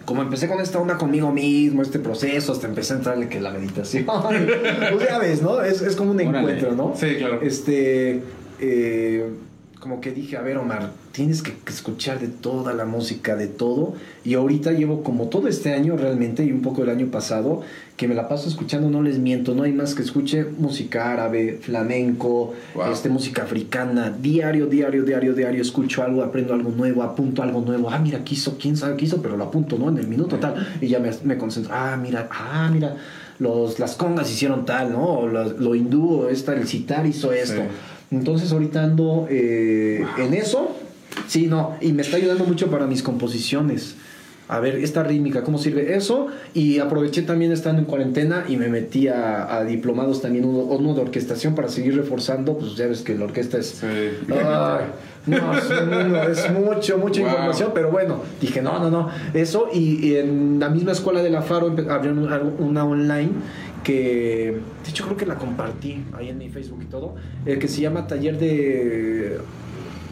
como 0.05 0.22
empecé 0.22 0.47
con 0.47 0.61
esta 0.61 0.80
onda 0.80 0.97
conmigo 0.97 1.34
mismo, 1.34 1.82
este 1.82 1.99
proceso, 1.99 2.53
hasta 2.53 2.65
empecé 2.65 2.93
a 2.93 2.95
entrarle 2.97 3.28
que 3.28 3.41
la 3.41 3.51
meditación. 3.51 4.05
pues 4.93 5.05
ya 5.09 5.20
ves, 5.20 5.41
¿no? 5.41 5.61
Es, 5.61 5.82
es 5.82 5.97
como 5.97 6.11
un 6.11 6.22
Órale. 6.22 6.38
encuentro, 6.38 6.76
¿no? 6.76 6.93
Sí, 6.95 7.15
claro. 7.18 7.41
Este. 7.41 8.22
eh, 8.61 9.26
como 9.80 10.02
que 10.02 10.12
dije, 10.12 10.38
a 10.38 10.42
ver, 10.42 10.58
Omar, 10.58 10.92
tienes 11.12 11.44
que, 11.44 11.54
escuchar 11.68 12.20
de 12.20 12.28
toda 12.28 12.74
la 12.74 12.86
música, 12.86 13.36
de 13.36 13.48
todo. 13.48 13.94
Y 14.26 14.34
ahorita 14.34 14.72
llevo 14.72 15.04
como 15.04 15.28
todo 15.28 15.48
este 15.48 15.74
año 15.74 15.96
realmente, 15.96 16.44
y 16.44 16.52
un 16.52 16.62
poco 16.62 16.84
el 16.84 16.90
año 16.90 17.08
pasado, 17.08 17.62
que 17.96 18.08
me 18.08 18.16
la 18.16 18.28
paso 18.28 18.50
escuchando, 18.50 18.90
no 18.90 19.02
les 19.04 19.20
miento, 19.20 19.54
no 19.54 19.64
hay 19.64 19.74
más 19.74 19.94
que 19.94 20.02
escuche 20.02 20.46
música 20.46 21.12
árabe, 21.12 21.60
flamenco, 21.62 22.54
Wow. 22.76 22.92
este, 22.92 23.10
música 23.10 23.44
africana, 23.44 24.10
diario, 24.10 24.66
diario, 24.68 25.04
diario, 25.04 25.34
diario, 25.34 25.62
escucho 25.62 26.04
algo, 26.04 26.24
aprendo 26.24 26.54
algo 26.54 26.72
nuevo, 26.72 27.04
apunto 27.04 27.44
algo 27.44 27.62
nuevo, 27.62 27.90
ah, 27.90 28.00
mira, 28.00 28.24
quiso, 28.24 28.58
quién 28.60 28.78
sabe 28.78 28.98
qué 28.98 29.06
hizo, 29.06 29.22
pero 29.22 29.38
lo 29.38 29.44
apunto, 29.44 29.78
¿no? 29.78 29.90
En 29.90 29.98
el 30.00 30.08
minuto 30.08 30.38
tal, 30.38 30.68
y 30.82 30.88
ya 30.88 31.00
me, 31.00 31.12
me 31.24 31.38
concentro, 31.38 31.74
ah, 31.74 31.98
mira, 32.02 32.28
ah, 32.32 32.70
mira, 32.72 32.98
los, 33.40 33.80
las 33.80 33.96
congas 33.96 34.32
hicieron 34.32 34.66
tal, 34.66 34.92
¿no? 34.92 35.28
Lo, 35.28 35.44
lo 35.46 35.76
hindú, 35.76 36.28
esta, 36.28 36.54
el 36.54 36.68
citar 36.68 37.06
hizo 37.06 37.32
esto. 37.32 37.62
Entonces 38.12 38.51
ahorita 38.51 38.84
ando 38.84 39.28
eh, 39.30 40.05
en 40.18 40.34
eso, 40.34 40.76
sí, 41.28 41.47
no, 41.47 41.76
y 41.82 41.91
me 41.93 42.01
está 42.01 42.18
ayudando 42.18 42.45
mucho 42.45 42.68
para 42.72 42.88
mis 42.88 43.03
composiciones. 43.03 43.95
A 44.49 44.62
ver, 44.62 44.76
esta 44.76 45.03
rítmica, 45.03 45.43
¿cómo 45.43 45.58
sirve 45.58 45.93
eso? 45.97 46.28
Y 46.53 46.80
aproveché 46.80 47.22
también 47.24 47.51
estando 47.51 47.82
en 47.82 47.86
cuarentena 47.86 48.45
y 48.47 48.55
me 48.55 48.70
metí 48.70 49.10
a, 49.10 49.53
a 49.58 49.66
diplomados 49.66 50.22
también, 50.22 50.45
uno, 50.45 50.60
uno 50.60 50.93
de 50.93 51.01
orquestación 51.01 51.53
para 51.53 51.68
seguir 51.68 51.97
reforzando, 51.97 52.58
pues 52.58 52.76
ya 52.78 52.88
ves 52.88 53.01
que 53.01 53.14
la 53.16 53.26
orquesta 53.26 53.58
es... 53.58 53.68
Sí. 53.82 53.86
Ay, 54.32 54.86
no, 55.26 55.51
es, 55.58 55.66
es 56.39 56.51
mucho, 56.53 56.97
mucha 56.97 57.20
Wow. 57.20 57.30
información, 57.30 57.72
pero 57.76 57.91
bueno, 57.91 58.22
dije, 58.39 58.62
no, 58.62 58.80
no, 58.80 58.89
no, 58.89 59.10
eso 59.34 59.68
y, 59.74 60.08
y 60.08 60.16
en 60.16 60.62
la 60.62 60.70
misma 60.70 60.93
escuela 60.93 61.22
de 61.22 61.30
la 61.30 61.41
Faro 61.41 61.76
abrieron 61.89 62.20
una 62.60 62.86
online 62.86 63.32
que, 63.88 64.60
de 64.84 64.90
hecho 64.90 65.06
creo 65.06 65.16
que 65.16 65.26
la 65.26 65.36
compartí 65.36 66.04
ahí 66.18 66.28
en 66.28 66.38
mi 66.38 66.50
Facebook 66.50 66.82
y 66.84 66.86
todo, 66.88 67.16
eh, 67.46 67.58
que 67.58 67.70
se 67.70 67.80
llama 67.80 68.06
Taller 68.06 68.38
de 68.38 69.38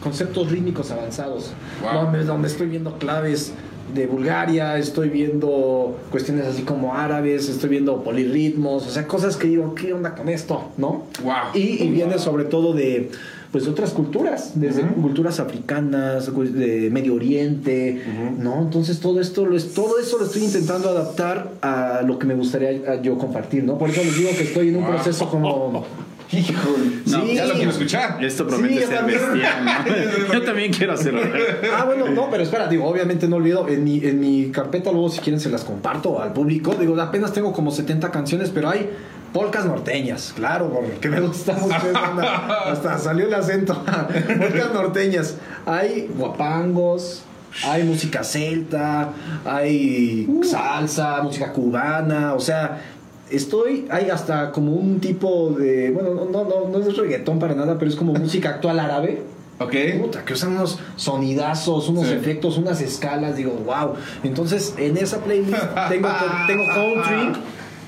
Conceptos 0.02 0.50
Rítmicos 0.50 0.90
Avanzados, 0.90 1.52
Wow. 1.82 2.04
donde, 2.04 2.24
donde 2.24 2.48
estoy 2.48 2.68
viendo 2.68 2.98
claves 2.98 3.52
de 3.94 4.06
Bulgaria, 4.06 4.78
estoy 4.78 5.10
viendo 5.10 5.98
cuestiones 6.10 6.46
así 6.46 6.62
como 6.62 6.94
árabes, 6.94 7.48
estoy 7.50 7.68
viendo 7.68 8.02
polirritmos, 8.02 8.86
o 8.86 8.90
sea, 8.90 9.06
cosas 9.06 9.36
que 9.36 9.46
digo, 9.46 9.74
¿qué 9.74 9.92
onda 9.92 10.14
con 10.14 10.28
esto? 10.30 10.70
¿No? 10.78 11.04
Wow. 11.22 11.34
Y, 11.54 11.84
y 11.84 11.90
viene 11.90 12.18
sobre 12.18 12.44
todo 12.44 12.72
de 12.72 13.10
pues 13.52 13.66
otras 13.68 13.90
culturas, 13.92 14.52
desde 14.54 14.82
culturas 14.82 15.40
africanas, 15.40 16.28
cu- 16.30 16.44
de 16.44 16.90
Medio 16.90 17.14
Oriente, 17.14 18.02
¿no? 18.38 18.60
Entonces 18.62 19.00
todo 19.00 19.20
esto 19.20 19.44
lo 19.46 19.56
es, 19.56 19.72
todo 19.72 19.98
eso 19.98 20.18
lo 20.18 20.26
estoy 20.26 20.44
intentando 20.44 20.88
adaptar 20.90 21.52
a 21.62 22.02
lo 22.06 22.18
que 22.18 22.26
me 22.26 22.34
gustaría 22.34 23.00
yo 23.02 23.16
compartir, 23.18 23.64
¿no? 23.64 23.78
Por 23.78 23.90
eso 23.90 24.02
les 24.02 24.16
digo 24.16 24.30
que 24.36 24.42
estoy 24.42 24.68
en 24.68 24.76
un 24.76 24.86
proceso 24.86 25.28
como 25.30 25.84
Híjole. 26.32 27.02
No, 27.06 27.24
Sí. 27.24 27.34
Ya 27.36 27.46
lo 27.46 27.54
quiero 27.54 27.70
escuchar. 27.70 28.18
Esto 28.24 28.48
promete 28.48 28.74
Sí, 28.80 28.80
ser 28.86 28.96
también. 28.96 29.20
bestial, 29.20 29.64
¿no? 29.64 30.32
Yo 30.34 30.42
también 30.42 30.72
quiero 30.72 30.92
hacerlo. 30.94 31.20
Ah, 31.78 31.84
bueno, 31.84 32.08
no, 32.08 32.28
pero 32.30 32.42
espera, 32.42 32.66
digo, 32.66 32.84
obviamente 32.84 33.28
no 33.28 33.36
olvido, 33.36 33.68
en 33.68 33.84
mi, 33.84 34.04
en 34.04 34.18
mi 34.18 34.50
carpeta 34.50 34.90
luego 34.90 35.08
si 35.08 35.20
quieren 35.20 35.38
se 35.40 35.50
las 35.50 35.62
comparto 35.62 36.20
al 36.20 36.32
público, 36.32 36.74
digo, 36.74 37.00
apenas 37.00 37.32
tengo 37.32 37.52
como 37.52 37.70
70 37.70 38.10
canciones, 38.10 38.50
pero 38.52 38.68
hay 38.70 38.90
polcas 39.36 39.66
norteñas, 39.66 40.32
claro, 40.34 40.70
porque 40.70 41.10
me 41.10 41.20
gustan 41.20 41.56
ustedes, 41.62 41.94
anda, 41.94 42.70
hasta 42.72 42.98
salió 42.98 43.26
el 43.26 43.34
acento, 43.34 43.74
polcas 44.38 44.72
norteñas, 44.72 45.34
hay 45.66 46.10
guapangos, 46.16 47.22
hay 47.64 47.84
música 47.84 48.24
celta, 48.24 49.10
hay 49.44 50.26
salsa, 50.42 51.22
música 51.22 51.52
cubana, 51.52 52.32
o 52.34 52.40
sea... 52.40 52.82
Estoy, 53.28 53.88
hay 53.90 54.08
hasta 54.08 54.52
como 54.52 54.74
un 54.74 55.00
tipo 55.00 55.50
de, 55.50 55.90
bueno, 55.90 56.10
no, 56.14 56.26
no, 56.26 56.44
no, 56.44 56.68
no 56.68 56.78
es 56.78 56.96
reggaetón 56.96 57.40
para 57.40 57.56
nada, 57.56 57.76
pero 57.76 57.90
es 57.90 57.96
como 57.96 58.12
música 58.14 58.50
actual 58.50 58.78
árabe, 58.78 59.20
Ok. 59.58 59.74
Puta, 60.00 60.24
que 60.24 60.34
usan 60.34 60.52
unos 60.52 60.78
sonidazos, 60.96 61.88
unos 61.88 62.06
Sí. 62.06 62.12
efectos, 62.12 62.58
unas 62.58 62.80
escalas, 62.82 63.36
digo, 63.36 63.52
wow. 63.64 63.94
Entonces, 64.22 64.74
en 64.76 64.96
esa 64.98 65.18
playlist 65.24 65.56
tengo, 65.88 66.08
tengo 66.46 66.64
country, 66.74 67.40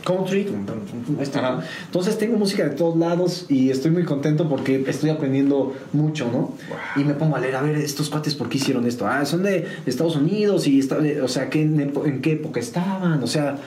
country. 0.09 0.49
Entonces 1.87 2.19
tengo 2.19 2.39
música 2.39 2.65
de 2.65 2.71
todos 2.71 2.97
lados 2.97 3.45
y 3.49 3.71
estoy 3.71 3.91
muy 3.91 4.05
contento 4.05 4.49
porque 4.49 4.85
estoy 4.87 5.11
aprendiendo 5.11 5.75
mucho, 5.93 6.31
¿no? 6.33 6.55
Y 6.97 7.05
me 7.05 7.13
pongo 7.13 7.37
a 7.37 7.41
leer, 7.41 7.57
a 7.57 7.63
ver, 7.63 7.77
estos 7.77 8.09
cuates, 8.09 8.35
¿por 8.35 8.49
qué 8.49 8.57
hicieron 8.57 8.87
esto? 8.87 9.07
Ah, 9.07 9.27
son 9.27 9.43
de 9.43 9.67
Estados 9.85 10.17
Unidos 10.17 10.67
y, 10.67 10.79
está, 10.79 10.99
o 11.23 11.29
sea, 11.29 11.51
¿qué, 11.51 11.63
en 11.63 12.21
qué 12.23 12.33
época 12.33 12.59
estaban? 12.59 13.23
O 13.23 13.27
sea... 13.27 13.59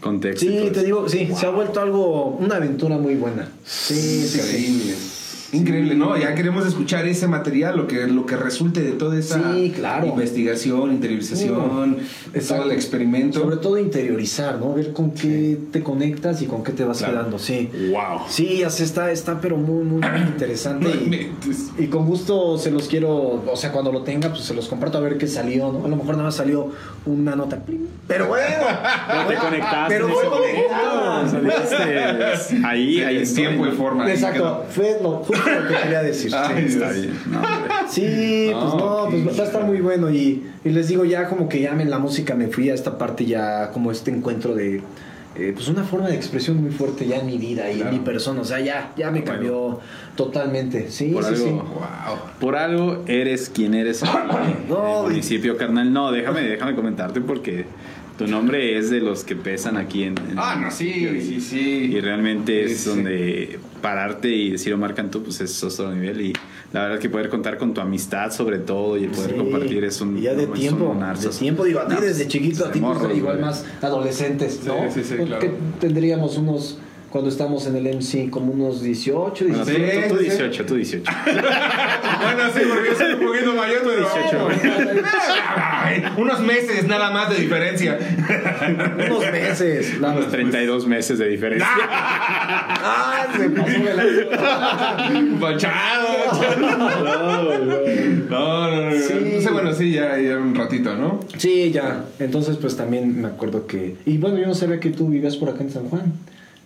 Contexto. 0.00 0.46
Sí, 0.46 0.70
te 0.72 0.84
digo, 0.84 1.08
sí, 1.08 1.28
se 1.36 1.46
ha 1.46 1.50
vuelto 1.50 1.80
algo, 1.80 2.36
una 2.38 2.56
aventura 2.56 2.96
muy 2.98 3.16
buena. 3.16 3.48
Sí, 3.64 4.28
sí, 4.28 4.38
Increíble. 4.38 5.17
Increíble, 5.52 5.94
¿no? 5.94 6.16
Ya 6.18 6.34
queremos 6.34 6.66
escuchar 6.66 7.06
ese 7.06 7.26
material, 7.26 7.76
lo 7.76 7.86
que, 7.86 8.06
lo 8.06 8.26
que 8.26 8.36
resulte 8.36 8.82
de 8.82 8.92
toda 8.92 9.18
esa 9.18 9.54
Sí, 9.54 9.72
claro. 9.74 10.06
investigación, 10.06 10.92
interiorización, 10.92 11.98
todo 12.46 12.62
el 12.64 12.72
experimento. 12.72 13.40
Sobre 13.40 13.56
todo 13.56 13.78
interiorizar, 13.78 14.58
¿no? 14.58 14.74
Ver 14.74 14.92
con 14.92 15.12
qué 15.12 15.58
te 15.72 15.82
conectas 15.82 16.42
y 16.42 16.46
con 16.46 16.62
qué 16.62 16.72
te 16.72 16.84
vas 16.84 16.98
Claro. 16.98 17.14
quedando, 17.14 17.38
sí. 17.38 17.70
Wow. 17.90 18.20
Sí, 18.28 18.62
así 18.62 18.82
está, 18.82 19.10
está 19.10 19.40
pero 19.40 19.56
muy, 19.56 19.84
muy, 19.84 20.02
interesante. 20.28 20.88
No 20.88 21.82
y, 21.82 21.86
con 21.86 22.04
gusto 22.04 22.58
se 22.58 22.70
los 22.70 22.86
quiero, 22.88 23.42
o 23.50 23.56
sea, 23.56 23.72
cuando 23.72 23.90
lo 23.90 24.02
tenga, 24.02 24.28
pues 24.28 24.42
se 24.42 24.52
los 24.54 24.68
comparto 24.68 24.98
a 24.98 25.00
ver 25.00 25.16
qué 25.16 25.26
salió, 25.26 25.72
¿no? 25.72 25.84
A 25.84 25.88
lo 25.88 25.96
mejor 25.96 26.12
nada 26.12 26.24
más 26.24 26.36
salió 26.36 26.72
una 27.06 27.34
nota. 27.34 27.58
Pero 28.06 28.26
bueno. 28.26 28.46
Pero 29.08 29.26
te 29.28 29.34
conectaste. 29.36 29.94
Pero 29.94 30.08
fue 30.08 30.22
ese 30.22 30.30
conectado. 30.30 30.98
Ahí, 32.68 33.00
ahí 33.02 33.18
en 33.18 33.34
tiempo 33.34 33.66
y 33.66 33.70
¿no? 33.70 33.74
forma. 33.76 34.10
Exacto, 34.10 34.64
fue 34.70 34.98
lo, 35.02 35.18
justo 35.18 35.37
lo 35.46 35.68
que 35.68 35.74
quería 35.82 36.02
decir. 36.02 36.32
Ay, 36.34 36.66
Sí. 36.68 36.74
Está 36.74 36.92
bien. 36.92 37.12
No. 37.30 37.42
Sí, 37.88 38.50
No, 38.52 38.60
pues 38.60 38.74
no, 38.74 39.06
pues 39.26 39.38
va 39.38 39.42
a 39.44 39.46
estar 39.46 39.64
muy 39.64 39.80
bueno 39.80 40.10
y, 40.10 40.44
y 40.64 40.68
les 40.70 40.88
digo 40.88 41.04
ya 41.04 41.28
como 41.28 41.48
que 41.48 41.60
ya 41.60 41.70
en 41.70 41.88
la 41.90 41.98
música 41.98 42.34
me 42.34 42.48
fui 42.48 42.68
a 42.70 42.74
esta 42.74 42.98
parte 42.98 43.24
ya 43.24 43.70
como 43.70 43.90
este 43.90 44.10
encuentro 44.10 44.54
de 44.54 44.82
eh, 45.36 45.52
pues 45.54 45.68
una 45.68 45.84
forma 45.84 46.08
de 46.08 46.16
expresión 46.16 46.60
muy 46.60 46.70
fuerte 46.72 47.06
ya 47.06 47.16
en 47.18 47.26
mi 47.26 47.38
vida 47.38 47.70
y 47.70 47.76
Claro. 47.76 47.90
en 47.92 47.98
mi 47.98 48.04
persona, 48.04 48.40
o 48.40 48.44
sea, 48.44 48.60
ya 48.60 48.92
ya 48.96 49.10
me 49.10 49.20
Bueno. 49.20 49.32
cambió 49.32 49.80
totalmente. 50.16 50.90
Sí, 50.90 51.10
Por 51.12 51.22
sí, 51.24 51.28
algo, 51.34 51.44
sí. 51.46 51.50
Wow. 51.52 52.18
por 52.40 52.56
algo 52.56 53.04
eres 53.06 53.48
quien 53.48 53.74
eres 53.74 54.02
aquí 54.02 54.12
No, 54.68 54.88
en 54.90 54.96
el 54.96 55.02
municipio, 55.10 55.56
carnal. 55.56 55.92
No, 55.92 56.10
déjame, 56.12 56.40
déjame 56.42 56.74
comentarte 56.74 57.20
porque 57.20 57.66
tu 58.18 58.26
nombre 58.26 58.76
es 58.76 58.90
de 58.90 59.00
los 59.00 59.22
que 59.24 59.36
pesan 59.36 59.76
aquí 59.76 60.02
en, 60.02 60.18
en- 60.18 60.38
Ah, 60.38 60.58
no, 60.60 60.70
sí, 60.70 60.92
sí, 61.20 61.40
sí. 61.40 61.90
y 61.94 62.00
realmente 62.00 62.66
Sí, 62.66 62.72
es 62.74 62.80
sí. 62.80 62.88
donde 62.90 63.58
pararte 63.80 64.28
y 64.28 64.50
decir 64.50 64.74
Omar 64.74 64.94
Cantú 64.94 65.22
pues 65.22 65.40
es 65.40 65.62
otro 65.62 65.94
nivel 65.94 66.20
y 66.20 66.32
la 66.72 66.82
verdad 66.82 66.98
que 66.98 67.08
poder 67.08 67.28
contar 67.28 67.56
con 67.58 67.72
tu 67.72 67.80
amistad 67.80 68.32
sobre 68.32 68.58
todo 68.58 68.98
y 68.98 69.06
poder 69.06 69.30
Sí. 69.30 69.36
compartir 69.36 69.84
es 69.84 70.00
un 70.00 70.18
Y 70.18 70.22
ya 70.22 70.34
de 70.34 70.42
es 70.42 70.48
un 70.48 70.54
tiempo, 70.54 70.94
de 71.22 71.28
tiempo, 71.38 71.64
digo, 71.64 71.78
a 71.80 71.86
ti 71.86 71.94
No, 71.94 72.00
desde 72.00 72.26
chiquito, 72.26 72.66
a 72.66 72.72
ti 72.72 72.80
pues, 72.80 72.98
igual 73.16 73.36
güey. 73.36 73.40
más 73.40 73.64
adolescentes, 73.80 74.60
¿no? 74.66 74.74
Sí, 74.92 75.00
sí, 75.02 75.04
sí, 75.10 75.14
Porque 75.16 75.38
claro. 75.46 75.54
tendríamos 75.80 76.36
unos, 76.38 76.78
cuando 77.10 77.30
estamos 77.30 77.66
en 77.66 77.76
el 77.76 77.86
MC, 77.96 78.28
como 78.30 78.52
unos 78.52 78.82
18, 78.82 79.44
Bueno, 79.48 79.64
tú, 79.64 79.70
17. 79.70 80.08
tú- 80.08 80.14
tú 80.14 80.20
sí, 80.20 80.24
sí. 80.24 80.30
18, 80.36 80.66
tú 80.66 80.74
18. 80.74 81.12
Bueno, 82.20 82.42
sí, 82.54 82.60
porque 82.68 82.88
yo 82.90 82.96
soy 82.96 83.12
un 83.14 83.20
poquito 83.26 83.54
mayor, 83.54 83.78
pero 83.84 83.96
18, 84.00 84.48
Ay, 85.56 86.02
unos 86.16 86.40
meses 86.40 86.86
nada 86.86 87.10
más 87.10 87.30
de 87.30 87.36
diferencia. 87.36 87.96
unos 89.08 89.32
meses. 89.32 90.00
la- 90.00 90.10
Unos 90.12 90.28
32 90.30 90.86
meses 90.86 91.18
de 91.18 91.28
diferencia. 91.28 91.68
Ah, 92.90 93.26
se 93.36 93.50
pasó 93.50 93.70
de 93.70 93.94
la... 93.94 95.38
Bachado. 95.38 96.08
No, 96.58 96.78
no, 97.58 97.58
no. 97.58 98.92
Sí. 98.92 99.12
Entonces, 99.12 99.52
bueno, 99.52 99.72
sí, 99.74 99.92
ya, 99.92 100.18
ya 100.18 100.38
un 100.38 100.54
ratito, 100.54 100.94
¿no? 100.96 101.20
Sí, 101.36 101.70
ya. 101.72 102.04
Entonces, 102.18 102.56
pues 102.56 102.76
también 102.76 103.20
me 103.20 103.28
acuerdo 103.28 103.66
que. 103.66 103.96
Y 104.06 104.18
bueno, 104.18 104.38
yo 104.38 104.46
no 104.46 104.54
sabía 104.54 104.80
que 104.80 104.90
tú 104.90 105.08
vivías 105.08 105.36
por 105.36 105.50
acá 105.50 105.62
en 105.62 105.70
San 105.70 105.84
Juan. 105.88 106.12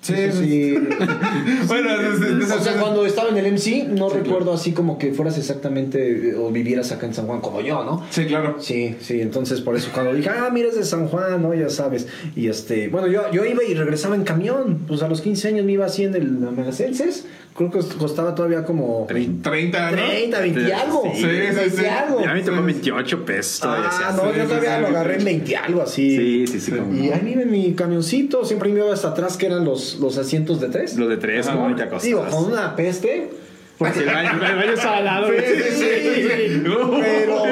Sí, 0.02 0.14
sí. 0.32 0.74
Bueno, 1.68 1.90
o 1.92 2.60
sea, 2.60 2.74
cuando 2.78 3.06
estaba 3.06 3.30
en 3.30 3.38
el 3.38 3.52
MC, 3.52 3.88
no 3.88 4.08
recuerdo 4.08 4.52
así 4.52 4.72
como 4.72 4.98
que 4.98 5.12
fueras 5.12 5.38
exactamente 5.38 6.30
eh, 6.30 6.34
o 6.34 6.50
vivieras 6.50 6.90
acá 6.92 7.06
en 7.06 7.14
San 7.14 7.26
Juan 7.26 7.40
como 7.40 7.60
yo, 7.60 7.84
¿no? 7.84 8.04
Sí, 8.10 8.26
claro. 8.26 8.56
Sí, 8.58 8.96
sí, 9.00 9.20
entonces 9.20 9.60
por 9.60 9.76
eso 9.76 9.90
cuando 9.94 10.12
dije, 10.12 10.28
ah, 10.28 10.50
mira, 10.52 10.68
es 10.68 10.74
de 10.74 10.84
San 10.84 11.06
Juan, 11.06 11.40
¿no? 11.40 11.54
Ya 11.54 11.68
sabes. 11.70 12.08
Y 12.34 12.48
este, 12.48 12.88
bueno, 12.88 13.06
yo, 13.06 13.30
yo 13.30 13.44
iba 13.44 13.62
y 13.62 13.74
regresaba 13.74 14.16
en 14.16 14.24
camión. 14.24 14.80
Pues 14.88 15.02
a 15.02 15.08
los 15.08 15.20
15 15.20 15.48
años 15.48 15.64
me 15.64 15.72
iba 15.72 15.86
así 15.86 16.04
en 16.04 16.14
el 16.14 16.28
Megacenses. 16.30 17.26
Creo 17.54 17.70
que 17.70 17.80
costaba 17.98 18.34
todavía 18.34 18.64
como 18.64 19.06
30, 19.06 19.90
¿no? 19.90 19.96
30, 19.96 20.40
20 20.40 20.60
y 20.62 20.72
algo. 20.72 21.02
Sí, 21.12 21.20
sí, 21.20 21.26
20 21.26 21.70
sí. 21.70 21.82
y 21.82 21.86
algo. 21.86 22.26
A 22.26 22.34
mí 22.34 22.42
tocó 22.42 22.62
28 22.62 23.24
pesos 23.26 23.60
todavía. 23.60 23.90
Ah, 23.92 24.14
no, 24.16 24.34
yo 24.34 24.44
todavía 24.44 24.76
sí, 24.76 24.80
lo 24.80 24.88
sí. 24.88 24.94
agarré 24.94 25.16
en 25.16 25.24
20 25.24 25.56
algo 25.56 25.82
así. 25.82 26.16
Sí, 26.16 26.46
sí, 26.46 26.60
sí. 26.60 26.72
como 26.72 26.94
Y 26.94 27.10
ahí 27.10 27.20
vive 27.22 27.44
mi 27.44 27.74
camioncito, 27.74 28.44
siempre 28.46 28.70
me 28.70 28.80
iba 28.80 28.92
hasta 28.92 29.08
atrás 29.08 29.36
que 29.36 29.46
eran 29.46 29.66
los, 29.66 29.91
los 29.96 30.18
asientos 30.18 30.60
de 30.60 30.68
tres. 30.68 30.96
Lo 30.96 31.08
de 31.08 31.16
tres, 31.16 31.48
como 31.48 31.74
te 31.74 31.82
acostas. 31.82 32.02
Digo, 32.04 32.26
con 32.28 32.44
una 32.52 32.74
peste. 32.76 33.30
Porque 33.78 34.00
el 34.00 34.06
baño, 34.06 34.30
el 34.32 34.56
baño 34.56 34.72
estaba 34.72 34.98
al 34.98 35.04
lado. 35.04 35.28
Sí, 35.28 35.34
sí, 35.44 35.62
sí, 35.72 36.28
sí. 36.28 36.62
Pero, 37.00 37.42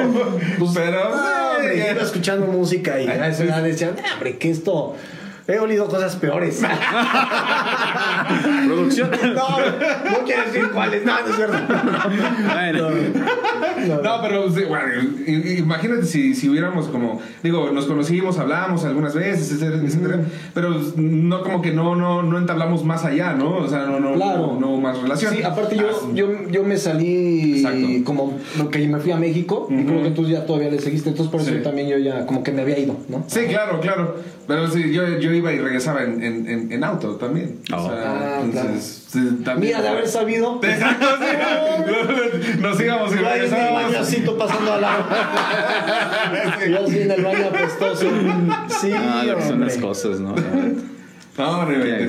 pues, 0.59 0.71
Pero, 0.73 1.09
no, 1.09 1.51
hombre, 1.57 1.91
iba 1.91 2.01
escuchando 2.01 2.47
música 2.47 3.01
y 3.01 3.07
a 3.07 3.27
esa 3.27 3.43
edad 3.43 3.63
decían, 3.63 3.95
"Ah, 3.99 4.13
hombre, 4.15 4.37
que 4.37 4.49
esto. 4.51 4.95
He 5.47 5.59
olido 5.59 5.87
cosas 5.87 6.15
peores. 6.15 6.61
Producción. 8.67 9.09
no, 9.11 9.59
no 9.59 10.25
quiero 10.25 10.43
decir 10.45 10.69
cuáles. 10.73 11.05
No, 11.05 11.13
no 11.21 11.27
es 11.27 11.37
verdad. 11.37 11.67
Bueno. 12.53 12.89
No, 13.87 14.01
No, 14.01 14.21
pero 14.21 14.47
bueno, 14.67 14.85
imagínate 15.57 16.05
si, 16.05 16.33
si 16.35 16.49
hubiéramos 16.49 16.87
como, 16.87 17.19
digo, 17.43 17.71
nos 17.71 17.85
conocimos, 17.85 18.37
hablamos 18.37 18.83
algunas 18.85 19.13
veces, 19.15 19.51
etcétera, 19.51 19.81
etcétera, 19.83 20.19
pero 20.53 20.75
no 20.97 21.41
como 21.41 21.61
que 21.61 21.71
no, 21.71 21.95
no, 21.95 22.21
no 22.21 22.37
entablamos 22.37 22.83
más 22.85 23.03
allá, 23.05 23.33
¿no? 23.33 23.57
O 23.57 23.67
sea, 23.67 23.85
no, 23.85 23.99
no, 23.99 24.13
Claro. 24.13 24.57
no, 24.59 24.59
no 24.59 24.77
más 24.77 25.01
relación. 25.01 25.33
Sí, 25.33 25.43
aparte 25.43 25.75
yo, 25.75 25.81
Ah, 25.91 26.07
yo, 26.13 26.47
yo 26.49 26.63
me 26.63 26.77
salí 26.77 27.59
Exacto. 27.61 27.87
como 28.05 28.37
lo 28.57 28.69
que 28.69 28.87
me 28.87 28.99
fui 28.99 29.11
a 29.11 29.17
México 29.17 29.67
y 29.69 29.75
Ujú. 29.75 29.85
creo 29.87 30.03
que 30.03 30.09
tú 30.11 30.27
ya 30.27 30.45
todavía 30.45 30.69
le 30.69 30.79
seguiste, 30.79 31.09
entonces 31.09 31.31
por 31.31 31.41
eso 31.41 31.51
Sí. 31.51 31.57
también 31.63 31.89
yo 31.89 31.97
ya 31.97 32.25
como 32.25 32.43
que 32.43 32.51
me 32.51 32.61
había 32.61 32.77
ido, 32.79 32.95
¿no? 33.09 33.23
Sí, 33.27 33.41
claro, 33.47 33.79
claro. 33.79 34.15
Pero 34.47 34.67
sí, 34.69 34.91
yo, 34.93 35.17
yo 35.19 35.30
iba 35.33 35.51
y 35.53 35.59
regresaba 35.59 36.03
en, 36.03 36.23
en, 36.23 36.47
en, 36.47 36.71
en 36.71 36.83
auto 36.83 37.15
también. 37.15 37.59
Oh. 37.73 37.77
O 37.77 37.89
sea, 37.89 38.01
Ah, 38.03 38.39
entonces, 38.43 39.05
sí, 39.09 39.19
también. 39.43 39.73
Mira, 39.77 39.81
de 39.81 39.87
haber 39.89 40.07
sabido. 40.07 40.59
Exacto, 40.63 41.05
sí. 41.19 42.57
Nos 42.61 42.79
íbamos 42.81 43.11
y 43.13 43.19
Yo 43.19 43.27
ahí 43.27 43.39
en 43.39 43.43
el 43.45 43.49
regresábamos. 43.51 43.83
bañocito 43.93 44.37
pasando 44.37 44.73
al 44.73 44.81
lado. 44.81 45.03
Yo 46.69 46.85
así 46.85 46.99
en 47.01 47.11
el 47.11 47.23
baño 47.23 47.45
apestoso. 47.47 48.05
Sí, 48.81 48.91
Ah, 48.95 49.23
lo 49.25 49.35
que 49.37 49.43
son 49.43 49.59
las 49.61 49.77
cosas, 49.77 50.19
¿no? 50.19 50.35
No, 51.37 51.67
Qué. 51.67 52.07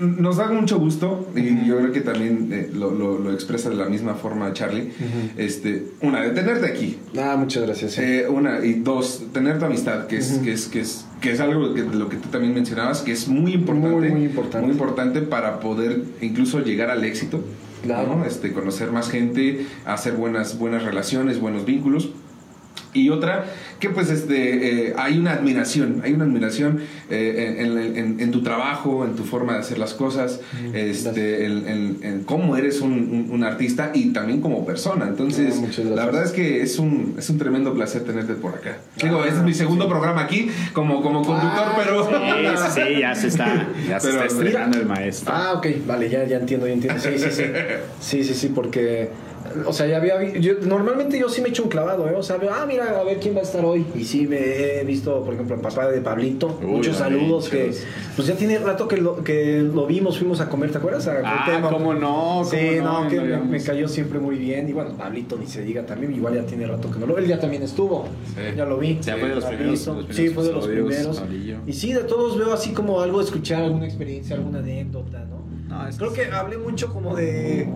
Nos 0.00 0.36
da 0.36 0.48
mucho 0.48 0.78
gusto 0.78 1.28
y 1.36 1.66
yo 1.66 1.78
creo 1.78 1.92
que 1.92 2.00
también 2.00 2.48
eh, 2.52 2.70
lo, 2.74 2.90
lo, 2.90 3.18
lo 3.18 3.32
expresa 3.32 3.70
de 3.70 3.76
la 3.76 3.86
misma 3.86 4.14
forma 4.14 4.52
Charlie. 4.52 4.92
este, 5.36 5.86
una, 6.00 6.22
de 6.22 6.30
tenerte 6.30 6.66
aquí. 6.66 6.98
Ah, 7.18 7.36
muchas 7.38 7.62
gracias. 7.62 7.92
sí. 7.92 8.02
Eh, 8.02 8.28
una 8.28 8.64
y 8.64 8.74
dos, 8.74 9.22
tener 9.32 9.58
tu 9.58 9.66
amistad, 9.66 10.06
que 10.06 10.16
es, 10.16 10.38
que 10.38 10.52
es, 10.52 10.66
que 10.66 10.80
es, 10.80 11.06
que 11.20 11.32
es 11.32 11.40
algo 11.40 11.72
que, 11.72 11.82
de 11.82 11.94
lo 11.94 12.08
que 12.08 12.16
tú 12.16 12.28
también 12.28 12.52
mencionabas, 12.52 13.02
que 13.02 13.12
es 13.12 13.28
muy 13.28 13.52
importante. 13.52 13.88
Muy, 13.90 14.10
muy 14.10 14.24
importante. 14.24 14.66
muy 14.66 14.72
importante 14.72 15.20
para 15.22 15.60
poder 15.60 16.02
incluso 16.20 16.60
llegar 16.60 16.90
al 16.90 17.04
éxito. 17.04 17.42
Claro. 17.82 18.16
¿no? 18.16 18.24
Este, 18.24 18.52
conocer 18.52 18.92
más 18.92 19.10
gente, 19.10 19.66
hacer 19.84 20.14
buenas, 20.14 20.58
buenas 20.58 20.84
relaciones, 20.84 21.40
buenos 21.40 21.64
vínculos. 21.64 22.10
Y 22.94 23.08
otra, 23.08 23.46
que 23.80 23.88
pues 23.88 24.10
este, 24.10 24.88
eh, 24.88 24.94
hay 24.98 25.18
una 25.18 25.32
admiración, 25.32 26.02
hay 26.04 26.12
una 26.12 26.24
admiración 26.24 26.80
eh, 27.08 27.56
en, 27.58 27.78
en- 27.78 27.96
en- 27.96 28.20
en 28.20 28.30
tu 28.30 28.42
trabajo, 28.42 29.04
en 29.06 29.16
tu 29.16 29.24
forma 29.24 29.54
de 29.54 29.60
hacer 29.60 29.78
las 29.78 29.94
cosas, 29.94 30.40
este, 30.74 31.46
en, 31.46 31.66
en- 31.68 31.98
en 32.02 32.24
cómo 32.24 32.56
eres 32.56 32.80
un, 32.80 32.92
un- 32.92 33.28
un 33.30 33.44
artista 33.44 33.92
y 33.94 34.10
también 34.12 34.40
como 34.40 34.66
persona. 34.66 35.06
Entonces, 35.08 35.54
Ah, 35.62 35.80
la 35.94 36.04
verdad 36.06 36.24
es 36.24 36.32
que 36.32 36.62
es 36.62 36.78
un, 36.78 37.14
es 37.18 37.30
un 37.30 37.38
tremendo 37.38 37.72
placer 37.74 38.02
tenerte 38.04 38.34
por 38.34 38.54
acá. 38.54 38.76
Digo, 39.02 39.24
este 39.24 39.38
es 39.38 39.44
mi 39.44 39.54
segundo 39.54 39.88
programa 39.88 40.22
aquí 40.22 40.48
como, 40.72 41.00
como 41.02 41.22
conductor, 41.24 41.64
Ah, 41.68 41.74
pero... 41.82 42.04
Sí, 42.04 42.12
sí, 42.56 42.80
sí, 42.94 43.00
ya 43.00 43.14
se 43.14 43.28
está, 43.28 43.68
ya 43.88 44.00
se 44.00 44.08
Pero, 44.12 44.22
está 44.24 44.34
estrenando 44.44 44.78
el 44.78 44.86
maestro. 44.86 45.32
Ah, 45.34 45.54
ok, 45.56 45.66
vale, 45.86 46.08
ya, 46.10 46.24
ya 46.26 46.36
entiendo, 46.38 46.66
ya 46.66 46.74
entiendo. 46.74 47.00
Sí, 47.00 47.10
sí, 47.16 47.30
sí. 47.30 47.42
Sí, 48.00 48.24
sí, 48.24 48.34
sí, 48.34 48.48
porque. 48.54 49.08
O 49.66 49.72
sea, 49.72 49.86
ya 49.86 49.96
había. 49.98 50.20
Yo, 50.38 50.54
normalmente 50.66 51.18
yo 51.18 51.28
sí 51.28 51.40
me 51.42 51.48
echo 51.50 51.62
un 51.62 51.68
clavado, 51.68 52.08
¿eh? 52.08 52.14
O 52.16 52.22
sea, 52.22 52.36
veo, 52.36 52.50
ah, 52.52 52.64
mira, 52.66 52.98
a 53.00 53.04
ver 53.04 53.18
quién 53.18 53.34
va 53.34 53.40
a 53.40 53.42
estar 53.42 53.64
hoy. 53.64 53.84
Y 53.94 54.04
sí, 54.04 54.26
me 54.26 54.80
he 54.80 54.84
visto, 54.84 55.22
por 55.24 55.34
ejemplo, 55.34 55.54
el 55.56 55.60
papá 55.60 55.88
de 55.88 56.00
Pablito. 56.00 56.58
Uy, 56.60 56.66
muchos 56.66 56.96
saludos. 56.96 57.48
Que, 57.48 57.72
pues 58.16 58.28
ya 58.28 58.34
tiene 58.34 58.58
rato 58.58 58.88
que 58.88 58.96
lo, 58.98 59.22
que 59.24 59.60
lo 59.62 59.86
vimos, 59.86 60.18
fuimos 60.18 60.40
a 60.40 60.48
comer, 60.48 60.70
¿te 60.72 60.78
acuerdas? 60.78 61.06
A 61.08 61.20
Ah, 61.24 61.68
cómo 61.70 61.94
no, 61.94 62.42
Sí, 62.44 62.56
no, 62.82 63.04
no, 63.04 63.08
que 63.08 63.16
no 63.16 63.44
me, 63.44 63.62
cayó 63.62 63.88
siempre 63.88 64.18
muy 64.18 64.36
bien. 64.36 64.68
Y 64.68 64.72
bueno, 64.72 64.90
Pablito 64.96 65.36
ni 65.36 65.46
se 65.46 65.62
diga 65.62 65.84
también, 65.86 66.14
igual 66.14 66.34
ya 66.34 66.42
tiene 66.44 66.66
rato 66.66 66.90
que 66.90 66.98
no 66.98 67.06
lo 67.06 67.18
Él 67.18 67.26
ya 67.26 67.38
también 67.38 67.62
estuvo. 67.62 68.06
Sí. 68.34 68.40
Ya 68.56 68.64
lo 68.64 68.78
vi. 68.78 68.98
Ya 69.00 69.16
fue 69.16 69.28
de 69.28 69.34
los 69.36 69.44
primeros- 69.44 69.86
los 69.86 70.06
Sí, 70.16 70.28
fue 70.28 70.44
de 70.44 70.52
los 70.52 70.66
primeros. 70.66 71.20
Pablillo. 71.20 71.56
Y 71.66 71.72
sí, 71.72 71.92
de 71.92 72.04
todos 72.04 72.38
veo 72.38 72.52
así 72.52 72.72
como 72.72 73.00
algo 73.00 73.20
escuchar, 73.20 73.62
alguna 73.62 73.86
experiencia, 73.86 74.36
alguna 74.36 74.58
anécdota, 74.58 75.24
¿no? 75.24 75.42
No, 75.68 75.88
es- 75.88 75.96
Creo 75.96 76.12
que 76.12 76.24
hablé 76.26 76.58
mucho 76.58 76.92
como 76.92 77.14
de, 77.16 77.68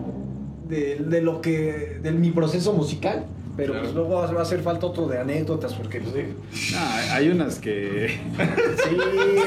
de, 0.67 0.95
de 0.97 1.21
lo 1.21 1.41
que, 1.41 1.99
de 2.01 2.11
mi 2.11 2.31
proceso 2.31 2.73
musical, 2.73 3.25
Pero 3.57 3.73
Claro. 3.73 3.85
pues 3.85 3.95
luego 3.95 4.09
va 4.33 4.39
a 4.39 4.43
hacer 4.43 4.61
falta 4.61 4.85
otro 4.85 5.07
de 5.07 5.17
anécdotas 5.19 5.73
porque 5.73 5.99
pues, 5.99 6.15
eh, 6.15 6.27
No, 6.73 7.13
hay 7.13 7.29
unas 7.29 7.57
que. 7.59 8.07
sí, 8.37 8.95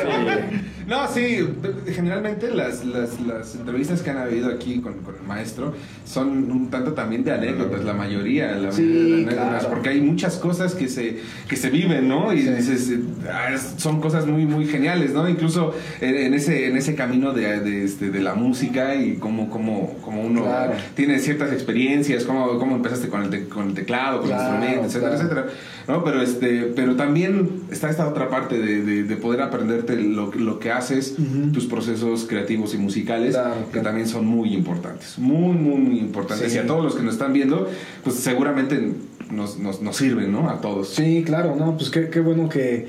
hombre. 0.05 0.45
No, 0.89 1.07
sí, 1.07 1.47
generalmente 1.95 2.51
las, 2.53 2.85
las, 2.85 3.21
las 3.21 3.55
entrevistas 3.55 4.03
que 4.03 4.11
han 4.11 4.19
habido 4.19 4.49
aquí 4.51 4.81
con, 4.81 4.95
con 4.95 5.15
el 5.15 5.23
maestro 5.23 5.73
son 6.05 6.51
un 6.51 6.69
tanto 6.69 6.95
también 6.95 7.23
de 7.23 7.31
anécdotas, 7.31 7.85
la 7.85 7.93
mayoría, 7.93 8.51
la 8.53 8.73
Sí, 8.73 8.83
mayoría 8.83 9.05
de 9.07 9.23
anécdotas, 9.23 9.49
claro. 9.61 9.69
porque 9.69 9.89
hay 9.91 10.01
muchas 10.01 10.37
cosas 10.39 10.75
que 10.75 10.89
se, 10.89 11.19
que 11.49 11.55
se 11.55 11.71
viven, 11.71 12.09
¿no? 12.09 12.33
Y 12.33 12.41
Sí. 12.43 12.51
dices, 12.51 12.93
ah, 13.33 13.57
son 13.77 14.01
cosas 14.01 14.27
muy, 14.27 14.47
muy 14.47 14.67
geniales, 14.67 15.13
¿no? 15.13 15.29
Incluso 15.29 15.73
en, 16.01 16.35
ese, 16.35 16.67
en 16.67 16.77
ese 16.77 16.97
camino 16.97 17.33
de, 17.33 17.61
de, 17.61 17.85
este, 17.85 18.11
de 18.11 18.21
la 18.21 18.35
música 18.35 18.97
y 18.97 19.15
cómo, 19.15 19.49
cómo, 19.49 19.97
cómo 20.05 20.23
uno 20.23 20.43
Claro. 20.43 20.73
tiene 20.97 21.21
ciertas 21.21 21.53
experiencias, 21.53 22.25
cómo, 22.25 22.59
cómo 22.59 22.75
empezaste 22.75 23.09
con 23.09 23.23
el, 23.23 23.31
te- 23.31 23.45
con 23.49 23.69
el 23.69 23.75
teclado, 23.75 24.00
con 24.21 24.29
Claro, 24.29 24.55
instrumento, 24.55 24.87
etcétera, 24.87 25.11
claro. 25.17 25.25
etcétera. 25.25 25.47
¿no? 25.89 26.05
Pero, 26.05 26.23
este, 26.23 26.73
pero 26.77 26.97
también 26.97 27.63
está 27.71 27.91
esta 27.91 28.09
otra 28.09 28.29
parte 28.29 28.59
de, 28.59 28.83
de- 28.83 29.03
de 29.05 29.17
poder 29.17 29.41
aprenderte 29.43 29.97
lo, 29.97 30.33
lo 30.33 30.59
que 30.59 30.71
haces, 30.71 31.17
Ujú. 31.19 31.53
tus 31.53 31.67
procesos 31.67 32.27
creativos 32.29 32.75
y 32.75 32.79
musicales, 32.79 33.35
Claro, 33.35 33.55
que 33.73 33.81
también 33.81 34.07
son 34.07 34.27
muy 34.27 34.55
importantes, 34.55 35.19
muy, 35.19 35.55
muy, 35.57 35.79
muy 35.79 35.99
importantes. 35.99 36.51
Sí. 36.53 36.59
Y 36.59 36.61
a 36.61 36.67
todos 36.67 36.85
los 36.85 36.95
que 36.95 37.03
nos 37.03 37.15
están 37.15 37.33
viendo, 37.33 37.69
pues 38.05 38.17
seguramente 38.17 38.93
nos, 39.31 39.59
nos, 39.59 39.81
nos 39.83 39.97
sirven, 39.97 40.31
¿no? 40.33 40.49
A 40.51 40.61
todos. 40.61 40.89
Sí, 40.91 41.23
claro, 41.27 41.57
no, 41.57 41.77
pues 41.77 41.91
qué, 41.91 42.09
qué 42.09 42.21
bueno 42.21 42.49
que, 42.49 42.89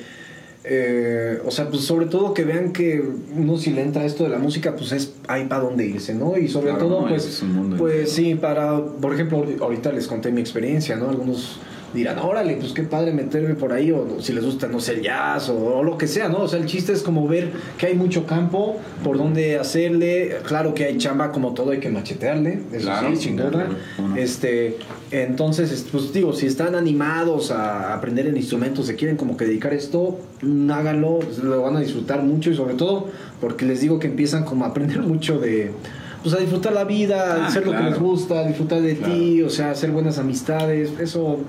eh, 0.63 1.41
o 1.45 1.49
sea, 1.49 1.69
pues 1.69 1.83
sobre 1.85 2.05
todo 2.05 2.33
que 2.33 2.43
vean 2.43 2.71
que 2.71 3.03
uno 3.35 3.57
si 3.57 3.71
le 3.71 3.81
entra 3.81 4.05
esto 4.05 4.23
de 4.23 4.29
la 4.29 4.37
música, 4.37 4.75
pues 4.75 4.91
es 4.91 5.13
ahí 5.27 5.45
para 5.45 5.63
dónde 5.63 5.87
irse, 5.87 6.13
¿no? 6.13 6.37
Y 6.37 6.47
sobre 6.47 6.69
Claro, 6.69 6.87
todo, 6.87 7.01
no, 7.01 7.07
pues, 7.07 7.43
pues 7.77 8.11
sí, 8.11 8.35
para, 8.35 8.79
por 8.83 9.13
ejemplo, 9.13 9.43
ahorita 9.59 9.91
les 9.91 10.07
conté 10.07 10.31
mi 10.31 10.41
experiencia, 10.41 10.95
¿no? 10.97 11.09
Algunos 11.09 11.59
dirán, 11.93 12.19
órale, 12.19 12.55
pues 12.55 12.73
qué 12.73 12.83
padre 12.83 13.11
meterme 13.11 13.55
por 13.55 13.73
ahí, 13.73 13.91
o 13.91 14.17
si 14.21 14.33
les 14.33 14.45
gusta, 14.45 14.67
no 14.67 14.79
sé, 14.79 14.93
el 14.93 15.01
jazz, 15.01 15.49
o, 15.49 15.55
o 15.57 15.83
lo 15.83 15.97
que 15.97 16.07
sea, 16.07 16.29
¿no? 16.29 16.39
O 16.39 16.47
sea, 16.47 16.59
el 16.59 16.65
chiste 16.65 16.93
es 16.93 17.01
como 17.03 17.27
ver 17.27 17.51
que 17.77 17.87
hay 17.87 17.95
mucho 17.95 18.25
campo 18.25 18.79
por 19.03 19.17
donde 19.17 19.57
hacerle, 19.59 20.37
claro 20.45 20.73
que 20.73 20.85
hay 20.85 20.97
chamba 20.97 21.31
como 21.31 21.53
todo, 21.53 21.71
hay 21.71 21.79
que 21.79 21.89
machetearle, 21.89 22.61
eso 22.71 22.85
Claro, 22.85 23.15
sí, 23.15 23.33
claro. 23.35 23.59
Este, 24.15 24.77
entonces, 25.11 25.71
es- 25.71 25.85
pues 25.91 26.13
digo, 26.13 26.33
si 26.33 26.45
están 26.45 26.75
animados 26.75 27.51
a 27.51 27.93
aprender 27.93 28.27
el 28.27 28.37
instrumento, 28.37 28.83
se 28.83 28.95
quieren 28.95 29.17
como 29.17 29.35
que 29.37 29.45
dedicar 29.45 29.71
a 29.73 29.75
esto, 29.75 30.19
háganlo, 30.71 31.19
lo 31.43 31.61
van 31.61 31.75
a 31.77 31.79
disfrutar 31.81 32.23
mucho 32.23 32.51
y 32.51 32.55
sobre 32.55 32.75
todo 32.75 33.07
porque 33.39 33.65
les 33.65 33.81
digo 33.81 33.99
que 33.99 34.07
empiezan 34.07 34.43
como 34.45 34.65
a 34.65 34.69
aprender 34.69 34.99
mucho 35.01 35.39
de, 35.39 35.71
pues 36.23 36.35
a 36.35 36.37
disfrutar 36.37 36.73
la 36.73 36.83
vida, 36.83 37.37
Ah, 37.43 37.47
hacer 37.47 37.65
lo 37.65 37.71
que 37.75 37.83
les 37.83 37.97
gusta, 37.99 38.45
disfrutar 38.47 38.81
de 38.81 38.95
Claro. 38.95 39.13
ti, 39.13 39.41
o 39.41 39.49
sea, 39.49 39.71
hacer 39.71 39.91
buenas 39.91 40.17
amistades, 40.19 40.91
eso, 40.99 41.39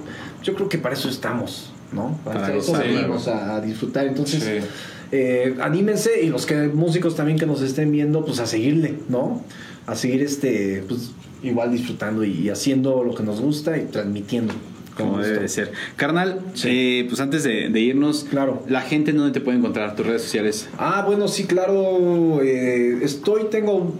yo 0.42 0.54
creo 0.54 0.68
que 0.68 0.78
para 0.78 0.94
eso 0.94 1.08
estamos, 1.08 1.72
¿no? 1.92 2.18
Para, 2.24 2.40
Para 2.42 2.56
eso 2.56 2.72
venimos 2.72 3.28
a, 3.28 3.56
a 3.56 3.60
disfrutar, 3.60 4.06
entonces... 4.06 4.42
Sí. 4.42 4.68
Eh, 5.14 5.56
anímense 5.60 6.22
y 6.22 6.30
los 6.30 6.46
que 6.46 6.68
músicos 6.68 7.14
también 7.14 7.38
que 7.38 7.44
nos 7.44 7.60
estén 7.60 7.92
viendo, 7.92 8.24
pues 8.24 8.40
a 8.40 8.46
seguirle, 8.46 8.94
¿no? 9.10 9.44
A 9.86 9.94
seguir 9.94 10.22
este, 10.22 10.82
pues 10.88 11.10
igual 11.42 11.70
disfrutando 11.70 12.24
y, 12.24 12.48
haciendo 12.48 13.04
lo 13.04 13.14
que 13.14 13.22
nos 13.22 13.38
gusta 13.38 13.76
y 13.76 13.82
transmitiendo. 13.82 14.54
Como 14.96 15.18
debe 15.18 15.40
de 15.40 15.48
ser. 15.50 15.72
Carnal, 15.96 16.40
eh, 16.64 17.04
pues 17.08 17.20
antes 17.20 17.44
de, 17.44 17.68
de 17.68 17.80
irnos, 17.80 18.24
Claro. 18.30 18.62
la 18.68 18.80
gente 18.80 19.10
en 19.10 19.18
dónde 19.18 19.32
te 19.32 19.42
puede 19.42 19.58
encontrar, 19.58 19.96
tus 19.96 20.06
redes 20.06 20.22
sociales. 20.22 20.68
Ah, 20.78 21.02
bueno, 21.06 21.28
sí, 21.28 21.44
claro. 21.44 22.40
eh, 22.42 22.98
estoy, 23.02 23.44
tengo 23.50 23.94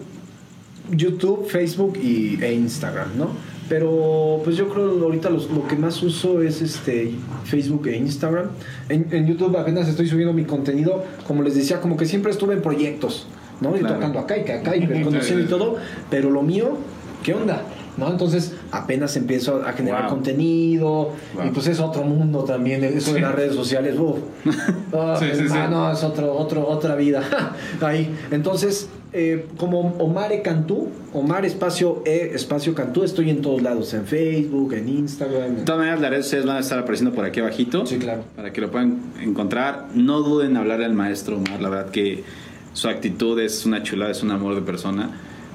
YouTube, 0.90 1.46
Facebook 1.46 1.98
y, 2.02 2.42
e 2.42 2.54
Instagram, 2.54 3.18
¿no? 3.18 3.30
Pero 3.72 4.42
pues 4.44 4.58
yo 4.58 4.68
creo 4.68 5.02
ahorita 5.02 5.30
los- 5.30 5.50
lo 5.50 5.66
que 5.66 5.76
más 5.76 6.02
uso 6.02 6.42
es 6.42 6.60
este 6.60 7.12
Facebook 7.44 7.86
e 7.88 7.96
Instagram. 7.96 8.48
En, 8.90 9.06
en 9.10 9.26
YouTube 9.26 9.56
apenas 9.56 9.88
estoy 9.88 10.06
subiendo 10.08 10.34
mi 10.34 10.44
contenido. 10.44 11.02
Como 11.26 11.42
les 11.42 11.54
decía, 11.54 11.80
como 11.80 11.96
que 11.96 12.04
siempre 12.04 12.32
estuve 12.32 12.52
en 12.52 12.60
proyectos, 12.60 13.26
¿no? 13.62 13.74
Y 13.74 13.78
Claro. 13.80 13.94
tocando 13.94 14.18
acá 14.18 14.36
y 14.36 14.44
que 14.44 14.52
acá 14.52 14.76
y 14.76 14.86
conociendo 15.02 15.42
y 15.44 15.46
todo. 15.48 15.76
Pero 16.10 16.28
lo 16.30 16.42
mío, 16.42 16.76
¿qué 17.22 17.32
onda? 17.32 17.62
¿No? 17.96 18.10
Entonces 18.10 18.52
apenas 18.70 19.16
empiezo 19.16 19.62
a 19.66 19.72
generar 19.72 20.02
Wow. 20.04 20.10
contenido 20.10 21.10
y 21.34 21.36
Wow. 21.44 21.52
pues 21.52 21.66
es 21.66 21.78
otro 21.78 22.04
mundo 22.04 22.44
también, 22.44 22.82
eso 22.84 23.12
de 23.12 23.20
las 23.20 23.34
redes 23.34 23.54
sociales, 23.54 23.96
uf. 23.98 24.16
Ah, 24.94 25.16
Sí, 25.18 25.26
sí, 25.34 25.48
sí. 25.48 25.54
ah, 25.56 25.68
no, 25.70 25.92
es 25.92 26.02
otro, 26.02 26.32
otro, 26.34 26.66
otra 26.68 26.94
vida. 26.96 27.22
Ahí. 27.82 28.14
Entonces, 28.30 28.88
eh, 29.14 29.46
como 29.58 29.80
Omar 29.98 30.32
E. 30.32 30.40
Cantú, 30.40 30.88
Omar 31.12 31.44
espacio 31.44 32.02
E 32.06 32.30
espacio 32.34 32.74
Cantú, 32.74 33.04
estoy 33.04 33.28
en 33.28 33.42
todos 33.42 33.60
lados, 33.60 33.92
en 33.92 34.06
Facebook, 34.06 34.72
en 34.72 34.88
Instagram. 34.88 35.56
De 35.56 35.62
todas 35.64 35.78
maneras, 35.80 36.00
las 36.00 36.10
redes 36.10 36.24
sociales 36.26 36.46
van 36.46 36.56
a 36.56 36.60
estar 36.60 36.78
apareciendo 36.78 37.14
por 37.14 37.24
aquí 37.26 37.40
abajito. 37.40 37.84
Sí, 37.84 37.98
claro. 37.98 38.24
Para 38.36 38.52
que 38.54 38.60
lo 38.62 38.70
puedan 38.70 39.00
encontrar. 39.20 39.88
No 39.94 40.20
duden 40.22 40.52
en 40.52 40.56
hablarle 40.56 40.86
al 40.86 40.94
maestro 40.94 41.36
Omar. 41.36 41.60
La 41.60 41.68
verdad 41.68 41.90
que 41.90 42.24
su 42.72 42.88
actitud 42.88 43.38
es 43.38 43.66
una 43.66 43.82
chulada, 43.82 44.10
es 44.12 44.22
un 44.22 44.30
amor 44.30 44.54
de 44.54 44.62
persona. 44.62 45.10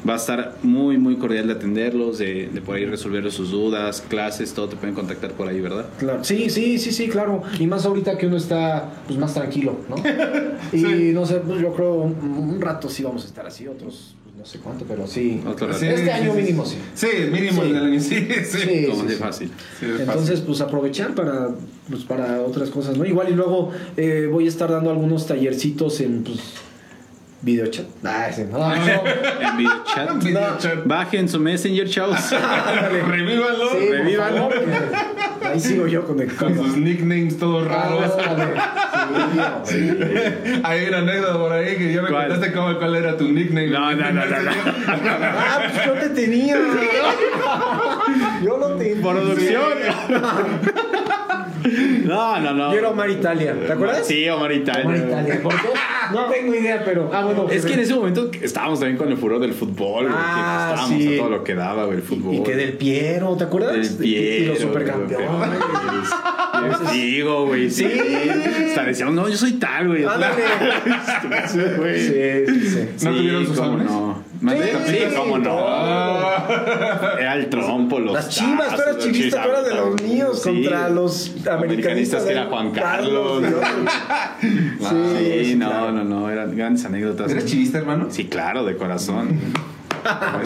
Va 0.08 0.14
a 0.14 0.18
estar 0.18 0.56
muy, 0.64 0.98
muy 0.98 1.16
cordial 1.18 1.48
de 1.48 1.54
atenderlos, 1.54 2.18
de, 2.20 2.48
de 2.54 2.62
por 2.62 2.76
ahí 2.78 2.86
resolver 2.86 3.30
sus 3.32 3.52
dudas, 3.52 4.02
clases, 4.08 4.54
todo. 4.54 4.70
Te 4.70 4.76
pueden 4.78 4.96
contactar 4.96 5.32
por 5.32 5.48
ahí, 5.48 5.60
¿verdad? 5.60 5.88
Claro. 5.98 6.24
Sí, 6.24 6.50
sí, 6.50 6.78
sí, 6.80 6.92
sí, 6.92 7.08
claro. 7.10 7.42
Y 7.60 7.68
más 7.68 7.86
ahorita 7.86 8.18
que 8.18 8.28
uno 8.28 8.38
está 8.38 8.90
pues, 9.08 9.20
más 9.20 9.34
tranquilo, 9.34 9.76
¿no? 9.90 9.96
Y 10.74 11.12
no 11.14 11.26
sé, 11.26 11.36
pues 11.36 11.62
yo 11.62 11.74
creo 11.74 11.94
un, 11.96 12.16
un 12.22 12.62
rato 12.62 12.90
sí 12.90 13.04
vamos 13.04 13.24
a 13.24 13.28
estar 13.28 13.46
así, 13.48 13.68
otros 13.68 14.16
pues, 14.24 14.36
no 14.38 14.46
sé 14.46 14.60
cuánto, 14.60 14.86
pero 14.86 15.08
sí. 15.08 15.42
Otro 15.48 15.68
rato. 15.68 15.80
Sí, 15.80 15.88
Este 15.88 16.12
año 16.12 16.34
mínimo 16.34 16.66
sí. 16.66 16.78
sí. 16.94 17.08
Mínimo 17.32 17.64
Sí. 17.64 17.70
el 17.70 17.78
año. 17.78 18.00
Sí, 18.00 18.28
sí. 18.46 18.58
Sí, 18.60 18.86
Como 18.90 19.04
de 19.04 19.16
fácil. 19.16 19.52
Entonces, 19.82 20.30
fácil. 20.40 20.44
pues 20.46 20.62
aprovechar 20.62 21.16
para, 21.16 21.50
pues, 21.90 22.04
para 22.04 22.42
otras 22.42 22.70
cosas, 22.70 22.98
¿no? 22.98 23.06
Igual 23.06 23.30
y 23.32 23.34
luego 23.36 23.72
eh, 23.98 24.28
voy 24.32 24.46
a 24.46 24.50
estar 24.50 24.70
dando 24.72 24.90
algunos 24.92 25.26
tallercitos 25.28 26.00
en, 26.02 26.24
pues, 26.24 26.40
videochat. 27.42 27.86
Ah, 28.04 28.28
ese, 28.30 28.46
no, 28.46 28.58
no, 28.58 28.76
no. 28.76 29.04
En 29.50 29.58
video 29.58 29.84
chat. 29.86 30.10
Video 30.24 30.58
chat. 30.58 30.86
Bajen 30.86 31.30
su 31.30 31.40
Messenger, 31.40 31.88
chavos. 31.90 32.32
Revívanlo. 33.08 33.70
Sí, 33.72 33.90
Revívanlo. 33.90 34.50
que 34.50 35.48
Ahí 35.48 35.60
sigo 35.60 35.88
yo 35.88 36.04
Con 36.06 36.16
conectando. 36.18 36.64
sus 36.64 36.78
nicknames 36.78 37.38
todos 37.38 37.68
raros. 37.68 38.12
Ah, 38.18 39.62
sí, 39.64 39.90
sí. 39.90 40.62
Hay 40.64 40.88
una 40.90 40.98
anécdota 41.00 41.38
por 41.38 41.52
ahí 41.54 41.78
que 41.78 41.94
yo 41.94 42.02
me 42.04 42.10
¿Cuál? 42.10 42.28
contaste 42.30 42.54
cómo, 42.54 42.78
cuál 42.78 42.96
era 42.96 43.16
tu 43.16 43.26
nickname. 43.30 43.68
No, 43.68 43.92
no, 43.94 44.12
no, 44.12 44.26
no, 44.26 44.42
no. 44.42 44.52
Ah, 44.88 45.60
pues 45.72 45.86
yo 45.86 45.94
te 45.94 46.10
tenía. 46.10 46.58
Yo 48.44 48.58
lo 48.58 48.76
tenía. 48.76 49.02
Producción. 49.02 49.64
No, 52.08 52.40
no, 52.40 52.54
no. 52.54 52.72
Yo 52.72 52.80
era 52.80 52.90
Omar 52.90 53.10
Italia, 53.10 53.54
¿te 53.66 53.72
acuerdas? 53.74 54.06
Sí, 54.08 54.28
Omar 54.30 54.52
Italia. 54.52 54.86
Omar 54.86 54.98
Italia. 54.98 55.40
¿Por 55.44 55.54
qué? 55.54 55.68
No 56.14 56.26
tengo 56.28 56.56
idea, 56.56 56.82
pero. 56.86 57.10
Ah, 57.14 57.24
bueno. 57.26 57.48
Es 57.50 57.66
que 57.66 57.74
en 57.74 57.80
ese 57.82 57.94
momento 57.96 58.32
estábamos 58.42 58.80
también 58.80 58.98
con 58.98 59.10
el 59.10 59.18
furor 59.18 59.40
del 59.42 59.54
fútbol, 59.54 60.06
güey, 60.06 60.16
que 60.16 60.16
Ah, 60.18 60.70
estábamos 60.74 61.02
sí. 61.02 61.16
a 61.16 61.18
todo 61.18 61.30
lo 61.30 61.44
que 61.44 61.56
daba, 61.56 61.86
güey, 61.86 61.98
el 61.98 62.04
fútbol. 62.04 62.36
Y 62.36 62.44
que 62.44 62.56
del 62.56 62.74
Piero, 62.74 63.36
¿te 63.36 63.44
acuerdas? 63.44 63.98
Del 64.00 64.06
Y- 64.08 64.16
Y 64.16 64.46
los 64.46 64.58
Piero, 64.58 64.70
supercampeones. 64.72 65.28
Digo, 66.94 67.46
güey, 67.48 67.70
sí. 67.70 67.86
Hasta 68.70 68.84
decíamos, 68.86 69.16
no, 69.16 69.28
yo 69.30 69.36
soy 69.38 69.54
tal, 69.54 69.88
güey. 69.88 70.06
Ándale. 70.06 70.36
Sí. 71.48 71.60
Sí, 71.98 72.60
sí, 72.60 72.70
sí. 72.98 73.06
¿No 73.06 73.12
tuvieron 73.16 73.46
sus 73.46 73.60
álbumes? 73.60 73.86
no. 73.86 74.24
Sí, 74.40 75.00
cómo 75.16 75.38
no. 75.40 75.60
Era 77.20 77.36
el 77.36 77.50
trompo, 77.50 78.00
los 78.00 78.14
Las 78.14 78.30
chivas, 78.30 78.76
tú 78.76 78.82
eras 78.82 78.98
chivista, 79.00 79.44
tú 79.44 79.50
eras 79.50 79.66
de 79.66 79.76
los 79.76 80.02
míos 80.02 80.42
Sí. 80.42 80.50
contra 80.50 80.90
los 80.90 81.32
americanistas. 81.50 82.24
que 82.24 82.32
era 82.32 82.46
Juan 82.46 82.72
Carlos. 82.72 83.44
Sí, 84.42 85.46
sí, 85.46 85.56
no, 85.56 85.70
claro. 85.70 85.92
no, 85.92 86.04
no, 86.04 86.30
eran 86.30 86.56
grandes 86.56 86.86
anécdotas. 86.86 87.32
¿Eres 87.32 87.46
chivista, 87.46 87.80
hermano? 87.80 88.08
Sí, 88.10 88.26
claro, 88.26 88.64
de 88.66 88.78
corazón. 88.78 89.40
Acá. 90.04 90.42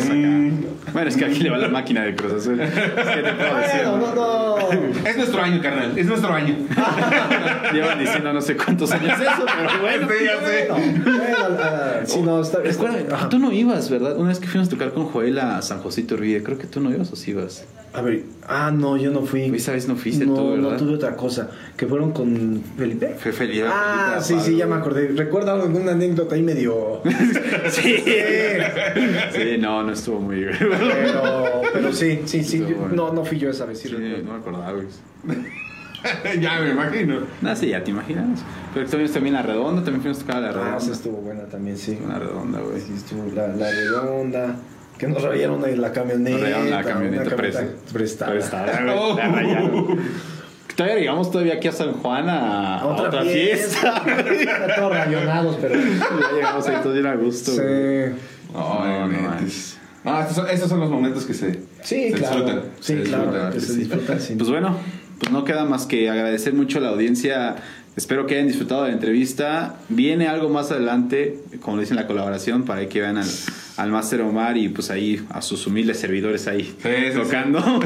Bueno, 0.93 1.09
es 1.09 1.15
que 1.15 1.26
aquí 1.26 1.39
le 1.39 1.49
va 1.49 1.57
la 1.57 1.68
máquina 1.68 2.03
de 2.03 2.15
Cruz 2.15 2.34
Azul. 2.34 2.59
¿Qué 2.59 2.65
te 2.65 3.34
puedo 3.34 3.57
decir? 3.57 3.81
Bueno, 3.85 4.13
no, 4.15 4.57
no. 4.57 5.07
Es 5.07 5.18
nuestro 5.18 5.41
año, 5.41 5.61
carnal. 5.61 5.97
Es 5.97 6.05
nuestro 6.05 6.34
año. 6.34 6.55
Llevan 7.73 7.99
diciendo 7.99 8.34
no 8.34 8.41
sé 8.41 8.57
cuántos 8.57 8.91
años 8.91 9.19
eso, 9.19 9.45
pero 9.45 9.81
bueno. 9.81 10.07
Sí, 10.07 10.26
ya 10.26 10.47
sé. 10.47 10.68
Bueno, 10.69 12.05
sí, 12.05 12.22
no, 12.22 12.41
está, 12.41 12.59
Recuerda, 12.59 13.30
tú 13.30 13.39
no 13.39 13.51
ibas, 13.51 13.89
¿verdad? 13.89 14.18
Una 14.18 14.30
vez 14.30 14.39
que 14.39 14.47
fuimos 14.47 14.68
a 14.68 14.72
tocar 14.72 14.91
con 14.91 15.05
Joel 15.05 15.39
a 15.39 15.61
San 15.61 15.80
José 15.80 16.01
Iturbide, 16.01 16.43
creo 16.43 16.57
que 16.57 16.68
tú 16.68 16.80
no 16.80 16.91
ibas 16.91 17.11
o 17.11 17.15
sí 17.15 17.31
ibas. 17.31 17.65
A 17.93 18.01
ver, 18.01 18.23
ah, 18.47 18.72
no, 18.73 18.95
yo 18.95 19.11
no 19.11 19.22
fui. 19.23 19.53
Esa 19.53 19.73
vez 19.73 19.85
no 19.88 19.97
fuiste 19.97 20.26
no, 20.26 20.34
tú, 20.35 20.55
No 20.55 20.69
¿verdad? 20.69 20.77
tuve 20.77 20.93
otra 20.95 21.15
cosa. 21.18 21.49
Que 21.76 21.85
fueron 21.88 22.13
con 22.13 22.63
Felipe. 22.77 23.15
Fue 23.19 23.34
Felipe. 23.34 23.65
Ah, 23.68 24.19
Felipe 24.22 24.43
sí, 24.45 24.51
sí, 24.51 24.57
ya 24.57 24.65
me 24.65 24.76
acordé. 24.76 25.09
Recuerda 25.09 25.53
alguna 25.61 25.91
anécdota 25.91 26.35
ahí 26.35 26.41
medio. 26.41 27.01
Sí. 27.69 27.97
Sí, 29.34 29.57
no, 29.59 29.84
no 29.84 29.91
estuvo 29.93 30.19
muy 30.19 30.38
bien. 30.38 30.55
Pero, 30.59 31.61
pero 31.73 31.93
sí, 31.93 32.22
sí, 32.26 32.43
sí. 32.43 32.59
Yo- 32.59 32.88
no, 32.93 33.11
no 33.13 33.23
fui 33.26 33.38
yo 33.38 33.49
esa 33.49 33.65
vez. 33.65 33.80
Sí, 33.80 33.89
no 33.91 34.31
me 34.34 34.39
acordaba, 34.39 34.72
güey. 34.72 34.88
ya 36.41 36.59
me 36.61 36.72
imagino. 36.72 37.19
No, 37.41 37.55
sí, 37.55 37.68
ya 37.68 37.84
te 37.84 37.91
imaginas. 37.91 38.39
Pero 38.73 38.88
también 38.89 39.11
también 39.11 39.35
la 39.35 39.41
redonda, 39.41 39.84
también 39.84 40.01
fuimos 40.01 40.18
a 40.18 40.22
tocar 40.22 40.38
a 40.38 40.41
la 40.41 40.51
redonda. 40.51 40.73
Ah, 40.76 40.77
esa 40.77 40.91
estuvo 40.93 41.18
buena 41.18 41.43
también, 41.43 41.77
sí. 41.77 41.97
Una 42.03 42.19
redonda, 42.19 42.59
güey. 42.59 42.80
Sí, 42.81 42.93
estuvo 42.95 43.30
la, 43.34 43.47
la 43.49 43.69
redonda. 43.72 44.55
Que 45.02 45.07
nos 45.07 45.23
rayaron 45.23 45.65
ahí 45.65 45.76
la 45.76 45.91
camioneta. 45.91 46.30
Nos 46.30 46.41
rayaron 46.41 46.69
la 46.69 46.84
camioneta 46.84 47.23
una 47.23 47.36
presa. 47.36 47.65
prestada. 47.91 48.32
Prestada, 48.34 48.82
la 48.82 49.28
rayaron. 49.30 49.99
Todavía 50.76 50.99
llegamos 50.99 51.32
todavía 51.32 51.56
aquí 51.56 51.68
a 51.69 51.72
San 51.72 51.94
Juan 51.94 52.30
a, 52.30 52.78
a 52.78 52.86
otra, 52.86 53.23
fiesta. 53.23 54.03
Está 54.40 54.76
todos 54.76 54.91
rayonados, 54.95 55.57
pero. 55.60 55.73
ya 55.80 56.32
llegamos 56.36 56.68
ahí 56.68 56.76
todos 56.84 56.94
bien 56.94 57.07
a 57.07 57.15
gusto. 57.15 57.49
Sí. 57.52 58.14
No, 58.53 58.86
No, 58.86 59.07
no. 59.07 59.38
No, 60.03 60.19
estos 60.22 60.36
son, 60.36 60.49
estos 60.52 60.69
son 60.69 60.80
los 60.80 60.90
momentos 60.91 61.26
que 61.26 61.34
se, 61.34 61.61
Sí, 61.82 62.11
se 62.11 62.11
claro. 62.11 62.36
disfrutan. 62.36 62.64
Sí, 62.80 62.94
Se 62.98 63.02
claro. 63.03 63.23
disfrutan, 63.23 63.53
Que 63.53 63.60
se 63.60 63.73
sí. 63.73 63.80
disfrutan 63.80 64.19
sin 64.22 64.38
Pues 64.38 64.49
bueno, 64.52 64.78
pues 65.19 65.32
no 65.32 65.44
queda 65.45 65.65
más 65.65 65.88
que 65.88 66.11
agradecer 66.11 66.53
mucho 66.53 66.78
a 66.78 66.82
la 66.82 66.90
audiencia. 66.90 67.56
Espero 67.95 68.28
que 68.28 68.36
hayan 68.36 68.48
disfrutado 68.48 68.84
de 68.84 68.90
la 68.90 68.94
entrevista. 68.94 69.78
Viene 69.90 70.28
algo 70.28 70.49
más 70.49 70.69
adelante, 70.72 71.40
como 71.60 71.78
le 71.78 71.82
dicen 71.84 71.98
la 71.98 72.06
colaboración, 72.06 72.64
para 72.64 72.88
que 72.88 73.02
vean 73.02 73.18
al, 73.18 73.28
al 73.77 73.89
Master 73.89 74.22
Omar 74.22 74.57
y 74.57 74.69
pues 74.69 74.91
ahí 74.91 75.23
a 75.30 75.41
sus 75.41 75.65
humildes 75.68 75.99
servidores 75.99 76.48
ahí 76.48 76.64
Sí, 76.81 76.89
sí, 77.11 77.18
tocando. 77.18 77.60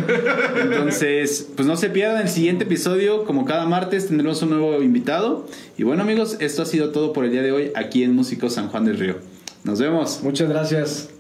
Entonces, 0.62 1.50
pues 1.56 1.68
no 1.68 1.78
se 1.78 1.90
pierdan 1.90 2.22
el 2.22 2.30
siguiente 2.30 2.64
episodio. 2.66 3.26
Como 3.26 3.46
cada 3.46 3.66
martes 3.66 4.08
tendremos 4.08 4.42
un 4.42 4.52
nuevo 4.52 4.82
invitado. 4.82 5.48
Y 5.78 5.84
bueno 5.84 6.04
amigos, 6.04 6.38
esto 6.40 6.62
ha 6.62 6.66
sido 6.66 6.92
todo 6.92 7.14
por 7.14 7.26
el 7.26 7.32
día 7.32 7.42
de 7.42 7.52
hoy 7.52 7.72
aquí 7.76 8.04
en 8.04 8.16
Músicos 8.16 8.54
San 8.54 8.70
Juan 8.70 8.86
del 8.86 8.98
Río. 8.98 9.18
Nos 9.64 9.80
vemos. 9.80 10.22
Muchas 10.24 10.50
gracias. 10.50 11.15